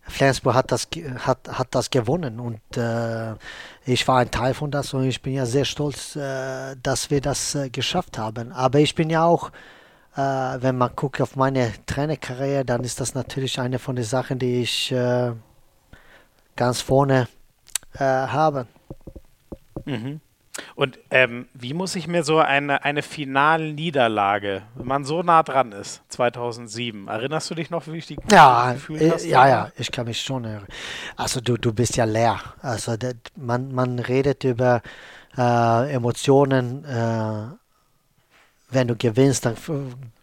Flensburg 0.06 0.54
hat 0.54 0.70
das, 0.70 0.88
hat, 1.18 1.48
hat 1.48 1.68
das 1.74 1.90
gewonnen 1.90 2.38
und 2.38 2.76
äh, 2.76 3.34
ich 3.86 4.06
war 4.06 4.18
ein 4.18 4.30
Teil 4.30 4.54
von 4.54 4.70
das 4.70 4.92
und 4.92 5.04
ich 5.04 5.22
bin 5.22 5.34
ja 5.34 5.46
sehr 5.46 5.64
stolz, 5.64 6.14
äh, 6.14 6.76
dass 6.82 7.10
wir 7.10 7.20
das 7.20 7.54
äh, 7.54 7.70
geschafft 7.70 8.18
haben. 8.18 8.52
Aber 8.52 8.80
ich 8.80 8.94
bin 8.94 9.08
ja 9.08 9.24
auch, 9.24 9.50
äh, 10.14 10.20
wenn 10.20 10.76
man 10.76 10.94
guckt 10.94 11.20
auf 11.20 11.36
meine 11.36 11.72
Trainerkarriere, 11.86 12.64
dann 12.64 12.84
ist 12.84 13.00
das 13.00 13.14
natürlich 13.14 13.58
eine 13.58 13.78
von 13.78 13.96
den 13.96 14.04
Sachen, 14.04 14.38
die 14.38 14.62
ich 14.62 14.92
äh, 14.92 15.32
ganz 16.54 16.80
vorne 16.80 17.28
äh, 17.94 18.04
habe. 18.04 18.66
Mhm. 19.86 20.20
Und 20.76 20.98
ähm, 21.10 21.48
wie 21.52 21.74
muss 21.74 21.96
ich 21.96 22.06
mir 22.06 22.22
so 22.22 22.38
eine, 22.38 22.84
eine 22.84 23.02
Finalniederlage, 23.02 24.62
wenn 24.76 24.86
man 24.86 25.04
so 25.04 25.22
nah 25.22 25.42
dran 25.42 25.72
ist, 25.72 26.00
2007, 26.10 27.08
erinnerst 27.08 27.50
du 27.50 27.54
dich 27.56 27.70
noch, 27.70 27.86
wie 27.88 27.98
ich 27.98 28.06
die 28.06 28.16
ja, 28.30 28.72
gefühlt 28.72 29.02
äh, 29.02 29.10
hast? 29.10 29.24
Ja, 29.24 29.48
ja, 29.48 29.72
ich 29.76 29.90
kann 29.90 30.06
mich 30.06 30.20
schon 30.20 30.44
erinnern. 30.44 30.66
Also 31.16 31.40
du, 31.40 31.56
du 31.56 31.72
bist 31.72 31.96
ja 31.96 32.04
leer. 32.04 32.40
Also 32.62 32.96
das, 32.96 33.14
man, 33.36 33.72
man 33.72 33.98
redet 33.98 34.44
über 34.44 34.82
äh, 35.36 35.92
Emotionen. 35.92 36.84
Äh, 36.84 37.56
wenn 38.70 38.88
du 38.88 38.96
gewinnst, 38.96 39.46
dann 39.46 39.56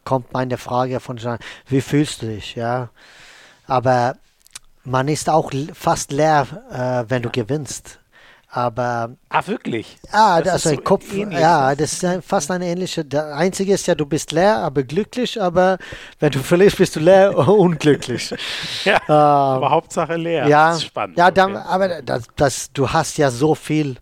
kommt 0.04 0.34
meine 0.34 0.58
Frage 0.58 1.00
von, 1.00 1.20
wie 1.68 1.82
fühlst 1.82 2.22
du 2.22 2.28
dich? 2.28 2.56
Ja, 2.56 2.90
aber 3.68 4.16
man 4.84 5.08
ist 5.08 5.30
auch 5.30 5.52
fast 5.74 6.12
leer, 6.12 6.48
äh, 6.72 7.10
wenn 7.10 7.22
du 7.22 7.30
gewinnst. 7.30 8.00
Aber. 8.54 9.16
Ah, 9.30 9.42
wirklich? 9.46 9.98
Ah, 10.12 10.42
das 10.42 10.54
also 10.54 10.70
ein 10.72 10.76
so 10.76 10.82
Kopf. 10.82 11.14
Ähnlich, 11.14 11.40
ja, 11.40 11.74
das 11.74 12.04
ist 12.04 12.26
fast 12.26 12.52
eine 12.52 12.66
ähnliche. 12.66 13.06
Der 13.06 13.34
einzige 13.34 13.74
ist 13.74 13.88
ja, 13.88 13.96
du 13.96 14.06
bist 14.06 14.34
leer, 14.34 14.58
aber 14.58 14.84
glücklich, 14.84 15.42
aber 15.42 15.78
wenn 16.20 16.32
du 16.32 16.40
verlierst, 16.44 16.78
bist 16.78 16.98
du 16.98 17.00
leer 17.00 17.36
unglücklich. 17.48 18.30
ja, 18.84 18.96
ähm, 19.08 19.16
aber 19.16 19.70
Hauptsache 19.70 20.18
leer. 20.18 20.48
Ja, 20.50 20.70
das 20.72 20.80
ist 20.80 20.86
spannend. 20.88 21.18
Ja, 21.18 21.32
dann, 21.32 21.56
okay. 21.56 21.66
aber 21.66 22.02
das, 22.02 22.24
das, 22.36 22.74
du 22.74 22.90
hast 22.90 23.18
ja 23.18 23.32
so 23.32 23.56
viel. 23.56 23.96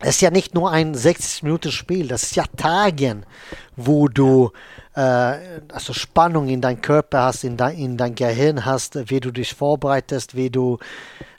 Es 0.00 0.16
ist 0.16 0.20
ja 0.20 0.30
nicht 0.30 0.54
nur 0.54 0.70
ein 0.70 0.94
60-Minuten-Spiel, 0.94 2.08
das 2.08 2.24
ist 2.24 2.36
ja 2.36 2.44
Tagen, 2.56 3.24
wo 3.76 4.08
du 4.08 4.52
äh, 4.94 5.00
also 5.72 5.92
Spannung 5.92 6.48
in 6.48 6.60
deinem 6.60 6.80
Körper 6.80 7.22
hast, 7.22 7.44
in, 7.44 7.56
dein, 7.56 7.76
in 7.78 7.96
dein 7.96 8.14
Gehirn 8.14 8.64
hast, 8.64 9.10
wie 9.10 9.20
du 9.20 9.30
dich 9.30 9.54
vorbereitest, 9.54 10.34
wie 10.34 10.50
du 10.50 10.78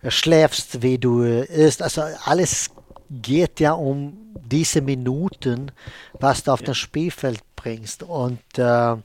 äh, 0.01 0.09
schläfst, 0.09 0.81
wie 0.81 0.97
du 0.97 1.23
äh, 1.23 1.45
isst. 1.45 1.81
Also 1.81 2.03
alles 2.25 2.69
geht 3.09 3.59
ja 3.59 3.73
um 3.73 4.17
diese 4.45 4.81
Minuten, 4.81 5.71
was 6.19 6.43
du 6.43 6.51
auf 6.51 6.61
ja. 6.61 6.67
das 6.67 6.77
Spielfeld 6.77 7.41
bringst. 7.55 8.03
Und 8.03 8.41
äh, 8.57 8.95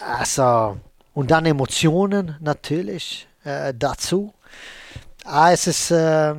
also 0.00 0.78
und 1.14 1.30
dann 1.30 1.46
Emotionen 1.46 2.36
natürlich 2.40 3.28
äh, 3.44 3.72
dazu. 3.76 4.34
Ah, 5.24 5.52
es 5.52 5.66
ist 5.66 5.90
äh, 5.90 6.34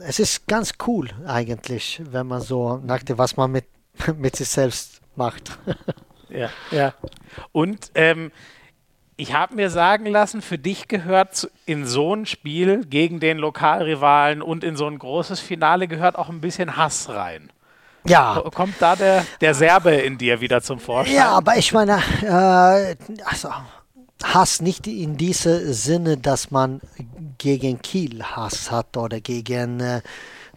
es 0.00 0.18
ist 0.18 0.46
ganz 0.46 0.74
cool 0.86 1.10
eigentlich, 1.26 2.02
wenn 2.10 2.26
man 2.26 2.40
so 2.40 2.78
nachdenkt, 2.78 3.18
was 3.18 3.36
man 3.36 3.50
mit 3.52 3.64
mit 4.16 4.36
sich 4.36 4.48
selbst 4.48 5.00
macht. 5.14 5.58
ja, 6.28 6.50
ja. 6.70 6.94
Und 7.52 7.90
ähm, 7.94 8.30
ich 9.16 9.32
habe 9.32 9.54
mir 9.54 9.70
sagen 9.70 10.06
lassen, 10.06 10.42
für 10.42 10.58
dich 10.58 10.88
gehört 10.88 11.48
in 11.64 11.86
so 11.86 12.14
ein 12.14 12.26
Spiel 12.26 12.84
gegen 12.84 13.18
den 13.18 13.38
Lokalrivalen 13.38 14.42
und 14.42 14.62
in 14.62 14.76
so 14.76 14.86
ein 14.86 14.98
großes 14.98 15.40
Finale 15.40 15.88
gehört 15.88 16.16
auch 16.16 16.28
ein 16.28 16.40
bisschen 16.40 16.76
Hass 16.76 17.08
rein. 17.08 17.50
Ja. 18.04 18.42
Kommt 18.54 18.74
da 18.78 18.94
der, 18.94 19.26
der 19.40 19.54
Serbe 19.54 19.90
in 19.92 20.18
dir 20.18 20.40
wieder 20.40 20.62
zum 20.62 20.78
Vorschein? 20.78 21.14
Ja, 21.14 21.30
aber 21.30 21.56
ich 21.56 21.72
meine, 21.72 21.98
äh, 22.22 22.94
also 23.24 23.48
Hass 24.22 24.60
nicht 24.60 24.86
in 24.86 25.16
diesem 25.16 25.72
Sinne, 25.72 26.16
dass 26.16 26.50
man 26.50 26.80
gegen 27.38 27.82
Kiel 27.82 28.22
Hass 28.22 28.70
hat 28.70 28.96
oder 28.96 29.20
gegen 29.20 29.80
äh, 29.80 30.02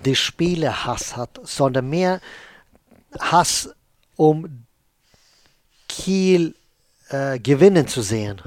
die 0.05 0.15
Spiele 0.15 0.85
Hass 0.85 1.17
hat, 1.17 1.39
sondern 1.43 1.89
mehr 1.89 2.21
Hass 3.19 3.69
um 4.15 4.65
Kiel 5.87 6.55
äh, 7.09 7.39
gewinnen 7.39 7.87
zu 7.87 8.01
sehen. 8.01 8.41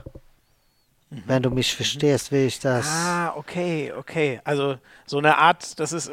Mhm. 1.13 1.23
Wenn 1.27 1.43
du 1.43 1.51
mich 1.51 1.75
verstehst, 1.75 2.33
will 2.33 2.47
ich 2.47 2.59
das. 2.59 2.87
Ah, 2.89 3.35
okay, 3.37 3.93
okay. 3.97 4.41
Also 4.45 4.77
so 5.05 5.19
eine 5.19 5.37
Art, 5.37 5.79
das 5.79 5.93
ist 5.93 6.09
äh, 6.09 6.13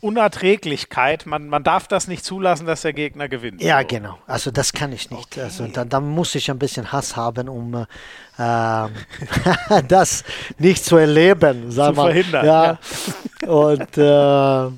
Unerträglichkeit. 0.00 1.24
Man, 1.26 1.46
man 1.46 1.62
darf 1.62 1.86
das 1.86 2.08
nicht 2.08 2.24
zulassen, 2.24 2.66
dass 2.66 2.82
der 2.82 2.92
Gegner 2.92 3.28
gewinnt. 3.28 3.62
Ja, 3.62 3.80
so. 3.80 3.86
genau. 3.86 4.18
Also 4.26 4.50
das 4.50 4.72
kann 4.72 4.92
ich 4.92 5.10
nicht. 5.10 5.26
Okay. 5.26 5.42
Also 5.42 5.68
da, 5.68 5.84
da, 5.84 6.00
muss 6.00 6.34
ich 6.34 6.50
ein 6.50 6.58
bisschen 6.58 6.90
Hass 6.90 7.14
haben, 7.14 7.48
um 7.48 7.74
äh, 7.74 7.86
das 9.88 10.24
nicht 10.58 10.84
zu 10.84 10.96
erleben, 10.96 11.70
sagen 11.70 11.94
zu 11.94 12.02
verhindern. 12.02 12.44
Ja. 12.44 12.78
ja. 13.42 13.48
Und 13.48 13.98
äh, 13.98 14.76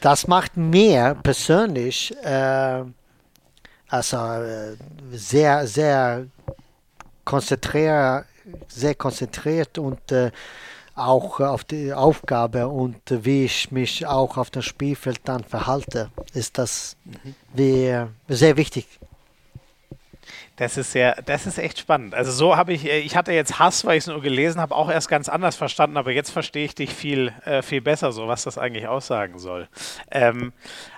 das 0.00 0.26
macht 0.26 0.56
mir 0.56 1.14
persönlich 1.22 2.14
äh, 2.24 2.84
also 3.90 4.16
äh, 4.16 4.76
sehr, 5.12 5.66
sehr 5.66 6.26
konzentriert, 7.24 8.24
sehr 8.68 8.94
konzentriert 8.94 9.78
und 9.78 10.12
äh, 10.12 10.30
auch 10.94 11.40
auf 11.40 11.64
die 11.64 11.92
Aufgabe 11.92 12.68
und 12.68 13.00
wie 13.08 13.44
ich 13.44 13.70
mich 13.70 14.06
auch 14.06 14.36
auf 14.36 14.50
dem 14.50 14.62
Spielfeld 14.62 15.20
dann 15.24 15.44
verhalte, 15.44 16.10
ist 16.34 16.58
das 16.58 16.96
wie, 17.54 18.04
sehr 18.28 18.56
wichtig. 18.56 18.86
Das 20.56 20.76
ist 20.76 20.92
sehr, 20.92 21.16
das 21.24 21.46
ist 21.46 21.56
echt 21.56 21.78
spannend. 21.78 22.14
Also 22.14 22.30
so 22.32 22.54
habe 22.54 22.74
ich, 22.74 22.84
ich 22.86 23.16
hatte 23.16 23.32
jetzt 23.32 23.58
Hass, 23.58 23.86
weil 23.86 23.96
ich 23.96 24.04
es 24.04 24.08
nur 24.08 24.20
gelesen 24.20 24.60
habe, 24.60 24.74
auch 24.74 24.90
erst 24.90 25.08
ganz 25.08 25.30
anders 25.30 25.56
verstanden, 25.56 25.96
aber 25.96 26.12
jetzt 26.12 26.30
verstehe 26.30 26.66
ich 26.66 26.74
dich 26.74 26.92
viel, 26.92 27.32
äh, 27.46 27.62
viel 27.62 27.80
besser, 27.80 28.12
so 28.12 28.28
was 28.28 28.42
das 28.42 28.58
eigentlich 28.58 28.86
aussagen 28.86 29.38
soll. 29.38 29.68
Ähm, 30.10 30.52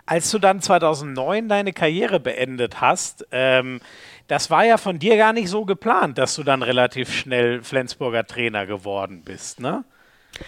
als 0.04 0.32
du 0.32 0.40
dann 0.40 0.60
2009 0.60 1.48
deine 1.48 1.72
Karriere 1.72 2.18
beendet 2.18 2.80
hast, 2.80 3.24
ähm, 3.30 3.80
das 4.27 4.51
war 4.51 4.65
ja 4.65 4.77
von 4.77 4.99
dir 4.99 5.16
gar 5.16 5.32
nicht 5.32 5.49
so 5.49 5.65
geplant, 5.65 6.19
dass 6.19 6.35
du 6.35 6.43
dann 6.43 6.62
relativ 6.62 7.12
schnell 7.12 7.62
Flensburger 7.62 8.27
Trainer 8.27 8.66
geworden 8.66 9.23
bist, 9.24 9.61
ne? 9.61 9.85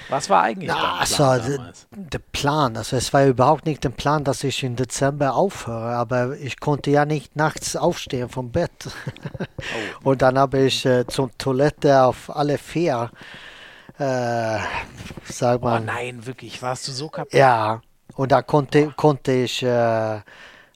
Was 0.08 0.30
war 0.30 0.42
eigentlich 0.42 0.70
ja, 0.70 0.96
also, 0.98 1.16
Plan 1.16 1.72
der 1.90 2.18
Plan? 2.18 2.76
Also 2.76 2.96
es 2.96 3.12
war 3.12 3.26
überhaupt 3.26 3.66
nicht 3.66 3.84
der 3.84 3.90
Plan, 3.90 4.24
dass 4.24 4.42
ich 4.42 4.62
im 4.62 4.76
Dezember 4.76 5.34
aufhöre, 5.34 5.94
aber 5.94 6.36
ich 6.38 6.58
konnte 6.58 6.90
ja 6.90 7.04
nicht 7.04 7.36
nachts 7.36 7.76
aufstehen 7.76 8.28
vom 8.28 8.50
Bett. 8.50 8.70
Oh. 10.02 10.10
Und 10.10 10.22
dann 10.22 10.38
habe 10.38 10.60
ich 10.60 10.84
äh, 10.86 11.06
zur 11.06 11.30
Toilette 11.38 12.02
auf 12.02 12.34
alle 12.34 12.58
vier, 12.58 13.10
äh, 13.98 14.58
sag 15.24 15.62
mal. 15.62 15.80
Oh 15.80 15.84
nein, 15.84 16.26
wirklich, 16.26 16.60
warst 16.62 16.88
du 16.88 16.92
so 16.92 17.08
kaputt? 17.08 17.32
Ja, 17.34 17.82
und 18.14 18.32
da 18.32 18.42
konnte, 18.42 18.90
konnte 18.96 19.32
ich, 19.32 19.62
äh, 19.62 20.20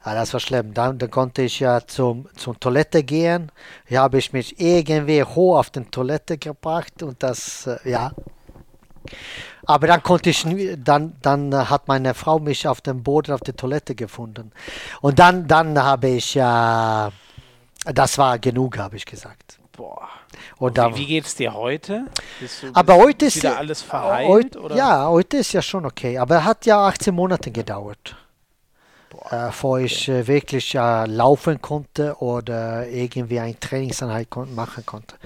ah, 0.01 0.15
das 0.15 0.33
war 0.33 0.41
schlimm, 0.41 0.75
dann, 0.75 0.99
dann 0.99 1.11
konnte 1.11 1.43
ich 1.43 1.61
ja 1.61 1.87
zum, 1.87 2.29
zum 2.37 2.59
Toilette 2.59 3.03
gehen. 3.03 3.51
Hier 3.87 4.01
habe 4.01 4.19
ich 4.19 4.33
mich 4.33 4.61
irgendwie 4.61 5.23
hoch 5.23 5.59
auf 5.59 5.70
die 5.70 5.85
Toilette 5.85 6.39
gebracht 6.39 7.03
und 7.03 7.23
das, 7.23 7.66
äh, 7.66 7.91
ja, 7.91 8.12
aber 9.66 9.87
dann 9.87 10.03
konnte 10.03 10.31
ich, 10.31 10.47
dann, 10.79 11.16
dann 11.20 11.69
hat 11.69 11.89
meine 11.89 12.15
Frau 12.15 12.39
mich 12.39 12.66
auf 12.66 12.81
dem 12.81 13.03
Boden 13.03 13.33
auf 13.33 13.41
der 13.41 13.57
Toilette 13.57 13.95
gefunden. 13.95 14.53
Und 15.01 15.19
dann, 15.19 15.47
dann 15.47 15.83
habe 15.83 16.09
ich 16.09 16.35
ja, 16.35 17.11
das 17.85 18.19
war 18.19 18.39
genug, 18.39 18.79
habe 18.79 18.97
ich 18.97 19.05
gesagt. 19.05 19.59
Boah. 19.77 20.09
Und 20.57 20.79
dann, 20.79 20.97
wie, 20.97 21.07
geht 21.07 21.27
es 21.27 21.37
dir 21.37 21.55
heute? 21.55 22.07
Bist 22.41 22.62
du, 22.62 22.70
aber 22.73 22.97
heute 22.97 23.27
ist 23.27 23.37
wieder 23.37 23.59
alles 23.59 23.83
verheilt? 23.83 24.57
Heute? 24.57 24.75
Ja, 24.75 25.07
heute 25.07 25.37
ist 25.37 25.53
ja 25.53 25.62
schon 25.62 25.87
okay. 25.87 26.19
Aber 26.19 26.45
hat 26.45 26.66
ja 26.66 26.87
18 26.87 27.15
Monate 27.15 27.51
gedauert. 27.51 28.16
Äh, 29.30 29.46
bevor 29.46 29.76
okay. 29.76 29.84
ich 29.84 30.09
äh, 30.09 30.26
wirklich 30.26 30.74
äh, 30.74 31.06
laufen 31.06 31.60
konnte 31.60 32.16
oder 32.20 32.88
irgendwie 32.88 33.40
ein 33.40 33.59
Trainingseinheit 33.60 34.28
machen 34.55 34.86
konnte. 34.86 35.16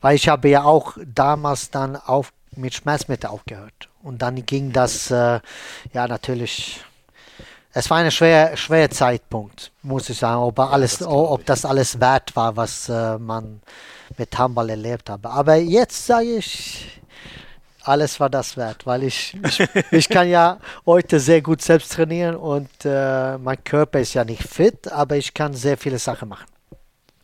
Weil 0.00 0.16
ich 0.16 0.28
habe 0.28 0.48
ja 0.48 0.64
auch 0.64 0.96
damals 1.04 1.70
dann 1.70 1.96
auf 1.96 2.32
mit 2.56 2.74
Schmerzmittel 2.74 3.30
aufgehört. 3.30 3.88
Und 4.02 4.20
dann 4.20 4.44
ging 4.44 4.72
das, 4.72 5.10
äh, 5.10 5.40
ja, 5.92 6.08
natürlich. 6.08 6.80
Es 7.72 7.88
war 7.88 7.98
ein 7.98 8.10
schwerer, 8.10 8.54
schwerer 8.56 8.90
Zeitpunkt, 8.90 9.72
muss 9.82 10.10
ich 10.10 10.18
sagen, 10.18 10.42
ob, 10.42 10.58
alles, 10.58 10.98
das 10.98 11.08
ob 11.08 11.46
das 11.46 11.64
alles 11.64 11.98
wert 11.98 12.36
war, 12.36 12.54
was 12.54 12.88
äh, 12.90 13.18
man 13.18 13.62
mit 14.18 14.36
Handball 14.36 14.68
erlebt 14.68 15.08
hat. 15.08 15.24
Aber 15.24 15.56
jetzt 15.56 16.06
sage 16.06 16.36
ich, 16.36 17.01
alles 17.84 18.20
war 18.20 18.30
das 18.30 18.56
wert, 18.56 18.86
weil 18.86 19.04
ich, 19.04 19.36
ich, 19.44 19.68
ich 19.90 20.08
kann 20.08 20.28
ja 20.28 20.58
heute 20.86 21.20
sehr 21.20 21.42
gut 21.42 21.62
selbst 21.62 21.92
trainieren 21.92 22.36
und 22.36 22.70
äh, 22.84 23.38
mein 23.38 23.62
Körper 23.64 24.00
ist 24.00 24.14
ja 24.14 24.24
nicht 24.24 24.42
fit, 24.42 24.90
aber 24.90 25.16
ich 25.16 25.34
kann 25.34 25.54
sehr 25.54 25.76
viele 25.76 25.98
Sachen 25.98 26.28
machen. 26.28 26.46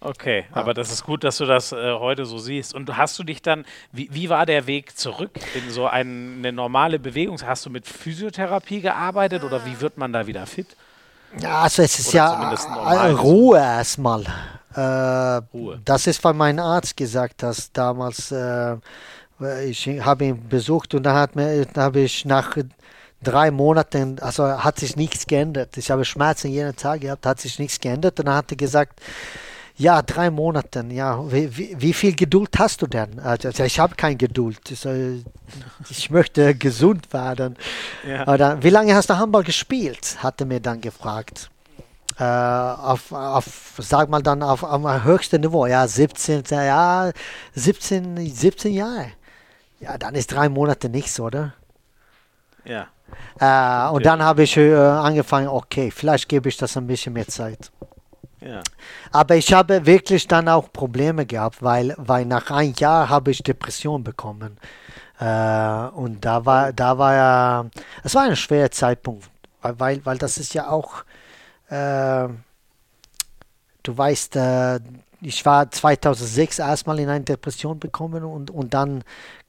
Okay, 0.00 0.44
ja. 0.48 0.56
aber 0.56 0.74
das 0.74 0.92
ist 0.92 1.04
gut, 1.04 1.24
dass 1.24 1.38
du 1.38 1.44
das 1.44 1.72
äh, 1.72 1.92
heute 1.94 2.24
so 2.24 2.38
siehst. 2.38 2.72
Und 2.72 2.96
hast 2.96 3.18
du 3.18 3.24
dich 3.24 3.42
dann, 3.42 3.64
wie, 3.90 4.08
wie 4.12 4.28
war 4.28 4.46
der 4.46 4.66
Weg 4.66 4.96
zurück 4.96 5.32
in 5.54 5.70
so 5.70 5.86
ein, 5.86 6.36
eine 6.38 6.52
normale 6.52 6.98
Bewegung? 7.00 7.40
Hast 7.44 7.66
du 7.66 7.70
mit 7.70 7.86
Physiotherapie 7.86 8.80
gearbeitet 8.80 9.42
oder 9.42 9.64
wie 9.66 9.80
wird 9.80 9.98
man 9.98 10.12
da 10.12 10.26
wieder 10.26 10.46
fit? 10.46 10.68
Ja, 11.40 11.62
also 11.62 11.82
es 11.82 11.98
ist 11.98 12.08
oder 12.10 12.16
ja 12.16 13.10
Ruhe 13.10 13.58
erstmal. 13.58 14.24
Äh, 14.74 14.80
Ruhe. 15.52 15.80
Das 15.84 16.06
ist 16.06 16.22
von 16.22 16.36
meinem 16.36 16.60
Arzt 16.60 16.96
gesagt, 16.96 17.42
dass 17.42 17.72
damals 17.72 18.30
äh, 18.30 18.76
ich 19.66 19.86
habe 20.00 20.24
ihn 20.24 20.48
besucht 20.48 20.94
und 20.94 21.04
dann 21.04 21.14
hat 21.14 21.36
mir, 21.36 21.66
habe 21.76 22.00
ich 22.00 22.24
nach 22.24 22.56
drei 23.22 23.50
Monaten, 23.50 24.18
also 24.20 24.44
hat 24.44 24.78
sich 24.78 24.96
nichts 24.96 25.26
geändert. 25.26 25.76
Ich 25.76 25.90
habe 25.90 26.04
Schmerzen 26.04 26.50
jeden 26.50 26.76
Tag 26.76 27.00
gehabt, 27.00 27.26
hat 27.26 27.40
sich 27.40 27.58
nichts 27.58 27.80
geändert 27.80 28.18
und 28.18 28.26
dann 28.26 28.36
hat 28.36 28.50
er 28.50 28.56
gesagt, 28.56 29.00
ja, 29.78 30.02
drei 30.02 30.28
Monate, 30.30 30.84
ja. 30.90 31.22
Wie, 31.30 31.56
wie, 31.56 31.76
wie, 31.78 31.92
viel 31.92 32.14
Geduld 32.14 32.50
hast 32.58 32.82
du 32.82 32.88
denn? 32.88 33.20
Also, 33.20 33.48
ich 33.62 33.78
habe 33.78 33.94
keine 33.94 34.16
Geduld. 34.16 34.58
Ich 35.88 36.10
möchte 36.10 36.54
gesund 36.56 37.12
werden. 37.12 37.56
Ja. 38.04 38.26
Oder, 38.26 38.60
wie 38.60 38.70
lange 38.70 38.92
hast 38.96 39.08
du 39.08 39.16
Handball 39.16 39.44
gespielt? 39.44 40.16
Hat 40.20 40.40
er 40.40 40.46
mir 40.48 40.58
dann 40.58 40.80
gefragt. 40.80 41.48
Äh, 42.18 42.24
auf, 42.24 43.12
auf, 43.12 43.74
sag 43.78 44.08
mal 44.08 44.20
dann 44.20 44.42
auf 44.42 44.64
am 44.64 45.04
höchsten 45.04 45.42
Niveau, 45.42 45.66
ja, 45.66 45.86
17, 45.86 46.42
ja, 46.50 47.12
17, 47.54 48.34
17 48.34 48.74
Jahre. 48.74 49.12
Ja, 49.80 49.96
dann 49.96 50.14
ist 50.14 50.32
drei 50.32 50.48
Monate 50.48 50.88
nichts, 50.88 51.20
oder? 51.20 51.54
Ja. 52.64 52.88
Äh, 53.40 53.92
und 53.92 54.04
dann 54.04 54.22
habe 54.22 54.42
ich 54.42 54.56
äh, 54.56 54.74
angefangen, 54.74 55.48
okay, 55.48 55.90
vielleicht 55.90 56.28
gebe 56.28 56.48
ich 56.48 56.56
das 56.56 56.76
ein 56.76 56.86
bisschen 56.86 57.12
mehr 57.12 57.28
Zeit. 57.28 57.70
Ja. 58.40 58.62
Aber 59.10 59.36
ich 59.36 59.52
habe 59.52 59.84
wirklich 59.84 60.26
dann 60.26 60.48
auch 60.48 60.72
Probleme 60.72 61.26
gehabt, 61.26 61.62
weil, 61.62 61.94
weil 61.96 62.24
nach 62.24 62.50
einem 62.50 62.74
Jahr 62.74 63.08
habe 63.08 63.30
ich 63.30 63.42
Depression 63.42 64.04
bekommen. 64.04 64.58
Äh, 65.18 65.88
und 65.94 66.24
da 66.24 66.44
war, 66.44 66.72
da 66.72 66.98
war 66.98 67.14
ja, 67.14 67.66
es 68.04 68.14
war 68.14 68.22
ein 68.22 68.36
schwerer 68.36 68.70
Zeitpunkt, 68.70 69.28
weil, 69.62 70.04
weil 70.04 70.18
das 70.18 70.38
ist 70.38 70.54
ja 70.54 70.70
auch, 70.70 71.04
äh, 71.70 72.28
du 73.82 73.96
weißt, 73.96 74.36
äh, 74.36 74.80
ich 75.20 75.44
war 75.44 75.68
2006 75.68 76.60
erstmal 76.60 77.00
in 77.00 77.08
eine 77.08 77.24
Depression 77.24 77.80
bekommen 77.80 78.22
und, 78.22 78.50
und 78.50 78.74
dann 78.74 79.02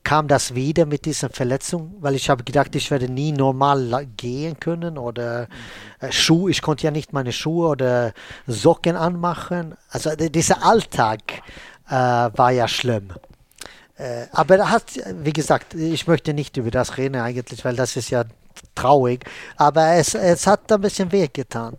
kam 0.03 0.27
das 0.27 0.55
wieder 0.55 0.85
mit 0.85 1.05
dieser 1.05 1.29
Verletzung, 1.29 1.95
weil 1.99 2.15
ich 2.15 2.29
habe 2.29 2.43
gedacht, 2.43 2.75
ich 2.75 2.89
werde 2.89 3.09
nie 3.09 3.31
normal 3.31 4.07
gehen 4.17 4.59
können 4.59 4.97
oder 4.97 5.47
äh, 5.99 6.11
Schuhe, 6.11 6.51
ich 6.51 6.61
konnte 6.61 6.85
ja 6.85 6.91
nicht 6.91 7.13
meine 7.13 7.31
Schuhe 7.31 7.69
oder 7.69 8.13
Socken 8.47 8.95
anmachen. 8.95 9.75
Also 9.89 10.15
dieser 10.15 10.65
Alltag 10.65 11.21
äh, 11.87 11.91
war 11.91 12.51
ja 12.51 12.67
schlimm. 12.67 13.09
Äh, 13.97 14.27
aber 14.31 14.69
hat, 14.69 14.85
wie 15.21 15.33
gesagt, 15.33 15.73
ich 15.75 16.07
möchte 16.07 16.33
nicht 16.33 16.55
über 16.57 16.71
das 16.71 16.97
reden 16.97 17.17
eigentlich, 17.17 17.65
weil 17.65 17.75
das 17.75 17.95
ist 17.95 18.09
ja 18.09 18.23
traurig. 18.75 19.25
Aber 19.57 19.93
es, 19.93 20.15
es 20.15 20.47
hat 20.47 20.71
ein 20.71 20.81
bisschen 20.81 21.11
weh 21.11 21.27
getan. 21.27 21.77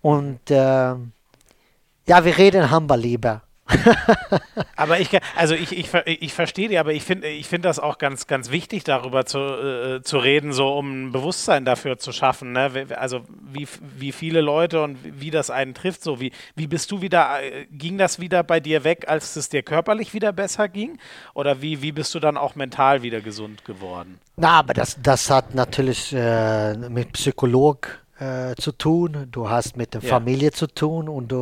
Und 0.00 0.50
äh, 0.50 0.54
ja, 0.54 2.24
wir 2.24 2.38
reden 2.38 2.70
Handball 2.70 3.00
lieber. 3.00 3.42
aber 4.76 5.00
ich, 5.00 5.10
also 5.36 5.54
ich, 5.54 5.76
ich, 5.76 5.92
ich 6.06 6.32
verstehe 6.32 6.68
die, 6.68 6.78
aber 6.78 6.92
ich 6.92 7.02
finde 7.02 7.28
ich 7.28 7.46
find 7.46 7.64
das 7.64 7.78
auch 7.78 7.98
ganz, 7.98 8.26
ganz 8.26 8.50
wichtig, 8.50 8.84
darüber 8.84 9.26
zu, 9.26 9.38
äh, 9.38 10.02
zu 10.02 10.18
reden, 10.18 10.52
so 10.52 10.72
um 10.76 11.08
ein 11.08 11.12
Bewusstsein 11.12 11.64
dafür 11.64 11.98
zu 11.98 12.12
schaffen. 12.12 12.52
Ne? 12.52 12.86
Also 12.96 13.22
wie, 13.52 13.66
wie 13.96 14.12
viele 14.12 14.40
Leute 14.40 14.82
und 14.82 14.98
wie 15.02 15.30
das 15.30 15.50
einen 15.50 15.74
trifft. 15.74 16.02
So 16.02 16.20
wie, 16.20 16.32
wie 16.56 16.66
bist 16.66 16.90
du 16.90 17.00
wieder, 17.00 17.42
äh, 17.42 17.66
ging 17.70 17.98
das 17.98 18.20
wieder 18.20 18.42
bei 18.42 18.60
dir 18.60 18.84
weg, 18.84 19.04
als 19.08 19.36
es 19.36 19.48
dir 19.48 19.62
körperlich 19.62 20.14
wieder 20.14 20.32
besser 20.32 20.68
ging? 20.68 20.98
Oder 21.34 21.62
wie, 21.62 21.82
wie 21.82 21.92
bist 21.92 22.14
du 22.14 22.20
dann 22.20 22.36
auch 22.36 22.54
mental 22.54 23.02
wieder 23.02 23.20
gesund 23.20 23.64
geworden? 23.64 24.20
Na, 24.36 24.58
aber 24.58 24.74
das, 24.74 24.96
das 25.02 25.30
hat 25.30 25.54
natürlich 25.54 26.12
äh, 26.12 26.74
mit 26.74 27.12
Psycholog 27.12 28.00
äh, 28.20 28.54
zu 28.56 28.72
tun, 28.72 29.28
du 29.30 29.48
hast 29.48 29.76
mit 29.76 29.94
der 29.94 30.02
ja. 30.02 30.08
Familie 30.10 30.52
zu 30.52 30.66
tun 30.66 31.08
und, 31.08 31.32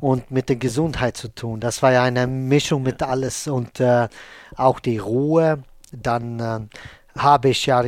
und 0.00 0.30
mit 0.30 0.48
der 0.48 0.56
Gesundheit 0.56 1.16
zu 1.16 1.28
tun. 1.28 1.58
Das 1.60 1.82
war 1.82 1.92
ja 1.92 2.04
eine 2.04 2.26
Mischung 2.26 2.82
mit 2.84 3.02
alles 3.02 3.48
und 3.48 3.80
äh, 3.80 4.08
auch 4.56 4.78
die 4.78 4.98
Ruhe. 4.98 5.64
Dann 5.92 6.40
äh, 6.40 6.60
habe 7.18 7.48
ich 7.48 7.66
ja 7.66 7.84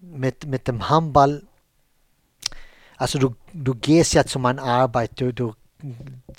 mit, 0.00 0.46
mit 0.46 0.66
dem 0.66 0.88
Handball, 0.88 1.44
also 2.96 3.18
du, 3.18 3.36
du 3.52 3.74
gehst 3.74 4.14
ja 4.14 4.24
zu 4.24 4.38
meiner 4.38 4.64
Arbeit, 4.64 5.20
du, 5.20 5.32
du 5.32 5.54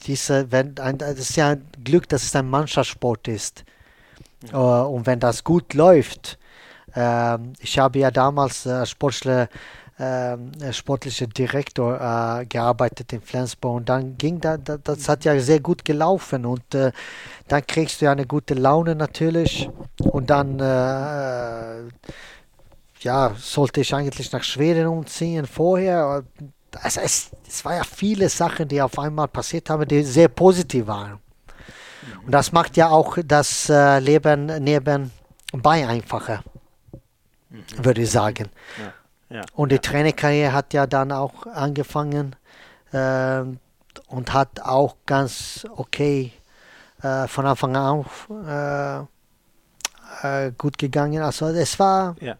diese, 0.05 0.51
wenn, 0.51 0.77
ein, 0.79 0.97
das 0.97 1.17
ist 1.17 1.35
ja 1.37 1.51
ein 1.51 1.65
Glück, 1.83 2.09
dass 2.09 2.23
es 2.23 2.35
ein 2.35 2.49
Mannschaftssport 2.49 3.27
ist. 3.27 3.63
Ja. 4.51 4.83
Uh, 4.83 4.95
und 4.95 5.05
wenn 5.05 5.21
das 5.21 5.45
gut 5.45 5.73
läuft, 5.73 6.37
ähm, 6.95 7.53
ich 7.59 7.79
habe 7.79 7.99
ja 7.99 8.11
damals 8.11 8.65
äh, 8.65 8.85
Sportler 8.85 9.47
sportlicher 10.71 11.27
Direktor 11.27 11.99
äh, 12.41 12.45
gearbeitet 12.45 13.13
in 13.13 13.21
Flensburg. 13.21 13.77
Und 13.77 13.89
dann 13.89 14.17
ging 14.17 14.39
da, 14.39 14.57
da, 14.57 14.77
das 14.77 15.07
hat 15.09 15.25
ja 15.25 15.39
sehr 15.39 15.59
gut 15.59 15.85
gelaufen. 15.85 16.45
Und 16.45 16.75
äh, 16.75 16.91
dann 17.47 17.65
kriegst 17.65 18.01
du 18.01 18.05
ja 18.05 18.11
eine 18.11 18.25
gute 18.25 18.53
Laune 18.53 18.95
natürlich. 18.95 19.69
Und 19.99 20.29
dann 20.29 20.59
äh, 20.59 21.89
ja 23.03 23.35
sollte 23.37 23.81
ich 23.81 23.93
eigentlich 23.93 24.31
nach 24.31 24.43
Schweden 24.43 24.87
umziehen 24.87 25.45
vorher. 25.45 26.23
Also 26.81 27.01
es, 27.01 27.29
es 27.47 27.63
war 27.65 27.75
ja 27.75 27.83
viele 27.83 28.29
Sachen 28.29 28.67
die 28.67 28.81
auf 28.81 28.97
einmal 28.97 29.27
passiert 29.27 29.69
haben 29.69 29.87
die 29.87 30.03
sehr 30.03 30.27
positiv 30.27 30.87
waren. 30.87 31.19
Und 32.25 32.31
das 32.31 32.51
macht 32.51 32.75
ja 32.77 32.89
auch 32.89 33.17
das 33.23 33.69
äh, 33.69 33.99
Leben 33.99 34.45
nebenbei 34.63 35.87
einfacher 35.87 36.43
mhm. 37.53 37.85
würde 37.85 38.01
ich 38.01 38.11
sagen. 38.11 38.49
Ja. 38.79 38.93
Und 39.55 39.71
die 39.71 39.79
Trainerkarriere 39.79 40.53
hat 40.53 40.73
ja 40.73 40.87
dann 40.87 41.11
auch 41.11 41.45
angefangen 41.47 42.35
äh, 42.91 43.41
und 44.07 44.33
hat 44.33 44.61
auch 44.61 44.95
ganz 45.05 45.67
okay 45.75 46.31
äh, 47.01 47.27
von 47.27 47.45
Anfang 47.45 47.75
an 47.75 48.05
äh, 48.47 50.47
äh, 50.47 50.51
gut 50.57 50.77
gegangen. 50.77 51.21
Also 51.21 51.47
es 51.47 51.77
war 51.79 52.15
ja. 52.19 52.35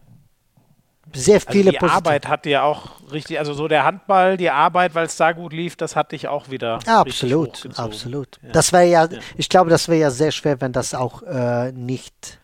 sehr 1.14 1.36
also 1.36 1.52
viele 1.52 1.72
also 1.72 1.86
Die 1.86 1.92
Arbeit 1.92 2.28
hat 2.28 2.46
dir 2.46 2.64
auch 2.64 2.92
richtig, 3.12 3.40
also 3.40 3.54
so 3.54 3.68
der 3.68 3.84
Handball, 3.84 4.38
die 4.38 4.50
Arbeit, 4.50 4.96
weil 4.96 5.06
es 5.06 5.18
da 5.18 5.32
gut 5.32 5.54
lief, 5.54 5.76
das 5.76 5.96
hat 5.96 6.12
dich 6.12 6.28
auch 6.28 6.50
wieder. 6.50 6.80
Ja, 6.86 7.02
absolut, 7.02 7.68
absolut. 7.78 8.40
Das 8.52 8.72
wäre 8.72 8.86
ja, 8.86 9.08
ich 9.36 9.50
glaube, 9.50 9.70
das 9.70 9.88
wäre 9.88 10.00
ja 10.00 10.12
sehr 10.12 10.32
schwer, 10.32 10.62
wenn 10.62 10.72
das 10.72 10.94
auch 10.94 11.24
äh, 11.24 11.72
nicht 11.72 12.40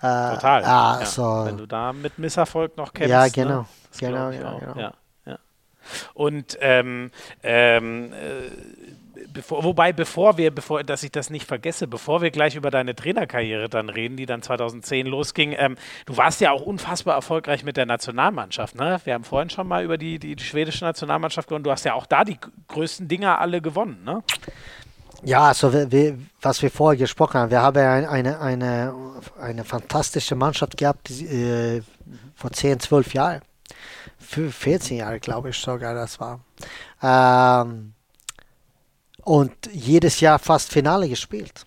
Total. 0.00 0.64
Ah, 0.64 0.98
ja. 1.00 1.06
so. 1.06 1.42
Wenn 1.44 1.58
du 1.58 1.66
da 1.66 1.92
mit 1.92 2.18
Misserfolg 2.18 2.76
noch 2.76 2.92
kämpfst. 2.92 3.10
Ja, 3.10 3.28
genau. 3.28 3.60
Ne? 3.60 3.66
genau, 3.98 4.30
genau, 4.30 4.58
genau. 4.58 4.74
Ja, 4.76 4.92
ja. 5.26 5.38
Und 6.14 6.56
ähm, 6.60 7.10
ähm, 7.42 8.12
äh, 8.12 8.50
Bevor, 9.32 9.62
wobei, 9.64 9.92
bevor 9.92 10.38
wir, 10.38 10.50
bevor, 10.50 10.82
dass 10.82 11.02
ich 11.02 11.12
das 11.12 11.30
nicht 11.30 11.46
vergesse, 11.46 11.86
bevor 11.86 12.22
wir 12.22 12.30
gleich 12.30 12.56
über 12.56 12.70
deine 12.70 12.94
Trainerkarriere 12.94 13.68
dann 13.68 13.88
reden, 13.88 14.16
die 14.16 14.26
dann 14.26 14.42
2010 14.42 15.06
losging, 15.06 15.54
ähm, 15.56 15.76
du 16.06 16.16
warst 16.16 16.40
ja 16.40 16.50
auch 16.50 16.62
unfassbar 16.62 17.14
erfolgreich 17.14 17.62
mit 17.62 17.76
der 17.76 17.86
Nationalmannschaft. 17.86 18.74
Ne? 18.74 19.00
Wir 19.04 19.14
haben 19.14 19.24
vorhin 19.24 19.50
schon 19.50 19.68
mal 19.68 19.84
über 19.84 19.98
die, 19.98 20.18
die, 20.18 20.36
die 20.36 20.44
schwedische 20.44 20.84
Nationalmannschaft 20.84 21.48
gewonnen. 21.48 21.64
Du 21.64 21.70
hast 21.70 21.84
ja 21.84 21.94
auch 21.94 22.06
da 22.06 22.24
die 22.24 22.38
größten 22.68 23.08
Dinger 23.08 23.38
alle 23.38 23.60
gewonnen. 23.60 24.02
Ne? 24.04 24.22
Ja, 25.22 25.48
also 25.48 25.72
wir, 25.72 26.18
was 26.40 26.62
wir 26.62 26.70
vorher 26.70 26.98
gesprochen 26.98 27.40
haben, 27.40 27.50
wir 27.50 27.60
haben 27.60 27.76
eine, 27.76 28.40
eine, 28.40 28.94
eine 29.40 29.64
fantastische 29.64 30.34
Mannschaft 30.34 30.76
gehabt 30.76 31.10
äh, 31.10 31.82
vor 32.34 32.50
10, 32.50 32.80
12 32.80 33.14
Jahren. 33.14 33.42
Für 34.18 34.50
14 34.50 34.98
Jahre, 34.98 35.20
glaube 35.20 35.50
ich 35.50 35.56
sogar, 35.56 35.94
das 35.94 36.18
war. 36.20 36.40
Ähm, 37.02 37.92
und 39.24 39.52
jedes 39.72 40.20
Jahr 40.20 40.38
fast 40.38 40.72
Finale 40.72 41.08
gespielt. 41.08 41.66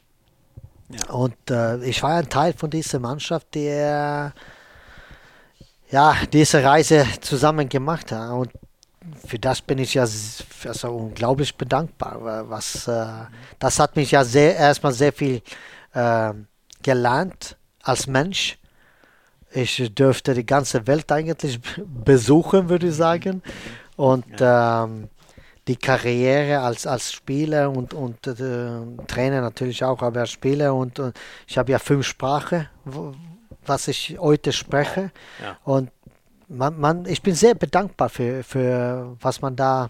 Ja. 0.90 1.14
Und 1.14 1.50
äh, 1.50 1.84
ich 1.84 2.02
war 2.02 2.16
ein 2.16 2.30
Teil 2.30 2.54
von 2.54 2.70
dieser 2.70 3.00
Mannschaft, 3.00 3.54
der 3.56 4.34
ja, 5.90 6.16
diese 6.32 6.64
Reise 6.64 7.06
zusammen 7.22 7.70
gemacht 7.70 8.12
hat. 8.12 8.32
Und 8.32 8.50
für 9.26 9.40
das 9.40 9.62
bin 9.62 9.78
ich 9.78 9.94
ja 9.94 10.04
also 10.04 10.96
unglaublich 10.96 11.56
bedankbar. 11.56 12.50
Was, 12.50 12.88
äh, 12.88 13.06
das 13.60 13.80
hat 13.80 13.96
mich 13.96 14.12
ja 14.12 14.24
sehr, 14.24 14.56
erstmal 14.56 14.94
sehr 14.94 15.14
viel 15.14 15.42
äh, 15.94 16.34
gelernt 16.82 17.58
als 17.82 18.08
Mensch. 18.08 18.58
Ich 19.52 19.94
dürfte 19.94 20.34
die 20.34 20.46
ganze 20.46 20.88
Welt 20.88 21.12
eigentlich 21.12 21.60
besuchen, 21.86 22.70
würde 22.70 22.88
ich 22.88 22.96
sagen. 22.96 23.44
Und 23.96 24.26
ähm, 24.40 25.10
die 25.68 25.76
Karriere 25.76 26.60
als, 26.60 26.86
als 26.86 27.12
Spieler 27.12 27.72
und, 27.72 27.94
und 27.94 28.28
äh, 28.28 28.34
Trainer 29.08 29.42
natürlich 29.42 29.84
auch, 29.84 30.02
aber 30.02 30.22
als 30.22 30.32
Spieler 30.32 30.74
und, 30.74 31.00
und 31.00 31.18
ich 31.48 31.58
habe 31.58 31.72
ja 31.72 31.80
fünf 31.80 32.06
Sprachen, 32.06 32.68
was 33.66 33.88
ich 33.88 34.18
heute 34.20 34.52
spreche. 34.52 35.12
Ja. 35.42 35.58
Und 35.64 35.92
man, 36.48 36.80
man, 36.80 37.06
ich 37.06 37.22
bin 37.22 37.36
sehr 37.36 37.56
bedankbar 37.56 38.10
für, 38.10 38.44
für 38.44 39.16
was 39.20 39.42
man 39.42 39.56
da 39.56 39.90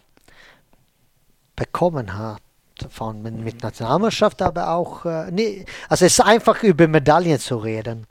bekommen 1.55 2.17
hat 2.17 2.41
von 2.89 3.21
mit, 3.21 3.61
Nationalmannschaft, 3.61 4.41
aber 4.41 4.69
auch 4.69 5.05
äh, 5.05 5.31
nee, 5.31 5.65
also 5.87 6.05
es 6.05 6.13
ist 6.13 6.25
einfach 6.25 6.63
über 6.63 6.87
Medaillen 6.87 7.39
zu 7.39 7.57
reden. 7.57 8.07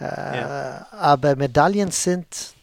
Äh, 0.00 0.04
Ja. 0.04 0.86
Aber 0.90 1.36
Medaillen 1.36 1.90
sind 1.90 2.54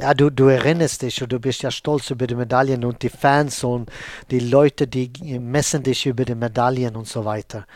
ja, 0.00 0.14
du, 0.14 0.30
du 0.30 0.46
erinnerst 0.46 1.02
dich 1.02 1.22
und 1.22 1.30
du 1.32 1.38
bist 1.38 1.62
ja 1.62 1.70
stolz 1.70 2.10
über 2.10 2.26
die 2.26 2.34
Medaillen 2.34 2.84
und 2.84 3.02
die 3.02 3.10
Fans 3.10 3.62
und 3.64 3.90
die 4.30 4.40
Leute, 4.40 4.86
die 4.86 5.10
messen 5.38 5.82
dich 5.82 6.06
über 6.06 6.24
die 6.24 6.34
Medaillen 6.34 6.96
und 6.96 7.06
so 7.06 7.24
weiter. 7.24 7.66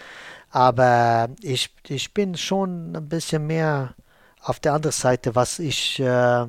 Aber 0.51 1.29
ich, 1.43 1.71
ich 1.89 2.15
bin 2.15 2.37
schon 2.37 2.97
ein 2.97 3.09
bisschen 3.09 3.47
mehr 3.47 3.95
auf 4.45 4.61
der 4.61 4.75
anderen 4.75 4.93
Seite, 4.93 5.35
was 5.35 5.59
ich 5.59 5.99
äh, 6.01 6.47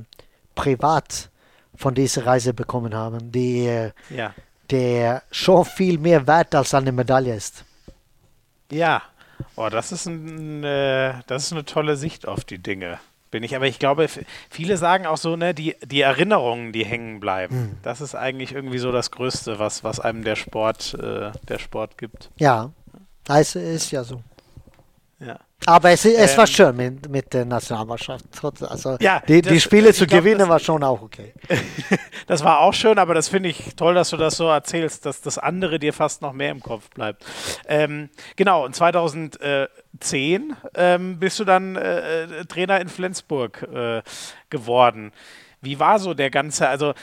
privat 0.53 1.29
von 1.75 1.93
dieser 1.93 2.25
Reise 2.25 2.53
bekommen 2.53 2.93
habe, 2.93 3.17
die, 3.21 3.65
äh, 3.67 3.91
Ja. 4.09 4.33
der 4.69 5.23
schon 5.31 5.65
viel 5.65 5.97
mehr 5.97 6.25
wert 6.27 6.55
als 6.55 6.73
eine 6.73 6.91
Medaille 6.91 7.35
ist. 7.35 7.63
Ja. 8.71 9.01
Oh, 9.57 9.69
das 9.69 9.91
ist 9.91 10.05
ein, 10.05 10.63
äh, 10.63 11.13
das 11.27 11.43
ist 11.45 11.51
eine 11.53 11.65
tolle 11.65 11.97
Sicht 11.97 12.27
auf 12.27 12.43
die 12.45 12.57
Dinge. 12.59 12.99
Bin 13.31 13.43
ich, 13.43 13.55
aber 13.55 13.67
ich 13.67 13.79
glaube, 13.79 14.07
viele 14.49 14.77
sagen 14.77 15.05
auch 15.05 15.17
so, 15.17 15.35
ne, 15.35 15.53
die, 15.53 15.75
die 15.83 16.01
Erinnerungen, 16.01 16.71
die 16.71 16.85
hängen 16.85 17.19
bleiben. 17.19 17.77
Das 17.83 17.99
ist 17.99 18.15
eigentlich 18.15 18.53
irgendwie 18.53 18.77
so 18.77 18.93
das 18.93 19.11
Größte, 19.11 19.59
was, 19.59 19.83
was 19.83 19.99
einem 19.99 20.23
der 20.23 20.37
Sport, 20.37 20.93
äh, 20.93 21.31
der 21.49 21.59
Sport 21.59 21.97
gibt. 21.97 22.29
Ja, 22.37 22.71
es 23.27 23.55
ist 23.55 23.91
ja 23.91 24.03
so. 24.05 24.21
Ja. 25.19 25.37
Aber 25.67 25.89
es, 25.91 26.05
es 26.05 26.37
war 26.37 26.45
Ähm, 26.47 26.53
schön 26.53 26.75
mit, 26.75 27.09
mit 27.09 27.33
der 27.33 27.45
Nationalmannschaft. 27.45 28.23
Also 28.61 28.97
Ja, 28.99 29.21
die, 29.27 29.41
das- 29.41 29.51
die 29.53 29.61
Spiele 29.61 29.93
zu 29.93 30.05
glaub, 30.05 30.19
gewinnen 30.21 30.39
das- 30.39 30.49
war 30.49 30.59
schon 30.59 30.83
auch 30.83 31.01
okay. 31.01 31.33
Das 32.27 32.43
war 32.43 32.59
auch 32.61 32.73
schön, 32.73 32.97
aber 32.97 33.13
das 33.13 33.27
finde 33.27 33.49
ich 33.49 33.75
toll, 33.75 33.93
dass 33.93 34.09
du 34.09 34.17
das 34.17 34.35
so 34.37 34.47
erzählst, 34.47 35.05
dass 35.05 35.21
das 35.21 35.37
andere 35.37 35.77
dir 35.79 35.93
fast 35.93 36.21
noch 36.23 36.33
mehr 36.33 36.51
im 36.51 36.59
Kopf 36.59 36.89
bleibt. 36.89 37.23
Ähm, 37.67 38.09
genau, 38.35 38.65
und 38.65 38.75
2010 38.75 40.55
ähm, 40.75 41.19
bist 41.19 41.39
du 41.39 41.45
dann 41.45 41.75
äh, 41.75 42.23
äh, 42.23 42.45
Trainer 42.45 42.81
in 42.81 42.89
Flensburg 42.89 43.61
äh, 43.63 44.01
geworden. 44.49 45.11
Wie 45.61 45.79
war 45.79 45.99
so 45.99 46.13
der 46.13 46.29
ganze, 46.29 46.67
also 46.67 46.93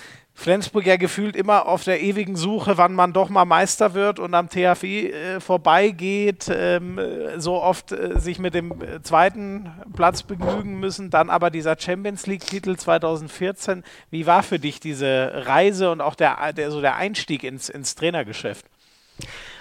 Flensburg 0.42 0.86
ja 0.86 0.96
gefühlt 0.96 1.36
immer 1.36 1.68
auf 1.68 1.84
der 1.84 2.00
ewigen 2.00 2.34
Suche, 2.34 2.76
wann 2.76 2.94
man 2.94 3.12
doch 3.12 3.28
mal 3.28 3.44
Meister 3.44 3.94
wird 3.94 4.18
und 4.18 4.34
am 4.34 4.48
THW 4.48 5.06
äh, 5.06 5.40
vorbeigeht, 5.40 6.50
ähm, 6.52 6.98
äh, 6.98 7.40
so 7.40 7.62
oft 7.62 7.92
äh, 7.92 8.18
sich 8.18 8.40
mit 8.40 8.52
dem 8.52 8.72
äh, 8.82 9.00
zweiten 9.02 9.70
Platz 9.94 10.24
begnügen 10.24 10.80
müssen, 10.80 11.10
dann 11.10 11.30
aber 11.30 11.50
dieser 11.50 11.78
Champions 11.78 12.26
League-Titel 12.26 12.74
2014. 12.74 13.84
Wie 14.10 14.26
war 14.26 14.42
für 14.42 14.58
dich 14.58 14.80
diese 14.80 15.30
Reise 15.46 15.92
und 15.92 16.00
auch 16.00 16.16
der, 16.16 16.52
der, 16.52 16.72
so 16.72 16.80
der 16.80 16.96
Einstieg 16.96 17.44
ins, 17.44 17.68
ins 17.68 17.94
Trainergeschäft? 17.94 18.66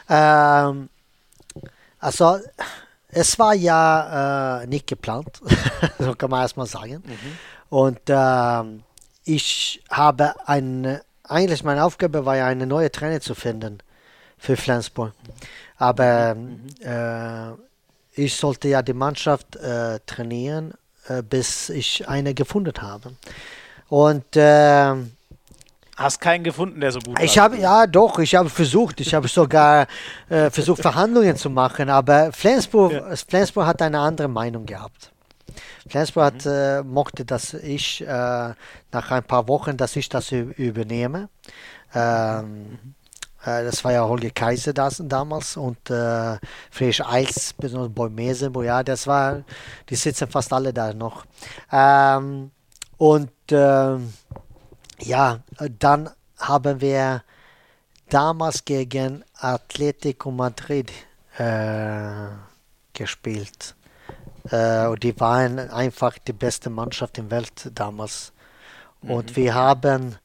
Ähm, 0.09 0.89
also 1.99 2.39
es 3.09 3.37
war 3.37 3.53
ja 3.53 4.61
äh, 4.63 4.67
nicht 4.67 4.87
geplant, 4.87 5.41
so 5.99 6.15
kann 6.15 6.31
man 6.31 6.41
erstmal 6.41 6.65
sagen. 6.65 7.03
Und 7.69 7.99
ähm, 8.07 8.81
ich 9.23 9.83
habe 9.89 10.33
eine, 10.47 11.01
eigentlich 11.23 11.63
meine 11.63 11.83
Aufgabe 11.83 12.25
war 12.25 12.37
ja 12.37 12.47
eine 12.47 12.65
neue 12.65 12.91
Trainer 12.91 13.21
zu 13.21 13.35
finden 13.35 13.79
für 14.37 14.57
Flensburg. 14.57 15.13
Aber 15.77 16.35
äh, 16.83 17.51
ich 18.21 18.35
sollte 18.35 18.67
ja 18.67 18.81
die 18.81 18.93
Mannschaft 18.93 19.55
äh, 19.55 19.99
trainieren, 20.05 20.73
äh, 21.07 21.21
bis 21.21 21.69
ich 21.69 22.07
eine 22.07 22.33
gefunden 22.33 22.73
habe. 22.81 23.13
Und 23.89 24.25
ähm, 24.35 25.11
Hast 25.97 26.19
keinen 26.19 26.43
gefunden, 26.43 26.79
der 26.79 26.91
so 26.91 26.99
gut 26.99 27.19
ich 27.21 27.37
habe 27.37 27.57
ja 27.57 27.85
doch, 27.85 28.17
ich 28.19 28.33
habe 28.33 28.49
versucht, 28.49 28.99
ich 29.01 29.13
habe 29.13 29.27
sogar 29.27 29.85
äh, 30.29 30.49
versucht 30.49 30.81
Verhandlungen 30.81 31.35
zu 31.35 31.49
machen, 31.49 31.89
aber 31.89 32.31
Flensburg, 32.31 32.93
Ja. 32.93 33.15
Flensburg 33.15 33.67
hat 33.67 33.81
eine 33.81 33.99
andere 33.99 34.27
Meinung 34.27 34.65
gehabt. 34.65 35.11
Flensburg 35.87 36.25
hat, 36.25 36.45
äh, 36.45 36.83
mochte, 36.83 37.25
dass 37.25 37.53
ich 37.53 38.01
äh, 38.01 38.05
nach 38.05 39.11
ein 39.11 39.23
paar 39.23 39.47
Wochen, 39.47 39.77
dass 39.77 39.95
ich 39.95 40.09
das 40.09 40.31
übernehme. 40.31 41.29
Ähm, 41.93 42.77
äh, 43.43 43.63
das 43.63 43.83
war 43.83 43.91
ja 43.91 44.03
Holger 44.03 44.29
Kaiser 44.29 44.73
das, 44.73 45.01
damals 45.05 45.57
und 45.57 45.89
äh, 45.89 46.37
Friedrich 46.69 47.05
Eils, 47.05 47.53
besonders 47.53 47.93
Boymese, 47.93 48.51
ja, 48.63 48.83
das 48.83 49.07
war, 49.07 49.43
die 49.89 49.95
sitzen 49.95 50.27
fast 50.27 50.53
alle 50.53 50.73
da 50.73 50.93
noch. 50.93 51.25
Ähm, 51.71 52.51
und 52.97 53.31
ähm, 53.51 54.13
ja, 54.99 55.39
dann 55.79 56.09
haben 56.37 56.81
wir 56.81 57.23
damals 58.09 58.63
gegen 58.63 59.23
Atletico 59.39 60.29
Madrid 60.31 60.91
äh, 61.37 62.27
gespielt. 62.93 63.75
Äh, 64.49 64.87
und 64.87 65.03
die 65.03 65.19
waren 65.19 65.59
einfach 65.59 66.17
die 66.17 66.33
beste 66.33 66.69
Mannschaft 66.69 67.17
in 67.17 67.29
der 67.29 67.39
Welt 67.39 67.71
damals. 67.75 68.31
Und 69.01 69.35
wir 69.35 69.53
haben, 69.53 70.15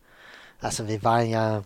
also 0.61 0.87
wir 0.87 1.03
waren 1.03 1.29
ja, 1.29 1.59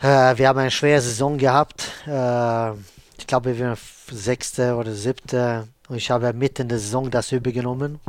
äh, 0.00 0.36
wir 0.36 0.48
haben 0.48 0.58
eine 0.58 0.70
schwere 0.70 1.00
Saison 1.00 1.38
gehabt. 1.38 1.84
Äh, 2.06 2.72
ich 3.18 3.26
glaube, 3.26 3.56
wir 3.56 3.68
waren 3.68 3.78
sechste 4.10 4.74
oder 4.74 4.92
siebte. 4.92 5.68
Und 5.88 5.96
ich 5.96 6.10
habe 6.10 6.32
mitten 6.32 6.62
in 6.62 6.68
der 6.68 6.78
Saison 6.78 7.10
das 7.10 7.32
übergenommen. 7.32 8.00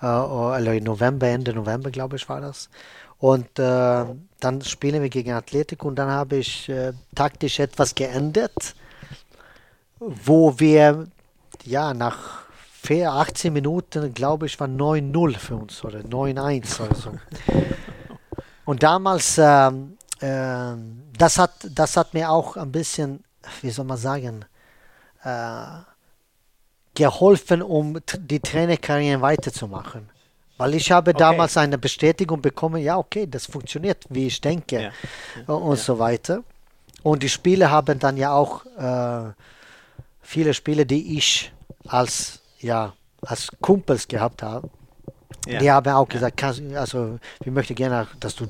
Äh, 0.00 0.06
also 0.06 0.70
im 0.70 0.84
November, 0.84 1.28
Ende 1.28 1.54
November, 1.54 1.90
glaube 1.90 2.16
ich, 2.16 2.28
war 2.28 2.40
das. 2.40 2.68
Und 3.18 3.58
äh, 3.58 4.04
dann 4.40 4.62
spielen 4.62 5.00
wir 5.00 5.08
gegen 5.08 5.32
Atletico 5.32 5.86
und 5.86 5.94
dann 5.94 6.10
habe 6.10 6.36
ich 6.36 6.68
äh, 6.68 6.92
taktisch 7.14 7.60
etwas 7.60 7.94
geändert, 7.94 8.74
wo 10.00 10.58
wir 10.58 11.06
ja 11.64 11.94
nach 11.94 12.42
vier, 12.82 13.12
18 13.12 13.52
Minuten, 13.52 14.12
glaube 14.14 14.46
ich, 14.46 14.58
war 14.58 14.66
9-0 14.68 15.36
für 15.38 15.56
uns 15.56 15.84
oder 15.84 16.00
9-1 16.00 16.80
oder 16.80 16.94
so. 16.94 17.12
Und 18.64 18.82
damals, 18.82 19.38
ähm, 19.38 19.96
ähm, 20.20 21.02
das, 21.16 21.38
hat, 21.38 21.52
das 21.74 21.96
hat 21.96 22.14
mir 22.14 22.30
auch 22.30 22.56
ein 22.56 22.70
bisschen, 22.72 23.24
wie 23.60 23.70
soll 23.70 23.84
man 23.84 23.96
sagen, 23.98 24.44
äh, 25.24 25.64
geholfen, 26.94 27.62
um 27.62 27.98
die 28.18 28.40
Trainerkarriere 28.40 29.20
weiterzumachen. 29.20 30.08
Weil 30.58 30.74
ich 30.74 30.92
habe 30.92 31.10
Okay. 31.10 31.18
damals 31.18 31.56
eine 31.56 31.78
Bestätigung 31.78 32.40
bekommen, 32.42 32.82
ja, 32.82 32.98
okay, 32.98 33.26
das 33.26 33.46
funktioniert, 33.46 34.04
wie 34.10 34.26
ich 34.26 34.40
denke 34.40 34.92
Ja. 35.46 35.54
und 35.54 35.78
so 35.78 35.98
weiter. 35.98 36.42
Und 37.02 37.22
die 37.22 37.28
Spiele 37.28 37.70
haben 37.70 37.98
dann 37.98 38.16
ja 38.16 38.32
auch 38.32 38.64
äh, 38.76 39.32
viele 40.32 40.54
Spiele, 40.54 40.86
die 40.86 41.18
ich 41.18 41.52
als, 41.86 42.40
ja, 42.58 42.94
als 43.20 43.48
Kumpels 43.60 44.08
gehabt 44.08 44.42
habe. 44.42 44.70
Ja. 45.46 45.58
Die 45.58 45.70
haben 45.70 45.92
auch 45.92 46.08
gesagt, 46.08 46.36
kannst, 46.38 46.62
also 46.74 47.18
wir 47.42 47.52
möchten 47.52 47.74
gerne, 47.74 48.08
dass 48.18 48.34
du 48.34 48.46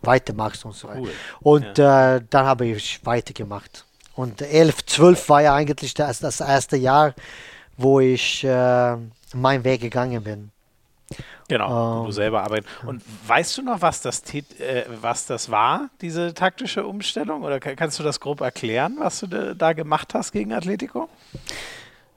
weitermachst 0.00 0.64
und 0.64 0.74
so 0.74 0.88
weiter. 0.88 1.00
Cool. 1.00 1.10
Und 1.40 1.78
äh, 1.78 2.20
dann 2.28 2.46
habe 2.46 2.66
ich 2.66 3.04
weitergemacht. 3.04 3.84
Und 4.14 4.42
11, 4.42 4.84
12 4.86 5.28
war 5.28 5.42
ja 5.42 5.54
eigentlich 5.54 5.94
das, 5.94 6.18
das 6.18 6.40
erste 6.40 6.76
Jahr, 6.76 7.14
wo 7.76 8.00
ich 8.00 8.44
äh, 8.44 8.96
meinen 9.32 9.64
Weg 9.64 9.80
gegangen 9.80 10.24
bin. 10.24 10.50
Genau, 11.48 11.76
Ähm, 12.00 12.04
du 12.06 12.12
selber 12.12 12.42
arbeiten. 12.42 12.66
Und 12.82 13.02
weißt 13.26 13.58
du 13.58 13.62
noch, 13.62 13.82
was 13.82 14.00
das, 14.00 14.22
äh, 14.34 14.84
was 15.00 15.26
das 15.26 15.50
war, 15.50 15.90
diese 16.00 16.34
taktische 16.34 16.86
Umstellung? 16.86 17.42
Oder 17.42 17.60
ka- 17.60 17.74
kannst 17.74 17.98
du 17.98 18.02
das 18.02 18.20
grob 18.20 18.40
erklären, 18.40 18.96
was 18.98 19.20
du 19.20 19.26
da, 19.26 19.54
da 19.54 19.72
gemacht 19.72 20.14
hast 20.14 20.32
gegen 20.32 20.52
Atletico? 20.52 21.08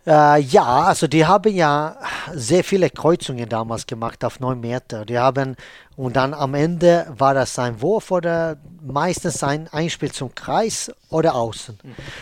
Äh, 0.08 0.40
ja, 0.42 0.64
also 0.84 1.08
die 1.08 1.26
haben 1.26 1.52
ja 1.56 1.98
sehr 2.32 2.64
viele 2.64 2.90
Kreuzungen 2.92 3.50
damals 3.50 3.88
gemacht 3.88 4.24
auf 4.24 4.40
9 4.40 4.60
Meter. 4.60 5.04
Die 5.06 5.18
haben, 5.18 5.56
und 5.98 6.18
dann 6.18 6.34
am 6.34 6.54
Ende 6.56 7.08
war 7.18 7.34
das 7.34 7.58
ein 7.58 7.82
Wurf 7.82 8.12
oder 8.12 8.58
meistens 8.82 9.42
ein 9.44 9.70
Einspiel 9.70 10.12
zum 10.12 10.36
Kreis 10.36 10.92
oder 11.10 11.36
außen. 11.36 11.80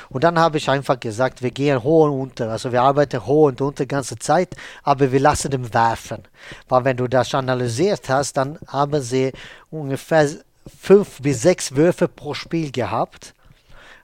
Und 0.10 0.24
dann 0.24 0.38
habe 0.38 0.58
ich 0.58 0.70
einfach 0.70 1.00
gesagt, 1.00 1.42
wir 1.42 1.50
gehen 1.50 1.82
hoch 1.82 2.06
und 2.06 2.12
unter. 2.12 2.52
Also 2.52 2.72
wir 2.72 2.84
arbeiten 2.84 3.26
hoch 3.26 3.48
und 3.48 3.62
unter 3.62 3.84
die 3.86 3.88
ganze 3.88 4.18
Zeit, 4.18 4.56
aber 4.84 5.12
wir 5.12 5.20
lassen 5.20 5.50
den 5.50 5.74
werfen. 5.74 6.24
Weil 6.70 6.86
wenn 6.86 6.98
du 6.98 7.08
das 7.08 7.34
analysiert 7.34 8.10
hast, 8.10 8.38
dann 8.38 8.60
haben 8.68 9.02
sie 9.02 9.32
ungefähr 9.72 10.30
fünf 10.80 11.22
bis 11.22 11.42
sechs 11.42 11.76
Würfe 11.76 12.08
pro 12.08 12.36
Spiel 12.36 12.72
gehabt. 12.72 13.34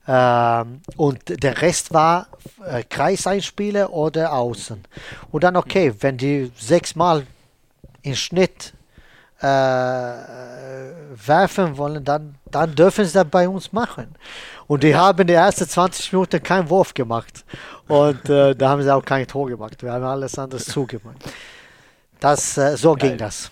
Ähm, 0.08 0.82
und 0.98 1.44
der 1.44 1.62
Rest 1.62 1.94
war 1.94 2.28
äh, 2.66 2.84
Kreiseinspiele 2.84 3.90
oder 3.90 4.34
außen. 4.34 4.84
Und 5.32 5.44
dann 5.44 5.56
okay, 5.56 5.94
wenn 6.00 6.18
die 6.18 6.52
sechsmal 6.58 7.28
im 8.02 8.16
Schnitt 8.16 8.74
äh, 9.42 9.46
werfen 11.28 11.78
wollen, 11.78 12.04
dann, 12.04 12.36
dann 12.52 12.76
dürfen 12.76 13.06
sie 13.06 13.14
das 13.14 13.28
bei 13.30 13.48
uns 13.48 13.72
machen. 13.72 14.16
Und 14.68 14.84
die 14.84 14.96
haben 14.96 15.26
die 15.26 15.34
ersten 15.34 15.68
20 15.68 16.14
Minuten 16.14 16.44
keinen 16.44 16.70
Wurf 16.70 16.94
gemacht. 16.94 17.46
Und 17.88 18.30
äh, 18.30 18.56
da 18.56 18.70
haben 18.70 18.84
sie 18.84 18.94
auch 18.94 19.04
kein 19.04 19.26
Tor 19.28 19.48
gemacht. 19.48 19.82
Wir 19.82 19.92
haben 19.94 20.04
alles 20.04 20.38
anderes 20.38 20.66
zugemacht. 20.66 21.18
Das, 22.20 22.58
äh, 22.58 22.76
so 22.78 22.96
Geil. 22.96 23.10
ging 23.10 23.18
das. 23.18 23.50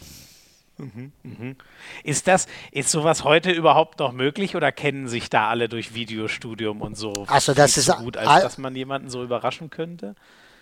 Mhm, 0.77 1.11
mhm. 1.23 1.55
Ist 2.03 2.27
das, 2.27 2.45
ist 2.71 2.91
sowas 2.91 3.23
heute 3.23 3.51
überhaupt 3.51 3.99
noch 3.99 4.11
möglich 4.11 4.55
oder 4.55 4.71
kennen 4.71 5.07
sich 5.07 5.29
da 5.29 5.47
alle 5.49 5.69
durch 5.69 5.95
Videostudium 5.95 6.81
und 6.81 6.95
so 6.95 7.25
also 7.27 7.55
das 7.55 7.77
ist 7.77 7.85
so 7.85 7.93
gut, 7.93 8.15
als 8.15 8.43
dass 8.43 8.57
man 8.59 8.75
jemanden 8.75 9.09
so 9.09 9.23
überraschen 9.23 9.71
könnte? 9.71 10.13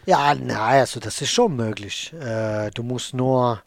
Ja, 0.06 0.34
nein, 0.36 0.80
also 0.80 1.00
das 1.00 1.22
ist 1.22 1.32
schon 1.32 1.56
möglich. 1.56 2.14
Äh, 2.14 2.70
du 2.72 2.84
musst 2.84 3.14
nur 3.14 3.62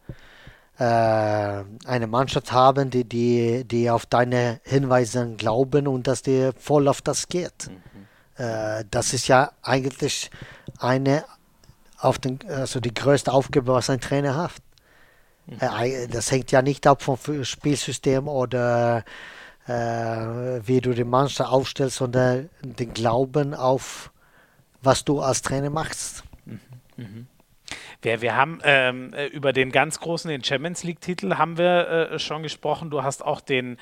eine 0.84 2.06
Mannschaft 2.06 2.52
haben, 2.52 2.90
die, 2.90 3.04
die, 3.04 3.64
die 3.64 3.90
auf 3.90 4.06
deine 4.06 4.60
Hinweise 4.62 5.34
glauben 5.36 5.88
und 5.88 6.06
dass 6.06 6.22
dir 6.22 6.52
voll 6.56 6.86
auf 6.86 7.02
das 7.02 7.28
geht. 7.28 7.68
Mhm. 7.68 8.44
Äh, 8.44 8.84
das 8.90 9.12
ist 9.12 9.26
ja 9.28 9.50
eigentlich 9.62 10.30
eine 10.78 11.24
auf 11.98 12.20
den, 12.20 12.38
also 12.48 12.78
die 12.78 12.94
größte 12.94 13.32
Aufgabe, 13.32 13.72
was 13.72 13.90
ein 13.90 14.00
Trainer 14.00 14.36
hat. 14.36 14.52
Mhm. 15.46 16.10
Das 16.10 16.30
hängt 16.30 16.52
ja 16.52 16.62
nicht 16.62 16.86
ab 16.86 17.02
vom 17.02 17.18
Spielsystem 17.42 18.28
oder 18.28 19.04
äh, 19.66 19.72
wie 19.72 20.80
du 20.80 20.94
die 20.94 21.04
Mannschaft 21.04 21.50
aufstellst, 21.50 21.96
sondern 21.96 22.48
den 22.62 22.94
Glauben 22.94 23.54
auf, 23.54 24.12
was 24.80 25.04
du 25.04 25.20
als 25.20 25.42
Trainer 25.42 25.70
machst. 25.70 26.22
Mhm. 26.96 27.26
Wir, 28.02 28.20
wir 28.22 28.36
haben 28.36 28.60
ähm, 28.62 29.12
äh, 29.12 29.26
über 29.26 29.52
den 29.52 29.72
ganz 29.72 29.98
großen, 29.98 30.30
den 30.30 30.44
Champions 30.44 30.84
League-Titel 30.84 31.34
haben 31.34 31.58
wir 31.58 32.10
äh, 32.12 32.18
schon 32.18 32.42
gesprochen. 32.42 32.90
Du 32.90 33.02
hast 33.02 33.24
auch 33.24 33.40
den 33.40 33.76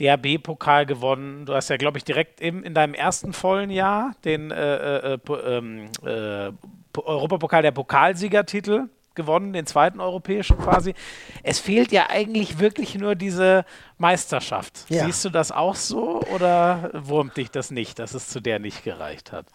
DHB-Pokal 0.00 0.86
gewonnen. 0.86 1.44
Du 1.44 1.54
hast 1.54 1.68
ja, 1.68 1.76
glaube 1.76 1.98
ich, 1.98 2.04
direkt 2.04 2.40
im, 2.40 2.62
in 2.64 2.72
deinem 2.74 2.94
ersten 2.94 3.32
vollen 3.32 3.70
Jahr 3.70 4.12
den 4.24 4.50
äh, 4.50 5.14
äh, 5.14 5.14
äh 5.14 5.56
ähm, 5.56 5.90
äh 6.04 6.50
Europapokal 6.96 7.62
der 7.62 7.70
Pokalsiegertitel 7.70 8.88
gewonnen, 9.18 9.52
den 9.52 9.66
zweiten 9.66 10.00
europäischen 10.00 10.58
quasi. 10.58 10.94
Es 11.42 11.58
fehlt 11.58 11.92
ja 11.92 12.08
eigentlich 12.08 12.58
wirklich 12.58 12.94
nur 12.94 13.14
diese 13.14 13.64
Meisterschaft. 13.98 14.86
Ja. 14.88 15.04
Siehst 15.04 15.24
du 15.24 15.28
das 15.28 15.52
auch 15.52 15.74
so 15.74 16.22
oder 16.34 16.90
wurmt 16.94 17.36
dich 17.36 17.50
das 17.50 17.70
nicht, 17.70 17.98
dass 17.98 18.14
es 18.14 18.28
zu 18.28 18.40
der 18.40 18.58
nicht 18.58 18.84
gereicht 18.84 19.32
hat? 19.32 19.46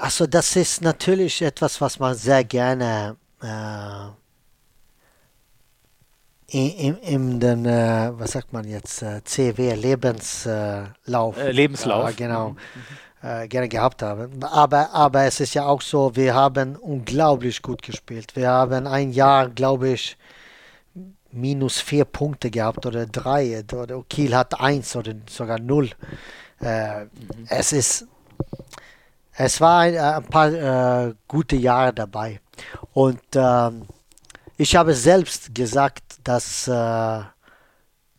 Also 0.00 0.26
das 0.26 0.54
ist 0.54 0.82
natürlich 0.82 1.42
etwas, 1.42 1.80
was 1.80 1.98
man 1.98 2.14
sehr 2.14 2.44
gerne 2.44 3.16
äh, 3.42 4.10
in, 6.52 6.96
in, 6.96 7.40
den, 7.40 7.64
äh, 7.64 8.10
was 8.12 8.32
sagt 8.32 8.52
man 8.52 8.66
jetzt, 8.66 9.02
äh, 9.02 9.22
CW, 9.24 9.74
Lebenslauf. 9.74 11.36
Äh, 11.38 11.52
Lebenslauf. 11.52 12.16
genau. 12.16 12.50
Mhm. 12.50 12.58
Äh, 13.22 13.48
gerne 13.48 13.68
gehabt 13.68 14.02
haben. 14.02 14.42
Aber, 14.42 14.92
aber 14.92 15.24
es 15.24 15.40
ist 15.40 15.54
ja 15.54 15.66
auch 15.66 15.82
so, 15.82 16.16
wir 16.16 16.34
haben 16.34 16.76
unglaublich 16.76 17.60
gut 17.60 17.82
gespielt. 17.82 18.34
Wir 18.34 18.48
haben 18.48 18.86
ein 18.86 19.12
Jahr, 19.12 19.48
glaube 19.50 19.90
ich, 19.90 20.16
minus 21.30 21.80
vier 21.80 22.06
Punkte 22.06 22.50
gehabt 22.50 22.86
oder 22.86 23.06
drei. 23.06 23.62
Oder 23.72 24.02
Kiel 24.08 24.34
hat 24.34 24.58
eins 24.58 24.96
oder 24.96 25.12
sogar 25.28 25.60
null. 25.60 25.90
Äh, 26.60 27.04
mhm. 27.04 27.10
Es 27.48 27.72
ist, 27.72 28.06
es 29.34 29.60
war 29.60 29.80
ein, 29.80 29.96
ein 29.98 30.24
paar 30.24 31.08
äh, 31.08 31.14
gute 31.28 31.56
Jahre 31.56 31.92
dabei. 31.92 32.40
Und 32.92 33.20
ähm, 33.34 33.86
ich 34.56 34.76
habe 34.76 34.94
selbst 34.94 35.54
gesagt, 35.54 36.02
dass 36.24 36.68
äh, 36.68 37.20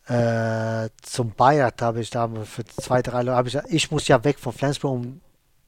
äh, 0.07 0.89
zum 1.01 1.31
Bayern 1.31 1.71
habe 1.79 2.01
ich 2.01 2.09
da 2.09 2.29
für 2.43 2.65
zwei, 2.65 3.01
drei 3.01 3.21
Leute, 3.21 3.63
ich, 3.67 3.73
ich 3.73 3.91
muss 3.91 4.07
ja 4.07 4.23
weg 4.23 4.39
von 4.39 4.53
Flensburg, 4.53 4.91
um 4.91 5.21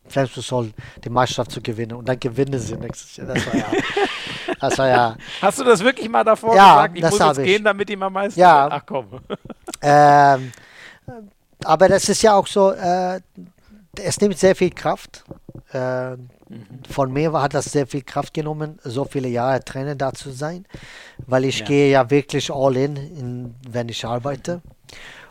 Flensburg 0.07 0.43
soll 0.43 0.73
die 1.03 1.09
Meisterschaft 1.09 1.51
zu 1.51 1.61
gewinnen 1.61 1.93
und 1.93 2.09
dann 2.09 2.19
gewinnen 2.19 2.59
sie 2.59 2.75
nächstes 2.75 3.15
Jahr. 3.15 3.27
Das 3.27 3.45
war 3.45 3.55
ja. 3.55 3.65
Das 4.59 4.77
war 4.77 4.87
ja 4.87 5.17
Hast 5.41 5.59
du 5.59 5.63
das 5.63 5.83
wirklich 5.83 6.09
mal 6.09 6.23
davor 6.23 6.55
ja, 6.55 6.87
gesagt? 6.87 6.97
Ich 6.97 7.03
muss 7.03 7.19
jetzt 7.19 7.37
ich. 7.39 7.45
gehen, 7.45 7.63
damit 7.63 7.89
die 7.89 7.95
mal 7.95 8.09
Meister 8.09 8.39
Ja. 8.39 8.67
Ach 8.71 8.83
komm. 8.85 9.07
Ähm, 9.85 10.53
aber 11.65 11.89
das 11.89 12.07
ist 12.07 12.21
ja 12.21 12.35
auch 12.35 12.47
so, 12.47 12.71
äh, 12.71 13.19
es 14.01 14.21
nimmt 14.21 14.37
sehr 14.37 14.55
viel 14.55 14.69
Kraft. 14.69 15.25
Äh, 15.73 16.15
von 16.89 17.11
mir 17.11 17.33
hat 17.33 17.53
das 17.53 17.65
sehr 17.65 17.87
viel 17.87 18.03
Kraft 18.03 18.33
genommen, 18.33 18.79
so 18.83 19.05
viele 19.05 19.27
Jahre 19.27 19.63
Trainer 19.63 19.95
da 19.95 20.13
zu 20.13 20.31
sein, 20.31 20.65
weil 21.25 21.45
ich 21.45 21.59
ja. 21.59 21.65
gehe 21.65 21.91
ja 21.91 22.09
wirklich 22.09 22.51
all 22.51 22.77
in, 22.77 22.95
in, 22.95 23.55
wenn 23.69 23.89
ich 23.89 24.05
arbeite. 24.05 24.61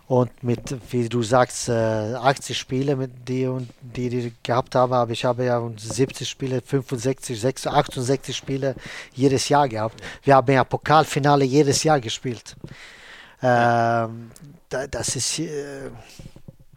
Und 0.09 0.43
mit, 0.43 0.77
wie 0.91 1.09
du 1.09 1.23
sagst, 1.23 1.71
80 1.71 2.59
Spiele, 2.59 2.97
mit 2.97 3.29
die, 3.29 3.47
und 3.47 3.71
die, 3.81 4.11
die 4.11 4.33
gehabt 4.43 4.75
habe, 4.75 4.97
aber 4.97 5.13
ich 5.13 5.25
habe 5.25 5.45
ja 5.45 5.63
70 5.75 6.29
Spiele, 6.29 6.61
65, 6.61 7.41
66, 7.41 7.73
68 7.73 8.37
Spiele 8.37 8.75
jedes 9.15 9.49
Jahr 9.49 9.69
gehabt. 9.69 10.03
Wir 10.23 10.35
haben 10.37 10.53
ja 10.53 10.65
Pokalfinale 10.65 11.45
jedes 11.45 11.83
Jahr 11.83 12.01
gespielt. 12.01 12.57
Ähm, 13.43 14.31
das 14.69 15.17
ist, 15.17 15.39
äh, 15.39 15.91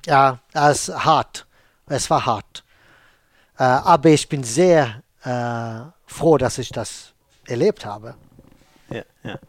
ja, 0.06 0.40
das 0.54 0.88
ist 0.88 1.06
hart. 1.06 1.46
Es 1.88 2.10
war 2.10 2.26
hart. 2.26 2.65
Äh, 3.58 3.64
aber 3.64 4.10
ich 4.10 4.28
bin 4.30 4.44
sehr 4.44 5.02
äh, 5.24 5.92
froh, 6.06 6.38
dass 6.38 6.58
ich 6.58 6.70
das 6.70 7.14
erlebt 7.48 7.86
habe. 7.86 8.16
Ja, 8.90 9.04
ja. 9.24 9.40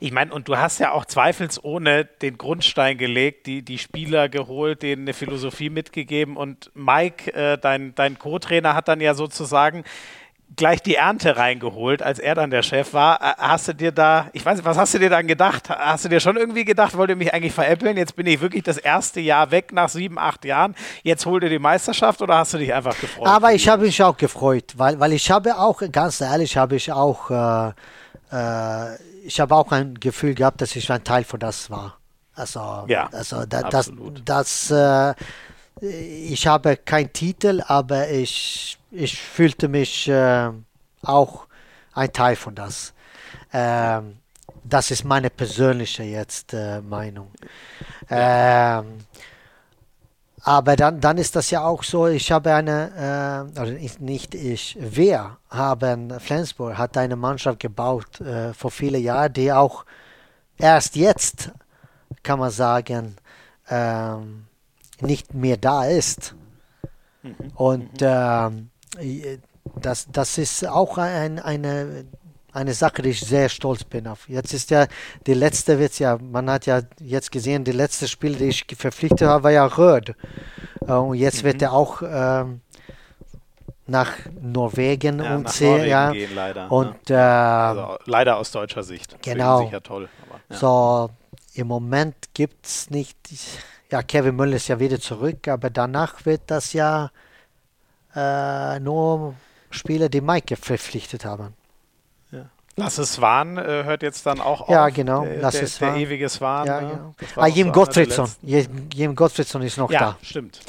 Ich 0.00 0.10
meine, 0.10 0.32
und 0.32 0.48
du 0.48 0.56
hast 0.56 0.78
ja 0.78 0.92
auch 0.92 1.04
zweifelsohne 1.04 2.06
den 2.06 2.38
Grundstein 2.38 2.96
gelegt, 2.96 3.46
die, 3.46 3.62
die 3.62 3.78
Spieler 3.78 4.28
geholt, 4.28 4.82
denen 4.82 5.02
eine 5.02 5.12
Philosophie 5.12 5.68
mitgegeben 5.68 6.36
und 6.36 6.70
Mike, 6.74 7.32
äh, 7.34 7.58
dein, 7.58 7.94
dein 7.94 8.18
Co-Trainer, 8.18 8.74
hat 8.74 8.88
dann 8.88 9.00
ja 9.00 9.14
sozusagen 9.14 9.84
gleich 10.54 10.82
die 10.82 10.94
Ernte 10.94 11.36
reingeholt, 11.36 12.02
als 12.02 12.18
er 12.18 12.34
dann 12.34 12.50
der 12.50 12.62
Chef 12.62 12.94
war. 12.94 13.20
Äh, 13.20 13.34
hast 13.38 13.68
du 13.68 13.74
dir 13.74 13.92
da, 13.92 14.28
ich 14.32 14.44
weiß 14.44 14.58
nicht, 14.58 14.64
was 14.64 14.76
hast 14.76 14.94
du 14.94 14.98
dir 14.98 15.10
dann 15.10 15.26
gedacht? 15.26 15.68
Hast 15.68 16.04
du 16.04 16.08
dir 16.08 16.20
schon 16.20 16.36
irgendwie 16.36 16.64
gedacht, 16.64 16.96
wollt 16.96 17.10
ihr 17.10 17.16
mich 17.16 17.34
eigentlich 17.34 17.52
veräppeln? 17.52 17.96
Jetzt 17.96 18.16
bin 18.16 18.26
ich 18.26 18.40
wirklich 18.40 18.62
das 18.62 18.78
erste 18.78 19.20
Jahr 19.20 19.50
weg 19.50 19.72
nach 19.72 19.88
sieben, 19.88 20.18
acht 20.18 20.44
Jahren. 20.44 20.74
Jetzt 21.02 21.26
holt 21.26 21.42
ihr 21.42 21.50
die 21.50 21.58
Meisterschaft 21.58 22.22
oder 22.22 22.38
hast 22.38 22.54
du 22.54 22.58
dich 22.58 22.72
einfach 22.72 22.98
gefreut? 22.98 23.26
Aber 23.26 23.52
ich 23.52 23.68
habe 23.68 23.84
mich 23.84 24.02
auch 24.02 24.16
gefreut, 24.16 24.74
weil, 24.76 24.98
weil 25.00 25.12
ich 25.12 25.30
habe 25.30 25.58
auch, 25.58 25.82
ganz 25.90 26.20
ehrlich, 26.20 26.56
habe 26.56 26.76
ich 26.76 26.90
auch, 26.92 27.30
äh, 27.30 27.72
äh, 28.32 28.96
ich 29.24 29.40
habe 29.40 29.54
auch 29.54 29.72
ein 29.72 29.98
Gefühl 29.98 30.34
gehabt, 30.34 30.60
dass 30.60 30.76
ich 30.76 30.90
ein 30.90 31.02
Teil 31.02 31.24
von 31.24 31.40
das 31.40 31.70
war. 31.70 31.98
Also, 32.34 32.84
ja, 32.86 33.08
also 33.12 33.46
da, 33.46 33.62
das, 33.62 33.90
das, 34.24 34.70
äh, 34.70 35.14
ich 35.80 36.46
habe 36.46 36.76
keinen 36.76 37.12
Titel, 37.12 37.62
aber 37.66 38.10
ich 38.10 38.75
ich 38.90 39.20
fühlte 39.20 39.68
mich 39.68 40.08
äh, 40.08 40.50
auch 41.02 41.46
ein 41.94 42.12
Teil 42.12 42.36
von 42.36 42.54
das. 42.54 42.92
Ähm, 43.52 44.18
das 44.64 44.90
ist 44.90 45.04
meine 45.04 45.30
persönliche 45.30 46.02
jetzt 46.02 46.52
äh, 46.52 46.80
Meinung. 46.80 47.30
Ähm, 48.10 48.98
aber 50.42 50.76
dann, 50.76 51.00
dann 51.00 51.18
ist 51.18 51.34
das 51.34 51.50
ja 51.50 51.64
auch 51.64 51.82
so, 51.82 52.06
ich 52.06 52.30
habe 52.30 52.54
eine, 52.54 53.50
äh, 53.56 53.58
also 53.58 53.72
nicht 53.98 54.34
ich, 54.34 54.76
wir 54.80 55.38
haben, 55.50 56.20
Flensburg 56.20 56.78
hat 56.78 56.96
eine 56.96 57.16
Mannschaft 57.16 57.60
gebaut 57.60 58.20
äh, 58.20 58.54
vor 58.54 58.70
vielen 58.70 59.02
Jahren, 59.02 59.32
die 59.32 59.52
auch 59.52 59.84
erst 60.56 60.96
jetzt, 60.96 61.50
kann 62.22 62.38
man 62.38 62.50
sagen, 62.50 63.16
ähm, 63.68 64.46
nicht 65.00 65.34
mehr 65.34 65.56
da 65.56 65.84
ist. 65.84 66.34
Mhm. 67.22 67.34
Und 67.54 68.00
mhm. 68.00 68.06
ähm, 68.08 68.70
das, 69.80 70.06
das 70.10 70.38
ist 70.38 70.66
auch 70.66 70.98
ein, 70.98 71.38
eine, 71.38 72.06
eine 72.52 72.74
Sache, 72.74 73.02
die 73.02 73.10
ich 73.10 73.20
sehr 73.20 73.48
stolz 73.48 73.84
bin 73.84 74.06
auf. 74.06 74.28
Jetzt 74.28 74.54
ist 74.54 74.70
ja, 74.70 74.86
die 75.26 75.34
letzte 75.34 75.78
wird 75.78 75.98
ja, 75.98 76.18
man 76.18 76.48
hat 76.50 76.66
ja 76.66 76.80
jetzt 77.00 77.30
gesehen, 77.30 77.64
die 77.64 77.72
letzte 77.72 78.08
Spiel, 78.08 78.34
die 78.34 78.46
ich 78.46 78.64
verpflichtet 78.76 79.28
habe, 79.28 79.44
war 79.44 79.50
ja 79.50 79.66
Röd. 79.66 80.14
Äh, 80.86 80.92
und 80.92 81.14
jetzt 81.16 81.42
mhm. 81.42 81.46
wird 81.48 81.62
er 81.62 81.72
auch 81.72 82.02
ähm, 82.02 82.60
nach 83.86 84.12
Norwegen 84.40 85.20
ja, 85.20 85.36
umziehen. 85.36 85.86
Ja. 85.86 86.10
Gehen, 86.12 86.34
leider. 86.34 86.70
Und, 86.72 87.08
ja. 87.08 87.72
äh, 87.74 87.78
also, 87.78 87.98
leider 88.06 88.36
aus 88.36 88.50
deutscher 88.50 88.82
Sicht. 88.82 89.16
Genau. 89.22 89.64
Sicher 89.64 89.82
toll. 89.82 90.08
Aber, 90.28 90.40
ja. 90.48 90.56
So, 90.56 91.10
im 91.54 91.68
Moment 91.68 92.16
gibt 92.34 92.66
es 92.66 92.90
nicht, 92.90 93.16
ja, 93.90 94.02
Kevin 94.02 94.36
Müller 94.36 94.56
ist 94.56 94.68
ja 94.68 94.80
wieder 94.80 95.00
zurück, 95.00 95.48
aber 95.48 95.70
danach 95.70 96.24
wird 96.24 96.42
das 96.46 96.72
ja 96.72 97.10
äh, 98.16 98.80
nur 98.80 99.34
Spieler, 99.70 100.08
die 100.08 100.20
Mike 100.20 100.56
verpflichtet 100.56 101.24
haben. 101.24 101.54
Ja. 102.32 102.46
Lass 102.76 102.98
es 102.98 103.14
Swan 103.14 103.58
äh, 103.58 103.84
hört 103.84 104.02
jetzt 104.02 104.26
dann 104.26 104.40
auch 104.40 104.62
auf. 104.62 104.68
Ja, 104.68 104.88
genau. 104.88 105.24
Der, 105.24 105.38
Lass 105.38 105.54
der, 105.54 105.62
es 105.64 105.78
der 105.78 105.96
ewige 105.96 106.28
Swan. 106.28 106.66
Ja, 106.66 106.80
ne? 106.80 106.88
genau. 106.88 107.14
Ah, 107.36 107.46
Jim 107.46 107.72
Gottfriedson. 107.72 108.28
Jim 108.42 109.14
Gottfriedson 109.14 109.62
ist 109.62 109.76
noch 109.76 109.90
ja, 109.90 110.00
da. 110.00 110.18
stimmt. 110.22 110.60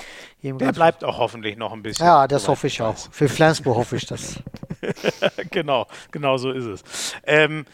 Jim 0.42 0.58
der 0.60 0.72
bleibt 0.72 1.04
auch 1.04 1.18
hoffentlich 1.18 1.58
noch 1.58 1.74
ein 1.74 1.82
bisschen. 1.82 2.06
Ja, 2.06 2.28
das 2.28 2.48
hoffe 2.48 2.68
ich 2.68 2.82
auch. 2.82 2.96
Für 3.12 3.28
Flensburg 3.28 3.78
hoffe 3.78 3.96
ich 3.96 4.06
das. 4.06 4.36
genau, 5.52 5.88
genau 6.12 6.38
so 6.38 6.52
ist 6.52 6.66
es. 6.66 7.14
Ähm, 7.26 7.66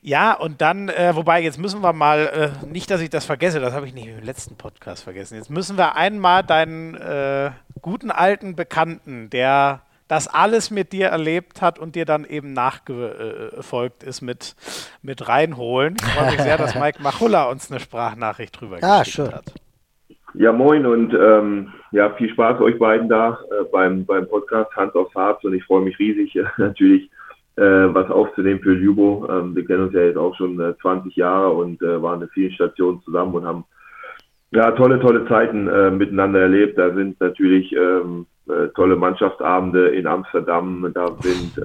ja, 0.00 0.32
und 0.34 0.60
dann, 0.60 0.88
äh, 0.88 1.12
wobei, 1.14 1.42
jetzt 1.42 1.58
müssen 1.58 1.82
wir 1.82 1.92
mal, 1.92 2.52
äh, 2.62 2.66
nicht, 2.66 2.90
dass 2.90 3.00
ich 3.00 3.10
das 3.10 3.24
vergesse, 3.24 3.60
das 3.60 3.74
habe 3.74 3.86
ich 3.86 3.94
nicht 3.94 4.06
im 4.06 4.24
letzten 4.24 4.56
Podcast 4.56 5.04
vergessen. 5.04 5.36
Jetzt 5.36 5.50
müssen 5.50 5.76
wir 5.76 5.96
einmal 5.96 6.42
deinen 6.42 6.94
äh, 6.94 7.50
guten 7.82 8.10
alten 8.10 8.56
Bekannten, 8.56 9.30
der 9.30 9.82
das 10.08 10.26
alles 10.26 10.70
mit 10.70 10.92
dir 10.92 11.08
erlebt 11.08 11.60
hat 11.60 11.78
und 11.78 11.94
dir 11.94 12.06
dann 12.06 12.24
eben 12.24 12.54
nachgefolgt 12.54 14.02
ist 14.02 14.22
mit, 14.22 14.56
mit 15.02 15.28
reinholen. 15.28 15.96
Ich 16.00 16.06
freue 16.06 16.30
mich 16.30 16.40
sehr, 16.40 16.56
dass 16.56 16.74
Mike 16.80 17.02
Machulla 17.02 17.44
uns 17.44 17.70
eine 17.70 17.78
Sprachnachricht 17.78 18.58
drüber 18.58 18.78
ah, 18.80 19.00
geschickt 19.00 19.32
hat. 19.32 19.52
Ja, 20.34 20.52
moin 20.52 20.86
und 20.86 21.14
ähm, 21.14 21.72
ja, 21.90 22.10
viel 22.14 22.30
Spaß 22.30 22.60
euch 22.60 22.78
beiden 22.78 23.08
da 23.08 23.38
äh, 23.50 23.64
beim, 23.70 24.04
beim 24.04 24.28
Podcast 24.28 24.74
Hans 24.76 24.94
aufs 24.94 25.14
Harz 25.14 25.42
und 25.44 25.54
ich 25.54 25.64
freue 25.64 25.82
mich 25.82 25.98
riesig 25.98 26.36
äh, 26.36 26.44
natürlich, 26.58 27.10
äh, 27.58 27.94
was 27.94 28.10
aufzunehmen 28.10 28.60
für 28.60 28.74
Jubo. 28.74 29.28
Ähm, 29.30 29.54
wir 29.54 29.66
kennen 29.66 29.84
uns 29.84 29.94
ja 29.94 30.02
jetzt 30.02 30.16
auch 30.16 30.34
schon 30.36 30.56
20 30.80 31.16
äh, 31.16 31.20
Jahre 31.20 31.50
und 31.50 31.82
äh, 31.82 32.00
waren 32.00 32.22
in 32.22 32.28
vielen 32.28 32.52
Stationen 32.52 33.02
zusammen 33.02 33.34
und 33.34 33.46
haben 33.46 33.64
ja 34.50 34.70
tolle, 34.72 35.00
tolle 35.00 35.26
Zeiten 35.26 35.68
äh, 35.68 35.90
miteinander 35.90 36.40
erlebt. 36.40 36.78
Da 36.78 36.94
sind 36.94 37.20
natürlich 37.20 37.74
ähm, 37.74 38.26
tolle 38.74 38.96
Mannschaftsabende 38.96 39.88
in 39.88 40.06
Amsterdam, 40.06 40.90
da 40.94 41.14
sind 41.20 41.60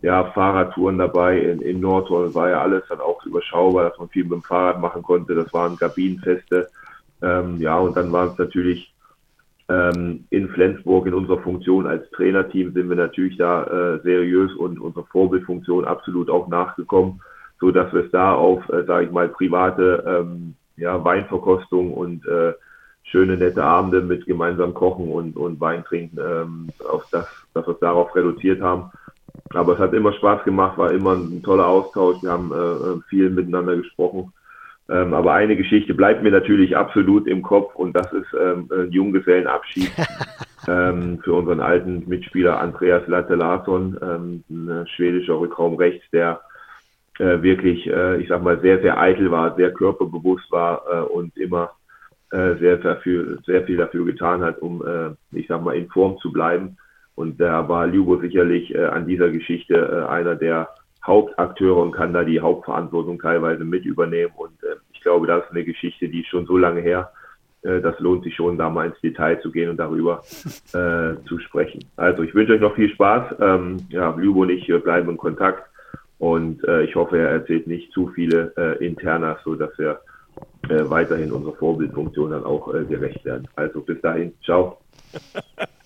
ja, 0.00 0.24
Fahrradtouren 0.26 0.96
dabei 0.96 1.40
in, 1.40 1.60
in 1.60 1.80
Nordhorn, 1.80 2.32
war 2.36 2.50
ja 2.50 2.62
alles 2.62 2.84
dann 2.88 3.00
auch 3.00 3.26
überschaubar, 3.26 3.88
dass 3.88 3.98
man 3.98 4.08
viel 4.10 4.22
mit 4.22 4.34
dem 4.34 4.42
Fahrrad 4.42 4.80
machen 4.80 5.02
konnte. 5.02 5.34
Das 5.34 5.52
waren 5.52 5.76
Kabinenfeste 5.76 6.68
ähm, 7.22 7.56
ja, 7.58 7.78
und 7.78 7.96
dann 7.96 8.12
war 8.12 8.26
es 8.26 8.38
natürlich 8.38 8.94
ähm, 9.68 10.24
in 10.30 10.48
Flensburg 10.48 11.06
in 11.06 11.14
unserer 11.14 11.40
Funktion 11.40 11.86
als 11.86 12.08
Trainerteam 12.12 12.72
sind 12.72 12.88
wir 12.88 12.96
natürlich 12.96 13.36
da 13.36 13.64
äh, 13.64 14.00
seriös 14.02 14.54
und 14.54 14.80
unserer 14.80 15.04
Vorbildfunktion 15.04 15.84
absolut 15.84 16.30
auch 16.30 16.48
nachgekommen, 16.48 17.20
so 17.60 17.70
dass 17.70 17.92
wir 17.92 18.04
es 18.04 18.10
da 18.10 18.34
auf, 18.34 18.66
äh, 18.70 18.84
sage 18.84 19.06
ich 19.06 19.12
mal, 19.12 19.28
private 19.28 20.04
ähm, 20.06 20.54
ja, 20.76 21.02
Weinverkostung 21.04 21.92
und 21.92 22.26
äh, 22.26 22.54
schöne 23.04 23.36
nette 23.36 23.62
Abende 23.62 24.00
mit 24.00 24.26
gemeinsam 24.26 24.74
Kochen 24.74 25.10
und, 25.10 25.36
und 25.36 25.60
Wein 25.60 25.84
trinken, 25.84 26.18
ähm, 26.18 26.68
auf 26.90 27.04
das, 27.10 27.26
dass 27.54 27.66
wir 27.66 27.74
es 27.74 27.80
darauf 27.80 28.14
reduziert 28.14 28.62
haben. 28.62 28.90
Aber 29.50 29.74
es 29.74 29.78
hat 29.78 29.92
immer 29.94 30.12
Spaß 30.12 30.44
gemacht, 30.44 30.78
war 30.78 30.92
immer 30.92 31.14
ein 31.14 31.42
toller 31.42 31.66
Austausch. 31.66 32.22
Wir 32.22 32.30
haben 32.30 32.52
äh, 32.52 32.56
äh 32.56 33.00
viel 33.08 33.30
miteinander 33.30 33.76
gesprochen. 33.76 34.32
Ähm, 34.90 35.12
aber 35.12 35.34
eine 35.34 35.56
Geschichte 35.56 35.92
bleibt 35.94 36.22
mir 36.22 36.30
natürlich 36.30 36.76
absolut 36.76 37.26
im 37.26 37.42
Kopf 37.42 37.74
und 37.74 37.94
das 37.94 38.10
ist 38.12 38.34
ähm, 38.40 38.68
ein 38.72 38.90
Junggesellenabschied 38.90 39.90
ähm, 40.68 41.20
für 41.22 41.34
unseren 41.34 41.60
alten 41.60 42.08
Mitspieler 42.08 42.58
Andreas 42.58 43.06
Latte 43.06 43.34
Larsson, 43.34 43.98
ähm, 44.02 44.44
ein 44.48 44.86
schwedischer 44.88 45.38
Rückraum 45.38 45.76
rechts, 45.76 46.04
der 46.10 46.40
äh, 47.18 47.42
wirklich, 47.42 47.86
äh, 47.86 48.16
ich 48.22 48.28
sag 48.28 48.42
mal, 48.42 48.60
sehr, 48.60 48.80
sehr 48.80 48.98
eitel 48.98 49.30
war, 49.30 49.56
sehr 49.56 49.72
körperbewusst 49.72 50.50
war 50.50 50.82
äh, 50.90 51.00
und 51.00 51.36
immer 51.36 51.72
äh, 52.30 52.56
sehr, 52.56 52.80
sehr, 52.80 52.96
viel, 52.98 53.38
sehr 53.44 53.64
viel 53.64 53.76
dafür 53.76 54.04
getan 54.04 54.42
hat, 54.42 54.58
um, 54.60 54.82
äh, 54.86 55.10
ich 55.36 55.46
sag 55.48 55.62
mal, 55.62 55.76
in 55.76 55.88
Form 55.88 56.18
zu 56.18 56.32
bleiben. 56.32 56.76
Und 57.14 57.40
da 57.40 57.68
war 57.68 57.86
Lugo 57.86 58.20
sicherlich 58.20 58.74
äh, 58.74 58.84
an 58.84 59.06
dieser 59.06 59.30
Geschichte 59.30 60.08
einer 60.08 60.36
der 60.36 60.68
Hauptakteure 61.08 61.78
und 61.78 61.92
kann 61.92 62.12
da 62.12 62.22
die 62.22 62.40
Hauptverantwortung 62.40 63.18
teilweise 63.18 63.64
mit 63.64 63.84
übernehmen. 63.84 64.32
Und 64.36 64.62
äh, 64.62 64.76
ich 64.92 65.00
glaube, 65.00 65.26
das 65.26 65.44
ist 65.44 65.50
eine 65.50 65.64
Geschichte, 65.64 66.08
die 66.08 66.20
ist 66.20 66.28
schon 66.28 66.46
so 66.46 66.56
lange 66.56 66.80
her. 66.80 67.10
Äh, 67.62 67.80
das 67.80 67.98
lohnt 67.98 68.24
sich 68.24 68.36
schon, 68.36 68.58
da 68.58 68.70
mal 68.70 68.86
ins 68.86 69.00
Detail 69.00 69.40
zu 69.40 69.50
gehen 69.50 69.70
und 69.70 69.78
darüber 69.78 70.22
äh, 70.72 71.16
zu 71.26 71.38
sprechen. 71.40 71.84
Also 71.96 72.22
ich 72.22 72.34
wünsche 72.34 72.52
euch 72.52 72.60
noch 72.60 72.74
viel 72.74 72.90
Spaß. 72.90 73.34
Ähm, 73.40 73.78
ja, 73.88 74.14
Lübo 74.14 74.42
und 74.42 74.50
ich 74.50 74.66
bleiben 74.84 75.10
in 75.10 75.16
Kontakt 75.16 75.68
und 76.18 76.62
äh, 76.64 76.82
ich 76.82 76.94
hoffe, 76.94 77.18
er 77.18 77.30
erzählt 77.30 77.66
nicht 77.66 77.92
zu 77.92 78.08
viele 78.08 78.52
äh, 78.56 78.84
Internas, 78.84 79.38
so 79.44 79.54
dass 79.54 79.76
wir 79.78 80.00
äh, 80.68 80.88
weiterhin 80.90 81.32
unserer 81.32 81.54
Vorbildfunktion 81.54 82.30
dann 82.30 82.44
auch 82.44 82.72
gerecht 82.88 83.24
werden. 83.24 83.48
Also 83.56 83.80
bis 83.80 84.00
dahin, 84.00 84.32
ciao. 84.44 84.78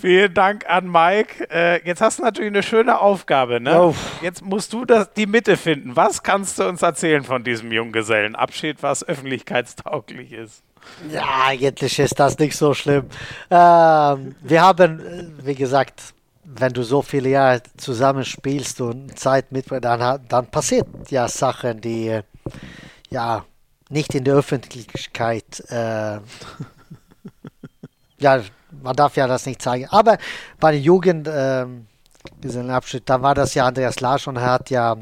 Vielen 0.00 0.34
Dank 0.34 0.68
an 0.68 0.90
Mike. 0.90 1.48
Äh, 1.50 1.86
jetzt 1.86 2.00
hast 2.00 2.18
du 2.18 2.22
natürlich 2.22 2.50
eine 2.50 2.62
schöne 2.62 3.00
Aufgabe. 3.00 3.60
Ne? 3.60 3.80
Oh. 3.80 3.94
Jetzt 4.22 4.44
musst 4.44 4.72
du 4.72 4.84
das, 4.84 5.12
die 5.12 5.26
Mitte 5.26 5.56
finden. 5.56 5.96
Was 5.96 6.22
kannst 6.22 6.58
du 6.58 6.68
uns 6.68 6.82
erzählen 6.82 7.24
von 7.24 7.42
diesem 7.42 7.72
Junggesellenabschied, 7.72 8.82
was 8.82 9.06
öffentlichkeitstauglich 9.06 10.32
ist? 10.32 10.62
Ja, 11.10 11.24
eigentlich 11.46 11.98
ist 11.98 12.20
das 12.20 12.38
nicht 12.38 12.56
so 12.56 12.74
schlimm. 12.74 13.06
Ähm, 13.50 14.34
wir 14.40 14.62
haben, 14.62 15.00
äh, 15.00 15.46
wie 15.46 15.54
gesagt, 15.54 16.14
wenn 16.44 16.72
du 16.72 16.82
so 16.82 17.02
viele 17.02 17.30
Jahre 17.30 17.62
zusammen 17.76 18.24
spielst 18.24 18.80
und 18.80 19.18
Zeit 19.18 19.50
mit, 19.50 19.66
dann, 19.70 20.20
dann 20.28 20.46
passiert 20.46 20.86
ja 21.10 21.26
Sachen, 21.28 21.80
die 21.80 22.08
äh, 22.08 22.22
ja 23.10 23.44
nicht 23.88 24.14
in 24.14 24.24
der 24.24 24.34
Öffentlichkeit 24.34 25.62
äh, 25.68 26.18
ja 28.18 28.42
man 28.84 28.94
darf 28.94 29.16
ja 29.16 29.26
das 29.26 29.46
nicht 29.46 29.60
zeigen. 29.60 29.86
Aber 29.88 30.18
bei 30.60 30.72
der 30.72 30.80
Jugend, 30.80 31.28
ähm, 31.30 31.86
diesen 32.42 32.70
Abschnitt, 32.70 33.08
da 33.08 33.20
war 33.20 33.34
das 33.34 33.54
ja 33.54 33.66
Andreas 33.66 34.00
Larsson, 34.00 34.36
er 34.36 34.52
hat 34.52 34.70
ja, 34.70 34.96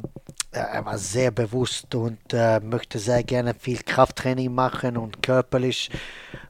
er 0.52 0.84
war 0.84 0.98
sehr 0.98 1.30
bewusst 1.30 1.94
und 1.94 2.18
äh, 2.32 2.60
möchte 2.60 2.98
sehr 2.98 3.22
gerne 3.24 3.54
viel 3.54 3.82
Krafttraining 3.82 4.54
machen 4.54 4.96
und 4.96 5.22
körperlich 5.22 5.90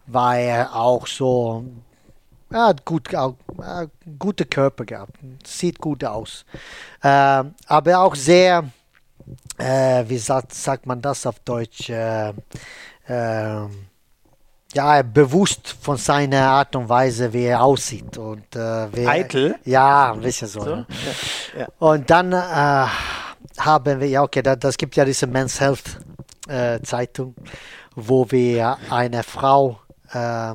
war 0.06 0.36
er 0.36 0.74
auch 0.74 1.06
so, 1.06 1.64
er 2.50 2.66
hat 2.68 2.84
gut, 2.84 3.14
auch, 3.14 3.36
äh, 3.58 3.86
gute 4.18 4.44
Körper 4.44 4.84
gehabt, 4.84 5.14
sieht 5.44 5.78
gut 5.78 6.04
aus. 6.04 6.44
Äh, 7.02 7.44
aber 7.66 7.98
auch 7.98 8.14
sehr, 8.14 8.64
äh, 9.58 10.04
wie 10.06 10.18
sagt, 10.18 10.54
sagt 10.54 10.86
man 10.86 11.00
das 11.00 11.26
auf 11.26 11.38
Deutsch, 11.40 11.88
äh, 11.88 12.32
ähm, 13.08 13.88
ja, 14.74 15.02
bewusst 15.02 15.76
von 15.80 15.96
seiner 15.96 16.42
Art 16.42 16.74
und 16.76 16.88
Weise, 16.88 17.32
wie 17.32 17.44
er 17.44 17.62
aussieht. 17.62 18.16
Und, 18.16 18.56
äh, 18.56 18.92
wie, 18.92 19.06
Eitel? 19.06 19.56
Ja, 19.64 20.12
ein 20.12 20.20
bisschen 20.20 20.48
so. 20.48 20.60
so? 20.60 20.76
Ne? 20.76 20.86
Ja. 21.54 21.60
Ja. 21.60 21.68
Und 21.78 22.10
dann 22.10 22.32
äh, 22.32 22.86
haben 23.58 24.00
wir, 24.00 24.08
ja, 24.08 24.22
okay, 24.22 24.42
das, 24.42 24.58
das 24.58 24.76
gibt 24.76 24.96
ja 24.96 25.04
diese 25.04 25.26
Men's 25.26 25.60
Health 25.60 25.98
äh, 26.48 26.80
Zeitung, 26.82 27.34
wo 27.94 28.30
wir 28.30 28.78
eine 28.90 29.22
Frau 29.22 29.80
äh, 30.12 30.54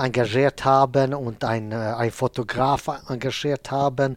engagiert 0.00 0.64
haben 0.64 1.14
und 1.14 1.44
ein, 1.44 1.72
äh, 1.72 1.74
ein 1.74 2.10
Fotograf 2.10 2.88
engagiert 3.08 3.70
haben. 3.70 4.16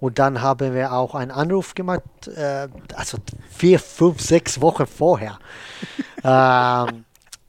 Und 0.00 0.18
dann 0.18 0.42
haben 0.42 0.74
wir 0.74 0.92
auch 0.92 1.14
einen 1.14 1.30
Anruf 1.30 1.74
gemacht, 1.74 2.02
äh, 2.36 2.68
also 2.94 3.18
vier, 3.50 3.78
fünf, 3.78 4.20
sechs 4.20 4.60
Wochen 4.60 4.86
vorher. 4.86 5.38
ähm, 6.24 7.04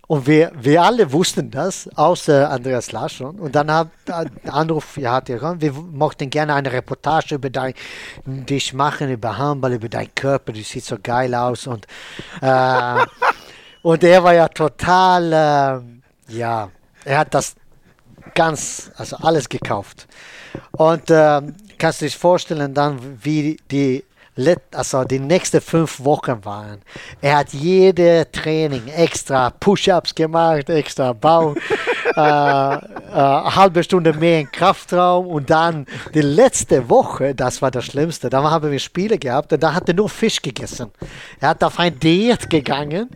und 0.07 0.27
wir, 0.27 0.51
wir 0.55 0.83
alle 0.83 1.11
wussten 1.11 1.49
das, 1.49 1.89
außer 1.95 2.49
Andreas 2.49 2.91
Larsson. 2.91 3.39
Und 3.39 3.55
dann 3.55 3.71
hat 3.71 3.89
der 4.07 4.53
Anruf, 4.53 4.97
ja, 4.97 5.13
hat 5.13 5.29
er, 5.29 5.59
wir 5.59 5.71
möchten 5.73 6.29
gerne 6.29 6.53
eine 6.53 6.71
Reportage 6.71 7.35
über 7.35 7.49
dein, 7.49 7.73
dich 8.25 8.73
machen, 8.73 9.09
über 9.09 9.37
Handball, 9.37 9.73
über 9.73 9.89
deinen 9.89 10.13
Körper, 10.13 10.53
du 10.53 10.61
siehst 10.61 10.87
so 10.87 10.97
geil 11.01 11.33
aus. 11.33 11.65
Und, 11.65 11.87
äh, 12.41 13.05
und 13.81 14.03
er 14.03 14.23
war 14.23 14.33
ja 14.33 14.47
total, 14.47 15.33
äh, 16.29 16.33
ja, 16.33 16.69
er 17.03 17.17
hat 17.17 17.33
das 17.33 17.55
ganz, 18.35 18.91
also 18.97 19.17
alles 19.17 19.49
gekauft. 19.49 20.07
Und 20.71 21.09
äh, 21.09 21.41
kannst 21.79 22.01
du 22.01 22.05
dich 22.05 22.17
vorstellen 22.17 22.73
dann, 22.75 22.99
wie 23.23 23.57
die 23.71 24.03
also 24.73 25.03
die 25.05 25.19
nächsten 25.19 25.61
fünf 25.61 26.03
Wochen 26.03 26.43
waren. 26.43 26.81
Er 27.21 27.37
hat 27.37 27.53
jede 27.53 28.27
Training 28.31 28.87
extra 28.87 29.49
Push-ups 29.49 30.13
gemacht, 30.13 30.69
extra 30.69 31.13
Bau, 31.13 31.55
äh, 32.15 32.19
äh, 32.19 32.79
halbe 33.13 33.83
Stunde 33.83 34.13
mehr 34.13 34.41
im 34.41 34.51
Kraftraum 34.51 35.27
und 35.27 35.49
dann 35.49 35.85
die 36.13 36.21
letzte 36.21 36.89
Woche, 36.89 37.33
das 37.33 37.61
war 37.61 37.71
das 37.71 37.85
Schlimmste, 37.85 38.29
da 38.29 38.43
haben 38.43 38.71
wir 38.71 38.79
Spiele 38.79 39.17
gehabt 39.17 39.53
und 39.53 39.63
da 39.63 39.73
hat 39.73 39.87
er 39.87 39.95
nur 39.95 40.09
Fisch 40.09 40.41
gegessen. 40.41 40.91
Er 41.39 41.49
hat 41.49 41.63
auf 41.63 41.79
ein 41.79 41.97
Diät 41.97 42.49
gegangen 42.49 43.09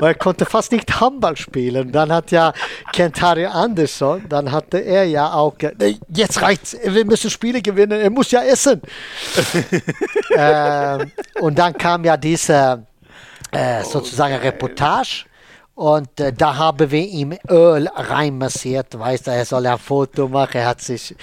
und 0.00 0.06
er 0.06 0.14
konnte 0.14 0.44
fast 0.44 0.72
nicht 0.72 1.00
Handball 1.00 1.36
spielen. 1.36 1.92
Dann 1.92 2.12
hat 2.12 2.32
ja 2.32 2.52
Kentari 2.92 3.46
Andersson, 3.46 4.24
dann 4.28 4.50
hatte 4.50 4.78
er 4.78 5.04
ja 5.04 5.32
auch, 5.32 5.54
jetzt 6.08 6.42
reicht's, 6.42 6.76
wir 6.84 7.04
müssen 7.04 7.30
Spiele 7.30 7.62
gewinnen, 7.62 8.00
er 8.00 8.10
muss 8.10 8.30
ja 8.30 8.42
essen. 8.42 8.82
äh, 10.30 10.63
äh, 10.64 11.06
und 11.40 11.58
dann 11.58 11.76
kam 11.76 12.04
ja 12.04 12.16
diese 12.16 12.86
äh, 13.50 13.82
sozusagen 13.84 14.34
Reportage. 14.34 15.24
Und 15.74 16.20
äh, 16.20 16.32
da 16.32 16.56
haben 16.56 16.90
wir 16.90 17.04
ihm 17.04 17.36
Öl 17.48 17.88
reinmassiert, 17.88 18.96
weißt 18.96 19.26
du, 19.26 19.30
er 19.32 19.44
soll 19.44 19.66
ein 19.66 19.78
Foto 19.78 20.28
machen, 20.28 20.58
er 20.58 20.66
hat 20.66 20.80
sich. 20.80 21.16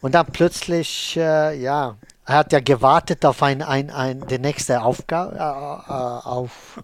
Und 0.00 0.14
dann 0.14 0.26
plötzlich, 0.26 1.16
äh, 1.16 1.60
ja, 1.60 1.96
er 2.24 2.34
hat 2.36 2.52
ja 2.52 2.60
gewartet 2.60 3.24
auf 3.26 3.42
ein, 3.42 3.62
ein, 3.62 3.90
ein, 3.90 4.26
die 4.28 4.38
nächste 4.38 4.80
Aufgabe. 4.82 5.36
Äh, 5.36 5.40
äh 5.40 5.92
auf. 5.92 6.82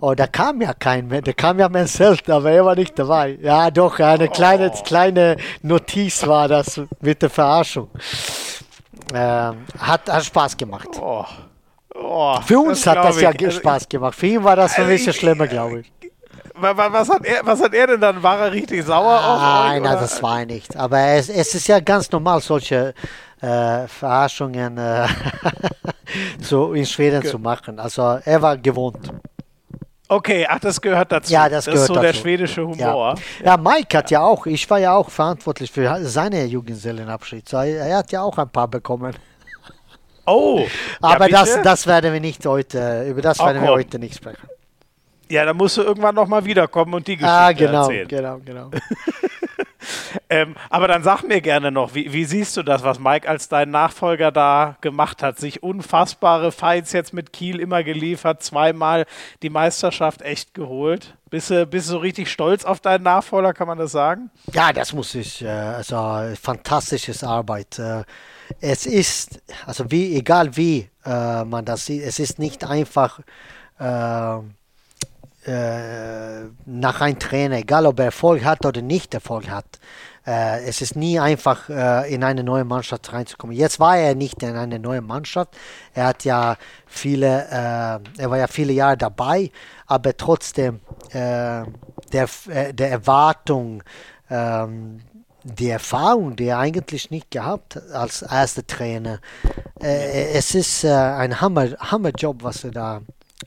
Oh, 0.00 0.14
da 0.14 0.26
kam 0.26 0.62
ja 0.62 0.72
kein 0.72 1.08
mehr, 1.08 1.20
da 1.20 1.34
kam 1.34 1.58
ja 1.58 1.68
Menselt, 1.68 2.30
aber 2.30 2.50
er 2.50 2.64
war 2.64 2.74
nicht 2.74 2.98
dabei. 2.98 3.38
Ja, 3.42 3.70
doch, 3.70 3.98
eine 3.98 4.28
kleine, 4.28 4.70
kleine 4.70 5.36
Notiz 5.62 6.26
war 6.26 6.48
das 6.48 6.80
mit 7.00 7.20
der 7.20 7.28
Verarschung. 7.28 7.90
Äh, 9.12 9.52
hat, 9.78 10.08
hat 10.08 10.24
Spaß 10.24 10.56
gemacht. 10.56 10.88
Oh. 11.00 11.24
Oh, 11.94 12.38
Für 12.46 12.58
uns 12.60 12.86
hat 12.86 12.96
das 12.98 13.20
ja 13.20 13.30
ich. 13.38 13.54
Spaß 13.56 13.88
gemacht. 13.88 14.14
Für 14.14 14.26
ihn 14.26 14.44
war 14.44 14.56
das 14.56 14.74
ein 14.74 14.82
Also 14.84 14.92
bisschen 14.92 15.12
schlimmer, 15.12 15.46
glaube 15.48 15.80
ich. 15.80 15.92
wa- 16.54 16.76
wa- 16.76 16.88
Was 16.92 17.08
hat, 17.10 17.24
er, 17.26 17.44
was 17.44 17.60
hat 17.60 17.74
er 17.74 17.88
denn 17.88 18.00
dann? 18.00 18.22
War 18.22 18.38
er 18.38 18.52
richtig 18.52 18.84
sauer 18.84 19.18
auf 19.18 19.40
Nein, 19.40 19.82
nein, 19.82 19.98
das 20.00 20.22
war 20.22 20.40
er 20.40 20.46
nicht. 20.46 20.76
Aber 20.76 20.98
es, 20.98 21.28
es 21.28 21.54
ist 21.54 21.66
ja 21.68 21.80
ganz 21.80 22.10
normal, 22.10 22.40
solche 22.40 22.94
äh, 23.40 23.86
Verarschungen 23.88 24.78
äh, 24.78 25.06
so 26.40 26.72
in 26.72 26.86
Schweden 26.86 27.24
zu 27.24 27.38
machen. 27.38 27.78
Also 27.78 28.18
er 28.24 28.40
war 28.42 28.56
gewohnt. 28.56 29.10
Okay, 30.10 30.44
ach, 30.48 30.58
das 30.58 30.80
gehört 30.80 31.12
dazu. 31.12 31.32
Ja, 31.32 31.48
das 31.48 31.68
ist 31.68 31.72
gehört 31.72 31.86
so 31.86 31.94
der 31.94 32.02
dazu. 32.02 32.18
schwedische 32.22 32.66
Humor. 32.66 33.14
Ja. 33.44 33.46
ja, 33.46 33.56
Mike 33.56 33.96
hat 33.96 34.10
ja 34.10 34.22
auch, 34.22 34.44
ich 34.44 34.68
war 34.68 34.78
ja 34.80 34.92
auch 34.96 35.08
verantwortlich 35.08 35.70
für 35.70 36.00
seine 36.02 36.46
Jugendseelenabschied. 36.46 37.48
So, 37.48 37.58
er 37.58 37.98
hat 37.98 38.10
ja 38.10 38.22
auch 38.22 38.36
ein 38.36 38.48
paar 38.48 38.66
bekommen. 38.66 39.14
Oh, 40.26 40.66
Aber 41.00 41.30
ja, 41.30 41.44
das, 41.44 41.62
das 41.62 41.86
werden 41.86 42.12
wir 42.12 42.20
nicht 42.20 42.44
heute, 42.44 43.06
über 43.08 43.22
das 43.22 43.38
werden 43.38 43.62
wir 43.62 43.70
heute 43.70 44.00
nicht 44.00 44.16
sprechen. 44.16 44.48
Ja, 45.30 45.44
da 45.44 45.54
musst 45.54 45.76
du 45.76 45.82
irgendwann 45.82 46.14
nochmal 46.14 46.44
wiederkommen 46.44 46.92
und 46.94 47.06
die 47.06 47.16
Geschichte 47.16 47.32
Ah, 47.32 47.52
genau, 47.52 47.82
erzählen. 47.84 48.08
genau, 48.08 48.38
genau. 48.44 48.70
Ähm, 50.28 50.54
aber 50.68 50.86
dann 50.88 51.02
sag 51.02 51.22
mir 51.24 51.40
gerne 51.40 51.70
noch, 51.72 51.94
wie, 51.94 52.12
wie 52.12 52.24
siehst 52.24 52.56
du 52.56 52.62
das, 52.62 52.84
was 52.84 52.98
Mike 52.98 53.28
als 53.28 53.48
dein 53.48 53.70
Nachfolger 53.70 54.30
da 54.30 54.76
gemacht 54.80 55.22
hat? 55.22 55.38
Sich 55.38 55.62
unfassbare 55.62 56.52
Fights 56.52 56.92
jetzt 56.92 57.12
mit 57.12 57.32
Kiel 57.32 57.58
immer 57.58 57.82
geliefert, 57.82 58.42
zweimal 58.42 59.06
die 59.42 59.50
Meisterschaft 59.50 60.22
echt 60.22 60.54
geholt. 60.54 61.16
Bist 61.30 61.50
du, 61.50 61.66
bist 61.66 61.88
du 61.88 61.92
so 61.92 61.98
richtig 61.98 62.30
stolz 62.30 62.64
auf 62.64 62.80
deinen 62.80 63.02
Nachfolger, 63.02 63.52
kann 63.54 63.66
man 63.66 63.78
das 63.78 63.92
sagen? 63.92 64.30
Ja, 64.52 64.72
das 64.72 64.92
muss 64.92 65.14
ich, 65.14 65.42
äh, 65.42 65.48
also 65.48 65.96
fantastisches 66.40 67.24
Arbeit. 67.24 67.78
Äh, 67.78 68.04
es 68.60 68.86
ist, 68.86 69.40
also 69.66 69.90
wie, 69.90 70.16
egal 70.16 70.56
wie 70.56 70.88
äh, 71.04 71.44
man 71.44 71.64
das 71.64 71.86
sieht, 71.86 72.02
es 72.02 72.18
ist 72.20 72.38
nicht 72.38 72.64
einfach 72.64 73.20
äh, 73.78 74.36
äh, 75.50 76.48
nach 76.64 77.00
einem 77.00 77.18
Trainer, 77.18 77.56
egal 77.56 77.84
ob 77.86 77.98
er 77.98 78.06
Erfolg 78.06 78.44
hat 78.44 78.64
oder 78.64 78.82
nicht 78.82 79.14
Erfolg 79.14 79.50
hat. 79.50 79.80
Äh, 80.24 80.64
es 80.64 80.80
ist 80.80 80.94
nie 80.94 81.18
einfach, 81.18 81.68
äh, 81.68 82.14
in 82.14 82.22
eine 82.22 82.44
neue 82.44 82.64
Mannschaft 82.64 83.12
reinzukommen. 83.12 83.56
Jetzt 83.56 83.80
war 83.80 83.96
er 83.96 84.14
nicht 84.14 84.42
in 84.42 84.56
eine 84.56 84.78
neue 84.78 85.00
Mannschaft. 85.00 85.56
Er 85.92 86.06
hat 86.06 86.24
ja 86.24 86.56
viele, 86.86 87.46
äh, 87.50 88.20
er 88.22 88.30
war 88.30 88.38
ja 88.38 88.46
viele 88.46 88.72
Jahre 88.72 88.96
dabei, 88.96 89.50
aber 89.86 90.16
trotzdem 90.16 90.80
äh, 91.08 91.64
der, 92.12 92.28
äh, 92.48 92.72
der 92.72 92.90
Erwartung, 92.90 93.82
ähm, 94.30 95.00
die 95.42 95.70
Erfahrung, 95.70 96.36
die 96.36 96.46
er 96.46 96.58
eigentlich 96.58 97.10
nicht 97.10 97.30
gehabt 97.30 97.76
hat 97.76 97.90
als 97.92 98.22
erster 98.22 98.66
Trainer. 98.66 99.20
Es 99.80 100.54
ist 100.54 100.84
ein 100.84 101.40
Hammer, 101.40 101.70
Hammerjob, 101.78 102.42
was 102.42 102.64
er 102.64 102.72
da 102.72 103.00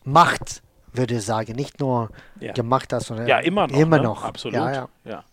macht, 0.03 0.63
würde 0.93 1.15
ich 1.15 1.23
sagen. 1.25 1.53
Nicht 1.55 1.79
nur 1.79 2.09
Ja. 2.39 2.53
gemacht 2.53 2.91
hat, 2.93 3.03
sondern 3.03 3.27
Ja, 3.27 3.39
immer 3.39 3.67
noch. 3.67 3.77
Immer 3.77 3.97
ne? 3.97 4.03
noch. 4.03 4.23
Absolut. 4.23 4.55
Ja, 4.55 4.87
ja. 5.05 5.23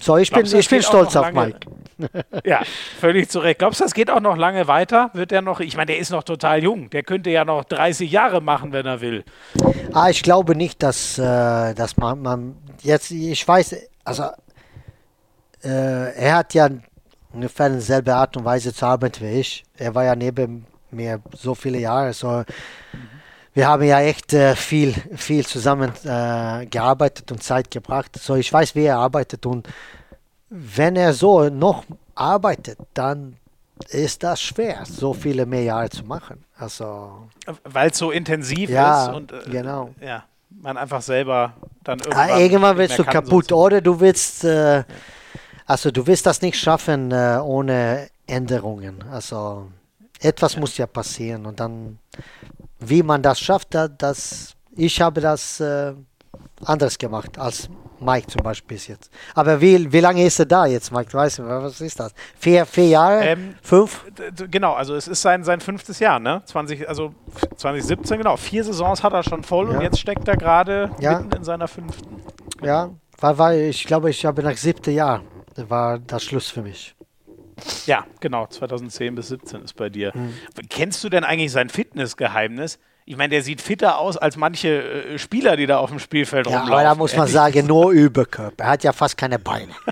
So, 0.00 0.16
ich 0.16 0.30
bin, 0.30 0.36
Glaubst 0.40 0.52
du, 0.52 0.58
ich 0.58 0.68
bin 0.68 0.82
stolz 0.82 1.16
auf 1.16 1.32
lange? 1.32 1.54
Mike. 1.98 2.24
Ja, 2.44 2.62
völlig 3.00 3.28
zu 3.28 3.40
Recht. 3.40 3.58
Glaubst 3.58 3.80
du, 3.80 3.84
das 3.84 3.92
geht 3.94 4.08
auch 4.10 4.20
noch 4.20 4.36
lange 4.36 4.68
weiter? 4.68 5.10
Wird 5.14 5.32
der 5.32 5.42
noch, 5.42 5.58
ich 5.58 5.76
meine, 5.76 5.86
der 5.86 5.98
ist 5.98 6.10
noch 6.10 6.22
total 6.22 6.62
jung. 6.62 6.88
Der 6.90 7.02
könnte 7.02 7.30
ja 7.30 7.44
noch 7.44 7.64
30 7.64 8.08
Jahre 8.08 8.40
machen, 8.40 8.72
wenn 8.72 8.86
er 8.86 9.00
will. 9.00 9.24
Ah, 9.92 10.08
ich 10.08 10.22
glaube 10.22 10.54
nicht, 10.54 10.80
dass, 10.84 11.18
äh, 11.18 11.74
dass 11.74 11.96
man, 11.96 12.22
man 12.22 12.56
jetzt, 12.82 13.10
ich 13.10 13.46
weiß, 13.48 13.74
also 14.04 14.26
äh, 15.64 16.14
er 16.14 16.36
hat 16.36 16.54
ja 16.54 16.68
ungefähr 17.32 17.68
dieselbe 17.70 18.14
Art 18.14 18.36
und 18.36 18.44
Weise 18.44 18.72
zu 18.72 18.86
arbeiten 18.86 19.20
wie 19.24 19.40
ich. 19.40 19.64
Er 19.76 19.92
war 19.96 20.04
ja 20.04 20.14
neben 20.14 20.66
mir 20.92 21.20
so 21.34 21.56
viele 21.56 21.78
Jahre, 21.78 22.12
so 22.12 22.44
wir 23.58 23.66
haben 23.66 23.82
ja 23.82 24.00
echt 24.00 24.32
äh, 24.34 24.54
viel, 24.54 24.92
viel 25.16 25.44
zusammen 25.44 25.90
äh, 26.04 26.64
gearbeitet 26.66 27.32
und 27.32 27.42
Zeit 27.42 27.72
gebracht. 27.72 28.16
So, 28.16 28.36
ich 28.36 28.52
weiß, 28.52 28.76
wie 28.76 28.84
er 28.84 28.98
arbeitet 28.98 29.44
und 29.46 29.68
wenn 30.48 30.94
er 30.94 31.12
so 31.12 31.48
noch 31.48 31.84
arbeitet, 32.14 32.78
dann 32.94 33.36
ist 33.88 34.22
das 34.22 34.40
schwer, 34.40 34.84
so 34.86 35.12
viele 35.12 35.44
mehr 35.44 35.64
Jahre 35.64 35.90
zu 35.90 36.04
machen. 36.04 36.44
Also 36.56 37.28
Weil 37.64 37.90
es 37.90 37.98
so 37.98 38.12
intensiv 38.12 38.70
Ja, 38.70 39.06
ist 39.08 39.14
und 39.16 39.32
äh, 39.32 39.40
genau. 39.50 39.90
ja, 40.00 40.24
man 40.50 40.76
einfach 40.76 41.02
selber 41.02 41.52
dann 41.82 41.98
irgendwann. 41.98 42.30
Ah, 42.30 42.38
irgendwann 42.38 42.76
wirst 42.78 42.98
du 42.98 43.04
kann, 43.04 43.12
kaputt 43.14 43.48
so- 43.48 43.56
oder 43.56 43.80
du 43.80 43.98
willst, 43.98 44.44
äh, 44.44 44.84
also 45.66 45.90
du 45.90 46.06
wirst 46.06 46.26
das 46.26 46.42
nicht 46.42 46.58
schaffen 46.58 47.10
äh, 47.10 47.40
ohne 47.42 48.08
Änderungen. 48.26 49.02
Also 49.10 49.66
etwas 50.20 50.56
muss 50.56 50.76
ja 50.78 50.86
passieren 50.86 51.44
und 51.44 51.58
dann, 51.60 51.98
wie 52.80 53.02
man 53.02 53.22
das 53.22 53.40
schafft, 53.40 53.74
da, 53.74 53.88
das, 53.88 54.54
ich 54.76 55.00
habe 55.00 55.20
das 55.20 55.60
äh, 55.60 55.94
anders 56.64 56.98
gemacht 56.98 57.38
als 57.38 57.68
Mike 58.00 58.28
zum 58.28 58.42
Beispiel 58.42 58.76
bis 58.76 58.86
jetzt. 58.86 59.10
Aber 59.34 59.60
wie, 59.60 59.92
wie 59.92 59.98
lange 60.00 60.24
ist 60.24 60.38
er 60.38 60.46
da 60.46 60.66
jetzt, 60.66 60.92
Mike? 60.92 61.12
Weißt 61.12 61.38
du, 61.40 61.46
was 61.48 61.80
ist 61.80 61.98
das? 61.98 62.12
Vier, 62.38 62.64
vier 62.64 62.88
Jahre? 62.88 63.24
Ähm, 63.24 63.54
Fünf? 63.60 64.04
Genau, 64.50 64.74
also 64.74 64.94
es 64.94 65.08
ist 65.08 65.20
sein, 65.20 65.42
sein 65.42 65.60
fünftes 65.60 65.98
Jahr, 65.98 66.20
ne? 66.20 66.42
20, 66.44 66.88
also 66.88 67.12
2017, 67.56 68.18
genau. 68.18 68.36
Vier 68.36 68.62
Saisons 68.62 69.02
hat 69.02 69.12
er 69.12 69.24
schon 69.24 69.42
voll 69.42 69.70
Ja. 69.72 69.78
und 69.78 69.82
jetzt 69.82 69.98
steckt 69.98 70.28
er 70.28 70.36
gerade 70.36 70.90
Ja. 71.00 71.18
mitten 71.18 71.36
in 71.38 71.44
seiner 71.44 71.66
fünften. 71.66 72.20
Ja, 72.62 72.90
weil, 73.20 73.38
weil 73.38 73.60
ich 73.62 73.84
glaube, 73.84 74.10
ich 74.10 74.24
habe 74.24 74.42
nach 74.44 74.56
siebten 74.56 74.94
Jahr 74.94 75.22
war 75.56 75.98
das 75.98 76.22
Schluss 76.22 76.48
für 76.50 76.62
mich. 76.62 76.94
Ja, 77.86 78.04
genau, 78.20 78.46
2010 78.46 79.14
bis 79.14 79.28
17 79.28 79.62
ist 79.64 79.74
bei 79.74 79.88
dir. 79.88 80.12
Mhm. 80.14 80.34
Kennst 80.68 81.02
du 81.04 81.08
denn 81.08 81.24
eigentlich 81.24 81.52
sein 81.52 81.68
Fitnessgeheimnis? 81.68 82.78
Ich 83.04 83.16
meine, 83.16 83.30
der 83.30 83.42
sieht 83.42 83.60
fitter 83.62 83.98
aus 83.98 84.16
als 84.18 84.36
manche 84.36 84.68
äh, 85.14 85.18
Spieler, 85.18 85.56
die 85.56 85.66
da 85.66 85.78
auf 85.78 85.88
dem 85.90 85.98
Spielfeld 85.98 86.46
Ja, 86.46 86.58
rumlaufen. 86.60 86.72
aber 86.74 86.82
da 86.82 86.94
muss 86.94 87.12
man 87.12 87.20
Ehrlich. 87.26 87.32
sagen, 87.34 87.66
nur 87.66 87.90
Überkörper. 87.92 88.64
Er 88.64 88.70
hat 88.70 88.84
ja 88.84 88.92
fast 88.92 89.16
keine 89.16 89.38
Beine. 89.38 89.72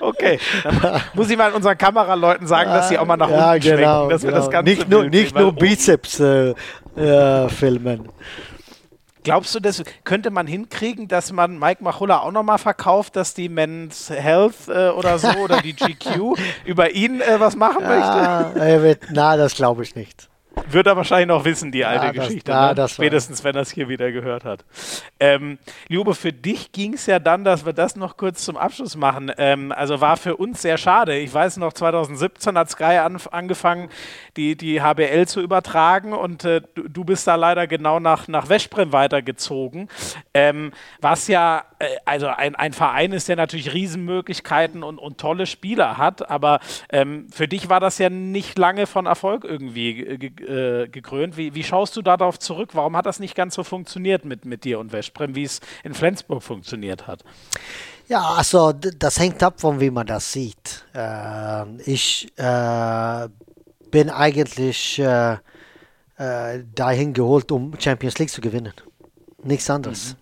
Okay, 0.00 0.38
dann 0.62 1.00
muss 1.14 1.28
ich 1.30 1.36
mal 1.36 1.52
unseren 1.52 1.76
Kameraleuten 1.76 2.46
sagen, 2.46 2.70
dass 2.70 2.88
sie 2.88 2.98
auch 2.98 3.06
mal 3.06 3.16
nach 3.16 3.28
ja, 3.30 3.52
unten 3.52 3.62
schwenken, 3.62 4.08
dass 4.08 4.22
wir 4.22 4.30
das 4.30 4.50
Ganze 4.50 4.70
Nicht 4.72 4.88
nur, 4.88 5.04
nicht 5.04 5.34
nur 5.34 5.48
oben- 5.48 5.58
Bizeps 5.58 6.20
äh, 6.20 6.54
äh, 6.96 7.48
filmen. 7.48 8.08
Glaubst 9.24 9.54
du, 9.54 9.60
das 9.60 9.82
könnte 10.04 10.30
man 10.30 10.46
hinkriegen, 10.46 11.08
dass 11.08 11.32
man 11.32 11.58
Mike 11.58 11.82
Machulla 11.82 12.20
auch 12.20 12.30
nochmal 12.30 12.58
verkauft, 12.58 13.16
dass 13.16 13.32
die 13.32 13.48
Men's 13.48 14.10
Health 14.10 14.68
äh, 14.68 14.90
oder 14.90 15.18
so 15.18 15.28
oder 15.38 15.62
die 15.62 15.72
GQ 15.76 16.36
über 16.66 16.90
ihn 16.90 17.22
äh, 17.22 17.40
was 17.40 17.56
machen 17.56 17.82
möchte? 17.82 18.02
Ah, 18.02 18.52
er 18.54 18.82
wird, 18.82 19.04
na, 19.10 19.36
das 19.36 19.54
glaube 19.54 19.82
ich 19.82 19.96
nicht. 19.96 20.28
Wird 20.68 20.86
er 20.86 20.96
wahrscheinlich 20.96 21.28
noch 21.28 21.44
wissen, 21.44 21.70
die 21.72 21.84
alte 21.84 22.06
Ja, 22.06 22.12
das- 22.12 22.26
Geschichte. 22.28 22.50
ja, 22.50 22.74
ne? 22.74 22.88
Spätestens, 22.88 23.44
wenn 23.44 23.54
er 23.54 23.62
es 23.62 23.70
hier 23.70 23.88
wieder 23.88 24.10
gehört 24.12 24.44
hat. 24.44 24.64
Ähm, 25.20 25.58
Liebe, 25.88 26.14
für 26.14 26.32
dich 26.32 26.72
ging 26.72 26.94
es 26.94 27.06
ja 27.06 27.18
dann, 27.18 27.44
dass 27.44 27.66
wir 27.66 27.72
das 27.72 27.96
noch 27.96 28.16
kurz 28.16 28.44
zum 28.44 28.56
Abschluss 28.56 28.96
machen. 28.96 29.30
Ähm, 29.38 29.72
also 29.72 30.00
war 30.00 30.16
für 30.16 30.36
uns 30.36 30.62
sehr 30.62 30.78
schade. 30.78 31.16
Ich 31.18 31.32
weiß 31.32 31.58
noch, 31.58 31.72
2017 31.72 32.56
hat 32.56 32.70
Sky 32.70 32.84
an, 32.98 33.18
angefangen, 33.30 33.88
die, 34.36 34.56
die 34.56 34.80
HBL 34.80 35.26
zu 35.26 35.40
übertragen 35.40 36.12
und 36.12 36.44
äh, 36.44 36.60
du, 36.74 36.88
du 36.88 37.04
bist 37.04 37.26
da 37.26 37.34
leider 37.34 37.66
genau 37.66 38.00
nach, 38.00 38.26
nach 38.28 38.48
Veszprem 38.48 38.92
weitergezogen. 38.92 39.88
Ähm, 40.32 40.72
was 41.00 41.28
ja, 41.28 41.64
äh, 41.78 41.86
also 42.04 42.28
ein, 42.28 42.54
ein 42.54 42.72
Verein 42.72 43.12
ist, 43.12 43.28
der 43.28 43.36
natürlich 43.36 43.72
Riesenmöglichkeiten 43.72 44.82
und, 44.82 44.98
und 44.98 45.18
tolle 45.18 45.46
Spieler 45.46 45.98
hat, 45.98 46.28
aber 46.30 46.60
ähm, 46.90 47.26
für 47.30 47.48
dich 47.48 47.68
war 47.68 47.80
das 47.80 47.98
ja 47.98 48.08
nicht 48.10 48.58
lange 48.58 48.86
von 48.86 49.06
Erfolg 49.06 49.44
irgendwie 49.44 49.94
ge 49.94 50.16
ge 50.30 50.30
äh, 50.44 50.88
gekrönt. 50.88 51.36
Wie, 51.36 51.54
wie 51.54 51.64
schaust 51.64 51.96
du 51.96 52.02
darauf 52.02 52.38
zurück? 52.38 52.70
Warum 52.74 52.96
hat 52.96 53.06
das 53.06 53.20
nicht 53.20 53.34
ganz 53.34 53.54
so 53.54 53.64
funktioniert 53.64 54.24
mit, 54.24 54.44
mit 54.44 54.64
dir 54.64 54.78
und 54.78 54.92
Veszprem, 54.92 55.34
wie 55.34 55.44
es 55.44 55.60
in 55.82 55.94
Flensburg 55.94 56.42
funktioniert 56.42 57.06
hat? 57.06 57.24
Ja, 58.08 58.34
also 58.36 58.72
das 58.72 59.18
hängt 59.18 59.42
ab 59.42 59.60
von 59.60 59.80
wie 59.80 59.90
man 59.90 60.06
das 60.06 60.32
sieht. 60.32 60.84
Äh, 60.94 61.64
ich 61.84 62.28
äh, 62.36 63.28
bin 63.90 64.10
eigentlich 64.10 64.98
äh, 64.98 65.38
äh, 66.18 66.64
dahin 66.74 67.12
geholt, 67.12 67.50
um 67.50 67.78
Champions 67.78 68.18
League 68.18 68.30
zu 68.30 68.40
gewinnen. 68.40 68.72
Nichts 69.42 69.68
anderes. 69.70 70.16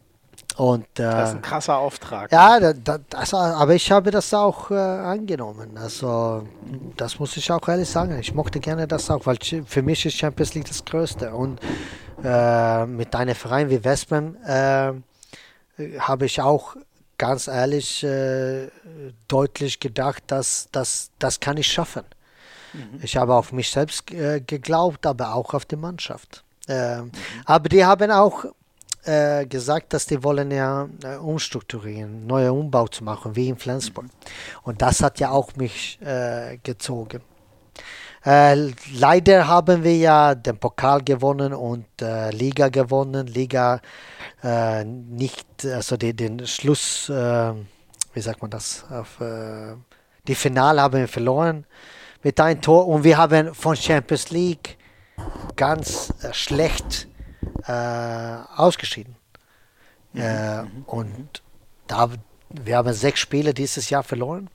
Und 0.56 0.80
Mhm. 0.82 0.86
Das 0.94 1.28
ist 1.30 1.34
äh, 1.34 1.38
ein 1.38 1.42
krasser 1.42 1.78
Auftrag. 1.78 2.30
ja, 2.32 2.60
da, 2.60 2.72
da, 2.72 2.98
das, 3.08 3.34
aber 3.34 3.74
ich 3.74 3.90
habe 3.90 4.10
das 4.10 4.32
auch 4.34 4.70
äh, 4.70 4.74
angenommen. 4.74 5.76
Also 5.76 6.46
das 6.96 7.18
muss 7.18 7.36
ich 7.36 7.50
auch 7.50 7.66
ehrlich 7.68 7.88
sagen. 7.88 8.18
Ich 8.18 8.34
mochte 8.34 8.60
gerne 8.60 8.86
das 8.86 9.10
auch, 9.10 9.24
weil 9.26 9.38
für 9.66 9.82
mich 9.82 10.04
ist 10.06 10.16
Champions 10.16 10.54
League 10.54 10.66
das 10.68 10.84
Größte. 10.84 11.32
Und 11.34 11.60
äh, 12.22 12.86
mit 12.86 13.14
einem 13.14 13.34
Verein 13.34 13.70
wie 13.70 13.82
Westman 13.82 14.36
äh, 14.44 14.92
habe 15.98 16.26
ich 16.26 16.40
auch 16.40 16.76
ganz 17.18 17.46
ehrlich 17.46 18.02
äh, 18.04 18.68
deutlich 19.28 19.80
gedacht, 19.80 20.24
dass 20.26 20.68
das, 20.72 21.10
das 21.18 21.40
kann 21.40 21.56
ich 21.56 21.66
schaffen. 21.66 22.02
Ich 23.02 23.16
habe 23.18 23.34
auf 23.34 23.52
mich 23.52 23.70
selbst 23.70 24.10
äh, 24.12 24.40
geglaubt, 24.40 25.04
aber 25.06 25.34
auch 25.34 25.52
auf 25.52 25.66
die 25.66 25.76
Mannschaft. 25.76 26.42
Ähm, 26.68 27.12
Aber 27.44 27.68
die 27.68 27.84
haben 27.84 28.10
auch 28.10 28.46
äh, 29.04 29.46
gesagt, 29.46 29.92
dass 29.92 30.06
die 30.06 30.22
wollen 30.22 30.50
ja 30.50 30.88
äh, 31.02 31.16
umstrukturieren, 31.16 32.26
neue 32.26 32.52
Umbau 32.52 32.86
zu 32.86 33.02
machen, 33.02 33.34
wie 33.34 33.48
in 33.48 33.56
Flensburg. 33.56 34.06
Und 34.62 34.80
das 34.80 35.02
hat 35.02 35.18
ja 35.18 35.30
auch 35.30 35.56
mich 35.56 35.98
äh, 36.02 36.58
gezogen. 36.62 37.20
Äh, 38.24 38.70
leider 38.94 39.48
haben 39.48 39.82
wir 39.82 39.96
ja 39.96 40.34
den 40.36 40.56
Pokal 40.56 41.02
gewonnen 41.02 41.52
und 41.52 41.86
äh, 42.00 42.30
Liga 42.30 42.68
gewonnen. 42.68 43.26
Liga 43.26 43.80
nicht, 44.84 45.64
also 45.64 45.96
die, 45.96 46.16
den 46.16 46.44
Schluss, 46.48 47.08
wie 47.08 48.20
sagt 48.20 48.42
man 48.42 48.50
das? 48.50 48.84
Auf, 48.90 49.22
die 50.26 50.34
Finale 50.34 50.82
haben 50.82 50.98
wir 50.98 51.06
verloren 51.06 51.64
mit 52.24 52.40
einem 52.40 52.60
Tor 52.60 52.88
und 52.88 53.04
wir 53.04 53.18
haben 53.18 53.54
von 53.54 53.76
Champions 53.76 54.30
League 54.30 54.78
ganz 55.54 56.12
äh, 57.66 58.38
ausgeschieden. 58.56 59.16
Mhm. 60.14 60.82
und 60.84 61.42
da 61.86 62.10
wir 62.52 62.76
haben 62.76 62.92
sechs 62.92 63.20
Spiele 63.20 63.54
dieses 63.54 63.90
Jahr 63.90 64.02
verloren, 64.02 64.50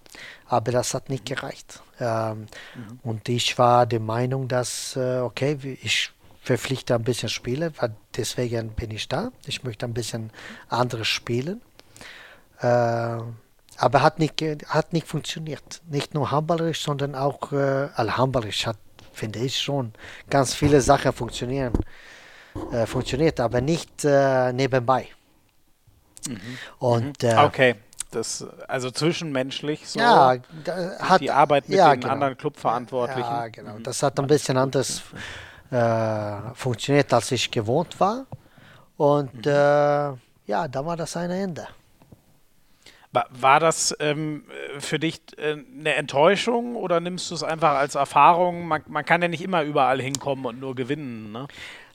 aber 0.45 0.71
das 0.71 0.93
hat 0.93 1.09
nicht 1.09 1.25
gereicht. 1.25 1.81
Ähm, 1.99 2.47
mhm. 2.75 2.99
Und 3.03 3.29
ich 3.29 3.57
war 3.57 3.85
der 3.85 3.99
Meinung, 3.99 4.47
dass, 4.47 4.95
äh, 4.95 5.19
okay, 5.19 5.57
ich 5.81 6.11
verpflichte 6.41 6.95
ein 6.95 7.03
bisschen 7.03 7.29
Spiele, 7.29 7.73
deswegen 8.15 8.69
bin 8.69 8.91
ich 8.91 9.07
da. 9.07 9.31
Ich 9.45 9.63
möchte 9.63 9.85
ein 9.85 9.93
bisschen 9.93 10.31
anderes 10.69 11.07
spielen. 11.07 11.61
Äh, 12.59 13.17
aber 13.79 14.01
hat 14.01 14.19
nicht, 14.19 14.41
hat 14.67 14.93
nicht 14.93 15.07
funktioniert. 15.07 15.81
Nicht 15.89 16.13
nur 16.13 16.31
handballerisch, 16.31 16.81
sondern 16.81 17.15
auch 17.15 17.51
äh, 17.51 17.89
handballerisch 17.95 18.65
hat, 18.65 18.77
finde 19.11 19.39
ich 19.39 19.59
schon, 19.59 19.93
ganz 20.29 20.53
viele 20.53 20.81
Sachen 20.81 21.13
funktionieren. 21.13 21.73
Äh, 22.71 22.85
funktioniert, 22.85 23.39
aber 23.39 23.61
nicht 23.61 24.03
äh, 24.03 24.51
nebenbei. 24.53 25.07
Mhm. 26.27 26.39
Und, 26.79 27.23
mhm. 27.23 27.29
Äh, 27.29 27.37
okay 27.37 27.75
das, 28.11 28.45
also 28.67 28.91
zwischenmenschlich 28.91 29.87
so. 29.87 29.99
Ja, 29.99 30.35
hat, 30.99 31.21
die 31.21 31.31
Arbeit 31.31 31.69
mit 31.69 31.77
ja, 31.77 31.91
den 31.91 32.01
genau. 32.01 32.13
anderen 32.13 32.37
Clubverantwortlichen. 32.37 33.21
Ja, 33.21 33.47
genau. 33.47 33.75
Mhm. 33.75 33.83
Das 33.83 34.01
hat 34.03 34.19
ein 34.19 34.27
bisschen 34.27 34.57
anders 34.57 35.03
äh, 35.71 36.53
funktioniert, 36.53 37.13
als 37.13 37.31
ich 37.31 37.51
gewohnt 37.51 37.99
war. 37.99 38.25
Und 38.97 39.45
mhm. 39.45 39.51
äh, 39.51 40.13
ja, 40.47 40.67
da 40.69 40.85
war 40.85 40.97
das 40.97 41.17
ein 41.17 41.31
Ende. 41.31 41.67
War, 43.11 43.27
war 43.29 43.59
das 43.59 43.95
ähm, 43.99 44.43
für 44.79 44.99
dich 44.99 45.21
äh, 45.37 45.57
eine 45.79 45.95
Enttäuschung 45.95 46.75
oder 46.75 46.99
nimmst 46.99 47.31
du 47.31 47.35
es 47.35 47.43
einfach 47.43 47.75
als 47.77 47.95
Erfahrung? 47.95 48.67
Man, 48.67 48.83
man, 48.87 49.05
kann 49.05 49.21
ja 49.21 49.27
nicht 49.27 49.43
immer 49.43 49.63
überall 49.63 50.01
hinkommen 50.01 50.45
und 50.45 50.59
nur 50.59 50.75
gewinnen. 50.75 51.31
Ne? 51.31 51.47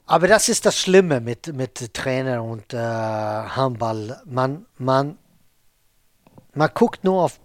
Aber 0.07 0.27
das 0.27 0.49
ist 0.49 0.67
das 0.67 0.79
Schlimme 0.79 1.21
mit, 1.21 1.55
mit 1.55 1.95
Trainer 1.95 2.43
und 2.43 2.75
äh, 2.75 2.77
Handball. 2.77 4.21
Man, 4.27 4.67
man 4.79 5.17
man 6.55 6.71
guckt 6.75 7.05
nur 7.05 7.23
auf, 7.23 7.39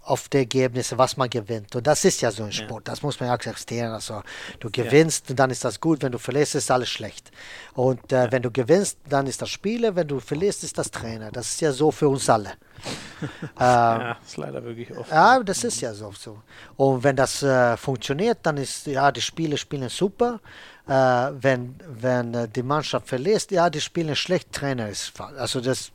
auf 0.00 0.28
die 0.28 0.38
Ergebnisse, 0.38 0.98
was 0.98 1.16
man 1.16 1.30
gewinnt. 1.30 1.74
Und 1.76 1.86
das 1.86 2.04
ist 2.04 2.20
ja 2.20 2.30
so 2.30 2.44
ein 2.44 2.52
Sport, 2.52 2.86
ja. 2.86 2.92
das 2.92 3.02
muss 3.02 3.20
man 3.20 3.28
ja 3.28 3.34
akzeptieren. 3.34 3.92
Also 3.92 4.22
du 4.60 4.70
gewinnst, 4.70 5.30
ja. 5.30 5.34
dann 5.34 5.50
ist 5.50 5.64
das 5.64 5.80
gut, 5.80 6.02
wenn 6.02 6.12
du 6.12 6.18
verlierst, 6.18 6.54
ist 6.54 6.70
alles 6.70 6.90
schlecht. 6.90 7.30
Und 7.74 8.12
äh, 8.12 8.24
ja. 8.24 8.32
wenn 8.32 8.42
du 8.42 8.50
gewinnst, 8.50 8.98
dann 9.08 9.26
ist 9.26 9.40
das 9.40 9.50
Spieler, 9.50 9.96
wenn 9.96 10.08
du 10.08 10.20
verlierst, 10.20 10.64
ist 10.64 10.76
das 10.76 10.90
Trainer. 10.90 11.30
Das 11.30 11.48
ist 11.48 11.60
ja 11.60 11.72
so 11.72 11.90
für 11.90 12.08
uns 12.08 12.28
alle. 12.28 12.50
ähm, 13.22 13.48
ja, 13.58 14.18
ist 14.24 14.36
leider 14.36 14.62
wirklich 14.62 14.94
oft. 14.96 15.10
Ja, 15.10 15.42
das 15.42 15.64
ist 15.64 15.80
ja 15.80 15.94
so. 15.94 16.12
so. 16.12 16.42
Und 16.76 17.02
wenn 17.02 17.16
das 17.16 17.42
äh, 17.42 17.76
funktioniert, 17.76 18.38
dann 18.42 18.58
ist, 18.58 18.86
ja, 18.86 19.10
die 19.10 19.22
Spieler 19.22 19.56
spielen 19.56 19.88
super. 19.88 20.40
Äh, 20.86 20.92
wenn 20.92 21.76
wenn 21.86 22.34
äh, 22.34 22.48
die 22.48 22.62
Mannschaft 22.62 23.08
verliert, 23.08 23.50
ja, 23.50 23.70
die 23.70 23.80
spielen 23.80 24.16
schlecht, 24.16 24.52
Trainer 24.52 24.88
ist 24.88 25.12
Also 25.18 25.60
das 25.60 25.92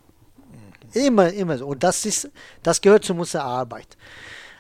Immer, 0.94 1.32
immer 1.34 1.58
so. 1.58 1.68
Und 1.68 1.84
das 1.84 2.06
ist, 2.06 2.30
das 2.64 2.82
gehört 2.82 3.06
zu 3.06 3.14
unserer 3.14 3.44
Arbeit. 3.44 3.98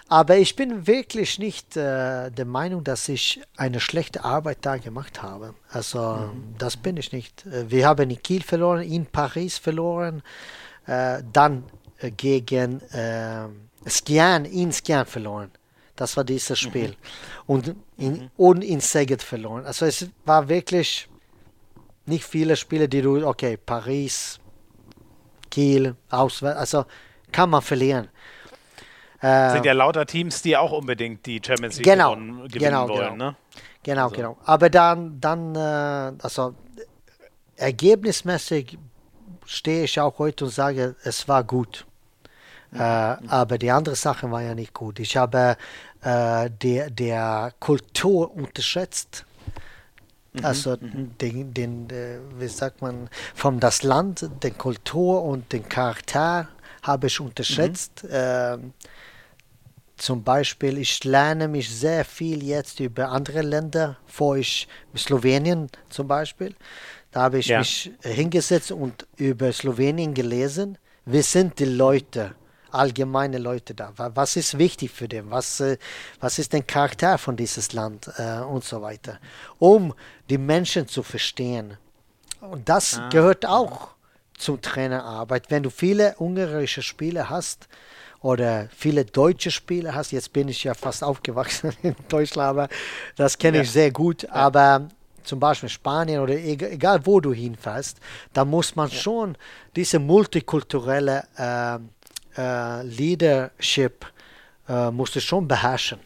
Aber 0.08 0.38
ich 0.38 0.56
bin 0.56 0.88
wirklich 0.88 1.38
nicht 1.38 1.78
äh, 1.78 2.32
der 2.32 2.46
Meinung, 2.46 2.84
dass 2.84 3.08
ich 3.10 3.42
eine 3.56 3.80
schlechte 3.80 4.24
Arbeit 4.24 4.60
da 4.62 4.78
gemacht 4.78 5.22
habe. 5.22 5.54
Also 5.70 6.00
mhm. 6.00 6.56
das 6.58 6.78
bin 6.78 6.98
ich 6.98 7.12
nicht. 7.12 7.46
Äh, 7.46 7.70
wir 7.70 7.88
haben 7.88 8.10
in 8.10 8.22
Kiel 8.22 8.42
verloren, 8.42 8.82
in 8.82 9.06
Paris 9.06 9.58
verloren, 9.60 10.24
äh, 10.88 11.22
dann 11.32 11.64
gegen 12.18 12.82
äh, 12.92 13.48
Skian, 13.88 14.46
in 14.46 14.72
Skian 14.72 15.06
verloren. 15.06 15.52
Das 16.00 16.16
war 16.16 16.24
dieses 16.24 16.62
mhm. 16.62 16.70
Spiel. 16.70 16.90
Mhm. 16.90 16.96
Und, 17.46 17.76
in, 17.98 18.12
mhm. 18.12 18.30
und 18.38 18.64
in 18.64 18.80
Szeged 18.80 19.22
verloren. 19.22 19.66
Also 19.66 19.86
es 19.86 20.08
war 20.24 20.48
wirklich 20.48 21.10
nicht 22.06 22.24
viele 22.24 22.56
Spiele, 22.56 22.88
die 22.88 23.02
du, 23.02 23.28
okay, 23.28 23.58
Paris, 23.58 24.40
Kiel, 25.52 25.96
auswärts, 26.10 26.58
also 26.58 26.86
kann 27.34 27.50
man 27.50 27.62
verlieren. 27.62 28.08
Äh, 29.20 29.52
sind 29.52 29.66
ja 29.66 29.74
lauter 29.74 30.06
Teams, 30.06 30.42
die 30.42 30.56
auch 30.56 30.72
unbedingt 30.72 31.26
die 31.26 31.42
Champions 31.46 31.76
League 31.76 31.86
genau, 31.86 32.16
gewinnen 32.16 32.48
genau, 32.48 32.88
wollen. 32.88 33.12
Genau, 33.12 33.32
ne? 33.32 33.36
genau. 33.84 34.04
Also. 34.06 34.16
genau. 34.16 34.38
Aber 34.46 34.70
dann, 34.70 35.20
dann 35.20 35.54
äh, 35.56 36.24
also 36.24 36.56
ergebnismäßig 37.58 38.78
stehe 39.46 39.84
ich 39.84 40.00
auch 40.00 40.18
heute 40.18 40.46
und 40.46 40.52
sage, 40.52 40.96
es 41.04 41.28
war 41.28 41.44
gut. 41.44 41.86
Mhm. 42.72 42.80
Äh, 42.80 42.84
aber 42.84 43.58
die 43.58 43.72
andere 43.72 43.96
Sache 43.96 44.30
war 44.32 44.42
ja 44.42 44.56
nicht 44.56 44.74
gut. 44.74 45.00
Ich 45.00 45.18
habe 45.18 45.58
äh, 46.02 46.50
der, 46.50 46.90
der 46.90 47.54
Kultur 47.60 48.34
unterschätzt. 48.36 49.26
Mhm, 50.34 50.46
also 50.46 50.78
mhm. 50.80 51.18
den, 51.20 51.54
den, 51.54 51.90
äh, 51.90 52.20
wie 52.38 52.48
sagt 52.48 52.82
man, 52.82 53.10
von 53.36 53.60
das 53.60 53.84
Land, 53.84 54.30
den 54.44 54.58
Kultur 54.58 55.24
und 55.24 55.52
den 55.52 55.68
Charakter 55.68 56.50
habe 56.84 57.08
ich 57.08 57.20
unterschätzt. 57.20 58.04
Mhm. 58.04 58.10
Ähm, 58.12 58.74
zum 59.98 60.24
Beispiel, 60.24 60.78
ich 60.78 61.04
lerne 61.04 61.50
mich 61.50 61.70
sehr 61.70 62.06
viel 62.06 62.42
jetzt 62.44 62.80
über 62.80 63.10
andere 63.10 63.42
Länder, 63.42 63.98
vor 64.06 64.38
ich 64.38 64.68
Slowenien 64.96 65.70
zum 65.90 66.08
Beispiel. 66.08 66.56
Da 67.12 67.24
habe 67.24 67.40
ich 67.40 67.48
ja. 67.48 67.60
mich 67.60 67.92
hingesetzt 68.02 68.72
und 68.72 69.06
über 69.18 69.52
Slowenien 69.52 70.14
gelesen. 70.14 70.78
Wie 71.06 71.22
sind 71.22 71.60
die 71.60 71.66
Leute? 71.66 72.36
Allgemeine 72.72 73.38
Leute 73.38 73.74
da? 73.74 73.94
Was 73.96 74.36
ist 74.36 74.58
wichtig 74.58 74.92
für 74.92 75.08
den? 75.08 75.32
Was, 75.32 75.60
äh, 75.60 75.78
was 76.20 76.40
ist 76.40 76.54
der 76.54 76.64
Charakter 76.64 77.18
von 77.18 77.36
dieses 77.36 77.74
Land 77.74 78.10
äh, 78.18 78.40
und 78.40 78.64
so 78.64 78.82
weiter? 78.82 79.20
Um 79.58 79.94
die 80.30 80.38
Menschen 80.38 80.88
zu 80.88 81.04
verstehen. 81.04 81.78
Und 82.42 82.70
das 82.70 83.00
ah. 83.00 83.10
gehört 83.10 83.46
auch 83.46 83.90
zum 84.38 84.62
Trainerarbeit. 84.62 85.52
Wenn 85.52 85.64
du 85.64 85.70
viele 85.70 86.16
ungarische 86.18 86.82
Spieler 86.82 87.30
hast 87.30 87.68
oder 88.22 88.70
viele 88.76 89.06
deutsche 89.06 89.52
Spieler 89.52 89.94
hast, 89.94 90.12
jetzt 90.12 90.34
bin 90.34 90.48
ich 90.48 90.64
ja 90.64 90.74
fast 90.74 91.04
aufgewachsen 91.04 91.74
in 91.84 91.96
Deutschland, 92.08 92.50
aber 92.50 92.70
das 93.16 93.38
kenne 93.38 93.58
ja. 93.58 93.64
ich 93.64 93.72
sehr 93.72 93.92
gut. 93.92 94.24
Ja. 94.24 94.32
Aber 94.32 94.90
zum 95.24 95.40
Beispiel 95.40 95.70
Spanien 95.70 96.22
oder 96.22 96.34
egal 96.34 97.06
wo 97.06 97.20
du 97.20 97.34
hinfährst, 97.34 98.00
da 98.34 98.46
muss 98.46 98.76
man 98.76 98.90
ja. 98.90 98.96
schon 98.96 99.38
diese 99.76 100.00
multikulturelle 100.00 101.24
äh, 101.36 101.80
äh, 102.38 102.84
Leadership 102.84 104.06
äh, 104.68 104.92
musst 104.92 105.16
du 105.16 105.22
schon 105.22 105.48
beherrschen, 105.48 106.00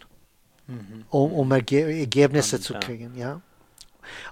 mhm. 0.67 1.05
um, 1.09 1.33
um 1.33 1.51
Erge 1.51 1.99
Ergebnisse 1.99 2.61
Spannend, 2.61 2.83
zu 2.83 2.87
kriegen, 2.87 3.15
ja. 3.17 3.41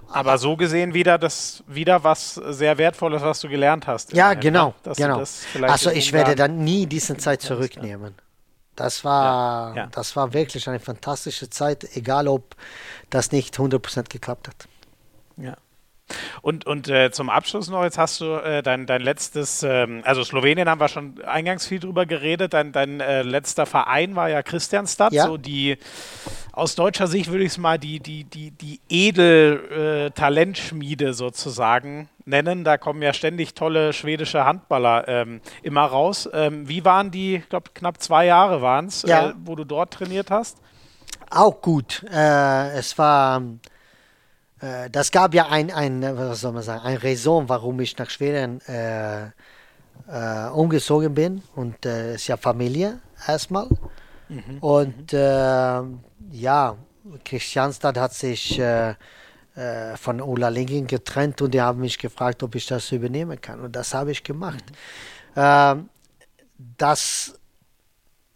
Aber 0.10 0.38
so 0.38 0.58
gesehen 0.58 0.94
wieder 0.94 1.18
das 1.18 1.64
wieder 1.68 2.04
was 2.04 2.36
sehr 2.36 2.78
wertvolles, 2.78 3.22
was 3.22 3.40
du 3.40 3.48
gelernt 3.48 3.88
hast. 3.88 4.14
Ja, 4.14 4.34
genau, 4.34 4.74
genau. 4.96 5.24
Also 5.62 5.92
ich 5.92 6.12
werde 6.12 6.36
dann 6.36 6.64
nie 6.64 6.86
diese 6.86 7.16
Zeit 7.18 7.42
zurücknehmen. 7.42 8.16
Das 8.76 9.04
war, 9.04 9.76
ja, 9.76 9.84
ja. 9.84 9.88
das 9.92 10.16
war 10.16 10.34
wirklich 10.34 10.68
eine 10.68 10.80
fantastische 10.80 11.50
Zeit, 11.50 11.88
egal 11.96 12.28
ob 12.28 12.56
das 13.10 13.32
nicht 13.32 13.56
100% 13.56 14.10
geklappt 14.10 14.48
hat. 14.48 14.68
Ja. 15.38 15.56
Und, 16.42 16.66
und 16.66 16.90
äh, 16.90 17.12
zum 17.12 17.30
Abschluss 17.30 17.70
noch, 17.70 17.84
jetzt 17.84 17.98
hast 17.98 18.22
du 18.22 18.36
äh, 18.36 18.64
dein, 18.64 18.86
dein 18.86 19.02
letztes, 19.02 19.64
ähm, 19.64 20.02
also 20.06 20.24
Slowenien 20.24 20.70
haben 20.70 20.80
wir 20.80 20.88
schon 20.88 21.22
eingangs 21.24 21.68
viel 21.68 21.80
drüber 21.80 22.06
geredet, 22.06 22.54
dein, 22.54 22.72
dein 22.72 23.00
äh, 23.00 23.24
letzter 23.24 23.66
Verein 23.66 24.16
war 24.16 24.30
ja 24.30 24.44
Christianstadt, 24.44 25.14
ja. 25.14 25.26
so 25.26 25.38
die, 25.38 25.78
aus 26.54 26.76
deutscher 26.76 27.08
Sicht 27.08 27.32
würde 27.32 27.46
ich 27.46 27.54
es 27.54 27.58
mal 27.58 27.80
die, 27.80 28.00
die, 28.00 28.26
die, 28.26 28.52
die 28.52 28.80
Edel-Talentschmiede 28.90 31.08
äh, 31.08 31.14
sozusagen 31.14 32.10
nennen. 32.26 32.64
Da 32.64 32.78
kommen 32.78 33.02
ja 33.02 33.14
ständig 33.14 33.54
tolle 33.54 33.94
schwedische 33.94 34.44
Handballer 34.46 35.08
ähm, 35.08 35.42
immer 35.64 35.86
raus. 35.86 36.30
Ähm, 36.34 36.68
wie 36.68 36.84
waren 36.84 37.12
die, 37.12 37.38
ich 37.38 37.48
glaube 37.50 37.72
knapp 37.74 38.02
zwei 38.02 38.26
Jahre 38.26 38.62
waren 38.62 38.88
es, 38.88 39.04
ja. 39.04 39.30
Äh, 39.30 39.34
wo 39.44 39.56
du 39.56 39.64
dort 39.64 39.94
trainiert 39.94 40.32
hast? 40.32 40.58
Auch 41.30 41.62
gut. 41.62 42.04
Äh, 42.12 42.78
es 42.78 42.98
war 42.98 43.42
äh, 44.62 44.90
das 44.90 45.12
gab 45.12 45.34
ja 45.34 45.48
ein, 45.48 45.72
ein, 45.72 46.02
was 46.18 46.42
soll 46.42 46.54
man 46.54 46.64
sagen, 46.64 46.86
ein 46.86 46.98
Raison, 46.98 47.50
warum 47.50 47.80
ich 47.80 47.98
nach 47.98 48.10
Schweden 48.10 48.62
äh, 48.68 49.26
äh, 50.08 50.50
umgezogen 50.54 51.14
bin. 51.14 51.44
Und 51.56 51.86
es 51.86 51.92
äh, 51.92 52.16
ist 52.16 52.28
ja 52.28 52.38
Familie 52.38 53.00
erstmal. 53.28 53.68
Mhm. 54.30 54.58
Und 54.60 55.14
mhm. 55.14 55.20
Äh, 55.20 56.36
ja, 56.38 56.78
Christianstadt 57.26 57.98
hat 57.98 58.14
sich 58.14 58.60
äh, 58.60 58.96
von 59.96 60.22
Ola 60.22 60.48
Linking 60.48 60.88
getrennt 60.88 61.42
und 61.42 61.54
die 61.54 61.60
haben 61.60 61.82
mich 61.82 61.98
gefragt, 61.98 62.42
ob 62.42 62.56
ich 62.56 62.66
das 62.68 62.92
übernehmen 62.92 63.40
kann. 63.42 63.60
Und 63.60 63.76
das 63.76 63.94
habe 63.94 64.12
ich 64.12 64.24
gemacht. 64.24 64.64
Mhm. 64.70 64.76
Ähm, 65.36 65.90
das, 66.78 67.34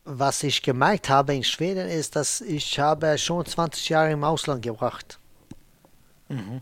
was 0.03 0.43
ich 0.43 0.61
gemerkt 0.61 1.09
habe 1.09 1.35
in 1.35 1.43
Schweden, 1.43 1.87
ist, 1.87 2.15
dass 2.15 2.41
ich 2.41 2.79
habe 2.79 3.17
schon 3.17 3.45
20 3.45 3.89
Jahre 3.89 4.11
im 4.11 4.23
Ausland 4.23 4.61
gebracht. 4.61 5.19
Mhm. 6.29 6.61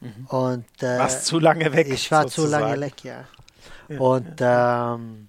Mhm. 0.00 0.26
Und, 0.26 0.82
äh, 0.82 0.98
Warst 0.98 1.26
zu 1.26 1.38
lange 1.38 1.72
weg? 1.72 1.88
Ich 1.88 2.10
war 2.10 2.22
sozusagen. 2.22 2.64
zu 2.64 2.68
lange 2.68 2.80
weg, 2.80 3.04
ja. 3.04 3.24
ja 3.88 4.00
und 4.00 4.36
ähm, 4.40 5.28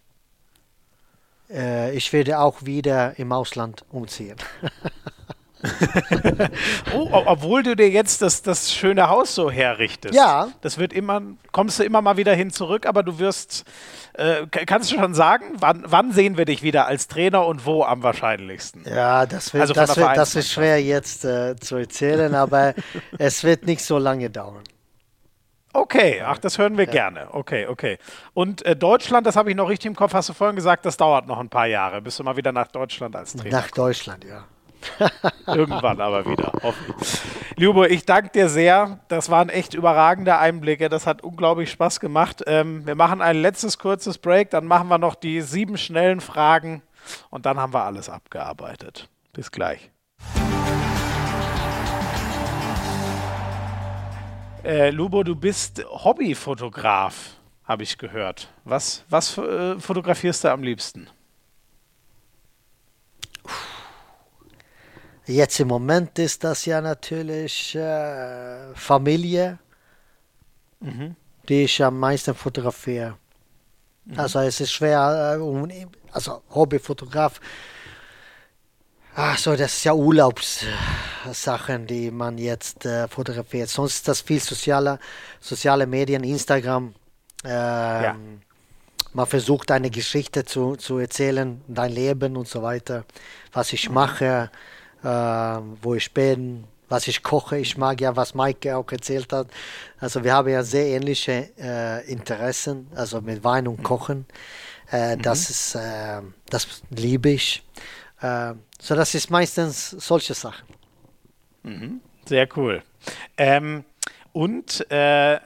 äh, 1.49 1.95
ich 1.95 2.11
werde 2.11 2.39
auch 2.39 2.63
wieder 2.63 3.17
im 3.19 3.31
Ausland 3.31 3.85
umziehen. 3.89 4.37
oh, 6.93 7.07
obwohl 7.25 7.63
du 7.63 7.75
dir 7.75 7.89
jetzt 7.89 8.21
das, 8.21 8.41
das 8.41 8.73
schöne 8.73 9.09
Haus 9.09 9.33
so 9.33 9.49
herrichtest. 9.49 10.13
Ja. 10.13 10.49
Das 10.61 10.77
wird 10.77 10.93
immer, 10.93 11.21
kommst 11.51 11.79
du 11.79 11.83
immer 11.83 12.01
mal 12.01 12.17
wieder 12.17 12.33
hin 12.33 12.51
zurück, 12.51 12.85
aber 12.85 13.03
du 13.03 13.19
wirst, 13.19 13.63
äh, 14.13 14.45
kannst 14.47 14.91
du 14.91 14.95
schon 14.95 15.13
sagen, 15.13 15.45
wann, 15.59 15.83
wann, 15.85 16.11
sehen 16.11 16.37
wir 16.37 16.45
dich 16.45 16.63
wieder 16.63 16.87
als 16.87 17.07
Trainer 17.07 17.45
und 17.45 17.65
wo 17.65 17.83
am 17.83 18.03
wahrscheinlichsten? 18.03 18.83
Ja, 18.85 19.25
das, 19.25 19.53
wird, 19.53 19.61
also 19.61 19.73
das, 19.73 19.95
wird, 19.95 20.17
das 20.17 20.35
ist 20.35 20.51
schwer 20.51 20.81
jetzt 20.81 21.23
äh, 21.23 21.55
zu 21.55 21.77
erzählen, 21.77 22.35
aber 22.35 22.73
es 23.17 23.43
wird 23.43 23.65
nicht 23.65 23.83
so 23.83 23.97
lange 23.97 24.29
dauern. 24.29 24.63
Okay, 25.75 26.21
ach, 26.23 26.37
das 26.37 26.59
hören 26.59 26.77
wir 26.77 26.85
ja. 26.85 26.91
gerne. 26.91 27.33
Okay, 27.33 27.65
okay. 27.67 27.97
Und 28.35 28.63
äh, 28.63 28.75
Deutschland, 28.75 29.25
das 29.25 29.35
habe 29.35 29.49
ich 29.49 29.55
noch 29.55 29.69
richtig 29.69 29.87
im 29.87 29.95
Kopf, 29.95 30.13
hast 30.13 30.29
du 30.29 30.33
vorhin 30.33 30.55
gesagt, 30.55 30.85
das 30.85 30.97
dauert 30.97 31.25
noch 31.25 31.39
ein 31.39 31.49
paar 31.49 31.65
Jahre, 31.65 31.99
bis 32.01 32.17
du 32.17 32.23
mal 32.23 32.37
wieder 32.37 32.51
nach 32.51 32.67
Deutschland 32.67 33.15
als 33.15 33.33
Trainer 33.33 33.57
Nach 33.57 33.71
Deutschland, 33.71 34.23
ja. 34.23 34.45
Irgendwann 35.47 36.01
aber 36.01 36.25
wieder, 36.25 36.51
hoffentlich. 36.61 37.21
Lubo, 37.57 37.83
ich 37.83 38.05
danke 38.05 38.29
dir 38.29 38.49
sehr. 38.49 38.99
Das 39.07 39.29
waren 39.29 39.49
echt 39.49 39.73
überragende 39.73 40.37
Einblicke. 40.37 40.89
Das 40.89 41.05
hat 41.05 41.21
unglaublich 41.21 41.71
Spaß 41.71 41.99
gemacht. 41.99 42.43
Ähm, 42.47 42.85
wir 42.85 42.95
machen 42.95 43.21
ein 43.21 43.37
letztes 43.37 43.77
kurzes 43.77 44.17
Break, 44.17 44.49
dann 44.49 44.65
machen 44.65 44.87
wir 44.87 44.97
noch 44.97 45.15
die 45.15 45.41
sieben 45.41 45.77
schnellen 45.77 46.21
Fragen 46.21 46.81
und 47.29 47.45
dann 47.45 47.57
haben 47.59 47.73
wir 47.73 47.83
alles 47.83 48.09
abgearbeitet. 48.09 49.09
Bis 49.33 49.51
gleich. 49.51 49.91
Äh, 54.63 54.91
Lubo, 54.91 55.23
du 55.23 55.35
bist 55.35 55.83
Hobbyfotograf, 55.85 57.31
habe 57.65 57.83
ich 57.83 57.97
gehört. 57.97 58.47
Was, 58.63 59.03
was 59.09 59.37
äh, 59.37 59.77
fotografierst 59.77 60.45
du 60.45 60.51
am 60.51 60.63
liebsten? 60.63 61.09
Jetzt 65.25 65.59
im 65.59 65.69
Moment 65.69 66.19
ist 66.19 66.43
das 66.43 66.65
ja 66.65 66.81
natürlich 66.81 67.75
äh, 67.75 68.73
Familie, 68.75 69.57
mhm. 70.79 71.15
die 71.47 71.63
ich 71.63 71.83
am 71.83 71.99
meisten 71.99 72.35
fotografiere. 72.35 73.17
Mhm. 74.05 74.19
Also 74.19 74.39
es 74.39 74.59
ist 74.59 74.71
schwer, 74.73 75.39
äh, 75.39 75.85
also 76.11 76.41
Hobbyfotograf, 76.49 77.39
Ach 79.15 79.37
so, 79.37 79.55
das 79.55 79.75
ist 79.77 79.83
ja 79.83 79.93
Urlaubssachen, 79.93 81.85
die 81.85 82.09
man 82.09 82.39
jetzt 82.39 82.85
äh, 82.85 83.07
fotografiert. 83.07 83.69
Sonst 83.69 83.95
ist 83.95 84.07
das 84.07 84.21
viel 84.21 84.39
soziale, 84.39 84.97
soziale 85.39 85.85
Medien, 85.85 86.23
Instagram. 86.23 86.95
Ähm, 87.45 87.51
ja. 88.03 88.15
Man 89.13 89.27
versucht 89.27 89.69
eine 89.69 89.91
Geschichte 89.91 90.45
zu, 90.45 90.77
zu 90.77 90.97
erzählen, 90.97 91.61
dein 91.67 91.91
Leben 91.91 92.35
und 92.35 92.47
so 92.47 92.63
weiter, 92.63 93.05
was 93.51 93.71
ich 93.71 93.89
mhm. 93.89 93.93
Äh, 95.03 95.07
wo 95.81 95.95
ich 95.95 96.13
bin, 96.13 96.65
was 96.89 97.07
ich 97.07 97.23
koche. 97.23 97.57
Ich 97.57 97.77
mag 97.77 97.99
ja, 98.01 98.15
was 98.15 98.35
Maike 98.35 98.77
auch 98.77 98.91
erzählt 98.91 99.33
hat. 99.33 99.47
Also 99.99 100.23
wir 100.23 100.33
haben 100.33 100.49
ja 100.49 100.63
sehr 100.63 100.87
ähnliche 100.87 101.49
äh, 101.57 102.09
Interessen, 102.09 102.87
also 102.95 103.21
mit 103.21 103.43
Wein 103.43 103.67
und 103.67 103.83
Kochen. 103.83 104.25
Äh, 104.91 105.15
mhm. 105.15 105.21
Das 105.21 105.49
ist, 105.49 105.75
äh, 105.75 106.21
das 106.49 106.83
liebe 106.89 107.29
ich. 107.29 107.63
Äh, 108.21 108.53
so, 108.79 108.95
das 108.95 109.15
ist 109.15 109.29
meistens 109.29 109.89
solche 109.91 110.33
Sachen. 110.33 110.67
Mhm. 111.63 112.01
Sehr 112.25 112.47
cool. 112.55 112.83
Ähm, 113.37 113.83
und 114.31 114.89
äh, 114.91 115.39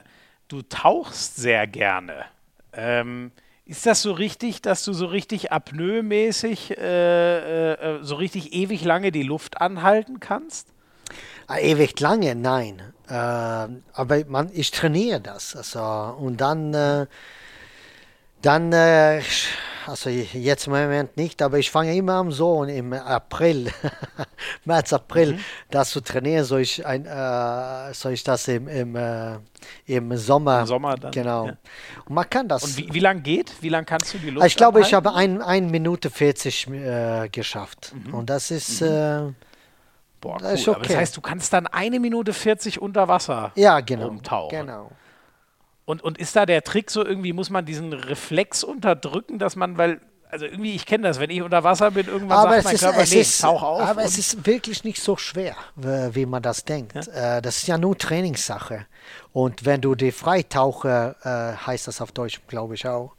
du 0.48 0.62
tauchst 0.62 1.36
sehr 1.36 1.66
gerne. 1.66 2.24
Ähm, 2.72 3.32
ist 3.68 3.84
das 3.84 4.00
so 4.00 4.12
richtig, 4.12 4.62
dass 4.62 4.82
du 4.84 4.94
so 4.94 5.06
richtig 5.06 5.52
apnoe-mäßig, 5.52 6.78
äh, 6.78 7.72
äh, 7.74 7.98
so 8.02 8.14
richtig 8.14 8.54
ewig 8.54 8.82
lange 8.82 9.12
die 9.12 9.22
Luft 9.22 9.60
anhalten 9.60 10.20
kannst? 10.20 10.68
Ah, 11.46 11.58
ewig 11.58 12.00
lange, 12.00 12.34
nein. 12.34 12.80
Äh, 13.08 13.12
aber 13.12 14.24
man, 14.26 14.50
ich 14.54 14.70
trainiere 14.70 15.20
das. 15.20 15.54
Also, 15.54 15.80
und 16.18 16.40
dann, 16.40 16.72
äh, 16.72 17.06
dann 18.40 18.72
äh, 18.72 19.20
also 19.88 20.10
jetzt 20.10 20.66
im 20.66 20.72
Moment 20.74 21.16
nicht, 21.16 21.40
aber 21.40 21.58
ich 21.58 21.70
fange 21.70 21.96
immer 21.96 22.14
an 22.14 22.30
so 22.30 22.62
im 22.64 22.92
April, 22.92 23.70
März, 24.64 24.92
April, 24.92 25.34
mhm. 25.34 25.40
das 25.70 25.90
zu 25.90 26.00
trainieren, 26.00 26.44
soll 26.44 26.60
ich, 26.60 26.84
ein, 26.84 27.06
äh, 27.06 27.94
soll 27.94 28.12
ich 28.12 28.22
das 28.22 28.46
im, 28.48 28.68
im, 28.68 28.96
äh, 28.96 29.38
im 29.86 30.16
Sommer. 30.16 30.60
Im 30.60 30.66
Sommer 30.66 30.96
dann. 30.96 31.10
Genau. 31.10 31.46
Ja. 31.46 31.56
Und 32.04 32.14
man 32.14 32.28
kann 32.28 32.48
das. 32.48 32.64
Und 32.64 32.76
wie, 32.76 32.92
wie 32.92 33.00
lange 33.00 33.22
geht? 33.22 33.52
Wie 33.60 33.70
lange 33.70 33.86
kannst 33.86 34.12
du 34.12 34.18
die 34.18 34.30
Luft 34.30 34.46
Ich 34.46 34.56
glaube, 34.56 34.80
ich 34.80 34.92
habe 34.92 35.14
1 35.14 35.42
ein, 35.42 35.70
Minute 35.70 36.10
40 36.10 36.68
äh, 36.68 37.28
geschafft. 37.30 37.94
Mhm. 37.94 38.14
Und 38.14 38.30
das 38.30 38.50
ist. 38.50 38.82
Mhm. 38.82 38.86
Äh, 38.86 39.32
Boah, 40.20 40.34
cool. 40.34 40.50
das, 40.50 40.68
okay. 40.68 40.80
das 40.82 40.96
heißt, 40.96 41.16
du 41.16 41.20
kannst 41.20 41.52
dann 41.52 41.68
eine 41.68 42.00
Minute 42.00 42.32
40 42.32 42.82
unter 42.82 43.06
Wasser 43.06 43.52
ja, 43.54 43.78
genau, 43.80 44.08
rumtauchen. 44.08 44.66
Genau. 44.66 44.90
Und, 45.88 46.04
und 46.04 46.18
ist 46.18 46.36
da 46.36 46.44
der 46.44 46.62
Trick 46.64 46.90
so 46.90 47.02
irgendwie, 47.02 47.32
muss 47.32 47.48
man 47.48 47.64
diesen 47.64 47.94
Reflex 47.94 48.62
unterdrücken, 48.62 49.38
dass 49.38 49.56
man, 49.56 49.78
weil, 49.78 50.02
also 50.28 50.44
irgendwie, 50.44 50.74
ich 50.74 50.84
kenne 50.84 51.08
das, 51.08 51.18
wenn 51.18 51.30
ich 51.30 51.40
unter 51.40 51.64
Wasser 51.64 51.92
bin, 51.92 52.06
irgendwann 52.06 52.36
aber 52.36 52.50
sagt 52.56 52.64
mein 52.64 52.74
ist, 52.74 52.80
Körper, 52.82 53.04
nee, 53.08 53.20
ist, 53.22 53.40
tauch 53.40 53.62
auf. 53.62 53.80
Aber 53.80 54.04
es 54.04 54.18
ist 54.18 54.46
wirklich 54.46 54.84
nicht 54.84 55.00
so 55.00 55.16
schwer, 55.16 55.56
wie 55.76 56.26
man 56.26 56.42
das 56.42 56.66
denkt. 56.66 56.94
Ja? 56.94 57.36
Äh, 57.38 57.40
das 57.40 57.56
ist 57.56 57.68
ja 57.68 57.78
nur 57.78 57.96
Trainingssache. 57.96 58.84
Und 59.32 59.64
wenn 59.64 59.80
du 59.80 59.94
die 59.94 60.12
Freitaucher, 60.12 61.16
äh, 61.22 61.56
heißt 61.66 61.88
das 61.88 62.02
auf 62.02 62.12
Deutsch, 62.12 62.42
glaube 62.48 62.74
ich 62.74 62.86
auch, 62.86 63.14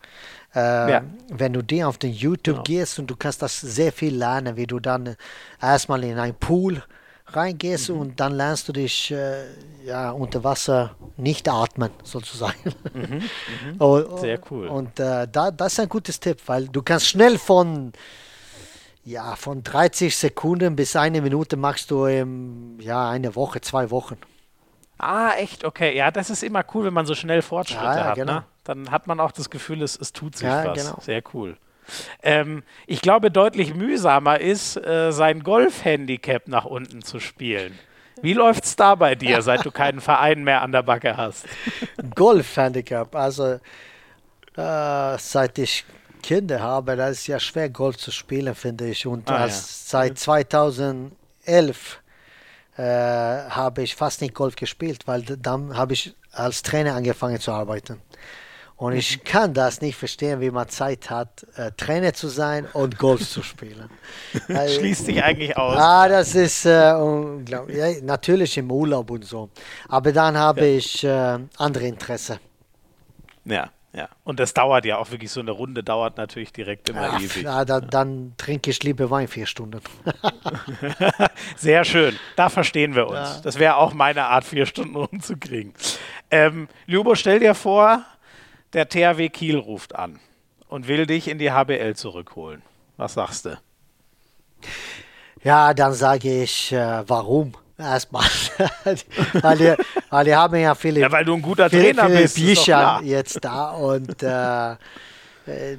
äh, 0.54 0.92
ja. 0.92 1.02
wenn 1.28 1.54
du 1.54 1.64
dir 1.64 1.88
auf 1.88 1.98
den 1.98 2.14
YouTube 2.14 2.58
genau. 2.58 2.64
gehst 2.66 3.00
und 3.00 3.08
du 3.08 3.16
kannst 3.16 3.42
das 3.42 3.60
sehr 3.60 3.92
viel 3.92 4.16
lernen, 4.16 4.58
wie 4.58 4.68
du 4.68 4.80
dann 4.80 5.16
erstmal 5.60 6.04
in 6.04 6.20
ein 6.20 6.36
Pool 6.36 6.84
reingehst 7.36 7.90
mhm. 7.90 8.00
und 8.00 8.20
dann 8.20 8.34
lernst 8.34 8.68
du 8.68 8.74
dich 8.74 9.12
äh, 9.12 9.46
ja, 9.86 10.12
unter 10.12 10.44
Wasser 10.44 10.96
nicht 11.18 11.48
atmen, 11.48 11.92
sozusagen. 12.04 12.74
Mhm. 12.94 13.24
Mhm. 13.72 13.78
und, 13.78 14.20
Sehr 14.20 14.40
cool. 14.52 14.68
Und 14.68 15.00
äh, 15.00 15.28
da, 15.28 15.52
das 15.52 15.74
ist 15.74 15.80
ein 15.80 15.90
gutes 15.90 16.20
Tipp, 16.20 16.42
weil 16.48 16.68
du 16.68 16.82
kannst 16.82 17.08
schnell 17.08 17.38
von, 17.38 17.94
ja, 19.04 19.36
von 19.36 19.64
30 19.64 20.16
Sekunden 20.16 20.76
bis 20.76 20.96
eine 20.96 21.22
Minute 21.22 21.58
machst 21.58 21.92
du 21.92 22.06
im, 22.06 22.80
ja, 22.80 23.10
eine 23.10 23.36
Woche, 23.36 23.62
zwei 23.62 23.90
Wochen. 23.92 24.18
Ah, 24.98 25.32
echt? 25.38 25.64
Okay. 25.64 25.96
Ja, 25.96 26.12
das 26.12 26.30
ist 26.30 26.44
immer 26.44 26.64
cool, 26.74 26.86
wenn 26.86 26.94
man 26.94 27.06
so 27.06 27.16
schnell 27.16 27.42
Fortschritte 27.42 27.84
ja, 27.84 27.98
ja, 27.98 28.04
hat. 28.06 28.16
Genau. 28.16 28.34
Ne? 28.34 28.44
Dann 28.66 28.92
hat 28.92 29.08
man 29.08 29.20
auch 29.20 29.32
das 29.32 29.50
Gefühl, 29.50 29.82
es, 29.82 29.98
es 29.98 30.12
tut 30.12 30.36
sich 30.36 30.48
ja, 30.48 30.66
was. 30.66 30.78
Genau. 30.78 31.00
Sehr 31.02 31.24
cool. 31.34 31.58
Ähm, 32.24 32.64
ich 32.88 33.02
glaube, 33.02 33.32
deutlich 33.32 33.74
mühsamer 33.74 34.40
ist, 34.40 34.78
äh, 34.78 35.12
sein 35.12 35.44
Golf-Handicap 35.44 36.48
nach 36.48 36.66
unten 36.66 37.02
zu 37.02 37.20
spielen. 37.20 37.78
Wie 38.22 38.34
läuft 38.34 38.66
es 38.66 38.76
da 38.76 38.96
bei 38.96 39.16
dir, 39.16 39.42
seit 39.44 39.66
du 39.66 39.72
keinen 39.72 40.02
Verein 40.02 40.44
mehr 40.44 40.62
an 40.62 40.72
der 40.72 40.84
Backe 40.84 41.16
hast? 41.18 41.46
Golf-Handicap, 42.16 43.16
also 43.16 43.60
äh, 44.56 45.18
seit 45.18 45.58
ich 45.58 45.86
Kinder 46.22 46.60
habe, 46.60 46.96
da 46.96 47.10
ist 47.10 47.28
ja 47.28 47.40
schwer, 47.40 47.70
Golf 47.70 47.98
zu 47.98 48.12
spielen, 48.12 48.56
finde 48.56 48.90
ich. 48.90 49.06
Und 49.08 49.30
ah, 49.30 49.48
ja. 49.48 49.50
seit 49.50 50.20
2011 50.20 51.12
äh, 52.78 52.82
habe 52.82 53.84
ich 53.84 53.96
fast 53.96 54.22
nicht 54.22 54.34
Golf 54.34 54.56
gespielt, 54.56 55.08
weil 55.08 55.22
dann 55.24 55.76
habe 55.78 55.94
ich 55.94 56.14
als 56.32 56.62
Trainer 56.62 56.96
angefangen 56.96 57.40
zu 57.40 57.52
arbeiten. 57.52 58.02
Und 58.80 58.94
ich 58.94 59.26
kann 59.26 59.54
das 59.54 59.82
nicht 59.82 59.98
verstehen, 59.98 60.40
wie 60.40 60.52
man 60.52 60.70
Zeit 60.70 61.10
hat, 61.10 61.46
äh, 61.58 61.70
Trainer 61.76 62.14
zu 62.14 62.30
sein 62.30 62.66
und 62.72 62.98
Golf 62.98 63.30
zu 63.30 63.44
spielen. 63.44 63.90
Schließt 64.48 65.06
sich 65.06 65.22
eigentlich 65.22 65.58
aus. 65.58 65.76
Ah, 65.78 66.08
das 66.08 66.34
ist 66.34 66.66
äh, 66.66 66.94
unglaublich. 66.94 67.76
Ja, 67.76 67.90
natürlich 68.02 68.58
im 68.58 68.72
Urlaub 68.72 69.12
und 69.12 69.26
so. 69.26 69.50
Aber 69.90 70.14
dann 70.14 70.38
habe 70.38 70.62
ja. 70.62 70.78
ich 70.78 71.04
äh, 71.04 71.40
andere 71.58 71.88
Interesse. 71.88 72.40
Ja, 73.44 73.70
ja. 73.92 74.08
Und 74.24 74.40
das 74.40 74.54
dauert 74.54 74.86
ja 74.86 74.98
auch 74.98 75.12
wirklich 75.12 75.30
so 75.30 75.42
eine 75.42 75.52
Runde, 75.52 75.84
dauert 75.84 76.16
natürlich 76.16 76.54
direkt 76.54 76.88
immer 76.88 77.02
ja, 77.02 77.18
ewig. 77.18 77.44
Ja, 77.44 77.66
da, 77.66 77.82
dann 77.82 78.34
trinke 78.38 78.70
ich 78.70 78.82
lieber 78.84 79.12
Wein 79.12 79.28
vier 79.28 79.46
Stunden. 79.46 79.82
Sehr 81.58 81.84
schön. 81.84 82.18
Da 82.38 82.48
verstehen 82.48 82.96
wir 82.96 83.10
uns. 83.10 83.42
Das 83.42 83.60
wäre 83.60 83.76
auch 83.76 83.94
meine 83.94 84.24
Art, 84.24 84.46
vier 84.46 84.66
Stunden 84.66 84.96
rumzukriegen. 84.96 85.74
Ähm, 86.32 86.70
Lubo, 86.88 87.16
stell 87.16 87.42
dir 87.42 87.56
vor, 87.56 88.06
der 88.74 88.90
THW 88.90 89.30
Kiel 89.30 89.58
ruft 89.58 89.96
an 89.96 90.20
und 90.68 90.88
will 90.88 91.06
dich 91.06 91.28
in 91.28 91.38
die 91.38 91.52
HBL 91.52 91.96
zurückholen. 91.96 92.62
Was 92.98 93.14
sagst 93.14 93.46
du? 93.46 93.60
Ja, 95.44 95.74
dann 95.74 95.94
sage 95.94 96.44
ich, 96.44 96.72
äh, 96.72 97.04
warum? 97.08 97.54
erstmal. 97.80 98.26
weil, 99.42 99.58
die, 99.58 99.74
weil 100.10 100.26
die 100.26 100.36
haben 100.36 100.56
ja 100.58 100.76
viele, 100.76 101.00
ja, 101.00 101.12
weil 101.12 101.26
du 101.26 101.34
ein 101.34 101.42
guter 101.42 101.70
viele, 101.70 101.84
Trainer 101.84 102.08
viele 102.08 102.22
bist, 102.22 102.36
Bücher 102.36 103.02
jetzt 103.04 103.44
da 103.44 103.72
und 103.72 104.22
äh, 104.22 104.72
äh, 104.72 104.76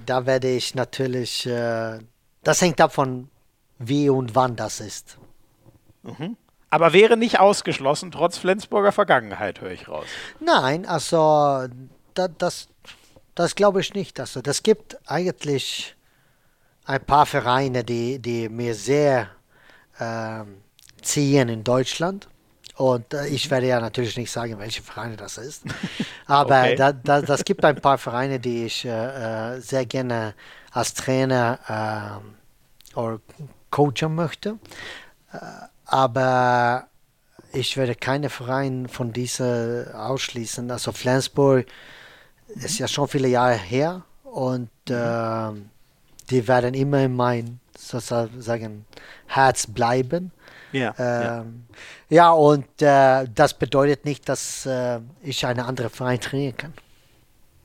da 0.05 0.27
werde 0.27 0.49
ich 0.49 0.75
natürlich, 0.75 1.47
äh, 1.47 1.99
das 2.43 2.63
hängt 2.63 2.81
ab 2.81 2.95
von 2.95 3.29
wie 3.79 4.09
und 4.09 4.35
wann 4.35 4.57
das 4.57 4.81
ist. 4.81 5.19
Aber 6.71 6.93
wäre 6.93 7.17
nicht 7.17 7.41
ausgeschlossen, 7.41 8.11
trotz 8.11 8.39
Flensburger 8.39 8.93
Vergangenheit, 8.93 9.61
höre 9.61 9.73
ich 9.73 9.89
raus. 9.89 10.07
Nein, 10.41 10.87
also 10.87 11.67
da, 12.21 12.29
das, 12.29 12.69
das 13.35 13.55
glaube 13.55 13.81
ich 13.81 13.95
nicht. 13.95 14.21
Also 14.21 14.43
das 14.43 14.63
gibt 14.63 14.99
eigentlich 15.11 15.97
ein 16.85 17.05
paar 17.05 17.27
Vereine, 17.27 17.85
die, 17.85 18.19
die 18.19 18.49
mir 18.49 18.75
sehr 18.75 19.31
ähm, 19.99 20.63
ziehen 21.03 21.49
in 21.49 21.65
Deutschland. 21.65 22.29
Und 22.77 23.13
äh, 23.15 23.27
ich 23.29 23.51
werde 23.51 23.67
ja 23.69 23.81
natürlich 23.81 24.17
nicht 24.17 24.31
sagen, 24.31 24.59
welche 24.59 24.83
Vereine 24.83 25.17
das 25.17 25.39
ist. 25.39 25.65
Aber 26.27 26.73
Okay. 26.73 26.75
da, 26.75 26.93
da, 26.93 27.23
das 27.23 27.45
gibt 27.45 27.65
ein 27.65 27.81
paar 27.81 27.99
Vereine, 27.99 28.41
die 28.41 28.65
ich 28.67 28.85
äh, 28.85 29.57
äh, 29.57 29.61
sehr 29.61 29.87
gerne 29.87 30.35
als 30.73 30.95
Trainer 30.95 32.21
ähm, 32.23 32.35
oder 32.97 33.21
coachen 33.71 34.15
möchte. 34.15 34.59
Äh, 35.33 35.39
aber 35.87 36.89
ich 37.53 37.77
werde 37.77 37.95
keine 37.97 38.31
Verein 38.31 38.89
von 38.89 39.13
dieser 39.13 39.93
ausschließen. 40.09 40.71
Also 40.71 40.93
Flensburg 40.93 41.67
ist 42.57 42.79
ja 42.79 42.89
schon 42.89 43.09
viele 43.09 43.29
Jahre 43.29 43.55
her 43.55 44.03
und 44.25 44.71
ähm, 44.89 45.71
die 46.31 46.47
werden 46.47 46.75
immer 46.75 47.01
in 47.03 47.17
mein 47.17 47.61
sozusagen 47.77 48.85
Herz 49.27 49.67
bleiben. 49.67 50.33
Ja. 50.73 50.95
Ähm, 50.99 51.65
ja. 52.09 52.31
und 52.31 52.67
äh, 52.81 53.27
das 53.35 53.55
bedeutet 53.55 54.05
nicht, 54.05 54.29
dass 54.29 54.67
äh, 54.67 55.01
ich 55.23 55.45
eine 55.45 55.65
andere 55.65 55.91
Verein 55.91 56.21
trainieren 56.21 56.57
kann. 56.57 56.73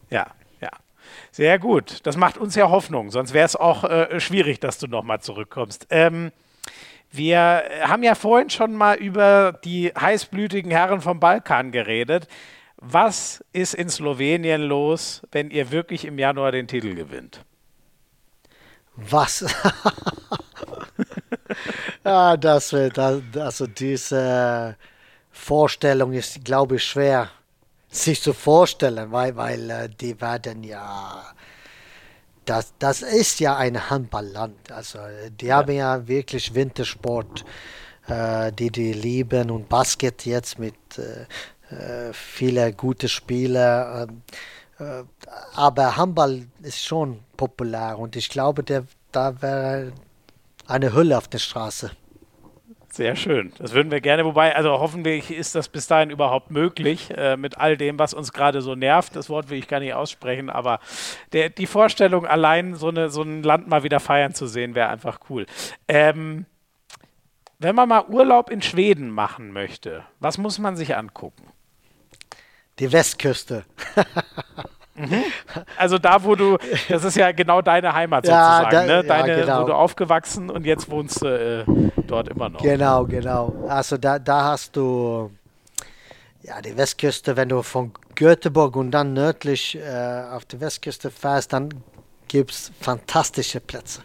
Ja, 0.09 0.27
ja. 0.59 0.71
Sehr 1.31 1.59
gut. 1.59 1.99
Das 2.05 2.17
macht 2.17 2.37
uns 2.37 2.55
ja 2.55 2.69
Hoffnung. 2.69 3.11
Sonst 3.11 3.33
wäre 3.33 3.45
es 3.45 3.55
auch 3.55 3.83
äh, 3.83 4.19
schwierig, 4.19 4.59
dass 4.59 4.79
du 4.79 4.87
nochmal 4.87 5.21
zurückkommst. 5.21 5.87
Ähm, 5.89 6.31
wir 7.11 7.63
haben 7.83 8.03
ja 8.03 8.15
vorhin 8.15 8.49
schon 8.49 8.73
mal 8.73 8.97
über 8.97 9.59
die 9.63 9.93
heißblütigen 9.97 10.71
Herren 10.71 11.01
vom 11.01 11.19
Balkan 11.19 11.71
geredet. 11.71 12.27
Was 12.87 13.43
ist 13.51 13.73
in 13.73 13.89
Slowenien 13.89 14.61
los, 14.61 15.23
wenn 15.31 15.49
ihr 15.49 15.71
wirklich 15.71 16.05
im 16.05 16.19
Januar 16.19 16.51
den 16.51 16.67
Titel 16.67 16.93
gewinnt? 16.93 17.43
Was? 18.95 19.43
ja, 22.03 22.37
das 22.37 22.73
wird, 22.73 22.99
also 22.99 23.65
diese 23.65 24.77
Vorstellung 25.31 26.13
ist, 26.13 26.45
glaube 26.45 26.75
ich, 26.75 26.83
schwer 26.83 27.31
sich 27.89 28.21
zu 28.21 28.33
vorstellen, 28.33 29.11
weil, 29.11 29.35
weil 29.35 29.69
äh, 29.69 29.89
die 29.89 30.21
werden 30.21 30.63
ja, 30.63 31.23
das, 32.45 32.73
das 32.77 33.01
ist 33.01 33.39
ja 33.39 33.57
ein 33.57 33.89
Handballland. 33.89 34.71
Also 34.71 34.99
äh, 34.99 35.31
die 35.31 35.51
haben 35.51 35.73
ja 35.73 36.07
wirklich 36.07 36.53
Wintersport, 36.53 37.45
äh, 38.07 38.51
die 38.51 38.69
die 38.69 38.93
lieben 38.93 39.49
und 39.49 39.69
Basket 39.69 40.25
jetzt 40.25 40.59
mit 40.59 40.75
äh, 40.97 41.01
äh, 41.21 41.25
viele 42.13 42.73
gute 42.73 43.09
Spieler. 43.09 44.07
ähm, 44.09 44.21
äh, 44.79 45.03
aber 45.55 45.95
Handball 45.97 46.43
ist 46.61 46.83
schon 46.83 47.19
populär 47.37 47.97
und 47.97 48.15
ich 48.15 48.29
glaube, 48.29 48.63
der, 48.63 48.85
da 49.11 49.41
wäre 49.41 49.93
eine 50.67 50.93
Hülle 50.93 51.17
auf 51.17 51.27
der 51.27 51.39
Straße. 51.39 51.91
Sehr 52.89 53.17
schön. 53.17 53.51
Das 53.57 53.73
würden 53.73 53.91
wir 53.91 53.99
gerne, 53.99 54.23
wobei, 54.23 54.55
also 54.55 54.79
hoffentlich 54.79 55.29
ist 55.29 55.53
das 55.53 55.67
bis 55.67 55.85
dahin 55.85 56.09
überhaupt 56.09 56.49
möglich, 56.49 57.09
äh, 57.11 57.35
mit 57.35 57.57
all 57.57 57.75
dem, 57.75 57.99
was 57.99 58.13
uns 58.13 58.31
gerade 58.31 58.61
so 58.61 58.73
nervt. 58.73 59.17
Das 59.17 59.29
Wort 59.29 59.49
will 59.49 59.59
ich 59.59 59.67
gar 59.67 59.81
nicht 59.81 59.93
aussprechen, 59.93 60.49
aber 60.49 60.79
der, 61.33 61.49
die 61.49 61.67
Vorstellung, 61.67 62.25
allein 62.25 62.75
so, 62.75 62.87
eine, 62.87 63.09
so 63.09 63.21
ein 63.21 63.43
Land 63.43 63.67
mal 63.67 63.83
wieder 63.83 63.99
feiern 63.99 64.33
zu 64.33 64.47
sehen, 64.47 64.75
wäre 64.75 64.87
einfach 64.87 65.19
cool. 65.29 65.45
Ähm, 65.89 66.45
wenn 67.59 67.75
man 67.75 67.89
mal 67.89 68.05
Urlaub 68.07 68.49
in 68.49 68.61
Schweden 68.61 69.09
machen 69.09 69.51
möchte, 69.51 70.03
was 70.21 70.37
muss 70.37 70.57
man 70.57 70.77
sich 70.77 70.95
angucken? 70.95 71.43
Die 72.79 72.91
Westküste. 72.91 73.63
Also 75.77 75.97
da, 75.97 76.23
wo 76.23 76.35
du, 76.35 76.57
das 76.87 77.03
ist 77.03 77.17
ja 77.17 77.31
genau 77.33 77.61
deine 77.61 77.93
Heimat 77.93 78.25
Ja, 78.27 78.61
sozusagen, 78.61 78.87
da- 78.87 79.01
ne? 79.01 79.07
ja, 79.07 79.21
Deine, 79.21 79.35
genau. 79.41 79.61
wo 79.61 79.67
du 79.67 79.73
aufgewachsen 79.73 80.49
und 80.49 80.65
jetzt 80.65 80.89
wohnst 80.89 81.21
du 81.21 81.27
äh, 81.27 81.65
dort 82.07 82.29
immer 82.29 82.47
noch. 82.49 82.61
Genau, 82.61 83.05
genau. 83.05 83.53
Also 83.67 83.97
da, 83.97 84.19
da 84.19 84.43
hast 84.45 84.75
du 84.75 85.31
ja 86.43 86.61
die 86.61 86.77
Westküste, 86.77 87.35
wenn 87.35 87.49
du 87.49 87.61
von 87.61 87.91
Göteborg 88.15 88.77
und 88.77 88.91
dann 88.91 89.11
nördlich 89.13 89.75
äh, 89.77 90.23
auf 90.31 90.45
die 90.45 90.61
Westküste 90.61 91.11
fährst, 91.11 91.51
dann 91.51 91.69
gibt 92.29 92.51
es 92.51 92.71
fantastische 92.79 93.59
Plätze. 93.59 94.01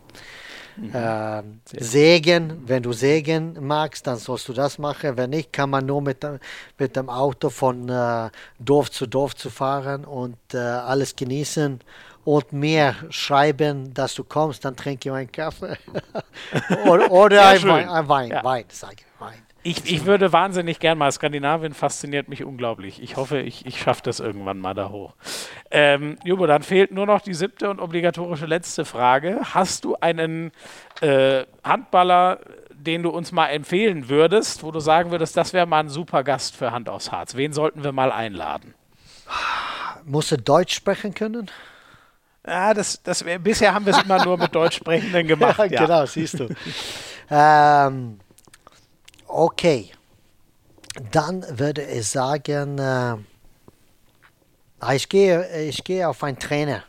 Ähm, 0.95 1.61
Segen, 1.79 2.63
wenn 2.67 2.83
du 2.83 2.93
Segen 2.93 3.57
magst, 3.67 4.07
dann 4.07 4.17
sollst 4.17 4.49
du 4.49 4.53
das 4.53 4.79
machen. 4.79 5.17
Wenn 5.17 5.31
nicht, 5.31 5.53
kann 5.53 5.71
man 5.71 5.87
nur 5.87 6.01
mit, 6.03 6.23
dem- 6.23 6.39
mit 6.79 6.97
dem 6.97 7.09
Auto 7.09 7.51
von 7.51 7.89
äh, 7.89 8.31
Dorf 8.59 8.91
zu 8.91 9.07
Dorf 9.07 9.35
zu 9.37 9.51
fahren 9.51 10.05
und 10.05 10.37
äh, 10.55 10.59
alles 10.59 11.15
genießen 11.17 11.81
und 12.25 12.53
mir 12.53 12.95
schreiben, 13.11 13.93
dass 13.95 14.15
du 14.15 14.25
kommst, 14.25 14.65
dann 14.65 14.77
trinke 14.77 15.09
ich 15.09 15.15
einen 15.15 15.33
Kaffee. 15.33 15.77
oder 16.87 17.11
oder 17.11 17.49
ein. 17.49 17.63
Wein, 17.63 17.89
ein 17.89 18.09
Wein, 18.09 18.31
Ja. 18.31 18.45
Wein, 18.45 18.65
sage 18.71 18.97
ich, 18.99 19.21
Wein. 19.21 19.43
Ich, 19.63 19.93
ich 19.93 20.07
würde 20.07 20.33
wahnsinnig 20.33 20.79
gern 20.79 20.97
mal. 20.97 21.13
Skandinavien 21.13 21.75
fasziniert 21.75 22.29
mich 22.29 22.45
unglaublich. 22.45 23.03
Ich 23.03 23.17
hoffe, 23.17 23.41
ich, 23.41 23.67
ich 23.67 23.79
schaffe 23.79 24.01
das 24.03 24.19
irgendwann 24.19 24.59
mal 24.59 24.73
da 24.73 24.89
hoch. 24.89 25.15
Ähm, 25.71 26.17
Jubo, 26.25 26.47
dann 26.47 26.63
fehlt 26.63 26.93
nur 26.93 27.05
noch 27.05 27.21
die 27.21 27.35
siebte 27.35 27.69
und 27.69 27.79
obligatorische 27.79 28.47
letzte 28.47 28.87
Frage. 28.87 29.41
Hast 29.53 29.85
du 29.85 29.97
einen 29.97 30.53
äh, 31.03 31.45
Handballer, 31.63 32.41
den 32.73 33.03
du 33.03 33.11
uns 33.11 33.33
mal 33.33 33.49
empfehlen 33.49 34.09
würdest, 34.09 34.63
wo 34.63 34.71
du 34.71 34.81
sagen 34.81 35.11
würdest, 35.11 35.37
das 35.37 35.53
wäre 35.53 35.67
mal 35.67 35.81
ein 35.81 35.91
super 35.91 36.25
Gast 36.25 36.57
für 36.57 36.73
Hand 36.73 36.89
aufs 36.89 37.13
Harz? 37.13 37.37
Wen 37.37 37.53
sollten 37.53 37.85
wir 37.85 37.93
mal 37.93 38.13
einladen? 38.13 38.75
Musst 40.07 40.33
du 40.33 40.39
Deutsch 40.39 40.75
sprechen 40.75 41.13
können? 41.13 41.51
Ja, 42.47 42.73
das, 42.73 43.03
das 43.03 43.25
wär, 43.27 43.39
bisher 43.39 43.75
haben 43.75 43.85
wir 43.85 43.93
es 43.93 44.03
immer 44.03 44.25
nur 44.25 44.39
mit 44.39 44.55
Deutschsprechenden 44.55 45.27
gemacht. 45.27 45.59
Ja, 45.71 45.85
genau, 45.85 46.07
siehst 46.07 46.41
du. 46.41 46.49
ähm, 47.31 48.19
okay. 49.33 49.93
Dann 51.13 51.45
würde 51.59 51.83
ich 51.83 52.09
sagen, 52.09 52.79
äh, 52.79 53.17
ah, 54.81 54.95
ich, 54.95 55.09
gehe, 55.09 55.69
ich 55.69 55.85
gehe 55.85 56.09
auf 56.09 56.23
einen 56.25 56.39
Trainer, 56.39 56.83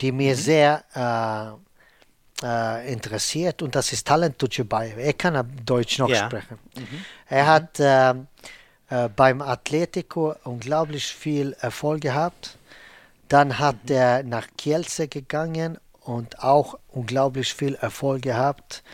die 0.00 0.12
mir 0.12 0.36
sehr 0.36 0.84
äh, 0.94 2.46
äh, 2.46 2.92
interessiert 2.92 3.62
und 3.62 3.74
das 3.74 3.92
ist 3.92 4.06
Talent 4.06 4.38
Tuchebay. 4.38 4.94
Er 4.96 5.12
kann 5.14 5.50
Deutsch 5.64 5.98
noch 5.98 6.08
Ja. 6.08 6.26
sprechen. 6.26 6.58
Er 7.28 7.46
hat 7.46 7.76
ähm, 7.80 8.28
äh, 8.88 9.08
beim 9.08 9.42
Atletico 9.42 10.34
unglaublich 10.44 11.06
viel 11.06 11.56
Erfolg 11.60 12.02
gehabt. 12.02 12.56
Dann 13.28 13.58
hat 13.58 13.90
er 13.90 14.22
nach 14.22 14.46
Kielce 14.56 15.08
gegangen 15.08 15.78
und 16.00 16.42
auch 16.44 16.78
unglaublich 16.88 17.52
viel 17.52 17.74
Erfolg 17.74 18.22
gehabt. 18.22 18.84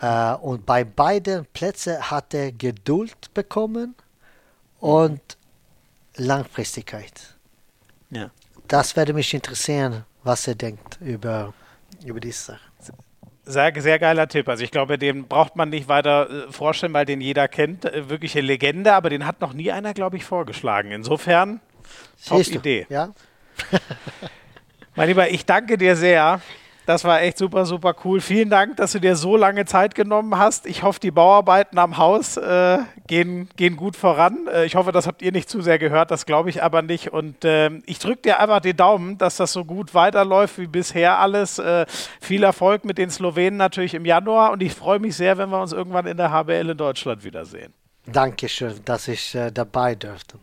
Äh, 0.00 0.34
und 0.34 0.66
bei 0.66 0.84
beiden 0.84 1.46
Plätzen 1.46 2.10
hat 2.10 2.34
er 2.34 2.52
Geduld 2.52 3.32
bekommen 3.34 3.94
und 4.80 5.20
Langfristigkeit. 6.16 7.34
Ja. 8.10 8.30
Das 8.68 8.96
würde 8.96 9.12
mich 9.12 9.32
interessieren, 9.34 10.04
was 10.22 10.46
er 10.46 10.54
denkt 10.54 10.98
über, 11.00 11.52
über 12.04 12.20
diese 12.20 12.44
Sache. 12.44 12.60
Sehr, 13.46 13.72
sehr 13.76 13.98
geiler 13.98 14.26
Tipp. 14.26 14.48
Also 14.48 14.64
ich 14.64 14.70
glaube, 14.70 14.96
den 14.96 15.28
braucht 15.28 15.54
man 15.54 15.68
nicht 15.68 15.86
weiter 15.86 16.30
äh, 16.30 16.52
vorstellen, 16.52 16.94
weil 16.94 17.04
den 17.04 17.20
jeder 17.20 17.46
kennt. 17.46 17.84
Äh, 17.84 18.08
wirkliche 18.08 18.40
Legende, 18.40 18.94
aber 18.94 19.10
den 19.10 19.26
hat 19.26 19.42
noch 19.42 19.52
nie 19.52 19.70
einer, 19.70 19.92
glaube 19.92 20.16
ich, 20.16 20.24
vorgeschlagen. 20.24 20.90
Insofern, 20.92 21.60
top 22.26 22.38
Siehst 22.38 22.54
du? 22.54 22.58
Idee. 22.58 22.86
Ja? 22.88 23.12
Mein 24.96 25.08
Lieber, 25.08 25.28
ich 25.28 25.44
danke 25.44 25.76
dir 25.76 25.94
sehr. 25.94 26.40
Das 26.86 27.04
war 27.04 27.22
echt 27.22 27.38
super, 27.38 27.64
super 27.64 27.94
cool. 28.04 28.20
Vielen 28.20 28.50
Dank, 28.50 28.76
dass 28.76 28.92
du 28.92 28.98
dir 28.98 29.16
so 29.16 29.36
lange 29.36 29.64
Zeit 29.64 29.94
genommen 29.94 30.36
hast. 30.36 30.66
Ich 30.66 30.82
hoffe, 30.82 31.00
die 31.00 31.10
Bauarbeiten 31.10 31.78
am 31.78 31.96
Haus 31.96 32.36
äh, 32.36 32.78
gehen, 33.06 33.48
gehen 33.56 33.76
gut 33.76 33.96
voran. 33.96 34.46
Äh, 34.52 34.66
ich 34.66 34.76
hoffe, 34.76 34.92
das 34.92 35.06
habt 35.06 35.22
ihr 35.22 35.32
nicht 35.32 35.48
zu 35.48 35.62
sehr 35.62 35.78
gehört, 35.78 36.10
das 36.10 36.26
glaube 36.26 36.50
ich 36.50 36.62
aber 36.62 36.82
nicht. 36.82 37.12
Und 37.12 37.36
ähm, 37.44 37.82
ich 37.86 37.98
drücke 37.98 38.22
dir 38.22 38.40
einfach 38.40 38.60
die 38.60 38.74
Daumen, 38.74 39.16
dass 39.16 39.36
das 39.36 39.52
so 39.52 39.64
gut 39.64 39.94
weiterläuft 39.94 40.58
wie 40.58 40.66
bisher 40.66 41.18
alles. 41.18 41.58
Äh, 41.58 41.86
viel 42.20 42.42
Erfolg 42.42 42.84
mit 42.84 42.98
den 42.98 43.08
Slowenen 43.08 43.56
natürlich 43.56 43.94
im 43.94 44.04
Januar 44.04 44.52
und 44.52 44.62
ich 44.62 44.74
freue 44.74 44.98
mich 44.98 45.16
sehr, 45.16 45.38
wenn 45.38 45.48
wir 45.48 45.62
uns 45.62 45.72
irgendwann 45.72 46.06
in 46.06 46.18
der 46.18 46.30
HBL 46.30 46.70
in 46.70 46.76
Deutschland 46.76 47.24
wiedersehen. 47.24 47.72
Dankeschön, 48.06 48.74
dass 48.84 49.08
ich 49.08 49.34
äh, 49.34 49.50
dabei 49.50 49.94
durfte. 49.94 50.38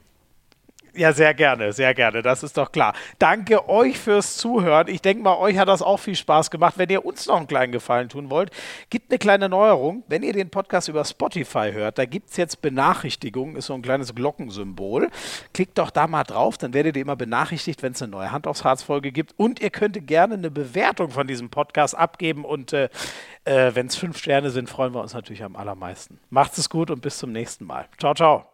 Ja, 0.93 1.13
sehr 1.13 1.33
gerne, 1.33 1.71
sehr 1.71 1.93
gerne. 1.93 2.21
Das 2.21 2.43
ist 2.43 2.57
doch 2.57 2.69
klar. 2.69 2.93
Danke 3.17 3.69
euch 3.69 3.97
fürs 3.97 4.35
Zuhören. 4.35 4.89
Ich 4.89 5.01
denke 5.01 5.23
mal, 5.23 5.37
euch 5.37 5.57
hat 5.57 5.69
das 5.69 5.81
auch 5.81 5.97
viel 5.97 6.15
Spaß 6.15 6.51
gemacht. 6.51 6.73
Wenn 6.77 6.89
ihr 6.89 7.05
uns 7.05 7.27
noch 7.27 7.37
einen 7.37 7.47
kleinen 7.47 7.71
Gefallen 7.71 8.09
tun 8.09 8.29
wollt, 8.29 8.51
gibt 8.89 9.09
eine 9.09 9.17
kleine 9.17 9.47
Neuerung. 9.47 10.03
Wenn 10.09 10.21
ihr 10.21 10.33
den 10.33 10.49
Podcast 10.49 10.89
über 10.89 11.05
Spotify 11.05 11.71
hört, 11.71 11.97
da 11.97 12.03
gibt 12.03 12.31
es 12.31 12.37
jetzt 12.37 12.61
Benachrichtigungen, 12.61 13.55
ist 13.55 13.67
so 13.67 13.73
ein 13.73 13.81
kleines 13.81 14.13
Glockensymbol. 14.13 15.09
Klickt 15.53 15.77
doch 15.77 15.91
da 15.91 16.07
mal 16.07 16.25
drauf, 16.25 16.57
dann 16.57 16.73
werdet 16.73 16.97
ihr 16.97 17.03
immer 17.03 17.15
benachrichtigt, 17.15 17.81
wenn 17.83 17.93
es 17.93 18.01
eine 18.01 18.11
neue 18.11 18.33
Hand 18.33 18.45
aufs 18.45 18.65
Harz-Folge 18.65 19.13
gibt. 19.13 19.33
Und 19.37 19.61
ihr 19.61 19.69
könnt 19.69 20.05
gerne 20.07 20.33
eine 20.33 20.51
Bewertung 20.51 21.09
von 21.09 21.25
diesem 21.25 21.49
Podcast 21.49 21.97
abgeben. 21.97 22.43
Und 22.43 22.73
äh, 22.73 22.89
äh, 23.45 23.71
wenn 23.73 23.87
es 23.87 23.95
fünf 23.95 24.17
Sterne 24.17 24.49
sind, 24.49 24.69
freuen 24.69 24.93
wir 24.93 25.01
uns 25.01 25.13
natürlich 25.13 25.43
am 25.43 25.55
allermeisten. 25.55 26.19
Macht's 26.29 26.57
es 26.57 26.69
gut 26.69 26.91
und 26.91 27.01
bis 27.01 27.17
zum 27.17 27.31
nächsten 27.31 27.63
Mal. 27.63 27.87
Ciao, 27.97 28.13
ciao. 28.13 28.50